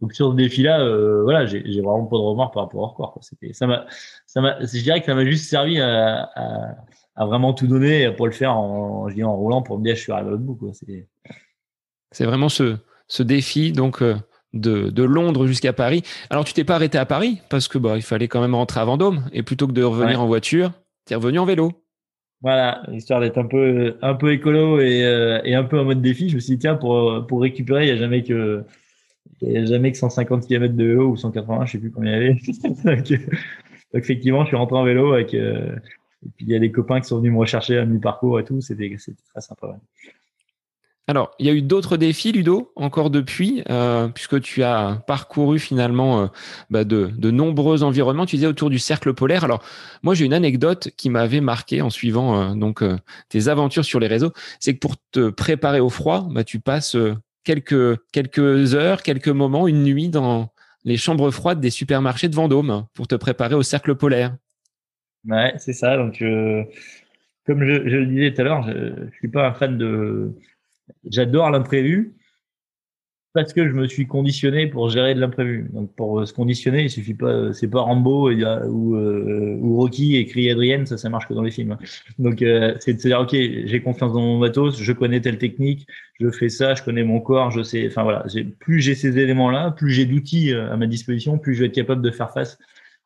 donc 0.01 0.13
sur 0.13 0.31
ce 0.31 0.35
défi-là, 0.35 0.81
euh, 0.81 1.21
voilà, 1.23 1.45
j'ai 1.45 1.81
vraiment 1.81 2.05
pas 2.05 2.17
de 2.17 2.21
remords 2.21 2.51
par 2.51 2.63
rapport 2.63 2.81
au 2.81 2.87
record. 2.87 3.19
C'était, 3.21 3.53
ça 3.53 3.67
m'a, 3.67 3.85
ça 4.25 4.41
m'a, 4.41 4.59
je 4.59 4.81
dirais 4.81 4.99
que 4.99 5.05
ça 5.05 5.13
m'a 5.13 5.25
juste 5.25 5.47
servi 5.47 5.79
à, 5.79 6.23
à, 6.35 6.75
à, 7.15 7.25
vraiment 7.25 7.53
tout 7.53 7.67
donner 7.67 8.11
pour 8.11 8.25
le 8.25 8.31
faire 8.31 8.57
en, 8.57 9.09
je 9.09 9.15
dis 9.15 9.23
en 9.23 9.35
roulant 9.35 9.61
pour 9.61 9.77
me 9.77 9.83
dire 9.83 9.95
je 9.95 10.01
suis 10.01 10.11
arrivé 10.11 10.29
à 10.29 10.31
l'autre 10.31 10.43
bout. 10.43 10.71
C'est 12.11 12.25
vraiment 12.25 12.49
ce, 12.49 12.77
ce 13.07 13.21
défi 13.21 13.73
donc 13.73 14.01
euh, 14.01 14.15
de, 14.53 14.89
de 14.89 15.03
Londres 15.03 15.45
jusqu'à 15.45 15.73
Paris. 15.73 16.01
Alors 16.31 16.45
tu 16.45 16.53
t'es 16.53 16.63
pas 16.63 16.75
arrêté 16.75 16.97
à 16.97 17.05
Paris 17.05 17.39
parce 17.49 17.67
que 17.67 17.77
bah 17.77 17.93
il 17.95 18.01
fallait 18.01 18.27
quand 18.27 18.41
même 18.41 18.55
rentrer 18.55 18.79
à 18.79 18.85
Vendôme 18.85 19.29
et 19.33 19.43
plutôt 19.43 19.67
que 19.67 19.73
de 19.73 19.83
revenir 19.83 20.19
en 20.19 20.25
voiture, 20.25 20.71
tu 21.05 21.13
es 21.13 21.15
revenu 21.15 21.37
en 21.37 21.45
vélo. 21.45 21.73
Voilà, 22.41 22.83
histoire 22.91 23.19
d'être 23.21 23.37
un 23.37 23.45
peu 23.45 23.97
un 24.01 24.15
peu 24.15 24.33
écolo 24.33 24.79
et, 24.79 25.03
euh, 25.05 25.41
et, 25.43 25.53
un 25.53 25.63
peu 25.63 25.79
en 25.79 25.85
mode 25.85 26.01
défi, 26.01 26.27
je 26.27 26.35
me 26.35 26.39
suis 26.39 26.53
dit 26.53 26.59
tiens 26.59 26.75
pour 26.75 27.25
pour 27.27 27.41
récupérer, 27.41 27.85
il 27.85 27.89
y 27.89 27.91
a 27.91 27.97
jamais 27.97 28.23
que 28.23 28.63
il 29.41 29.57
a 29.57 29.65
jamais 29.65 29.91
que 29.91 29.97
150 29.97 30.47
km 30.47 30.75
de 30.75 30.83
vélo 30.83 31.09
ou 31.09 31.17
180, 31.17 31.65
je 31.65 31.71
sais 31.73 31.77
plus 31.79 31.91
combien 31.91 32.17
il 32.17 32.21
y 32.21 32.29
avait. 32.29 32.33
donc, 32.97 33.19
effectivement, 33.93 34.43
je 34.43 34.47
suis 34.47 34.57
rentré 34.57 34.77
en 34.77 34.83
vélo 34.83 35.13
avec 35.13 35.33
euh, 35.33 35.75
et 36.25 36.29
puis 36.35 36.45
il 36.45 36.51
y 36.51 36.55
a 36.55 36.59
des 36.59 36.71
copains 36.71 36.99
qui 36.99 37.07
sont 37.07 37.17
venus 37.17 37.31
me 37.31 37.37
rechercher 37.37 37.77
à 37.77 37.85
mi-parcours 37.85 38.39
et 38.39 38.43
tout, 38.43 38.61
c'était 38.61 38.95
c'était 38.97 39.21
très 39.31 39.41
sympa. 39.41 39.77
Alors, 41.07 41.31
il 41.39 41.47
y 41.47 41.49
a 41.49 41.53
eu 41.53 41.61
d'autres 41.61 41.97
défis, 41.97 42.31
Ludo, 42.31 42.71
encore 42.75 43.09
depuis, 43.09 43.63
euh, 43.69 44.07
puisque 44.07 44.39
tu 44.39 44.63
as 44.63 45.03
parcouru 45.07 45.59
finalement 45.59 46.21
euh, 46.21 46.27
bah 46.69 46.83
de, 46.83 47.31
nombreux 47.31 47.83
environnements. 47.83 48.25
Tu 48.25 48.35
disais 48.35 48.47
autour 48.47 48.69
du 48.69 48.79
cercle 48.79 49.13
polaire. 49.13 49.43
Alors, 49.43 49.63
moi, 50.03 50.13
j'ai 50.13 50.25
une 50.25 50.33
anecdote 50.33 50.89
qui 50.97 51.09
m'avait 51.09 51.41
marqué 51.41 51.81
en 51.81 51.89
suivant 51.89 52.39
euh, 52.39 52.53
donc 52.53 52.83
tes 53.29 53.47
aventures 53.47 53.83
sur 53.83 53.99
les 53.99 54.07
réseaux. 54.07 54.31
C'est 54.59 54.75
que 54.75 54.79
pour 54.79 54.95
te 55.11 55.29
préparer 55.29 55.79
au 55.79 55.89
froid, 55.89 56.27
bah, 56.29 56.43
tu 56.43 56.59
passes 56.59 56.95
quelques 57.43 58.75
heures, 58.75 59.01
quelques 59.01 59.27
moments, 59.27 59.67
une 59.67 59.83
nuit 59.83 60.09
dans 60.09 60.53
les 60.85 60.97
chambres 60.97 61.31
froides 61.31 61.59
des 61.59 61.71
supermarchés 61.71 62.29
de 62.29 62.35
Vendôme 62.35 62.85
pour 62.93 63.07
te 63.07 63.15
préparer 63.15 63.55
au 63.55 63.63
cercle 63.63 63.95
polaire. 63.95 64.37
Ouais, 65.27 65.53
c'est 65.57 65.73
ça. 65.73 65.97
Donc, 65.97 66.23
comme 67.45 67.65
je, 67.65 67.73
le 67.73 68.05
disais 68.05 68.33
tout 68.33 68.41
à 68.41 68.43
l'heure, 68.43 68.63
je, 68.63 69.07
je 69.11 69.15
suis 69.17 69.27
pas 69.27 69.47
un 69.47 69.53
fan 69.53 69.77
de 69.77 70.33
J'adore 71.09 71.49
l'imprévu 71.49 72.15
parce 73.33 73.53
que 73.53 73.67
je 73.67 73.73
me 73.73 73.87
suis 73.87 74.07
conditionné 74.07 74.67
pour 74.67 74.89
gérer 74.89 75.15
de 75.15 75.19
l'imprévu. 75.19 75.69
Donc 75.71 75.93
pour 75.95 76.27
se 76.27 76.33
conditionner, 76.33 76.83
il 76.83 76.89
suffit 76.89 77.13
pas, 77.13 77.53
c'est 77.53 77.69
pas 77.69 77.81
Rambo 77.81 78.29
ou, 78.29 78.95
euh, 78.95 79.57
ou 79.61 79.77
Rocky 79.77 80.17
et 80.17 80.25
Cri 80.25 80.49
Adrienne, 80.51 80.85
ça 80.85 80.97
ça 80.97 81.09
marche 81.09 81.27
que 81.27 81.33
dans 81.33 81.41
les 81.41 81.51
films. 81.51 81.77
Donc 82.19 82.41
euh, 82.41 82.75
c'est 82.79 82.93
de 82.93 82.99
se 82.99 83.07
dire 83.07 83.21
ok, 83.21 83.31
j'ai 83.31 83.81
confiance 83.81 84.13
dans 84.13 84.21
mon 84.21 84.37
matos, 84.37 84.81
je 84.81 84.91
connais 84.91 85.21
telle 85.21 85.37
technique, 85.37 85.87
je 86.19 86.29
fais 86.29 86.49
ça, 86.49 86.75
je 86.75 86.83
connais 86.83 87.03
mon 87.03 87.21
corps, 87.21 87.51
je 87.51 87.63
sais. 87.63 87.87
Enfin 87.87 88.03
voilà, 88.03 88.25
plus 88.59 88.81
j'ai 88.81 88.95
ces 88.95 89.17
éléments-là, 89.17 89.71
plus 89.71 89.91
j'ai 89.91 90.05
d'outils 90.05 90.53
euh, 90.53 90.71
à 90.71 90.77
ma 90.77 90.87
disposition, 90.87 91.37
plus 91.37 91.55
je 91.55 91.61
vais 91.61 91.67
être 91.67 91.75
capable 91.75 92.01
de 92.01 92.11
faire 92.11 92.31
face 92.31 92.57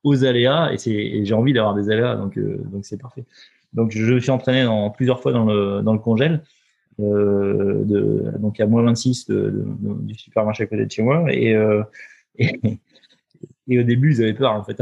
aux 0.03 0.23
aléas 0.23 0.71
et 0.71 0.77
c'est 0.77 1.25
j'ai 1.25 1.33
envie 1.33 1.53
d'avoir 1.53 1.73
des 1.75 1.89
aléas 1.89 2.15
donc 2.15 2.37
donc 2.37 2.85
c'est 2.85 2.99
parfait. 2.99 3.25
Donc 3.73 3.91
je 3.91 4.13
me 4.13 4.19
suis 4.19 4.31
entraîné 4.31 4.67
plusieurs 4.95 5.21
fois 5.21 5.31
dans 5.33 5.45
le 5.45 5.81
dans 5.83 5.93
le 5.93 5.99
congèle 5.99 6.33
euh, 6.33 6.64
de, 6.99 8.31
donc 8.39 8.59
à 8.59 8.65
moins 8.65 8.83
26 8.83 9.27
de, 9.27 9.35
de, 9.35 10.01
du 10.01 10.15
supermarché 10.15 10.63
à 10.63 10.67
côté 10.67 10.85
de 10.85 10.91
chez 10.91 11.03
moi. 11.03 11.25
Et, 11.31 11.53
euh, 11.55 11.83
au 12.39 13.83
début, 13.83 14.13
ils 14.13 14.23
avaient 14.23 14.33
peur, 14.33 14.53
en 14.53 14.63
fait. 14.63 14.81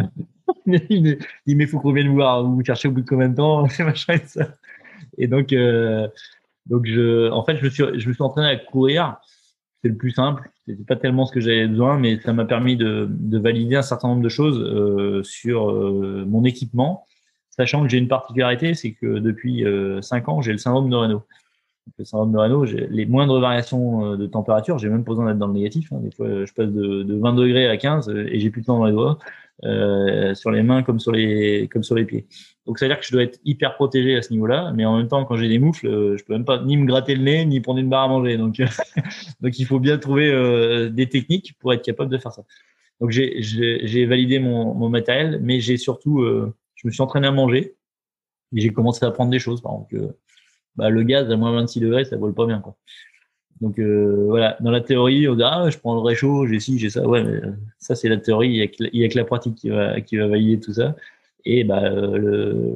il 0.66 1.18
dit, 1.47 1.55
mais 1.55 1.68
faut 1.68 1.80
qu'on 1.80 1.93
vienne 1.93 2.14
voir, 2.14 2.43
vous 2.43 2.64
cherchez 2.64 2.88
au 2.88 2.91
bout 2.91 3.01
de 3.01 3.07
combien 3.07 3.30
de 3.30 3.36
temps, 3.36 3.68
machin 3.80 4.14
et 4.14 4.26
ça. 4.26 4.47
Et 5.18 5.28
donc, 5.28 5.53
euh, 5.53 6.07
donc 6.66 6.86
je, 6.86 7.30
en 7.30 7.43
fait, 7.43 7.57
je 7.57 7.66
me 7.66 7.70
suis, 7.70 7.84
je 7.99 8.07
me 8.07 8.14
suis 8.14 8.24
entraîné 8.24 8.47
à 8.47 8.55
courir. 8.55 9.18
C'est 9.82 9.89
le 9.89 9.97
plus 9.97 10.11
simple. 10.11 10.49
C'était 10.66 10.84
pas 10.84 10.95
tellement 10.95 11.26
ce 11.26 11.34
que 11.34 11.41
j'avais 11.41 11.68
besoin, 11.68 11.99
mais 11.99 12.20
ça 12.22 12.32
m'a 12.32 12.45
permis 12.45 12.78
de, 12.78 13.07
de, 13.09 13.38
valider 13.38 13.76
un 13.76 13.82
certain 13.82 14.07
nombre 14.07 14.22
de 14.22 14.30
choses 14.30 14.57
euh, 14.59 15.22
sur 15.24 15.70
euh, 15.70 16.24
mon 16.26 16.45
équipement, 16.45 17.05
sachant 17.49 17.84
que 17.84 17.89
j'ai 17.89 17.97
une 17.97 18.07
particularité, 18.07 18.74
c'est 18.76 18.93
que 18.93 19.20
depuis 19.20 19.66
euh, 19.66 20.01
5 20.01 20.30
ans, 20.30 20.41
j'ai 20.41 20.53
le 20.53 20.57
syndrome 20.57 20.89
de 20.89 20.95
Renault 20.95 21.24
le 21.98 22.06
syndrome 22.06 22.32
de 22.32 22.88
les 22.90 23.06
moindres 23.06 23.40
variations 23.40 24.14
euh, 24.14 24.18
de 24.18 24.26
température, 24.26 24.78
j'ai 24.78 24.90
même 24.90 25.04
besoin 25.04 25.26
d'être 25.28 25.38
dans 25.38 25.48
le 25.48 25.54
négatif. 25.54 25.92
Hein. 25.92 26.00
Des 26.02 26.12
fois, 26.12 26.46
je 26.46 26.54
passe 26.54 26.70
de, 26.70 27.04
de, 27.04 27.16
20 27.16 27.34
degrés 27.34 27.68
à 27.68 27.78
15 27.78 28.10
euh, 28.10 28.28
et 28.32 28.40
j'ai 28.40 28.50
plus 28.50 28.62
de 28.62 28.66
temps 28.68 28.80
dans 28.80 28.86
les 28.86 28.94
doigts, 28.94 29.20
euh, 29.66 30.34
sur 30.36 30.52
les 30.52 30.62
mains 30.62 30.84
comme 30.84 31.00
sur 31.00 31.14
les 31.14 31.70
comme 31.72 31.84
sur 31.84 31.96
les 31.96 32.04
pieds. 32.04 32.28
Donc, 32.66 32.80
ça 32.80 32.86
veut 32.86 32.90
dire 32.90 33.00
que 33.00 33.06
je 33.06 33.12
dois 33.12 33.24
être 33.24 33.40
hyper 33.46 33.76
protégé 33.76 34.16
à 34.18 34.22
ce 34.22 34.32
niveau-là, 34.34 34.74
mais 34.76 34.84
en 34.84 34.98
même 34.98 35.08
temps, 35.08 35.24
quand 35.24 35.38
j'ai 35.38 35.48
des 35.48 35.60
moufles, 35.60 35.88
euh, 35.88 36.18
je 36.18 36.26
peux 36.26 36.34
même 36.34 36.44
pas 36.44 36.62
ni 36.64 36.76
me 36.76 36.86
gratter 36.86 37.16
le 37.16 37.24
nez 37.24 37.46
ni 37.46 37.62
prendre 37.62 37.80
une 37.80 37.88
barre 37.88 38.04
à 38.04 38.08
manger. 38.10 38.36
Donc, 38.38 38.58
donc 39.42 39.60
il 39.60 39.66
faut 39.66 39.80
bien 39.80 39.98
trouver 39.98 40.30
euh, 40.32 40.90
des 40.90 41.08
techniques 41.08 41.54
pour 41.60 41.72
être 41.72 41.84
capable 41.84 42.12
de 42.12 42.18
faire 42.18 42.34
ça. 42.34 42.44
Donc, 43.00 43.12
j'ai 43.12 44.06
validé 44.06 44.40
mon, 44.40 44.74
mon 44.74 44.90
matériel, 44.90 45.40
mais 45.42 45.60
j'ai 45.62 45.78
surtout, 45.78 46.26
je 46.76 46.88
me 46.88 46.92
suis 46.92 47.02
entraîné 47.02 47.28
à 47.28 47.32
manger 47.32 47.76
et 48.56 48.62
j'ai 48.62 48.70
commencé 48.70 49.06
à 49.06 49.10
apprendre 49.10 49.32
des 49.32 49.40
choses. 49.40 49.62
Par 49.62 49.74
exemple, 49.74 50.16
bah, 50.76 50.89
le 50.89 51.03
gaz 51.03 51.30
à 51.32 51.36
moins 51.36 51.51
26 51.53 51.80
degrés, 51.80 52.05
ça 52.05 52.17
vole 52.17 52.34
pas 52.34 52.45
bien. 52.45 52.59
Quoi. 52.59 52.76
Donc 53.61 53.80
euh, 53.80 54.26
voilà, 54.28 54.57
dans 54.59 54.71
la 54.71 54.82
théorie, 54.82 55.28
on 55.30 55.36
dit 55.36 55.43
ah 55.43 55.69
je 55.69 55.78
prends 55.78 55.95
le 55.95 56.01
réchaud, 56.01 56.45
j'ai 56.47 56.59
ci, 56.59 56.80
j'ai 56.80 56.89
ça. 56.89 57.07
Ouais, 57.07 57.24
mais 57.24 57.32
euh, 57.32 57.51
ça 57.80 57.95
c'est 57.95 58.09
la 58.09 58.17
théorie. 58.17 58.49
Il 58.49 58.55
y, 58.55 58.61
a 58.61 58.67
que, 58.67 58.84
il 58.91 58.99
y 58.99 59.05
a 59.05 59.07
que 59.07 59.17
la 59.17 59.24
pratique 59.24 59.55
qui 59.55 59.69
va 59.69 60.01
qui 60.01 60.17
va 60.17 60.28
valider 60.28 60.59
tout 60.59 60.74
ça. 60.74 60.95
Et 61.45 61.63
bah 61.63 61.84
euh, 61.84 62.17
le, 62.17 62.76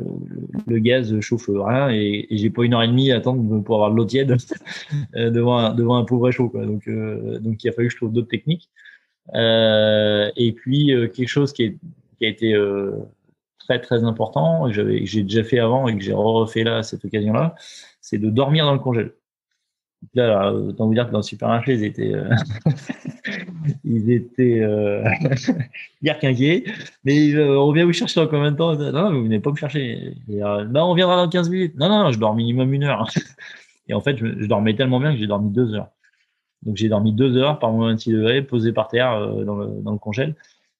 le 0.67 0.79
gaz 0.79 1.19
chauffe 1.21 1.49
rien 1.49 1.89
et, 1.89 2.27
et 2.29 2.37
j'ai 2.37 2.49
pas 2.49 2.63
une 2.63 2.73
heure 2.73 2.83
et 2.83 2.87
demie 2.87 3.11
à 3.11 3.17
attendre 3.17 3.61
pour 3.63 3.75
avoir 3.75 3.91
de 3.91 3.97
l'eau 3.97 4.05
tiède 4.05 4.35
devant 5.13 5.57
un, 5.57 5.73
devant 5.73 5.97
un 5.97 6.05
pauvre 6.05 6.25
réchaud. 6.25 6.49
Quoi. 6.49 6.65
Donc 6.65 6.89
donc 6.89 7.63
il 7.63 7.69
a 7.69 7.71
fallu 7.71 7.87
que 7.87 7.93
je 7.93 7.97
trouve 7.97 8.13
d'autres 8.13 8.29
techniques. 8.29 8.69
et 9.33 10.53
puis 10.55 10.87
quelque 11.13 11.27
chose 11.27 11.53
qui 11.53 11.63
est 11.63 11.77
qui 12.17 12.25
a 12.25 12.29
été 12.29 12.55
très 13.67 13.81
très 13.81 14.03
important, 14.03 14.71
j'avais 14.71 15.05
j'ai 15.05 15.23
déjà 15.23 15.43
fait 15.43 15.59
avant 15.59 15.87
et 15.87 15.97
que 15.97 16.03
j'ai 16.03 16.13
refait 16.13 16.63
là 16.63 16.77
à 16.77 16.83
cette 16.83 17.03
occasion-là, 17.05 17.55
c'est 18.01 18.17
de 18.17 18.29
dormir 18.29 18.65
dans 18.65 18.73
le 18.73 18.79
congèle. 18.79 19.11
Là, 20.13 20.53
autant 20.53 20.87
vous 20.87 20.93
dire 20.93 21.07
que 21.07 21.11
dans 21.11 21.19
le 21.19 21.23
supermarché, 21.23 21.73
ils 21.73 21.83
étaient, 21.83 22.13
euh, 22.13 22.29
ils 23.83 24.11
étaient 24.11 24.59
euh, 24.61 25.03
quinquiers. 26.21 26.65
Mais 27.03 27.33
euh, 27.33 27.59
on 27.59 27.71
vient 27.71 27.85
vous 27.85 27.93
chercher 27.93 28.19
dans 28.19 28.27
combien 28.27 28.51
de 28.51 28.57
temps? 28.57 28.75
Non, 28.75 29.11
vous 29.11 29.23
venez 29.23 29.39
pas 29.39 29.51
me 29.51 29.55
chercher. 29.55 30.13
Euh, 30.29 30.65
non, 30.65 30.91
on 30.91 30.93
viendra 30.93 31.15
dans 31.17 31.29
15 31.29 31.49
minutes. 31.49 31.75
Non, 31.77 31.89
non, 31.89 32.11
je 32.11 32.19
dors 32.19 32.35
minimum 32.35 32.73
une 32.73 32.83
heure. 32.83 33.07
Et 33.89 33.93
en 33.93 34.01
fait, 34.01 34.17
je, 34.17 34.45
dormais 34.45 34.75
tellement 34.75 34.99
bien 34.99 35.13
que 35.13 35.19
j'ai 35.19 35.27
dormi 35.27 35.49
deux 35.49 35.73
heures. 35.73 35.89
Donc 36.63 36.75
j'ai 36.75 36.89
dormi 36.89 37.13
deux 37.13 37.37
heures 37.37 37.59
par 37.59 37.71
moins 37.71 37.91
26 37.91 38.11
degrés, 38.13 38.41
posé 38.41 38.73
par 38.73 38.87
terre 38.87 39.13
euh, 39.13 39.43
dans, 39.43 39.55
le, 39.55 39.67
dans. 39.81 39.99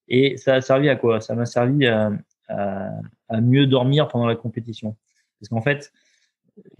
Et 0.09 0.37
ça 0.37 0.55
a 0.55 0.61
servi 0.61 0.89
à 0.89 0.95
quoi? 0.95 1.21
Ça 1.21 1.35
m'a 1.35 1.45
servi 1.45 1.85
à, 1.85 2.11
à, 2.49 3.41
mieux 3.41 3.67
dormir 3.67 4.07
pendant 4.07 4.25
la 4.25 4.35
compétition. 4.35 4.95
Parce 5.39 5.49
qu'en 5.49 5.61
fait, 5.61 5.91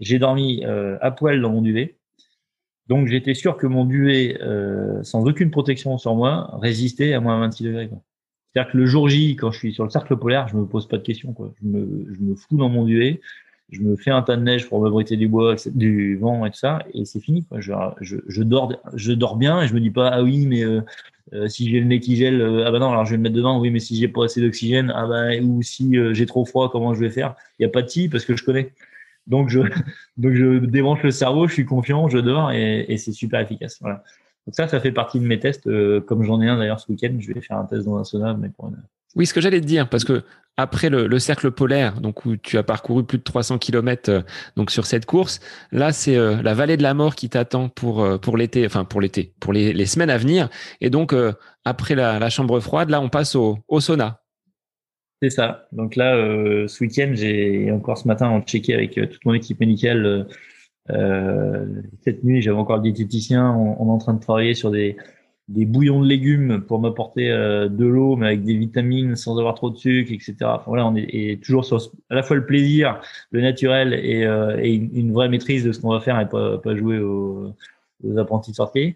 j'ai 0.00 0.18
dormi 0.18 0.64
à 0.64 1.10
poil 1.10 1.40
dans 1.40 1.50
mon 1.50 1.62
duvet 1.62 1.98
donc 2.88 3.06
j'étais 3.06 3.34
sûr 3.34 3.56
que 3.56 3.66
mon 3.66 3.84
duvet, 3.84 4.38
euh, 4.42 5.02
sans 5.02 5.26
aucune 5.26 5.50
protection 5.50 5.98
sur 5.98 6.14
moi, 6.14 6.58
résistait 6.60 7.12
à 7.12 7.20
moins 7.20 7.38
26 7.38 7.64
degrés. 7.64 7.90
C'est-à-dire 8.52 8.72
que 8.72 8.78
le 8.78 8.86
jour 8.86 9.08
J, 9.08 9.36
quand 9.36 9.50
je 9.50 9.58
suis 9.58 9.74
sur 9.74 9.84
le 9.84 9.90
cercle 9.90 10.16
polaire, 10.16 10.48
je 10.48 10.56
me 10.56 10.64
pose 10.64 10.88
pas 10.88 10.96
de 10.96 11.02
questions. 11.02 11.34
Quoi. 11.34 11.52
Je, 11.60 11.68
me, 11.68 12.06
je 12.14 12.20
me 12.20 12.34
fous 12.34 12.56
dans 12.56 12.70
mon 12.70 12.86
duvet, 12.86 13.20
je 13.68 13.82
me 13.82 13.94
fais 13.96 14.10
un 14.10 14.22
tas 14.22 14.36
de 14.36 14.42
neige 14.42 14.66
pour 14.68 14.80
m'abriter 14.80 15.18
du 15.18 15.28
bois, 15.28 15.56
du 15.66 16.16
vent 16.16 16.46
et 16.46 16.50
tout 16.50 16.56
ça, 16.56 16.78
et 16.94 17.04
c'est 17.04 17.20
fini. 17.20 17.46
Je, 17.58 17.72
je, 18.00 18.16
je, 18.26 18.42
dors, 18.42 18.72
je 18.94 19.12
dors 19.12 19.36
bien 19.36 19.60
et 19.60 19.68
je 19.68 19.74
me 19.74 19.80
dis 19.80 19.90
pas 19.90 20.08
ah 20.08 20.22
oui 20.22 20.46
mais 20.46 20.64
euh, 20.64 20.80
euh 21.32 21.48
si 21.48 21.68
j'ai 21.68 21.80
le 21.80 21.86
nez 21.86 22.00
qui 22.00 22.16
gèle, 22.16 22.40
euh, 22.40 22.64
ah 22.66 22.70
bah 22.70 22.78
non 22.78 22.90
alors 22.90 23.04
je 23.04 23.10
vais 23.10 23.16
le 23.16 23.22
mettre 23.22 23.36
dedans. 23.36 23.60
Oui 23.60 23.70
mais 23.70 23.80
si 23.80 23.96
j'ai 23.96 24.08
pas 24.08 24.24
assez 24.24 24.40
d'oxygène, 24.40 24.92
ah 24.94 25.06
bah 25.06 25.36
ou 25.42 25.62
si 25.62 25.96
euh, 25.96 26.14
j'ai 26.14 26.26
trop 26.26 26.44
froid, 26.44 26.70
comment 26.70 26.94
je 26.94 27.00
vais 27.00 27.10
faire? 27.10 27.34
Il 27.58 27.62
y 27.62 27.66
a 27.66 27.68
pas 27.68 27.82
de 27.82 27.88
si 27.88 28.08
parce 28.08 28.24
que 28.24 28.36
je 28.36 28.44
connais. 28.44 28.72
Donc 29.26 29.48
je, 29.48 29.60
donc 30.16 30.34
je 30.34 30.58
débranche 30.58 31.02
le 31.02 31.10
cerveau, 31.10 31.48
je 31.48 31.54
suis 31.54 31.64
confiant, 31.64 32.08
je 32.08 32.18
dors 32.18 32.52
et, 32.52 32.96
c'est 32.98 33.12
super 33.12 33.40
efficace. 33.40 33.78
Voilà. 33.80 34.02
Donc 34.46 34.54
ça, 34.54 34.68
ça 34.68 34.80
fait 34.80 34.92
partie 34.92 35.20
de 35.20 35.26
mes 35.26 35.38
tests. 35.38 35.68
Comme 36.06 36.22
j'en 36.22 36.40
ai 36.40 36.48
un 36.48 36.58
d'ailleurs 36.58 36.80
ce 36.80 36.90
week-end, 36.90 37.14
je 37.18 37.32
vais 37.32 37.40
faire 37.40 37.58
un 37.58 37.64
test 37.64 37.84
dans 37.84 37.98
un 37.98 38.04
sauna. 38.04 38.34
Mais 38.34 38.48
pour. 38.48 38.72
Oui, 39.14 39.26
ce 39.26 39.34
que 39.34 39.40
j'allais 39.40 39.60
te 39.60 39.66
dire, 39.66 39.88
parce 39.88 40.04
que 40.04 40.22
après 40.58 40.90
le, 40.90 41.06
le, 41.06 41.18
cercle 41.18 41.50
polaire, 41.50 42.02
donc 42.02 42.26
où 42.26 42.36
tu 42.36 42.58
as 42.58 42.62
parcouru 42.62 43.04
plus 43.04 43.16
de 43.16 43.22
300 43.22 43.56
km 43.56 44.10
euh, 44.10 44.20
donc 44.56 44.70
sur 44.70 44.84
cette 44.84 45.06
course, 45.06 45.40
là 45.72 45.92
c'est 45.92 46.16
euh, 46.16 46.42
la 46.42 46.52
vallée 46.52 46.76
de 46.76 46.82
la 46.82 46.92
mort 46.92 47.14
qui 47.14 47.30
t'attend 47.30 47.70
pour 47.70 48.02
euh, 48.02 48.18
pour 48.18 48.36
l'été, 48.36 48.66
enfin 48.66 48.84
pour 48.84 49.00
l'été, 49.00 49.32
pour 49.40 49.54
les, 49.54 49.72
les, 49.72 49.86
semaines 49.86 50.10
à 50.10 50.18
venir. 50.18 50.50
Et 50.82 50.90
donc 50.90 51.14
après 51.64 51.94
la, 51.94 52.18
la, 52.18 52.28
chambre 52.28 52.60
froide, 52.60 52.90
là 52.90 53.00
on 53.00 53.08
passe 53.08 53.34
au, 53.34 53.58
au 53.68 53.80
sauna. 53.80 54.20
C'est 55.20 55.30
ça. 55.30 55.66
Donc 55.72 55.96
là, 55.96 56.14
euh, 56.14 56.68
ce 56.68 56.84
week-end, 56.84 57.10
j'ai 57.14 57.72
encore 57.72 57.98
ce 57.98 58.06
matin, 58.06 58.30
on 58.30 58.40
checké 58.40 58.74
avec 58.74 58.96
euh, 58.98 59.06
toute 59.06 59.24
mon 59.24 59.34
équipe 59.34 59.58
médicale. 59.58 60.28
Euh, 60.90 61.66
cette 62.04 62.22
nuit, 62.22 62.40
j'avais 62.40 62.56
encore 62.56 62.76
le 62.76 62.82
diététicien. 62.82 63.50
On, 63.52 63.82
on, 63.82 63.88
est 63.88 63.90
en 63.90 63.98
train 63.98 64.14
de 64.14 64.20
travailler 64.20 64.54
sur 64.54 64.70
des, 64.70 64.96
des 65.48 65.64
bouillons 65.64 66.02
de 66.02 66.06
légumes 66.06 66.62
pour 66.66 66.80
m'apporter 66.80 67.30
euh, 67.30 67.68
de 67.68 67.86
l'eau, 67.86 68.16
mais 68.16 68.26
avec 68.26 68.44
des 68.44 68.54
vitamines, 68.56 69.16
sans 69.16 69.38
avoir 69.38 69.54
trop 69.54 69.70
de 69.70 69.76
sucre, 69.76 70.12
etc. 70.12 70.36
Enfin, 70.42 70.64
voilà, 70.66 70.86
on 70.86 70.94
est, 70.94 71.08
est, 71.10 71.42
toujours 71.42 71.64
sur 71.64 71.78
à 72.10 72.14
la 72.14 72.22
fois 72.22 72.36
le 72.36 72.44
plaisir, 72.44 73.00
le 73.30 73.40
naturel 73.40 73.94
et, 73.94 74.24
euh, 74.26 74.58
et 74.60 74.74
une, 74.74 75.12
vraie 75.12 75.28
maîtrise 75.28 75.64
de 75.64 75.72
ce 75.72 75.80
qu'on 75.80 75.90
va 75.90 76.00
faire 76.00 76.20
et 76.20 76.28
pas, 76.28 76.58
pas 76.58 76.76
jouer 76.76 76.98
aux, 76.98 77.54
aux 78.04 78.18
apprentis 78.18 78.54
sortis. 78.54 78.94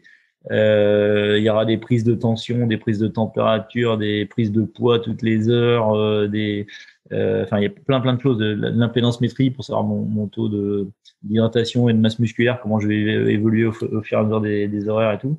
Euh, 0.50 1.36
il 1.38 1.44
y 1.44 1.50
aura 1.50 1.64
des 1.64 1.78
prises 1.78 2.04
de 2.04 2.14
tension, 2.14 2.66
des 2.66 2.76
prises 2.76 2.98
de 2.98 3.08
température, 3.08 3.96
des 3.98 4.26
prises 4.26 4.52
de 4.52 4.62
poids 4.62 4.98
toutes 4.98 5.22
les 5.22 5.48
heures, 5.48 5.94
euh, 5.94 6.26
des, 6.26 6.66
euh, 7.12 7.44
enfin 7.44 7.58
il 7.58 7.62
y 7.62 7.66
a 7.66 7.70
plein 7.70 8.00
plein 8.00 8.14
de 8.14 8.20
choses, 8.20 8.38
de 8.38 8.54
l'impédance 8.54 9.20
métrie 9.20 9.50
pour 9.50 9.64
savoir 9.64 9.84
mon, 9.84 10.02
mon 10.02 10.26
taux 10.26 10.48
de 10.48 10.88
d'hydratation 11.22 11.88
et 11.88 11.92
de 11.92 11.98
masse 11.98 12.18
musculaire, 12.18 12.60
comment 12.60 12.80
je 12.80 12.88
vais 12.88 12.96
évoluer 13.32 13.64
au, 13.64 13.72
fur 13.72 13.94
et 14.12 14.14
à 14.16 14.24
mesure 14.24 14.40
des 14.40 14.88
horaires 14.88 15.12
et 15.12 15.18
tout. 15.18 15.38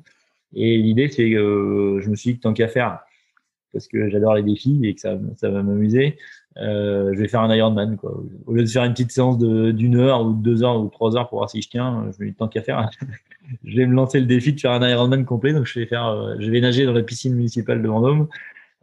Et 0.54 0.76
l'idée 0.78 1.08
c'est 1.08 1.30
que 1.30 1.98
je 2.00 2.10
me 2.10 2.16
suis 2.16 2.32
dit 2.32 2.36
que 2.36 2.42
tant 2.42 2.52
qu'à 2.52 2.68
faire, 2.68 3.00
parce 3.72 3.88
que 3.88 4.08
j'adore 4.08 4.34
les 4.34 4.42
défis 4.42 4.80
et 4.84 4.94
que 4.94 5.00
ça, 5.00 5.18
ça 5.36 5.50
va 5.50 5.62
m'amuser, 5.62 6.16
euh, 6.58 7.12
je 7.12 7.20
vais 7.20 7.28
faire 7.28 7.40
un 7.40 7.54
Ironman. 7.54 7.96
Quoi. 7.96 8.22
Au 8.46 8.52
lieu 8.52 8.62
de 8.62 8.68
faire 8.68 8.84
une 8.84 8.92
petite 8.92 9.10
séance 9.10 9.38
d'une 9.38 9.96
heure 9.96 10.24
ou 10.24 10.32
deux 10.32 10.62
heures 10.62 10.80
ou 10.80 10.88
trois 10.88 11.16
heures 11.16 11.28
pour 11.28 11.38
voir 11.38 11.50
si 11.50 11.60
je 11.60 11.68
tiens, 11.68 12.10
je 12.16 12.24
me 12.24 12.30
dis 12.30 12.34
tant 12.34 12.48
qu'à 12.48 12.62
faire, 12.62 12.88
je 13.64 13.76
vais 13.76 13.86
me 13.86 13.94
lancer 13.94 14.20
le 14.20 14.26
défi 14.26 14.52
de 14.52 14.60
faire 14.60 14.70
un 14.72 14.88
Ironman 14.88 15.24
complet. 15.24 15.52
Donc 15.52 15.66
je 15.66 15.78
vais 15.80 15.86
faire, 15.86 16.06
euh, 16.06 16.36
je 16.38 16.50
vais 16.50 16.60
nager 16.60 16.86
dans 16.86 16.92
la 16.92 17.02
piscine 17.02 17.34
municipale 17.34 17.82
de 17.82 17.88
Vendôme, 17.88 18.28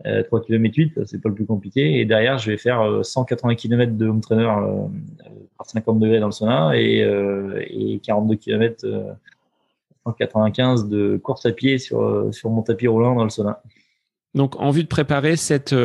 euh, 0.05 0.23
3 0.23 0.41
km 0.41 0.75
8, 0.75 0.99
c'est 1.05 1.21
pas 1.21 1.29
le 1.29 1.35
plus 1.35 1.45
compliqué. 1.45 1.99
Et 1.99 2.05
derrière, 2.05 2.37
je 2.37 2.51
vais 2.51 2.57
faire 2.57 3.03
180 3.03 3.51
euh, 3.51 3.55
km 3.55 3.93
de 3.93 4.07
home 4.07 4.21
trainer 4.21 4.43
euh, 4.43 4.87
par 5.57 5.67
50 5.67 5.99
degrés 5.99 6.19
dans 6.19 6.27
le 6.27 6.31
sauna 6.31 6.71
et, 6.75 6.99
et 7.69 7.99
42 7.99 8.35
km 8.35 8.85
195 10.05 10.87
de 10.87 11.17
course 11.17 11.45
à 11.45 11.51
pied 11.51 11.77
sur 11.77 12.33
sur 12.33 12.49
mon 12.49 12.61
tapis 12.61 12.87
roulant 12.87 13.15
dans 13.15 13.23
le 13.23 13.29
sauna. 13.29 13.61
Donc 14.33 14.59
en 14.59 14.71
vue 14.71 14.83
de 14.83 14.87
préparer 14.87 15.35
cette 15.35 15.75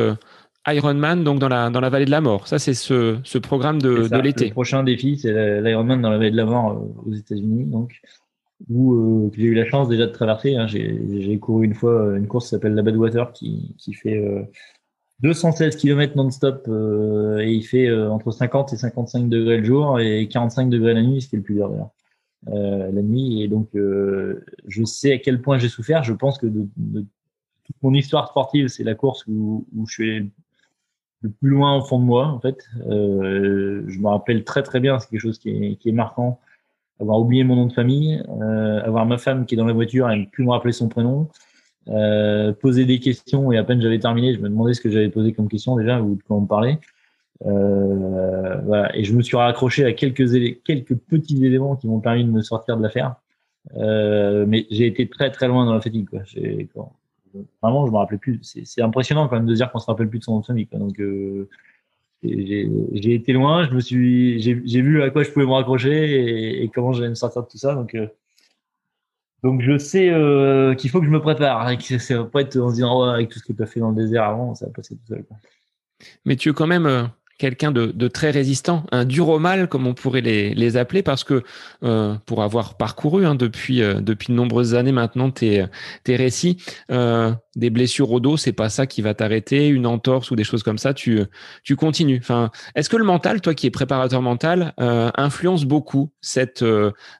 Ironman 0.66 1.24
donc 1.24 1.38
dans 1.38 1.48
la 1.48 1.70
dans 1.70 1.80
la 1.80 1.90
vallée 1.90 2.04
de 2.04 2.10
la 2.10 2.20
mort. 2.20 2.46
Ça 2.46 2.58
c'est 2.58 2.74
ce, 2.74 3.18
ce 3.24 3.38
programme 3.38 3.80
de, 3.80 4.08
de 4.08 4.18
l'été. 4.18 4.46
Le 4.46 4.52
prochain 4.52 4.82
défi 4.82 5.18
c'est 5.18 5.60
l'Ironman 5.60 6.00
dans 6.00 6.10
la 6.10 6.18
vallée 6.18 6.30
de 6.30 6.36
la 6.36 6.46
mort 6.46 6.82
aux 7.04 7.12
États-Unis 7.12 7.64
donc 7.66 8.00
où 8.68 8.94
euh, 8.94 9.30
j'ai 9.36 9.44
eu 9.44 9.54
la 9.54 9.66
chance 9.66 9.88
déjà 9.88 10.06
de 10.06 10.12
traverser. 10.12 10.56
Hein. 10.56 10.66
J'ai 10.66 11.38
couru 11.38 11.64
une 11.64 11.74
fois 11.74 11.92
euh, 11.92 12.16
une 12.16 12.26
course 12.26 12.46
qui 12.46 12.50
s'appelle 12.50 12.74
la 12.74 12.82
Badwater 12.82 13.32
qui, 13.32 13.74
qui 13.78 13.92
fait 13.92 14.16
euh, 14.16 14.42
216 15.20 15.76
km 15.76 16.16
non-stop 16.16 16.66
euh, 16.68 17.38
et 17.38 17.50
il 17.50 17.62
fait 17.62 17.88
euh, 17.88 18.10
entre 18.10 18.30
50 18.30 18.72
et 18.72 18.76
55 18.76 19.28
degrés 19.28 19.58
le 19.58 19.64
jour 19.64 19.98
et 20.00 20.28
45 20.28 20.68
degrés 20.68 20.94
la 20.94 21.02
nuit, 21.02 21.22
ce 21.22 21.28
qui 21.28 21.36
est 21.36 21.38
le 21.38 21.42
plus 21.42 21.54
dur 21.54 21.68
d'ailleurs. 21.70 21.90
La 22.46 23.02
nuit 23.02 23.42
et 23.42 23.48
donc 23.48 23.70
je 23.74 24.84
sais 24.84 25.12
à 25.12 25.18
quel 25.18 25.42
point 25.42 25.58
j'ai 25.58 25.68
souffert. 25.68 26.04
Je 26.04 26.12
pense 26.12 26.38
que 26.38 26.46
de, 26.46 26.68
toute 27.64 27.76
mon 27.82 27.92
histoire 27.94 28.28
sportive, 28.28 28.68
c'est 28.68 28.84
la 28.84 28.94
course 28.94 29.24
où, 29.26 29.66
je 29.86 29.92
suis 29.92 30.32
le 31.22 31.30
plus 31.30 31.50
loin 31.50 31.76
au 31.76 31.84
fond 31.84 31.98
de 31.98 32.04
moi 32.04 32.26
en 32.26 32.40
fait. 32.40 32.68
je 32.86 33.98
me 33.98 34.08
rappelle 34.08 34.44
très 34.44 34.62
très 34.62 34.80
bien, 34.80 34.98
c'est 34.98 35.08
quelque 35.10 35.20
chose 35.20 35.38
qui 35.38 35.78
est, 35.84 35.92
marquant 35.92 36.40
avoir 37.00 37.20
oublié 37.20 37.44
mon 37.44 37.56
nom 37.56 37.66
de 37.66 37.72
famille, 37.72 38.22
euh, 38.40 38.82
avoir 38.82 39.06
ma 39.06 39.18
femme 39.18 39.46
qui 39.46 39.54
est 39.54 39.58
dans 39.58 39.66
la 39.66 39.72
voiture 39.72 40.10
et 40.10 40.18
ne 40.18 40.24
plus 40.26 40.44
me 40.44 40.50
rappeler 40.50 40.72
son 40.72 40.88
prénom, 40.88 41.28
euh, 41.88 42.52
poser 42.52 42.84
des 42.84 42.98
questions 43.00 43.52
et 43.52 43.58
à 43.58 43.64
peine 43.64 43.80
j'avais 43.80 43.98
terminé, 43.98 44.34
je 44.34 44.40
me 44.40 44.48
demandais 44.48 44.74
ce 44.74 44.80
que 44.80 44.90
j'avais 44.90 45.08
posé 45.08 45.32
comme 45.32 45.48
question 45.48 45.76
déjà 45.76 46.00
ou 46.00 46.16
de 46.16 46.22
quoi 46.22 46.36
on 46.36 46.46
parlait. 46.46 46.78
Euh. 47.44 48.88
Et 48.94 49.04
je 49.04 49.14
me 49.14 49.22
suis 49.22 49.36
raccroché 49.36 49.84
à 49.84 49.92
quelques, 49.92 50.62
quelques 50.62 50.94
petits 50.94 51.44
éléments 51.44 51.76
qui 51.76 51.86
m'ont 51.86 52.00
permis 52.00 52.24
de 52.24 52.30
me 52.30 52.42
sortir 52.42 52.76
de 52.76 52.82
l'affaire. 52.82 53.16
Euh, 53.76 54.44
mais 54.46 54.66
j'ai 54.70 54.86
été 54.86 55.08
très 55.08 55.30
très 55.30 55.48
loin 55.48 55.66
dans 55.66 55.74
la 55.74 55.80
fatigue. 55.80 56.08
Quoi. 56.08 56.22
Vraiment, 57.62 57.86
je 57.86 57.92
me 57.92 57.96
rappelais 57.96 58.18
plus. 58.18 58.40
C'est 58.42 58.82
impressionnant 58.82 59.28
quand 59.28 59.36
même 59.36 59.46
de 59.46 59.54
dire 59.54 59.70
qu'on 59.70 59.78
se 59.78 59.86
rappelle 59.86 60.08
plus 60.08 60.20
de 60.20 60.24
son 60.24 60.42
nom. 60.48 60.56
Donc, 60.72 61.00
euh, 61.00 61.48
j'ai 62.22 63.14
été 63.14 63.32
loin, 63.32 63.66
je 63.68 63.74
me 63.74 63.80
suis, 63.80 64.40
j'ai 64.40 64.80
vu 64.80 65.02
à 65.02 65.10
quoi 65.10 65.22
je 65.22 65.30
pouvais 65.30 65.44
me 65.44 65.52
raccrocher 65.52 65.92
et, 65.92 66.64
et 66.64 66.68
comment 66.68 66.92
j'allais 66.92 67.10
me 67.10 67.14
sortir 67.14 67.42
de 67.42 67.48
tout 67.48 67.58
ça. 67.58 67.74
Donc, 67.74 67.96
donc 69.42 69.60
je 69.60 69.76
sais 69.76 70.10
qu'il 70.78 70.90
faut 70.90 71.00
que 71.00 71.06
je 71.06 71.10
me 71.10 71.20
prépare 71.20 71.68
et 71.70 71.76
que 71.76 71.98
ça 71.98 72.18
va 72.18 72.24
pas 72.24 72.40
être 72.40 72.56
en 72.56 72.70
se 72.70 72.76
disant 72.76 72.98
oh, 72.98 73.02
avec 73.04 73.28
tout 73.28 73.38
ce 73.38 73.44
que 73.44 73.52
tu 73.52 73.62
as 73.62 73.66
fait 73.66 73.80
dans 73.80 73.90
le 73.90 73.96
désert 73.96 74.24
avant, 74.24 74.54
ça 74.54 74.66
va 74.66 74.72
passer 74.72 74.96
tout 74.96 75.06
seul. 75.06 75.24
Mais 76.24 76.36
tu 76.36 76.48
es 76.48 76.52
quand 76.52 76.66
même 76.66 77.10
quelqu'un 77.38 77.70
de, 77.70 78.08
très 78.08 78.30
résistant, 78.30 78.84
un 78.92 79.04
dur 79.04 79.28
au 79.28 79.38
mal 79.38 79.68
comme 79.68 79.86
on 79.86 79.94
pourrait 79.94 80.20
les, 80.20 80.76
appeler, 80.76 81.02
parce 81.02 81.24
que 81.24 81.42
euh, 81.82 82.14
pour 82.26 82.42
avoir 82.42 82.76
parcouru 82.76 83.24
hein, 83.24 83.34
depuis 83.34 83.82
euh, 83.82 84.00
depuis 84.00 84.28
de 84.28 84.32
nombreuses 84.34 84.74
années 84.74 84.92
maintenant 84.92 85.30
tes 85.30 85.68
récits, 86.06 86.56
euh, 86.90 87.32
des 87.54 87.70
blessures 87.70 88.10
au 88.12 88.20
dos, 88.20 88.36
c'est 88.36 88.52
pas 88.52 88.68
ça 88.68 88.86
qui 88.86 89.02
va 89.02 89.14
t'arrêter, 89.14 89.68
une 89.68 89.86
entorse 89.86 90.30
ou 90.30 90.36
des 90.36 90.44
choses 90.44 90.62
comme 90.62 90.78
ça, 90.78 90.94
tu 90.94 91.26
continues. 91.76 92.18
Enfin, 92.20 92.50
est-ce 92.74 92.90
que 92.90 92.96
le 92.96 93.04
mental, 93.04 93.40
toi 93.40 93.54
qui 93.54 93.66
es 93.66 93.70
préparateur 93.70 94.22
mental, 94.22 94.74
influence 94.78 95.64
beaucoup 95.64 96.12
cette 96.20 96.64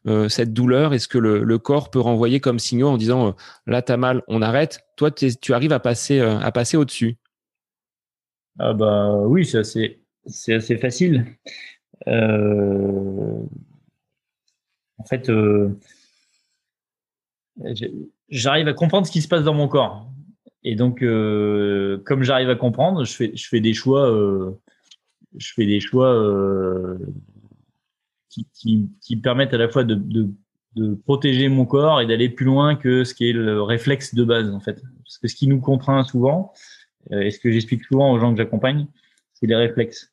douleur? 0.04 0.94
Est-ce 0.94 1.08
que 1.08 1.18
le, 1.18 1.58
corps 1.58 1.90
peut 1.90 2.00
renvoyer 2.00 2.40
comme 2.40 2.58
signaux 2.58 2.88
en 2.88 2.96
disant 2.96 3.34
là 3.66 3.82
t'as 3.82 3.96
mal, 3.96 4.22
on 4.28 4.42
arrête? 4.42 4.80
Toi, 4.96 5.10
tu 5.10 5.52
arrives 5.52 5.72
à 5.72 5.80
passer 5.80 6.20
à 6.20 6.50
passer 6.52 6.76
au 6.76 6.84
dessus 6.84 7.18
ah 8.58 8.72
bah 8.72 9.14
oui, 9.18 9.44
c'est 9.44 9.58
assez 9.58 10.05
c'est 10.26 10.54
assez 10.54 10.76
facile. 10.76 11.26
Euh, 12.08 13.42
en 14.98 15.04
fait, 15.04 15.28
euh, 15.28 15.78
j'arrive 18.28 18.68
à 18.68 18.72
comprendre 18.72 19.06
ce 19.06 19.12
qui 19.12 19.22
se 19.22 19.28
passe 19.28 19.44
dans 19.44 19.54
mon 19.54 19.68
corps. 19.68 20.10
Et 20.64 20.74
donc, 20.74 21.02
euh, 21.02 21.98
comme 22.04 22.22
j'arrive 22.22 22.50
à 22.50 22.56
comprendre, 22.56 23.04
je 23.04 23.12
fais, 23.12 23.60
des 23.60 23.72
choix, 23.72 24.08
je 25.36 25.52
fais 25.54 25.66
des 25.66 25.80
choix 25.80 26.12
qui, 28.28 29.16
permettent 29.22 29.54
à 29.54 29.58
la 29.58 29.68
fois 29.68 29.84
de 29.84 30.32
protéger 31.04 31.48
mon 31.48 31.66
corps 31.66 32.00
et 32.00 32.06
d'aller 32.06 32.28
plus 32.28 32.46
loin 32.46 32.74
que 32.74 33.04
ce 33.04 33.14
qui 33.14 33.30
est 33.30 33.32
le 33.32 33.62
réflexe 33.62 34.14
de 34.14 34.24
base, 34.24 34.50
en 34.50 34.60
fait. 34.60 34.82
Parce 35.04 35.18
que 35.18 35.28
ce 35.28 35.36
qui 35.36 35.46
nous 35.46 35.60
contraint 35.60 36.02
souvent, 36.02 36.52
et 37.12 37.30
ce 37.30 37.38
que 37.38 37.52
j'explique 37.52 37.84
souvent 37.84 38.10
aux 38.10 38.18
gens 38.18 38.32
que 38.32 38.38
j'accompagne, 38.38 38.88
c'est 39.34 39.46
les 39.46 39.54
réflexes. 39.54 40.12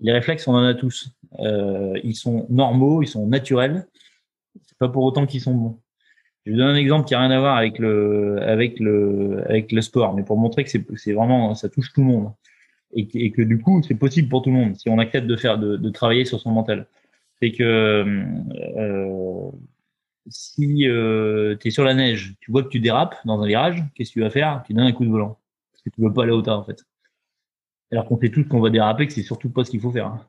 Les 0.00 0.12
réflexes, 0.12 0.48
on 0.48 0.54
en 0.54 0.64
a 0.64 0.74
tous. 0.74 1.10
ils 1.38 2.14
sont 2.14 2.46
normaux, 2.50 3.02
ils 3.02 3.08
sont 3.08 3.26
naturels. 3.26 3.86
C'est 4.62 4.78
pas 4.78 4.88
pour 4.88 5.04
autant 5.04 5.26
qu'ils 5.26 5.40
sont 5.40 5.54
bons. 5.54 5.80
Je 6.46 6.52
vais 6.52 6.56
donner 6.56 6.72
un 6.72 6.76
exemple 6.76 7.06
qui 7.06 7.14
a 7.14 7.20
rien 7.20 7.30
à 7.30 7.38
voir 7.38 7.56
avec 7.56 7.78
le, 7.78 8.38
avec 8.42 8.80
le, 8.80 9.42
avec 9.46 9.72
le 9.72 9.82
sport, 9.82 10.14
mais 10.14 10.22
pour 10.22 10.38
montrer 10.38 10.64
que 10.64 10.70
c'est 10.70 11.12
vraiment, 11.12 11.54
ça 11.54 11.68
touche 11.68 11.92
tout 11.92 12.00
le 12.00 12.06
monde. 12.06 12.32
Et 12.92 13.06
que, 13.06 13.18
et 13.18 13.30
que 13.30 13.42
du 13.42 13.60
coup, 13.60 13.82
c'est 13.86 13.94
possible 13.94 14.28
pour 14.28 14.42
tout 14.42 14.50
le 14.50 14.56
monde 14.56 14.76
si 14.76 14.88
on 14.88 14.98
accepte 14.98 15.26
de 15.26 15.36
faire, 15.36 15.58
de, 15.58 15.76
de 15.76 15.90
travailler 15.90 16.24
sur 16.24 16.40
son 16.40 16.50
mental. 16.50 16.86
C'est 17.40 17.52
que 17.52 17.62
euh, 18.76 19.50
si 20.28 20.88
euh, 20.88 21.56
tu 21.60 21.68
es 21.68 21.70
sur 21.70 21.84
la 21.84 21.94
neige, 21.94 22.34
tu 22.40 22.50
vois 22.50 22.62
que 22.62 22.68
tu 22.68 22.80
dérapes 22.80 23.16
dans 23.24 23.40
un 23.42 23.46
virage, 23.46 23.84
qu'est-ce 23.94 24.10
que 24.10 24.14
tu 24.14 24.20
vas 24.22 24.30
faire? 24.30 24.62
Tu 24.66 24.74
donnes 24.74 24.86
un 24.86 24.92
coup 24.92 25.04
de 25.04 25.10
volant 25.10 25.38
parce 25.72 25.82
que 25.82 25.90
tu 25.90 26.02
veux 26.02 26.12
pas 26.12 26.24
aller 26.24 26.32
au 26.32 26.42
tas 26.42 26.56
en 26.56 26.64
fait. 26.64 26.84
Alors 27.92 28.06
qu'on 28.06 28.18
sait 28.18 28.30
tous 28.30 28.44
qu'on 28.44 28.60
va 28.60 28.70
déraper, 28.70 29.06
que 29.06 29.12
c'est 29.12 29.22
surtout 29.22 29.50
pas 29.50 29.64
ce 29.64 29.70
qu'il 29.70 29.80
faut 29.80 29.90
faire. 29.90 30.06
Hein 30.06 30.26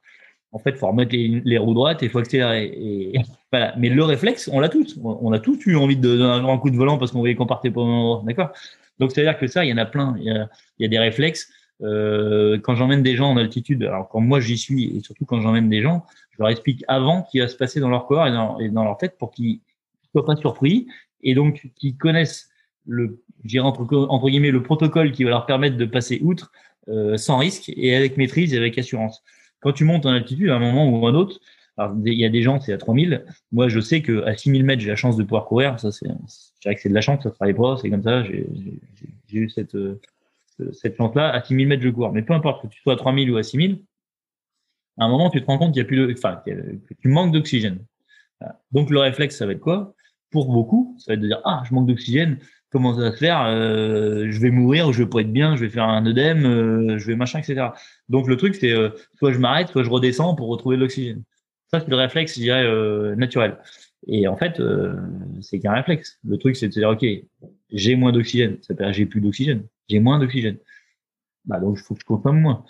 en 0.54 0.60
fait, 0.60 0.78
faut 0.78 0.88
remettre 0.88 1.16
les, 1.16 1.58
roues 1.58 1.74
droites 1.74 2.04
et 2.04 2.10
faut 2.10 2.20
accélérer. 2.20 3.14
Voilà. 3.52 3.74
Mais 3.78 3.90
le 3.90 4.04
réflexe, 4.06 4.50
on 4.54 4.62
l'a 4.62 4.70
tous. 4.70 4.98
On 5.04 5.34
a 5.34 5.40
tous 5.40 5.66
eu 5.66 5.76
envie 5.76 5.98
de 5.98 6.02
donner 6.02 6.24
un 6.24 6.42
grand 6.42 6.58
coup 6.58 6.70
de 6.70 6.78
volant 6.78 6.98
parce 6.98 7.12
qu'on 7.12 7.20
voyait 7.20 7.36
qu'on 7.36 7.46
partait 7.46 7.70
pas 7.70 7.82
au. 7.82 8.22
D'accord? 8.22 8.52
Donc, 8.98 9.12
c'est-à-dire 9.12 9.38
que 9.38 9.48
ça, 9.48 9.66
il 9.66 9.70
y 9.70 9.74
en 9.74 9.78
a 9.78 9.86
plein. 9.86 10.16
Il 10.20 10.48
y 10.80 10.86
a, 10.86 10.88
des 10.88 11.00
réflexes. 11.00 11.52
Euh, 11.82 12.58
quand 12.60 12.76
j'emmène 12.76 13.04
des 13.04 13.18
gens 13.18 13.30
en 13.30 13.36
altitude, 13.36 13.84
alors 13.84 14.08
quand 14.08 14.22
moi 14.22 14.40
j'y 14.40 14.58
suis, 14.58 14.96
et 14.96 15.02
surtout 15.02 15.26
quand 15.26 15.42
j'emmène 15.42 15.68
des 15.68 15.82
gens, 15.82 16.06
je 16.30 16.38
leur 16.40 16.50
explique 16.50 16.86
avant 16.88 17.26
ce 17.26 17.32
qui 17.32 17.40
va 17.40 17.50
se 17.50 17.58
passer 17.58 17.82
dans 17.82 17.90
leur 17.90 18.06
corps 18.06 18.26
et 18.28 18.70
dans, 18.70 18.84
leur 18.86 18.98
tête 18.98 19.18
pour 19.18 19.32
qu'ils 19.32 19.60
soient 20.12 20.26
pas 20.26 20.36
surpris 20.38 20.88
et 21.24 21.34
donc 21.34 21.72
qu'ils 21.76 21.98
connaissent 21.98 22.52
le, 22.86 23.22
entre, 23.60 23.82
entre 23.96 24.30
guillemets, 24.30 24.52
le 24.52 24.64
protocole 24.64 25.12
qui 25.12 25.24
va 25.24 25.32
leur 25.32 25.46
permettre 25.46 25.76
de 25.76 25.86
passer 25.86 26.20
outre 26.24 26.52
euh, 26.88 27.18
sans 27.18 27.38
risque 27.38 27.72
et 27.76 27.95
avec 27.95 28.18
maîtrise 28.18 28.53
et 28.53 28.58
avec 28.58 28.78
assurance 28.78 29.24
quand 29.62 29.72
tu 29.72 29.86
montes 29.86 30.06
en 30.06 30.10
altitude, 30.10 30.49
à 30.49 30.56
un 30.56 30.60
moment 30.60 30.90
ou 30.90 31.08
à 31.08 31.12
un 31.12 31.16
autre, 31.16 31.40
il 32.06 32.14
y 32.14 32.26
a 32.26 32.30
des 32.30 32.41
gens, 32.41 32.60
c'est 32.60 32.74
à 32.74 32.78
3000. 32.78 33.26
Moi, 33.52 33.70
je 33.70 33.80
sais 33.80 34.02
que 34.02 34.24
à 34.26 34.36
6000 34.36 34.66
mètres, 34.66 34.82
j'ai 34.82 34.90
la 34.90 34.95
chance 34.95 35.18
de 35.18 35.24
pouvoir 35.24 35.45
courir. 35.45 35.80
Ça, 35.80 35.91
c'est, 35.91 36.08
je 36.08 36.62
dirais 36.62 36.76
que 36.76 36.82
c'est 36.82 36.90
de 36.90 36.94
la 36.94 37.02
chance, 37.02 37.24
ça 37.24 37.32
travaille 37.32 37.53
pas, 37.53 37.78
c'est 37.78 37.90
comme 37.90 38.03
ça. 38.03 38.24
J'ai, 38.24 38.45
eu 39.32 39.49
cette, 39.49 39.76
euh, 39.76 39.99
cette 40.74 40.98
chance-là. 40.98 41.32
À 41.32 41.44
6000 41.44 41.68
mètres, 41.68 41.82
je 41.82 41.90
cours. 41.90 42.12
Mais 42.12 42.22
peu 42.22 42.34
importe 42.34 42.64
que 42.64 42.68
tu 42.68 42.82
sois 42.82 42.94
à 42.94 42.98
3000 42.98 43.32
ou 43.32 43.38
à 43.38 43.44
6000, 43.44 43.84
à 44.98 45.06
un 45.06 45.10
moment, 45.10 45.30
tu 45.30 45.41
te 45.41 45.45
rends 45.45 45.58
compte 45.58 45.74
qu'il 45.74 45.82
y 45.82 45.86
a 45.86 45.88
plus 45.88 45.98
de, 45.98 46.14
enfin, 46.14 46.41
que 46.45 46.94
tu 46.99 47.08
manques 47.08 47.32
d'oxygène. 47.32 47.80
Donc, 48.72 48.90
le 48.90 48.99
réflexe, 48.99 49.38
ça 49.38 49.45
va 49.45 49.53
être 49.53 49.60
quoi? 49.60 49.95
Pour 50.30 50.52
beaucoup, 50.52 50.95
ça 50.99 51.12
va 51.12 51.14
être 51.16 51.22
de 51.22 51.28
dire, 51.28 51.41
ah, 51.45 51.64
je 51.68 51.74
manque 51.74 51.88
d'oxygène 51.88 52.40
comment 52.72 52.95
ça 52.95 53.02
va 53.02 53.11
se 53.11 53.18
faire 53.18 53.43
euh, 53.45 54.27
Je 54.31 54.39
vais 54.39 54.49
mourir 54.49 54.88
ou 54.88 54.93
je 54.93 55.03
vais 55.03 55.10
pas 55.10 55.22
être 55.22 55.31
bien, 55.31 55.56
je 55.56 55.65
vais 55.65 55.69
faire 55.69 55.84
un 55.84 56.06
œdème, 56.06 56.45
euh, 56.45 56.98
je 56.98 57.06
vais 57.06 57.15
machin, 57.15 57.39
etc. 57.39 57.68
Donc 58.10 58.27
le 58.27 58.38
truc, 58.38 58.56
c'est 58.56 58.72
euh, 58.72 58.89
soit 59.15 59.34
je 59.34 59.39
m'arrête, 59.39 59.69
soit 59.69 59.84
je 59.84 59.89
redescends 59.89 60.35
pour 60.35 60.48
retrouver 60.48 60.77
de 60.77 60.81
l'oxygène. 60.81 61.23
Ça, 61.68 61.80
c'est 61.80 61.89
le 61.89 61.95
réflexe, 61.95 62.35
je 62.35 62.41
dirais, 62.41 63.15
naturel. 63.15 63.57
Et 64.07 64.27
en 64.27 64.35
fait, 64.35 64.61
c'est 65.39 65.60
qu'un 65.60 65.72
réflexe. 65.72 66.19
Le 66.27 66.38
truc, 66.38 66.57
c'est 66.57 66.68
de 66.68 66.73
se 66.73 66.80
dire, 66.80 66.89
OK, 66.89 67.06
j'ai 67.69 67.95
moins 67.95 68.11
d'oxygène. 68.11 68.57
Ça 68.61 68.73
veut 68.73 68.84
dire 68.84 68.91
j'ai 68.91 69.06
plus 69.06 69.22
d'oxygène. 69.22 69.64
J'ai 69.88 70.02
moins 70.02 70.19
d'oxygène. 70.19 70.57
Bah, 71.45 71.61
donc, 71.61 71.77
il 71.80 71.81
faut 71.81 71.93
que 71.93 72.02
je 72.02 72.06
consomme 72.06 72.41
moins. 72.41 72.65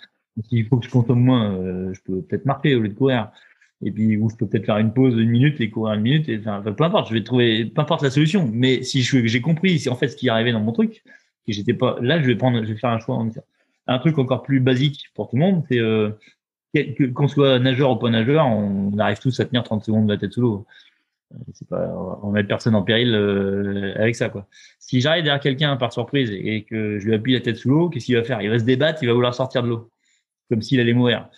S'il 0.48 0.66
faut 0.66 0.76
que 0.78 0.86
je 0.86 0.90
consomme 0.90 1.20
moins, 1.20 1.92
je 1.92 2.00
peux 2.02 2.22
peut-être 2.22 2.44
marcher 2.44 2.76
au 2.76 2.80
lieu 2.80 2.90
de 2.90 2.94
courir 2.94 3.32
et 3.84 3.90
puis 3.90 4.16
où 4.16 4.30
je 4.30 4.36
peux 4.36 4.46
peut-être 4.46 4.66
faire 4.66 4.78
une 4.78 4.92
pause 4.92 5.16
d'une 5.16 5.30
minute 5.30 5.60
et 5.60 5.70
courir 5.70 5.94
une 5.94 6.02
minute 6.02 6.28
et 6.28 6.38
enfin, 6.38 6.62
peu 6.62 6.84
importe 6.84 7.08
je 7.08 7.14
vais 7.14 7.24
trouver 7.24 7.66
peu 7.66 7.80
importe 7.80 8.02
la 8.02 8.10
solution. 8.10 8.48
Mais 8.52 8.82
si 8.82 9.02
j'ai 9.02 9.40
compris 9.40 9.78
si 9.80 9.88
en 9.88 9.96
fait 9.96 10.08
ce 10.08 10.16
qui 10.16 10.28
arrivait 10.28 10.52
dans 10.52 10.60
mon 10.60 10.72
truc 10.72 11.02
que 11.46 11.52
j'étais 11.52 11.74
pas 11.74 11.96
là 12.00 12.20
je 12.20 12.26
vais 12.26 12.36
prendre 12.36 12.62
je 12.62 12.72
vais 12.72 12.78
faire 12.78 12.90
un 12.90 13.00
choix 13.00 13.16
en 13.16 13.28
un 13.88 13.98
truc 13.98 14.18
encore 14.18 14.42
plus 14.42 14.60
basique 14.60 15.06
pour 15.14 15.28
tout 15.28 15.36
le 15.36 15.40
monde 15.40 15.64
c'est 15.68 15.80
euh, 15.80 16.10
qu'on 17.14 17.28
soit 17.28 17.58
nageur 17.58 17.90
ou 17.90 17.96
pas 17.96 18.08
nageur 18.08 18.46
on 18.46 18.96
arrive 18.98 19.18
tous 19.18 19.40
à 19.40 19.44
tenir 19.44 19.64
30 19.64 19.84
secondes 19.84 20.06
de 20.06 20.12
la 20.12 20.18
tête 20.18 20.32
sous 20.32 20.40
l'eau. 20.40 20.66
C'est 21.54 21.66
pas 21.66 21.88
on 22.22 22.30
met 22.30 22.44
personne 22.44 22.74
en 22.74 22.82
péril 22.82 23.14
euh, 23.14 23.94
avec 23.96 24.14
ça 24.14 24.28
quoi. 24.28 24.46
Si 24.78 25.00
j'arrive 25.00 25.24
derrière 25.24 25.40
quelqu'un 25.40 25.76
par 25.76 25.92
surprise 25.92 26.30
et 26.30 26.62
que 26.62 26.98
je 26.98 27.06
lui 27.06 27.14
appuie 27.14 27.32
la 27.32 27.40
tête 27.40 27.56
sous 27.56 27.70
l'eau 27.70 27.88
qu'est-ce 27.88 28.06
qu'il 28.06 28.16
va 28.16 28.22
faire? 28.22 28.42
Il 28.42 28.50
va 28.50 28.58
se 28.58 28.64
débattre 28.64 29.02
il 29.02 29.06
va 29.06 29.14
vouloir 29.14 29.34
sortir 29.34 29.62
de 29.62 29.68
l'eau 29.68 29.90
comme 30.48 30.62
s'il 30.62 30.78
allait 30.78 30.92
mourir 30.92 31.28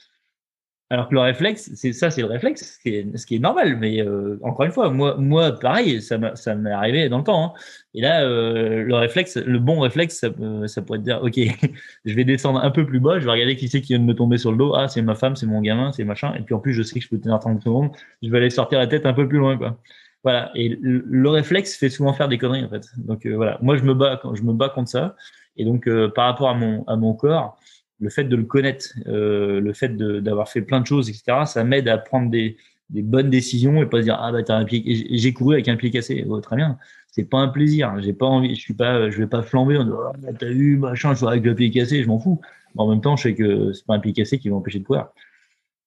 alors 0.90 1.08
que 1.08 1.14
le 1.14 1.20
réflexe, 1.20 1.70
c'est 1.74 1.94
ça, 1.94 2.10
c'est 2.10 2.20
le 2.20 2.26
réflexe, 2.26 2.74
ce 2.74 2.78
qui 2.78 2.94
est, 2.94 3.16
ce 3.16 3.26
qui 3.26 3.36
est 3.36 3.38
normal. 3.38 3.78
Mais 3.78 4.02
euh, 4.02 4.38
encore 4.42 4.66
une 4.66 4.72
fois, 4.72 4.90
moi, 4.90 5.16
moi, 5.18 5.58
pareil, 5.58 6.02
ça 6.02 6.18
m'est 6.18 6.70
arrivé 6.70 7.08
dans 7.08 7.18
le 7.18 7.24
temps. 7.24 7.46
Hein. 7.46 7.52
Et 7.94 8.02
là, 8.02 8.22
euh, 8.22 8.84
le 8.84 8.94
réflexe, 8.94 9.38
le 9.38 9.58
bon 9.58 9.80
réflexe, 9.80 10.18
ça, 10.18 10.28
ça 10.66 10.82
pourrait 10.82 10.98
te 10.98 11.04
dire, 11.04 11.20
ok, 11.22 11.36
je 12.04 12.14
vais 12.14 12.24
descendre 12.24 12.60
un 12.62 12.70
peu 12.70 12.84
plus 12.84 13.00
bas, 13.00 13.18
je 13.18 13.24
vais 13.24 13.30
regarder 13.30 13.56
qui 13.56 13.68
c'est 13.68 13.80
qui 13.80 13.94
vient 13.94 13.98
de 13.98 14.04
me 14.04 14.14
tomber 14.14 14.36
sur 14.36 14.52
le 14.52 14.58
dos. 14.58 14.74
Ah, 14.74 14.88
c'est 14.88 15.00
ma 15.00 15.14
femme, 15.14 15.36
c'est 15.36 15.46
mon 15.46 15.62
gamin, 15.62 15.90
c'est 15.92 16.04
machin. 16.04 16.34
Et 16.38 16.42
puis 16.42 16.54
en 16.54 16.60
plus, 16.60 16.74
je 16.74 16.82
sais 16.82 16.98
que 16.98 17.04
je 17.04 17.08
peux 17.08 17.18
tenir 17.18 17.38
30 17.38 17.62
secondes. 17.62 17.90
Je 18.22 18.30
vais 18.30 18.36
aller 18.36 18.50
sortir 18.50 18.78
la 18.78 18.86
tête 18.86 19.06
un 19.06 19.14
peu 19.14 19.26
plus 19.26 19.38
loin, 19.38 19.56
quoi. 19.56 19.78
Voilà. 20.22 20.50
Et 20.54 20.78
le, 20.80 21.28
réflexe 21.30 21.76
fait 21.76 21.90
souvent 21.90 22.12
faire 22.12 22.28
des 22.28 22.36
conneries, 22.38 22.64
en 22.64 22.68
fait. 22.68 22.86
Donc 22.98 23.24
euh, 23.24 23.34
voilà. 23.36 23.58
Moi, 23.62 23.76
je 23.78 23.84
me 23.84 23.94
bats, 23.94 24.20
je 24.34 24.42
me 24.42 24.52
bats 24.52 24.68
contre 24.68 24.90
ça. 24.90 25.16
Et 25.56 25.64
donc, 25.64 25.88
par 26.14 26.26
rapport 26.26 26.50
à 26.50 26.54
mon, 26.54 26.84
à 26.86 26.96
mon 26.96 27.14
corps 27.14 27.56
le 28.00 28.10
fait 28.10 28.24
de 28.24 28.36
le 28.36 28.44
connaître, 28.44 28.88
euh, 29.06 29.60
le 29.60 29.72
fait 29.72 29.96
d'avoir 29.96 30.48
fait 30.48 30.62
plein 30.62 30.80
de 30.80 30.86
choses, 30.86 31.08
etc., 31.08 31.44
ça 31.46 31.64
m'aide 31.64 31.88
à 31.88 31.98
prendre 31.98 32.30
des, 32.30 32.56
bonnes 32.90 33.30
décisions 33.30 33.82
et 33.82 33.86
pas 33.86 33.98
se 33.98 34.02
dire 34.04 34.18
ah 34.20 34.30
bah 34.30 34.42
t'as 34.42 34.56
un 34.56 34.64
pied, 34.64 34.82
j'ai 35.10 35.32
couru 35.32 35.54
avec 35.54 35.68
un 35.68 35.76
pied 35.76 35.90
cassé, 35.90 36.24
oh, 36.28 36.40
très 36.40 36.56
bien, 36.56 36.78
c'est 37.10 37.24
pas 37.24 37.38
un 37.38 37.48
plaisir, 37.48 37.94
j'ai 38.00 38.12
pas 38.12 38.26
envie, 38.26 38.54
je 38.54 38.60
suis 38.60 38.74
pas, 38.74 39.10
je 39.10 39.18
vais 39.18 39.26
pas 39.26 39.42
flamber 39.42 39.78
en 39.78 39.84
disant 39.84 39.98
ah, 40.06 40.12
bah, 40.18 40.28
t'as 40.38 40.50
eu 40.50 40.76
machin, 40.76 41.12
je 41.12 41.18
suis 41.18 41.26
avec 41.26 41.44
le 41.44 41.54
pied 41.54 41.70
cassé, 41.70 42.02
je 42.02 42.08
m'en 42.08 42.18
fous. 42.18 42.40
en 42.76 42.88
même 42.88 43.00
temps, 43.00 43.16
je 43.16 43.24
sais 43.24 43.34
que 43.34 43.72
c'est 43.72 43.86
pas 43.86 43.94
un 43.94 44.00
pied 44.00 44.12
cassé 44.12 44.38
qui 44.38 44.48
va 44.48 44.54
m'empêcher 44.56 44.80
de 44.80 44.84
courir. 44.84 45.08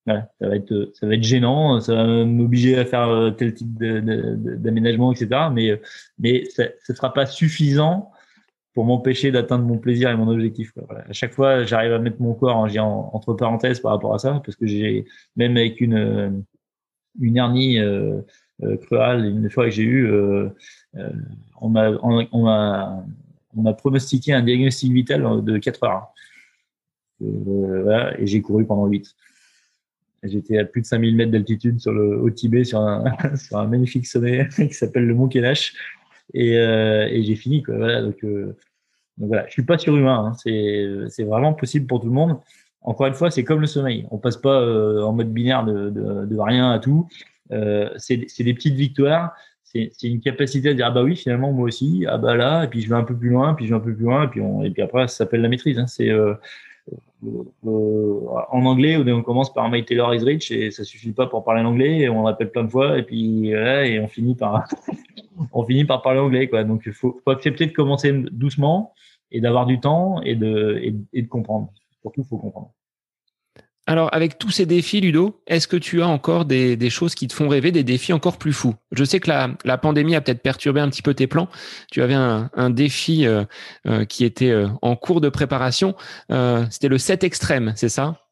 Ça 0.07 0.25
va 0.39 0.55
être, 0.55 0.91
ça 0.93 1.05
va 1.05 1.15
être 1.15 1.23
gênant, 1.23 1.81
ça 1.81 1.93
va 1.95 2.23
m'obliger 2.23 2.77
à 2.77 2.85
faire 2.85 3.09
euh, 3.09 3.31
tel 3.31 3.53
type 3.53 3.77
d'aménagement, 3.77 5.11
etc. 5.11 5.49
Mais, 5.51 5.81
mais 6.17 6.45
ça, 6.45 6.63
ne 6.87 6.95
sera 6.95 7.13
pas 7.13 7.25
suffisant 7.25 8.11
pour 8.77 8.85
m'empêcher 8.85 9.31
d'atteindre 9.31 9.65
mon 9.65 9.79
plaisir 9.79 10.11
et 10.11 10.15
mon 10.15 10.27
objectif. 10.27 10.71
Voilà. 10.87 11.03
À 11.09 11.11
chaque 11.11 11.33
fois, 11.33 11.63
j'arrive 11.63 11.93
à 11.93 11.97
mettre 11.97 12.21
mon 12.21 12.35
corps 12.35 12.57
en, 12.57 13.09
entre 13.11 13.33
parenthèses 13.33 13.79
par 13.79 13.91
rapport 13.91 14.13
à 14.13 14.19
ça, 14.19 14.39
parce 14.45 14.55
que 14.55 14.67
j'ai 14.67 15.05
même 15.35 15.57
avec 15.57 15.81
une 15.81 15.95
euh, 15.95 16.29
une 17.19 17.37
hernie 17.37 17.79
euh, 17.79 18.21
euh, 18.61 18.77
cruale, 18.77 19.25
une 19.25 19.49
fois 19.49 19.65
que 19.65 19.71
j'ai 19.71 19.81
eu, 19.81 20.05
euh, 20.05 20.49
on 21.59 21.69
m'a 21.69 21.89
on 22.03 22.43
m'a 22.43 23.03
on 23.55 23.61
m'a 23.63 23.73
pronostiqué 23.73 24.31
un 24.33 24.43
diagnostic 24.43 24.91
vital 24.93 25.43
de 25.43 25.57
4 25.57 25.83
heures. 25.83 26.13
voilà, 27.19 28.15
et 28.21 28.27
j'ai 28.27 28.43
couru 28.43 28.63
pendant 28.63 28.85
8. 28.85 29.11
J'étais 30.21 30.59
à 30.59 30.65
plus 30.65 30.81
de 30.81 30.85
5000 30.85 31.15
mètres 31.15 31.31
d'altitude 31.31 31.79
sur 31.79 31.93
le 31.93 32.21
au 32.21 32.29
Tibet 32.29 32.63
sur 32.63 32.79
un, 32.79 33.05
magnifique 33.67 34.05
sommet 34.05 34.47
qui 34.55 34.73
s'appelle 34.75 35.07
le 35.07 35.15
Mont 35.15 35.29
Kailash 35.29 35.73
et, 36.35 37.23
j'ai 37.25 37.35
fini 37.35 37.63
quoi. 37.63 37.75
Donc 39.17 39.29
voilà, 39.29 39.45
je 39.47 39.51
suis 39.51 39.63
pas 39.63 39.77
surhumain. 39.77 40.31
Hein. 40.31 41.07
C'est, 41.09 41.23
vraiment 41.23 41.53
possible 41.53 41.87
pour 41.87 41.99
tout 41.99 42.07
le 42.07 42.13
monde. 42.13 42.37
Encore 42.81 43.07
une 43.07 43.13
fois, 43.13 43.31
c'est 43.31 43.43
comme 43.43 43.61
le 43.61 43.67
sommeil. 43.67 44.05
On 44.11 44.17
passe 44.17 44.37
pas 44.37 44.61
euh, 44.61 45.01
en 45.01 45.11
mode 45.11 45.33
binaire 45.33 45.65
de, 45.65 45.89
de, 45.89 46.25
de, 46.25 46.39
rien 46.39 46.71
à 46.71 46.79
tout. 46.79 47.07
Euh, 47.51 47.89
c'est, 47.97 48.17
des 48.17 48.53
petites 48.53 48.75
victoires. 48.75 49.33
C'est, 49.63 49.91
une 50.03 50.21
capacité 50.21 50.69
à 50.69 50.73
dire 50.73 50.87
ah 50.87 50.91
bah 50.91 51.03
oui 51.03 51.15
finalement 51.15 51.51
moi 51.51 51.65
aussi 51.65 52.05
ah 52.07 52.17
bah 52.17 52.35
là 52.35 52.63
et 52.63 52.67
puis 52.67 52.81
je 52.81 52.89
vais 52.89 52.95
un 52.95 53.03
peu 53.03 53.15
plus 53.15 53.29
loin 53.29 53.53
puis 53.53 53.67
je 53.67 53.71
vais 53.71 53.75
un 53.75 53.83
peu 53.83 53.93
plus 53.93 54.05
loin 54.05 54.23
et 54.23 54.27
puis 54.27 54.41
on, 54.41 54.63
et 54.63 54.71
puis 54.71 54.81
après 54.81 55.07
ça 55.07 55.17
s'appelle 55.17 55.41
la 55.41 55.49
maîtrise. 55.49 55.77
Hein. 55.77 55.85
C'est 55.85 56.09
euh, 56.09 56.33
euh, 57.25 58.21
en 58.49 58.65
anglais, 58.65 58.95
on 58.95 59.21
commence 59.21 59.53
par 59.53 59.69
My 59.69 59.85
Taylor 59.85 60.15
is 60.15 60.23
rich 60.23 60.51
et 60.51 60.71
ça 60.71 60.83
suffit 60.83 61.11
pas 61.11 61.27
pour 61.27 61.43
parler 61.43 61.61
l'anglais 61.61 61.99
et 61.99 62.09
on 62.09 62.23
répète 62.23 62.53
plein 62.53 62.63
de 62.63 62.71
fois 62.71 62.97
et 62.97 63.03
puis 63.03 63.49
et 63.49 63.99
on 63.99 64.07
finit 64.07 64.35
par 64.35 64.67
on 65.53 65.63
finit 65.63 65.85
par 65.85 66.01
parler 66.01 66.21
anglais 66.21 66.47
quoi. 66.47 66.63
Donc 66.63 66.83
il 66.85 66.93
faut, 66.93 67.19
faut 67.23 67.31
accepter 67.31 67.67
de 67.67 67.73
commencer 67.73 68.11
doucement 68.31 68.95
et 69.31 69.41
d'avoir 69.41 69.65
du 69.65 69.79
temps 69.79 70.21
et 70.21 70.35
de, 70.35 70.79
et, 71.13 71.21
de 71.21 71.27
comprendre. 71.27 71.71
Surtout, 72.01 72.21
il 72.21 72.27
faut 72.27 72.37
comprendre. 72.37 72.73
Alors, 73.89 74.13
avec 74.13 74.37
tous 74.37 74.51
ces 74.51 74.65
défis, 74.65 74.99
Ludo, 74.99 75.41
est-ce 75.47 75.65
que 75.65 75.77
tu 75.77 76.01
as 76.01 76.07
encore 76.07 76.43
des, 76.43 76.75
des, 76.75 76.89
choses 76.89 77.15
qui 77.15 77.25
te 77.27 77.33
font 77.33 77.47
rêver, 77.47 77.71
des 77.71 77.85
défis 77.85 78.11
encore 78.11 78.37
plus 78.37 78.51
fous? 78.51 78.75
Je 78.91 79.05
sais 79.05 79.21
que 79.21 79.29
la, 79.29 79.51
la 79.63 79.77
pandémie 79.77 80.13
a 80.13 80.19
peut-être 80.19 80.41
perturbé 80.41 80.81
un 80.81 80.89
petit 80.89 81.01
peu 81.01 81.13
tes 81.13 81.25
plans. 81.25 81.47
Tu 81.89 82.01
avais 82.01 82.13
un, 82.13 82.49
un 82.53 82.69
défi 82.69 83.25
euh, 83.25 83.45
euh, 83.85 84.03
qui 84.03 84.25
était 84.25 84.51
euh, 84.51 84.67
en 84.81 84.97
cours 84.97 85.21
de 85.21 85.29
préparation. 85.29 85.95
C'était 86.69 86.89
le 86.89 86.97
7 86.97 87.23
extrême, 87.23 87.71
c'est 87.77 87.87
ça? 87.87 88.27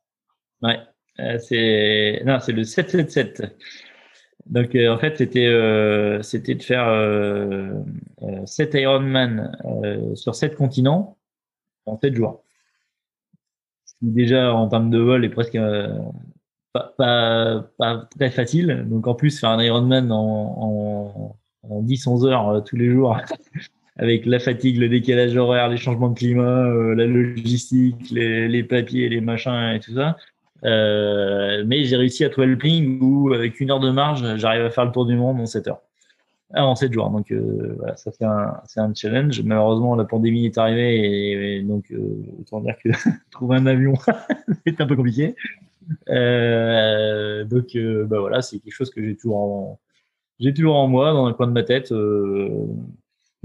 Ouais, 0.61 0.79
c'est 1.39 2.21
non, 2.25 2.39
c'est 2.41 2.51
le 2.51 2.65
777. 2.65 3.55
Donc 4.45 4.75
euh, 4.75 4.93
en 4.93 4.97
fait 4.97 5.17
c'était 5.17 5.47
euh, 5.47 6.21
c'était 6.21 6.55
de 6.55 6.63
faire 6.63 6.87
euh, 6.87 7.73
7 8.45 8.75
euh, 8.75 8.79
Ironman 8.79 9.51
sur 10.15 10.35
7 10.35 10.55
continents 10.55 11.17
en 11.85 11.97
7 11.99 12.15
jours. 12.15 12.43
déjà 14.01 14.53
en 14.53 14.67
termes 14.67 14.91
de 14.91 14.99
vol 14.99 15.25
est 15.25 15.29
presque 15.29 15.57
pas, 16.73 16.93
pas, 17.77 18.09
très 18.17 18.29
facile. 18.29 18.85
Donc 18.87 19.07
en 19.07 19.15
plus 19.15 19.39
faire 19.39 19.49
un 19.49 19.63
Ironman 19.63 20.11
en, 20.11 20.17
en, 20.17 21.37
en 21.69 21.81
10-11 21.81 22.27
heures 22.27 22.63
tous 22.65 22.75
les 22.75 22.91
jours, 22.91 23.17
avec 23.95 24.25
la 24.25 24.39
fatigue, 24.39 24.77
le 24.77 24.89
décalage 24.89 25.35
horaire, 25.37 25.69
les 25.69 25.77
changements 25.77 26.09
de 26.09 26.17
climat, 26.17 26.67
la 26.95 27.05
logistique, 27.07 28.11
les, 28.11 28.63
papiers, 28.63 29.09
les 29.09 29.21
machins 29.21 29.73
et 29.73 29.79
tout 29.79 29.93
ça. 29.93 30.17
Mais 30.63 31.83
j'ai 31.85 31.95
réussi 31.95 32.23
à 32.23 32.29
trouver 32.29 32.47
le 32.47 32.57
ping 32.57 32.99
où, 33.01 33.33
avec 33.33 33.59
une 33.59 33.71
heure 33.71 33.79
de 33.79 33.91
marge, 33.91 34.37
j'arrive 34.37 34.65
à 34.65 34.69
faire 34.69 34.85
le 34.85 34.91
tour 34.91 35.05
du 35.05 35.15
monde 35.15 35.39
en 35.39 35.45
7 35.45 35.67
heures. 35.67 35.81
Ah, 36.53 36.65
en 36.65 36.75
7 36.75 36.93
jours. 36.93 37.09
Donc 37.09 37.31
euh, 37.31 37.75
voilà, 37.77 37.95
ça 37.97 38.11
c'est 38.11 38.23
un, 38.23 38.61
c'est 38.65 38.79
un 38.79 38.93
challenge. 38.93 39.41
Malheureusement, 39.43 39.95
la 39.95 40.05
pandémie 40.05 40.45
est 40.45 40.57
arrivée 40.57 41.57
et, 41.57 41.61
donc 41.63 41.91
euh, 41.91 42.23
autant 42.39 42.61
dire 42.61 42.75
que 42.83 42.89
trouver 43.31 43.57
un 43.57 43.65
avion 43.65 43.93
c'est 44.65 44.79
un 44.79 44.85
peu 44.87 44.95
compliqué. 44.95 45.35
Euh, 46.09 47.43
donc 47.45 47.75
euh, 47.75 48.05
bah 48.05 48.19
voilà, 48.19 48.41
c'est 48.41 48.59
quelque 48.59 48.73
chose 48.73 48.89
que 48.89 49.03
j'ai 49.03 49.15
toujours 49.15 49.37
en, 49.37 49.79
j'ai 50.39 50.53
toujours 50.53 50.75
en 50.75 50.87
moi, 50.87 51.13
dans 51.13 51.25
un 51.25 51.33
coin 51.33 51.47
de 51.47 51.51
ma 51.51 51.63
tête. 51.63 51.91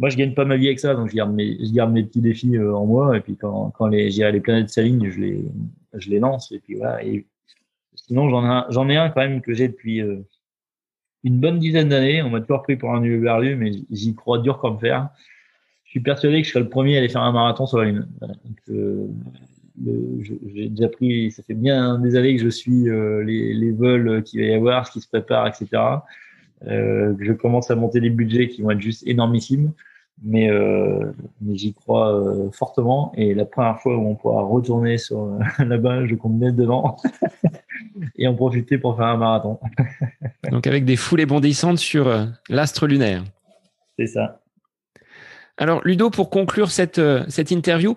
Euh, 0.01 0.03
moi, 0.03 0.09
je 0.09 0.17
gagne 0.17 0.35
pas 0.35 0.45
ma 0.45 0.57
vie 0.57 0.67
avec 0.67 0.81
ça, 0.81 0.95
donc 0.95 1.11
je 1.11 1.17
garde 1.17 1.33
mes, 1.33 2.05
petits 2.05 2.21
défis 2.21 2.59
en 2.59 2.87
moi. 2.87 3.17
Et 3.17 3.21
puis 3.21 3.37
quand, 3.37 3.71
quand 3.77 3.87
les, 3.87 4.41
planètes 4.41 4.71
s'alignent, 4.71 5.11
je 5.11 5.21
les, 6.09 6.19
lance. 6.19 6.53
Et 6.53 6.59
puis 6.59 6.77
voilà. 6.77 7.05
Et 7.05 7.27
sinon, 7.95 8.29
j'en 8.29 8.89
ai, 8.89 8.97
un 8.97 9.11
quand 9.11 9.21
même 9.21 9.41
que 9.41 9.53
j'ai 9.55 9.69
depuis 9.69 10.03
une 11.23 11.41
bonne 11.41 11.59
dizaine 11.59 11.89
d'années. 11.89 12.23
On 12.23 12.31
m'a 12.31 12.41
toujours 12.41 12.63
pris 12.63 12.77
pour 12.77 12.93
un 12.95 13.01
berlu, 13.01 13.57
mais 13.57 13.73
j'y 13.91 14.15
crois 14.15 14.39
dur 14.39 14.59
comme 14.59 14.79
fer. 14.79 15.09
Je 15.85 15.91
suis 15.91 16.01
persuadé 16.01 16.41
que 16.41 16.47
je 16.47 16.53
serai 16.53 16.63
le 16.63 16.69
premier 16.69 16.95
à 16.95 16.99
aller 16.99 17.09
faire 17.09 17.23
un 17.23 17.33
marathon 17.33 17.67
sur 17.67 17.79
la 17.79 17.87
Lune. 17.87 18.09
Euh, 18.71 19.09
j'ai 20.55 20.69
déjà 20.69 20.89
pris, 20.89 21.33
ça 21.33 21.43
fait 21.43 21.55
bien 21.55 21.99
des 21.99 22.15
années 22.15 22.37
que 22.37 22.43
je 22.43 22.49
suis 22.49 22.89
euh, 22.89 23.25
les, 23.25 23.71
vols 23.73 24.23
qu'il 24.23 24.41
va 24.41 24.47
y 24.47 24.55
avoir, 24.55 24.87
ce 24.87 24.93
qui 24.93 25.01
se 25.01 25.09
prépare, 25.09 25.49
etc. 25.49 25.83
Euh, 26.67 27.15
je 27.19 27.33
commence 27.33 27.71
à 27.71 27.75
monter 27.77 28.01
des 28.01 28.11
budgets 28.11 28.49
qui 28.49 28.63
vont 28.63 28.71
être 28.71 28.81
juste 28.81 29.07
énormissimes 29.07 29.73
mais, 30.23 30.51
euh, 30.51 31.13
mais 31.41 31.57
j'y 31.57 31.73
crois 31.73 32.15
euh, 32.15 32.51
fortement. 32.51 33.13
Et 33.17 33.35
la 33.35 33.45
première 33.45 33.81
fois 33.81 33.97
où 33.97 34.07
on 34.07 34.15
pourra 34.15 34.43
retourner 34.43 34.99
sur 34.99 35.23
euh, 35.23 35.39
là-bas, 35.65 36.07
je 36.07 36.15
compte 36.15 36.35
mettre 36.35 36.57
devant 36.57 36.97
et 38.17 38.27
en 38.27 38.35
profiter 38.35 38.79
pour 38.79 38.97
faire 38.97 39.07
un 39.07 39.17
marathon. 39.17 39.59
Donc 40.51 40.67
avec 40.67 40.85
des 40.85 40.97
foulées 40.97 41.27
bondissantes 41.27 41.79
sur 41.79 42.09
euh, 42.09 42.27
l'astre 42.49 42.87
lunaire. 42.87 43.25
C'est 43.99 44.07
ça. 44.07 44.41
Alors 45.57 45.83
Ludo, 45.85 46.11
pour 46.11 46.31
conclure 46.31 46.71
cette, 46.71 47.01
cette 47.29 47.51
interview, 47.51 47.95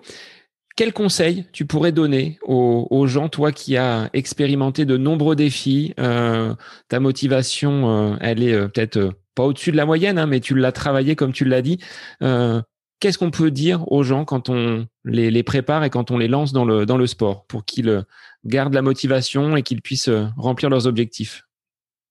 quel 0.76 0.92
conseil 0.92 1.46
tu 1.52 1.64
pourrais 1.64 1.92
donner 1.92 2.38
aux, 2.42 2.86
aux, 2.90 3.06
gens, 3.06 3.30
toi 3.30 3.52
qui 3.52 3.78
as 3.78 4.10
expérimenté 4.12 4.84
de 4.84 4.98
nombreux 4.98 5.34
défis, 5.34 5.94
ta 5.96 7.00
motivation, 7.00 8.18
elle 8.20 8.42
est 8.42 8.68
peut-être 8.68 9.14
pas 9.34 9.44
au-dessus 9.44 9.72
de 9.72 9.76
la 9.76 9.86
moyenne, 9.86 10.18
hein, 10.18 10.26
mais 10.26 10.40
tu 10.40 10.54
l'as 10.54 10.72
travaillé 10.72 11.16
comme 11.16 11.32
tu 11.32 11.44
l'as 11.44 11.62
dit. 11.62 11.78
Euh, 12.22 12.60
Qu'est-ce 13.00 13.18
qu'on 13.18 13.30
peut 13.30 13.50
dire 13.50 13.90
aux 13.92 14.02
gens 14.02 14.24
quand 14.24 14.48
on 14.48 14.86
les, 15.04 15.30
les, 15.30 15.42
prépare 15.42 15.84
et 15.84 15.90
quand 15.90 16.10
on 16.10 16.16
les 16.16 16.26
lance 16.26 16.54
dans 16.54 16.64
le, 16.64 16.86
dans 16.86 16.96
le 16.96 17.06
sport 17.06 17.44
pour 17.46 17.66
qu'ils 17.66 17.90
euh, 17.90 18.02
gardent 18.46 18.72
la 18.72 18.80
motivation 18.80 19.56
et 19.56 19.62
qu'ils 19.62 19.82
puissent 19.82 20.08
euh, 20.08 20.24
remplir 20.38 20.70
leurs 20.70 20.86
objectifs? 20.86 21.42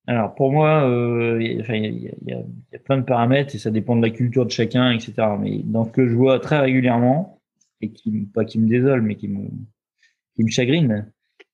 Alors 0.06 0.36
pour 0.36 0.52
moi, 0.52 0.88
euh, 0.88 1.42
il 1.42 1.66
y, 1.68 1.98
y, 1.98 2.32
y, 2.32 2.76
a 2.76 2.80
plein 2.80 2.98
de 2.98 3.06
paramètres 3.06 3.56
et 3.56 3.58
ça 3.58 3.72
dépend 3.72 3.96
de 3.96 4.04
la 4.04 4.12
culture 4.12 4.46
de 4.46 4.52
chacun, 4.52 4.92
etc. 4.92 5.14
Mais 5.40 5.62
dans 5.64 5.86
ce 5.86 5.90
que 5.90 6.08
je 6.08 6.14
vois 6.14 6.40
très 6.40 6.60
régulièrement 6.60 7.42
et 7.82 7.92
qui 7.92 8.28
pas 8.34 8.46
qui 8.46 8.60
me 8.60 8.68
désole, 8.68 9.02
mais 9.02 9.16
qui 9.16 9.30
me 9.30 9.48
qui 10.36 10.44
me 10.44 10.50
chagrine, 10.50 11.12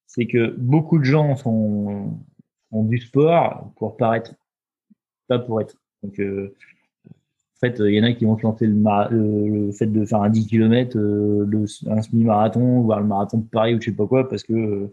c'est 0.07 0.25
que 0.25 0.53
beaucoup 0.57 0.99
de 0.99 1.03
gens 1.05 1.35
font, 1.35 2.19
font 2.71 2.83
du 2.83 2.97
sport 2.97 3.71
pour 3.77 3.95
paraître 3.95 4.33
pas 5.29 5.39
pour 5.39 5.61
être. 5.61 5.75
Donc, 6.03 6.19
euh, 6.19 6.53
en 7.07 7.59
fait, 7.59 7.79
il 7.79 7.93
y 7.93 7.99
en 7.99 8.03
a 8.03 8.13
qui 8.13 8.25
vont 8.25 8.35
tenter 8.35 8.67
le, 8.67 8.75
le, 9.11 9.71
fait 9.71 9.87
de 9.87 10.05
faire 10.05 10.21
un 10.21 10.29
10 10.29 10.47
km, 10.47 10.97
euh, 10.97 11.45
le, 11.45 11.65
un 11.89 12.01
semi-marathon, 12.01 12.81
voire 12.81 12.99
le 12.99 13.07
marathon 13.07 13.37
de 13.37 13.47
Paris 13.47 13.75
ou 13.75 13.81
je 13.81 13.85
sais 13.85 13.95
pas 13.95 14.07
quoi, 14.07 14.27
parce 14.27 14.43
que 14.43 14.89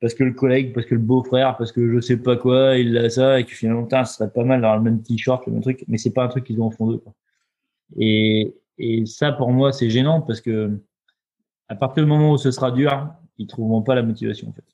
parce 0.00 0.14
que 0.14 0.22
le 0.22 0.32
collègue, 0.32 0.72
parce 0.74 0.86
que 0.86 0.94
le 0.94 1.00
beau-frère, 1.00 1.56
parce 1.56 1.72
que 1.72 1.92
je 1.92 2.00
sais 2.00 2.18
pas 2.18 2.36
quoi, 2.36 2.76
il 2.76 2.96
a 2.96 3.10
ça, 3.10 3.40
et 3.40 3.44
que 3.44 3.50
finalement, 3.50 3.82
putain, 3.82 4.04
ce 4.04 4.14
serait 4.14 4.30
pas 4.30 4.44
mal 4.44 4.60
d'avoir 4.60 4.78
le 4.78 4.84
même 4.84 5.02
t-shirt, 5.02 5.44
le 5.46 5.52
même 5.52 5.62
truc, 5.62 5.84
mais 5.88 5.98
c'est 5.98 6.12
pas 6.12 6.24
un 6.24 6.28
truc 6.28 6.44
qu'ils 6.44 6.60
ont 6.60 6.68
au 6.68 6.70
fond 6.70 6.86
d'eux. 6.86 7.02
Et, 7.96 8.54
et 8.78 9.06
ça, 9.06 9.32
pour 9.32 9.50
moi, 9.50 9.72
c'est 9.72 9.90
gênant 9.90 10.20
parce 10.20 10.40
que 10.40 10.78
à 11.68 11.74
partir 11.74 12.04
du 12.04 12.08
moment 12.08 12.32
où 12.32 12.38
ce 12.38 12.50
sera 12.50 12.70
dur, 12.70 13.08
ils 13.38 13.46
trouveront 13.46 13.82
pas 13.82 13.94
la 13.94 14.02
motivation, 14.02 14.48
en 14.48 14.52
fait. 14.52 14.64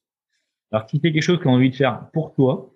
Alors, 0.71 0.89
si 0.89 1.01
c'est 1.03 1.13
quelque 1.13 1.23
chose 1.23 1.39
qu'ils 1.39 1.49
ont 1.49 1.55
envie 1.55 1.71
de 1.71 1.77
faire 1.77 2.09
pour 2.13 2.35
toi, 2.35 2.74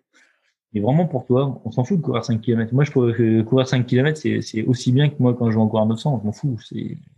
mais 0.72 0.80
vraiment 0.80 1.06
pour 1.06 1.24
toi, 1.24 1.60
on 1.64 1.70
s'en 1.70 1.84
fout 1.84 1.98
de 1.98 2.02
courir 2.02 2.24
5 2.24 2.40
km. 2.40 2.74
Moi, 2.74 2.84
je 2.84 2.90
pourrais 2.92 3.44
courir 3.44 3.66
5 3.66 3.86
km, 3.86 4.18
c'est 4.18 4.62
aussi 4.64 4.92
bien 4.92 5.08
que 5.08 5.14
moi 5.18 5.34
quand 5.34 5.50
je 5.50 5.56
vais 5.56 5.62
encore 5.62 5.86
900, 5.86 6.20
je 6.20 6.26
m'en 6.26 6.32
fous. 6.32 6.58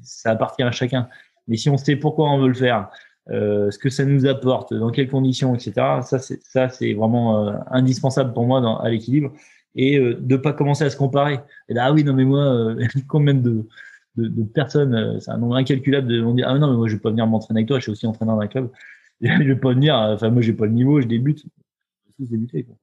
Ça 0.03 0.31
appartient 0.31 0.63
à 0.63 0.71
chacun. 0.71 1.09
Mais 1.49 1.57
si 1.57 1.69
on 1.69 1.77
sait 1.77 1.97
pourquoi 1.97 2.31
on 2.31 2.39
veut 2.39 2.49
le 2.49 2.55
faire, 2.55 2.91
euh, 3.31 3.71
ce 3.71 3.79
que 3.79 3.91
ça 3.91 4.05
nous 4.05 4.27
apporte, 4.27 4.73
dans 4.75 4.91
quelles 4.91 5.09
conditions, 5.09 5.55
etc., 5.55 6.01
ça, 6.03 6.69
c'est 6.69 6.95
vraiment 6.95 7.49
euh, 7.49 7.57
indispensable 7.71 8.33
pour 8.33 8.47
moi 8.47 8.61
dans, 8.61 8.79
à 8.79 8.89
l'équilibre. 8.89 9.33
Et 9.75 9.99
euh, 9.99 10.17
de 10.21 10.37
pas 10.37 10.53
commencer 10.53 10.85
à 10.85 10.91
se 10.91 10.97
comparer. 10.97 11.41
Et 11.69 11.75
là, 11.75 11.87
ah 11.87 11.93
oui, 11.93 12.05
non, 12.05 12.15
mais 12.15 12.25
moi, 12.25 12.43
euh, 12.43 12.87
combien 13.09 13.35
de, 13.35 13.69
de, 14.17 14.29
de 14.29 14.43
personnes, 14.43 14.95
euh, 14.95 15.21
c'est 15.21 15.31
un 15.31 15.39
nombre 15.39 15.57
incalculable 15.57 16.09
de 16.09 16.21
vont 16.21 16.35
dire, 16.35 16.47
ah 16.49 16.59
non, 16.59 16.71
mais 16.71 16.77
moi, 16.77 16.89
je 16.89 16.95
vais 16.95 17.01
pas 17.01 17.11
venir 17.11 17.27
m'entraîner 17.27 17.61
avec 17.61 17.69
toi, 17.69 17.79
je 17.79 17.83
suis 17.85 17.93
aussi 17.93 18.07
entraîneur 18.07 18.37
d'un 18.37 18.49
club. 18.49 18.71
je 19.21 19.29
vais 19.29 19.57
pas 19.57 19.73
venir, 19.73 19.95
enfin, 19.95 20.31
moi, 20.31 20.43
j'ai 20.43 20.53
pas 20.53 20.67
le 20.67 20.73
niveau, 20.73 21.01
je 21.01 21.07
débute. 21.07 21.45
Je 21.45 22.25
tous 22.25 22.31
débuter, 22.31 22.65
quoi. 22.65 22.77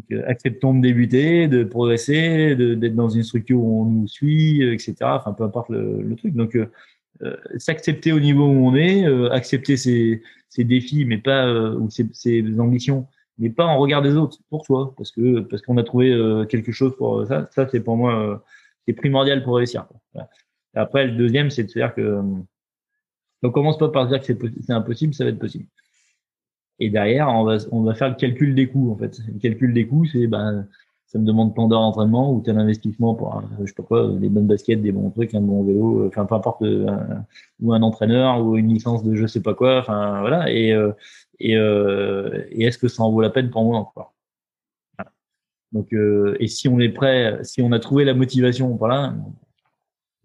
Donc, 0.00 0.18
euh, 0.18 0.28
acceptons 0.28 0.74
de 0.74 0.80
débuter, 0.80 1.48
de 1.48 1.64
progresser, 1.64 2.54
d'être 2.56 2.94
dans 2.94 3.08
une 3.08 3.22
structure 3.22 3.58
où 3.60 3.82
on 3.82 3.84
nous 3.84 4.08
suit, 4.08 4.62
euh, 4.62 4.72
etc. 4.72 4.94
Enfin, 5.02 5.32
peu 5.32 5.44
importe 5.44 5.70
le, 5.70 6.14
truc. 6.16 6.34
Donc, 6.34 6.56
euh, 6.56 6.70
euh 7.22 7.36
s'accepter 7.58 8.12
au 8.12 8.20
niveau 8.20 8.46
où 8.46 8.66
on 8.68 8.74
est, 8.74 9.04
accepter 9.30 9.76
ses, 9.76 10.22
défis, 10.58 11.04
mais 11.04 11.18
pas 11.18 11.52
ou 11.52 11.90
ses, 11.90 12.44
ambitions, 12.58 13.06
mais 13.38 13.50
pas 13.50 13.66
en 13.66 13.78
regard 13.78 14.02
des 14.02 14.14
autres 14.16 14.38
pour 14.48 14.64
soi, 14.64 14.94
parce 14.96 15.12
que 15.12 15.40
parce 15.40 15.62
qu'on 15.62 15.76
a 15.76 15.82
trouvé 15.82 16.08
quelque 16.48 16.72
chose 16.72 16.96
pour 16.96 17.26
ça. 17.26 17.48
Ça, 17.54 17.68
c'est 17.70 17.80
pour 17.80 17.96
moi 17.96 18.42
c'est 18.86 18.94
primordial 18.94 19.42
pour 19.42 19.56
réussir. 19.56 19.86
Après, 20.74 21.06
le 21.06 21.16
deuxième, 21.16 21.50
c'est 21.50 21.64
de 21.64 21.68
dire 21.68 21.94
que 21.94 22.22
on 23.42 23.50
commence 23.50 23.78
pas 23.78 23.88
par 23.88 24.06
dire 24.08 24.20
que 24.20 24.32
c'est 24.66 24.72
impossible, 24.72 25.14
ça 25.14 25.24
va 25.24 25.30
être 25.30 25.38
possible. 25.38 25.66
Et 26.80 26.88
derrière, 26.90 27.28
on 27.28 27.44
va, 27.44 27.58
on 27.70 27.94
faire 27.94 28.08
le 28.08 28.14
calcul 28.14 28.54
des 28.54 28.66
coûts, 28.68 28.90
en 28.90 28.96
fait. 28.96 29.20
Le 29.32 29.38
calcul 29.38 29.74
des 29.74 29.86
coûts, 29.86 30.06
c'est, 30.06 30.26
ben, 30.26 30.66
ça 31.06 31.18
me 31.18 31.26
demande 31.26 31.54
tant 31.54 31.68
d'heures 31.68 31.80
d'entraînement 31.80 32.32
ou 32.32 32.40
tel 32.40 32.58
investissement 32.58 33.14
pour, 33.14 33.34
un, 33.36 33.50
je 33.60 33.66
sais 33.66 33.74
pas 33.74 33.82
quoi, 33.82 34.08
des 34.08 34.28
bonnes 34.28 34.46
baskets, 34.46 34.80
des 34.80 34.92
bons 34.92 35.10
trucs, 35.10 35.34
un 35.34 35.40
bon 35.42 35.62
vélo, 35.62 36.06
enfin, 36.06 36.24
peu 36.24 36.34
importe, 36.34 36.62
euh, 36.62 36.86
ou 37.60 37.74
un 37.74 37.82
entraîneur 37.82 38.40
ou 38.42 38.56
une 38.56 38.72
licence 38.72 39.04
de 39.04 39.14
je 39.14 39.26
sais 39.26 39.42
pas 39.42 39.54
quoi, 39.54 39.78
enfin, 39.80 40.20
voilà. 40.20 40.50
Et, 40.50 40.72
euh, 40.72 40.92
euh, 41.42 42.44
est-ce 42.52 42.78
que 42.78 42.88
ça 42.88 43.02
en 43.02 43.10
vaut 43.10 43.20
la 43.20 43.30
peine 43.30 43.50
pour 43.50 43.64
moi 43.64 43.78
encore? 43.78 44.14
Donc, 45.72 45.92
euh, 45.92 46.36
et 46.40 46.48
si 46.48 46.68
on 46.68 46.80
est 46.80 46.88
prêt, 46.88 47.38
si 47.42 47.62
on 47.62 47.72
a 47.72 47.78
trouvé 47.78 48.04
la 48.04 48.14
motivation, 48.14 48.74
voilà, 48.76 49.14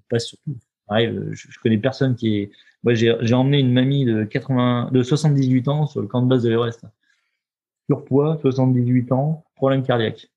pas 0.10 0.20
surtout. 0.20 0.56
Pareil, 0.88 1.16
je, 1.32 1.48
je 1.50 1.60
connais 1.60 1.78
personne 1.78 2.16
qui 2.16 2.38
est, 2.38 2.52
j'ai 2.94 3.34
emmené 3.34 3.60
une 3.60 3.74
mamie 3.74 4.06
de 4.06 4.24
80, 4.24 4.90
de 4.92 5.04
78 5.04 5.68
ans 5.68 5.88
sur 5.88 6.02
le 6.02 6.08
camp 6.08 6.22
de 6.22 6.28
base 6.28 6.44
de 6.44 6.50
l'Everest. 6.50 6.86
Surpoids, 7.90 8.38
78 8.42 9.12
ans, 9.12 9.44
problème 9.56 9.84
cardiaque. 9.84 10.28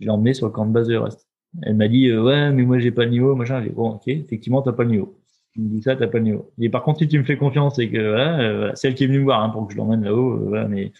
Je 0.00 0.06
l'ai 0.06 0.10
emmené 0.10 0.34
sur 0.34 0.46
le 0.46 0.52
camp 0.52 0.66
de 0.66 0.72
base 0.72 0.88
de 0.88 0.92
l'Everest. 0.92 1.26
Elle 1.62 1.76
m'a 1.76 1.88
dit, 1.88 2.08
euh, 2.08 2.22
ouais, 2.22 2.50
mais 2.50 2.62
moi, 2.62 2.78
j'ai 2.78 2.90
pas 2.90 3.04
le 3.04 3.10
niveau, 3.10 3.34
machin. 3.34 3.62
J'ai 3.62 3.68
dit, 3.68 3.74
bon, 3.74 3.90
ok, 3.90 4.08
effectivement, 4.08 4.62
t'as 4.62 4.72
pas 4.72 4.84
le 4.84 4.90
niveau. 4.90 5.18
tu 5.52 5.60
me 5.60 5.68
dis 5.68 5.82
ça, 5.82 5.96
t'as 5.96 6.06
pas 6.06 6.18
le 6.18 6.24
niveau. 6.24 6.50
Et 6.58 6.68
par 6.70 6.82
contre, 6.82 7.00
si 7.00 7.08
tu 7.08 7.18
me 7.18 7.24
fais 7.24 7.36
confiance 7.36 7.78
et 7.78 7.90
que, 7.90 7.98
voilà, 7.98 8.40
euh, 8.40 8.72
c'est 8.74 8.88
elle 8.88 8.94
qui 8.94 9.04
est 9.04 9.06
venue 9.06 9.20
me 9.20 9.24
voir, 9.24 9.42
hein, 9.42 9.50
pour 9.50 9.66
que 9.66 9.72
je 9.72 9.78
l'emmène 9.78 10.02
là-haut, 10.04 10.34
euh, 10.34 10.44
voilà, 10.48 10.66
mais, 10.68 10.92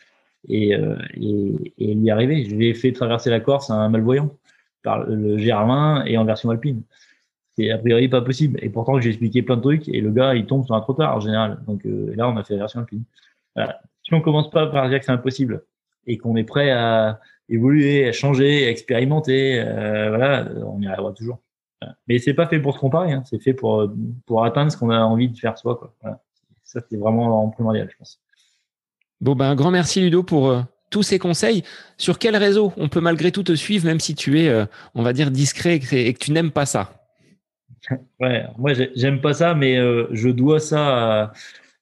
et, 0.49 0.75
euh, 0.75 0.97
et, 1.15 1.55
elle 1.79 2.03
y 2.03 2.09
est 2.09 2.11
arrivée. 2.11 2.45
Je 2.45 2.55
lui 2.55 2.69
ai 2.69 2.75
fait 2.75 2.93
traverser 2.93 3.31
la 3.31 3.41
Corse 3.41 3.71
à 3.71 3.75
un 3.75 3.89
malvoyant 3.89 4.31
par 4.83 5.05
le 5.07 5.39
Germain 5.39 6.05
et 6.07 6.19
en 6.19 6.25
version 6.25 6.51
alpine. 6.51 6.83
C'est 7.57 7.71
a 7.71 7.79
priori 7.79 8.09
pas 8.09 8.23
possible. 8.23 8.59
Et 8.63 8.71
pourtant, 8.71 9.01
j'ai 9.01 9.11
expliqué 9.11 9.43
plein 9.43 9.57
de 9.57 9.63
trucs 9.63 9.89
et 9.89 10.01
le 10.01 10.11
gars, 10.11 10.35
il 10.35 10.47
tombe 10.47 10.65
sur 10.65 10.75
un 10.75 10.81
trop 10.81 10.95
tard 10.95 11.17
en 11.17 11.21
général. 11.21 11.61
Donc 11.67 11.85
euh, 11.85 12.13
là, 12.17 12.29
on 12.29 12.37
a 12.37 12.45
fait 12.45 12.55
la 12.55 12.61
version 12.61 12.81
alpine. 12.81 13.05
Si 14.03 14.15
on 14.15 14.21
commence 14.21 14.51
pas 14.51 14.67
par 14.67 14.89
dire 14.89 14.99
que 14.99 15.05
c'est 15.05 15.13
impossible 15.13 15.65
et 16.07 16.17
qu'on 16.17 16.37
est 16.37 16.45
prêt 16.45 16.71
à 16.71 17.21
évoluer, 17.49 18.09
à 18.09 18.13
changer, 18.13 18.67
à 18.67 18.71
expérimenter, 18.71 19.61
euh, 19.61 20.09
voilà, 20.09 20.49
on 20.67 20.81
y 20.81 20.87
arrivera 20.87 21.13
toujours. 21.13 21.41
Voilà. 21.81 21.97
Mais 22.09 22.19
c'est 22.19 22.35
pas 22.35 22.47
fait 22.47 22.59
pour 22.59 22.75
se 22.75 22.79
comparer, 22.79 23.13
hein. 23.13 23.23
c'est 23.27 23.41
fait 23.41 23.55
pour 23.55 23.91
pour 24.27 24.45
atteindre 24.45 24.73
ce 24.73 24.77
qu'on 24.77 24.91
a 24.91 25.01
envie 25.01 25.29
de 25.29 25.37
faire 25.37 25.59
soi. 25.59 25.95
Ça, 26.65 26.81
c'est 26.89 26.97
vraiment 26.97 27.49
primordial, 27.51 27.89
je 27.91 27.97
pense. 27.99 28.21
Bon, 29.21 29.37
ben, 29.37 29.51
un 29.51 29.55
grand 29.55 29.71
merci 29.71 30.01
Ludo 30.01 30.23
pour 30.23 30.49
euh, 30.49 30.63
tous 30.91 31.03
ces 31.03 31.19
conseils. 31.19 31.63
Sur 31.99 32.19
quel 32.19 32.35
réseau 32.37 32.73
on 32.79 32.89
peut 32.89 33.01
malgré 33.01 33.31
tout 33.31 33.43
te 33.43 33.55
suivre, 33.55 33.85
même 33.85 34.01
si 34.01 34.15
tu 34.15 34.41
es, 34.41 34.67
on 34.95 35.03
va 35.03 35.13
dire, 35.13 35.31
discret 35.31 35.75
et 35.75 36.15
que 36.15 36.19
tu 36.19 36.33
n'aimes 36.33 36.51
pas 36.51 36.67
ça? 36.67 37.02
Ouais, 38.21 38.45
moi 38.59 38.73
j'aime 38.95 39.21
pas 39.21 39.35
ça, 39.35 39.55
mais 39.55 39.77
euh, 39.77 40.07
je 40.13 40.29
dois 40.29 40.61
ça 40.61 41.33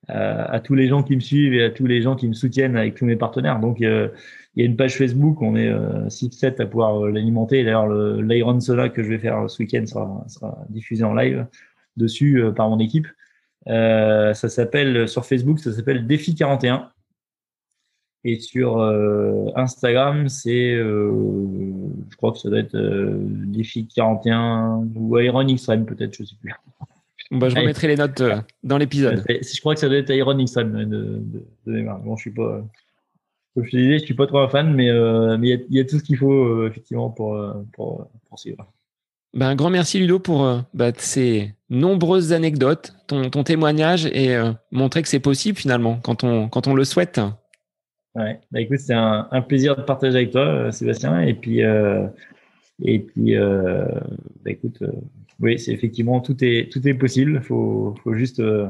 à, 0.08 0.60
tous 0.60 0.74
les 0.74 0.88
gens 0.88 1.02
qui 1.02 1.14
me 1.14 1.20
suivent 1.20 1.54
et 1.54 1.64
à 1.64 1.70
tous 1.70 1.86
les 1.86 2.02
gens 2.02 2.16
qui 2.16 2.26
me 2.26 2.32
soutiennent 2.32 2.76
avec 2.76 2.94
tous 2.94 3.04
mes 3.04 3.16
partenaires. 3.16 3.60
Donc 3.60 3.80
euh, 3.82 4.08
il 4.56 4.62
y 4.62 4.66
a 4.66 4.68
une 4.68 4.76
page 4.76 4.96
Facebook, 4.96 5.40
on 5.42 5.54
est 5.56 5.70
6-7 6.08 6.60
à 6.60 6.66
pouvoir 6.66 7.06
l'alimenter. 7.06 7.62
D'ailleurs, 7.62 7.88
l'Iron 7.88 8.58
Soda 8.58 8.88
que 8.88 9.02
je 9.02 9.08
vais 9.08 9.18
faire 9.18 9.48
ce 9.48 9.62
week-end 9.62 9.86
sera, 9.86 10.24
sera 10.26 10.64
diffusé 10.68 11.04
en 11.04 11.14
live 11.14 11.46
dessus 11.96 12.42
par 12.56 12.68
mon 12.68 12.80
équipe. 12.80 13.06
ça 13.66 14.34
s'appelle 14.34 15.06
sur 15.08 15.24
Facebook, 15.24 15.60
ça 15.60 15.72
s'appelle 15.72 16.06
Défi 16.06 16.34
41. 16.34 16.90
Et 18.24 18.38
sur 18.38 18.82
Instagram, 19.56 20.28
c'est, 20.28 20.76
je 20.76 22.16
crois 22.18 22.32
que 22.32 22.38
ça 22.38 22.50
doit 22.50 22.58
être 22.58 22.76
Défi 22.76 23.88
41 23.88 24.86
ou 24.94 25.18
Iron 25.18 25.48
Extreme 25.48 25.86
peut-être, 25.86 26.16
je 26.16 26.24
sais 26.24 26.36
plus. 26.40 26.52
Bah, 27.30 27.48
je 27.48 27.54
remettrai 27.54 27.86
les 27.86 27.96
notes 27.96 28.20
euh, 28.20 28.40
dans 28.64 28.76
l'épisode. 28.76 29.22
Je 29.28 29.60
crois 29.60 29.74
que 29.74 29.80
ça 29.80 29.88
doit 29.88 29.98
être 29.98 30.10
Iron 30.10 30.36
Extreme 30.38 30.84
de, 30.84 30.84
de, 30.84 31.44
de 31.66 31.82
Bon, 32.04 32.16
je 32.16 32.22
suis 32.22 32.32
pas, 32.32 32.64
comme 33.54 33.64
je 33.64 33.70
te 33.70 33.76
disais, 33.76 33.98
je 34.00 34.04
suis 34.04 34.14
pas 34.14 34.26
trop 34.26 34.38
un 34.38 34.48
fan, 34.48 34.74
mais 34.74 34.90
euh, 34.90 35.38
mais 35.38 35.64
il 35.70 35.76
y, 35.76 35.80
a 35.80 35.84
tout 35.84 35.98
ce 35.98 36.02
qu'il 36.02 36.16
faut 36.16 36.32
euh, 36.32 36.68
effectivement 36.68 37.10
pour, 37.10 37.38
pour, 37.72 38.10
pour 38.28 38.38
suivre. 38.38 38.66
Ben, 39.32 39.46
un 39.46 39.54
grand 39.54 39.70
merci 39.70 40.00
Ludo 40.00 40.18
pour 40.18 40.60
bah, 40.74 40.90
ces 40.96 41.54
nombreuses 41.68 42.32
anecdotes, 42.32 42.94
ton, 43.06 43.30
ton 43.30 43.44
témoignage 43.44 44.06
et 44.06 44.36
montrer 44.72 45.02
que 45.02 45.08
c'est 45.08 45.20
possible 45.20 45.56
finalement 45.56 46.00
quand 46.02 46.24
on, 46.24 46.48
quand 46.48 46.66
on 46.66 46.74
le 46.74 46.84
souhaite. 46.84 47.20
Ouais, 48.16 48.40
bah, 48.50 48.60
écoute, 48.60 48.78
c'est 48.78 48.94
un, 48.94 49.28
un, 49.30 49.42
plaisir 49.42 49.76
de 49.76 49.82
partager 49.82 50.16
avec 50.16 50.30
toi, 50.32 50.72
Sébastien. 50.72 51.20
Et 51.20 51.34
puis, 51.34 51.60
et 52.82 52.98
puis 52.98 53.36
bah, 53.36 54.50
écoute, 54.50 54.82
oui, 55.40 55.58
c'est 55.58 55.72
effectivement 55.72 56.20
tout 56.20 56.36
est 56.44 56.70
tout 56.70 56.86
est 56.86 56.94
possible. 56.94 57.40
Faut 57.42 57.94
faut 58.04 58.14
juste 58.14 58.40
euh, 58.40 58.68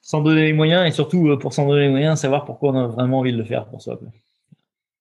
s'en 0.00 0.22
donner 0.22 0.46
les 0.46 0.52
moyens 0.52 0.86
et 0.86 0.92
surtout 0.92 1.28
euh, 1.28 1.38
pour 1.38 1.52
s'en 1.52 1.66
donner 1.68 1.82
les 1.82 1.90
moyens, 1.90 2.20
savoir 2.20 2.44
pourquoi 2.44 2.70
on 2.70 2.76
a 2.76 2.86
vraiment 2.86 3.18
envie 3.18 3.32
de 3.32 3.38
le 3.38 3.44
faire 3.44 3.66
pour 3.66 3.82
soi. 3.82 3.98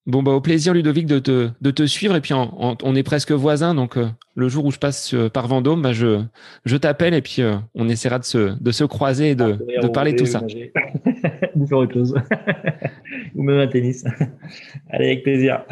Bon 0.08 0.24
bah 0.24 0.32
au 0.32 0.42
plaisir 0.42 0.74
Ludovic 0.74 1.06
de 1.06 1.20
te 1.20 1.50
de 1.60 1.72
te 1.72 1.86
suivre 1.86 2.16
et 2.16 2.22
puis 2.22 2.34
on 2.34 2.96
est 2.96 3.04
presque 3.04 3.32
voisins 3.32 3.76
donc 3.76 3.98
euh, 3.98 4.08
le 4.36 4.48
jour 4.48 4.66
où 4.66 4.72
je 4.72 4.80
passe 4.80 5.14
par 5.34 5.48
Vendôme, 5.48 5.82
bah, 5.82 5.92
je 5.92 6.22
je 6.66 6.78
t'appelle 6.78 7.14
et 7.14 7.22
puis 7.22 7.42
on 7.76 7.90
essaiera 7.90 8.18
de 8.18 8.24
se 8.24 8.58
de 8.60 8.72
se 8.72 8.86
croiser 8.86 9.32
et 9.32 9.36
de 9.36 9.58
ah, 9.78 9.82
de 9.82 9.88
parler 9.90 10.14
de 10.14 10.18
tout 10.18 10.26
ça. 10.26 10.42
Ou 11.56 11.68
faire 11.68 11.78
autre 11.80 11.94
chose. 11.94 12.16
Ou 13.38 13.44
même 13.44 13.60
un 13.60 13.68
tennis. 13.68 14.04
Allez 14.90 15.06
avec 15.06 15.24
plaisir. 15.24 15.64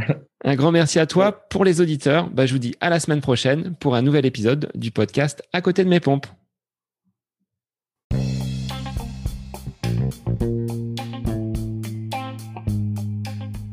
Un 0.43 0.55
grand 0.55 0.71
merci 0.71 0.99
à 0.99 1.07
toi. 1.07 1.31
Pour 1.49 1.65
les 1.65 1.81
auditeurs, 1.81 2.29
bah, 2.29 2.45
je 2.45 2.53
vous 2.53 2.59
dis 2.59 2.75
à 2.79 2.91
la 2.91 2.99
semaine 2.99 3.21
prochaine 3.21 3.73
pour 3.79 3.95
un 3.95 4.03
nouvel 4.03 4.25
épisode 4.25 4.71
du 4.75 4.91
podcast 4.91 5.41
À 5.51 5.61
côté 5.61 5.83
de 5.83 5.89
mes 5.89 5.99
pompes. 5.99 6.27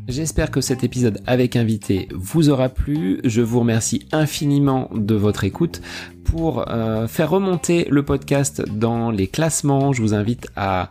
J'espère 0.09 0.51
que 0.51 0.61
cet 0.61 0.85
épisode 0.85 1.21
avec 1.27 1.57
invité 1.57 2.09
vous 2.13 2.49
aura 2.49 2.69
plu. 2.69 3.21
Je 3.25 3.41
vous 3.41 3.61
remercie 3.61 4.07
infiniment 4.13 4.91
de 4.95 5.15
votre 5.15 5.45
écoute. 5.45 5.81
Pour 6.25 6.71
euh, 6.71 7.07
faire 7.09 7.31
remonter 7.31 7.87
le 7.91 8.03
podcast 8.03 8.63
dans 8.71 9.11
les 9.11 9.27
classements, 9.27 9.93
je 9.93 10.01
vous 10.01 10.15
invite 10.15 10.49
à 10.55 10.91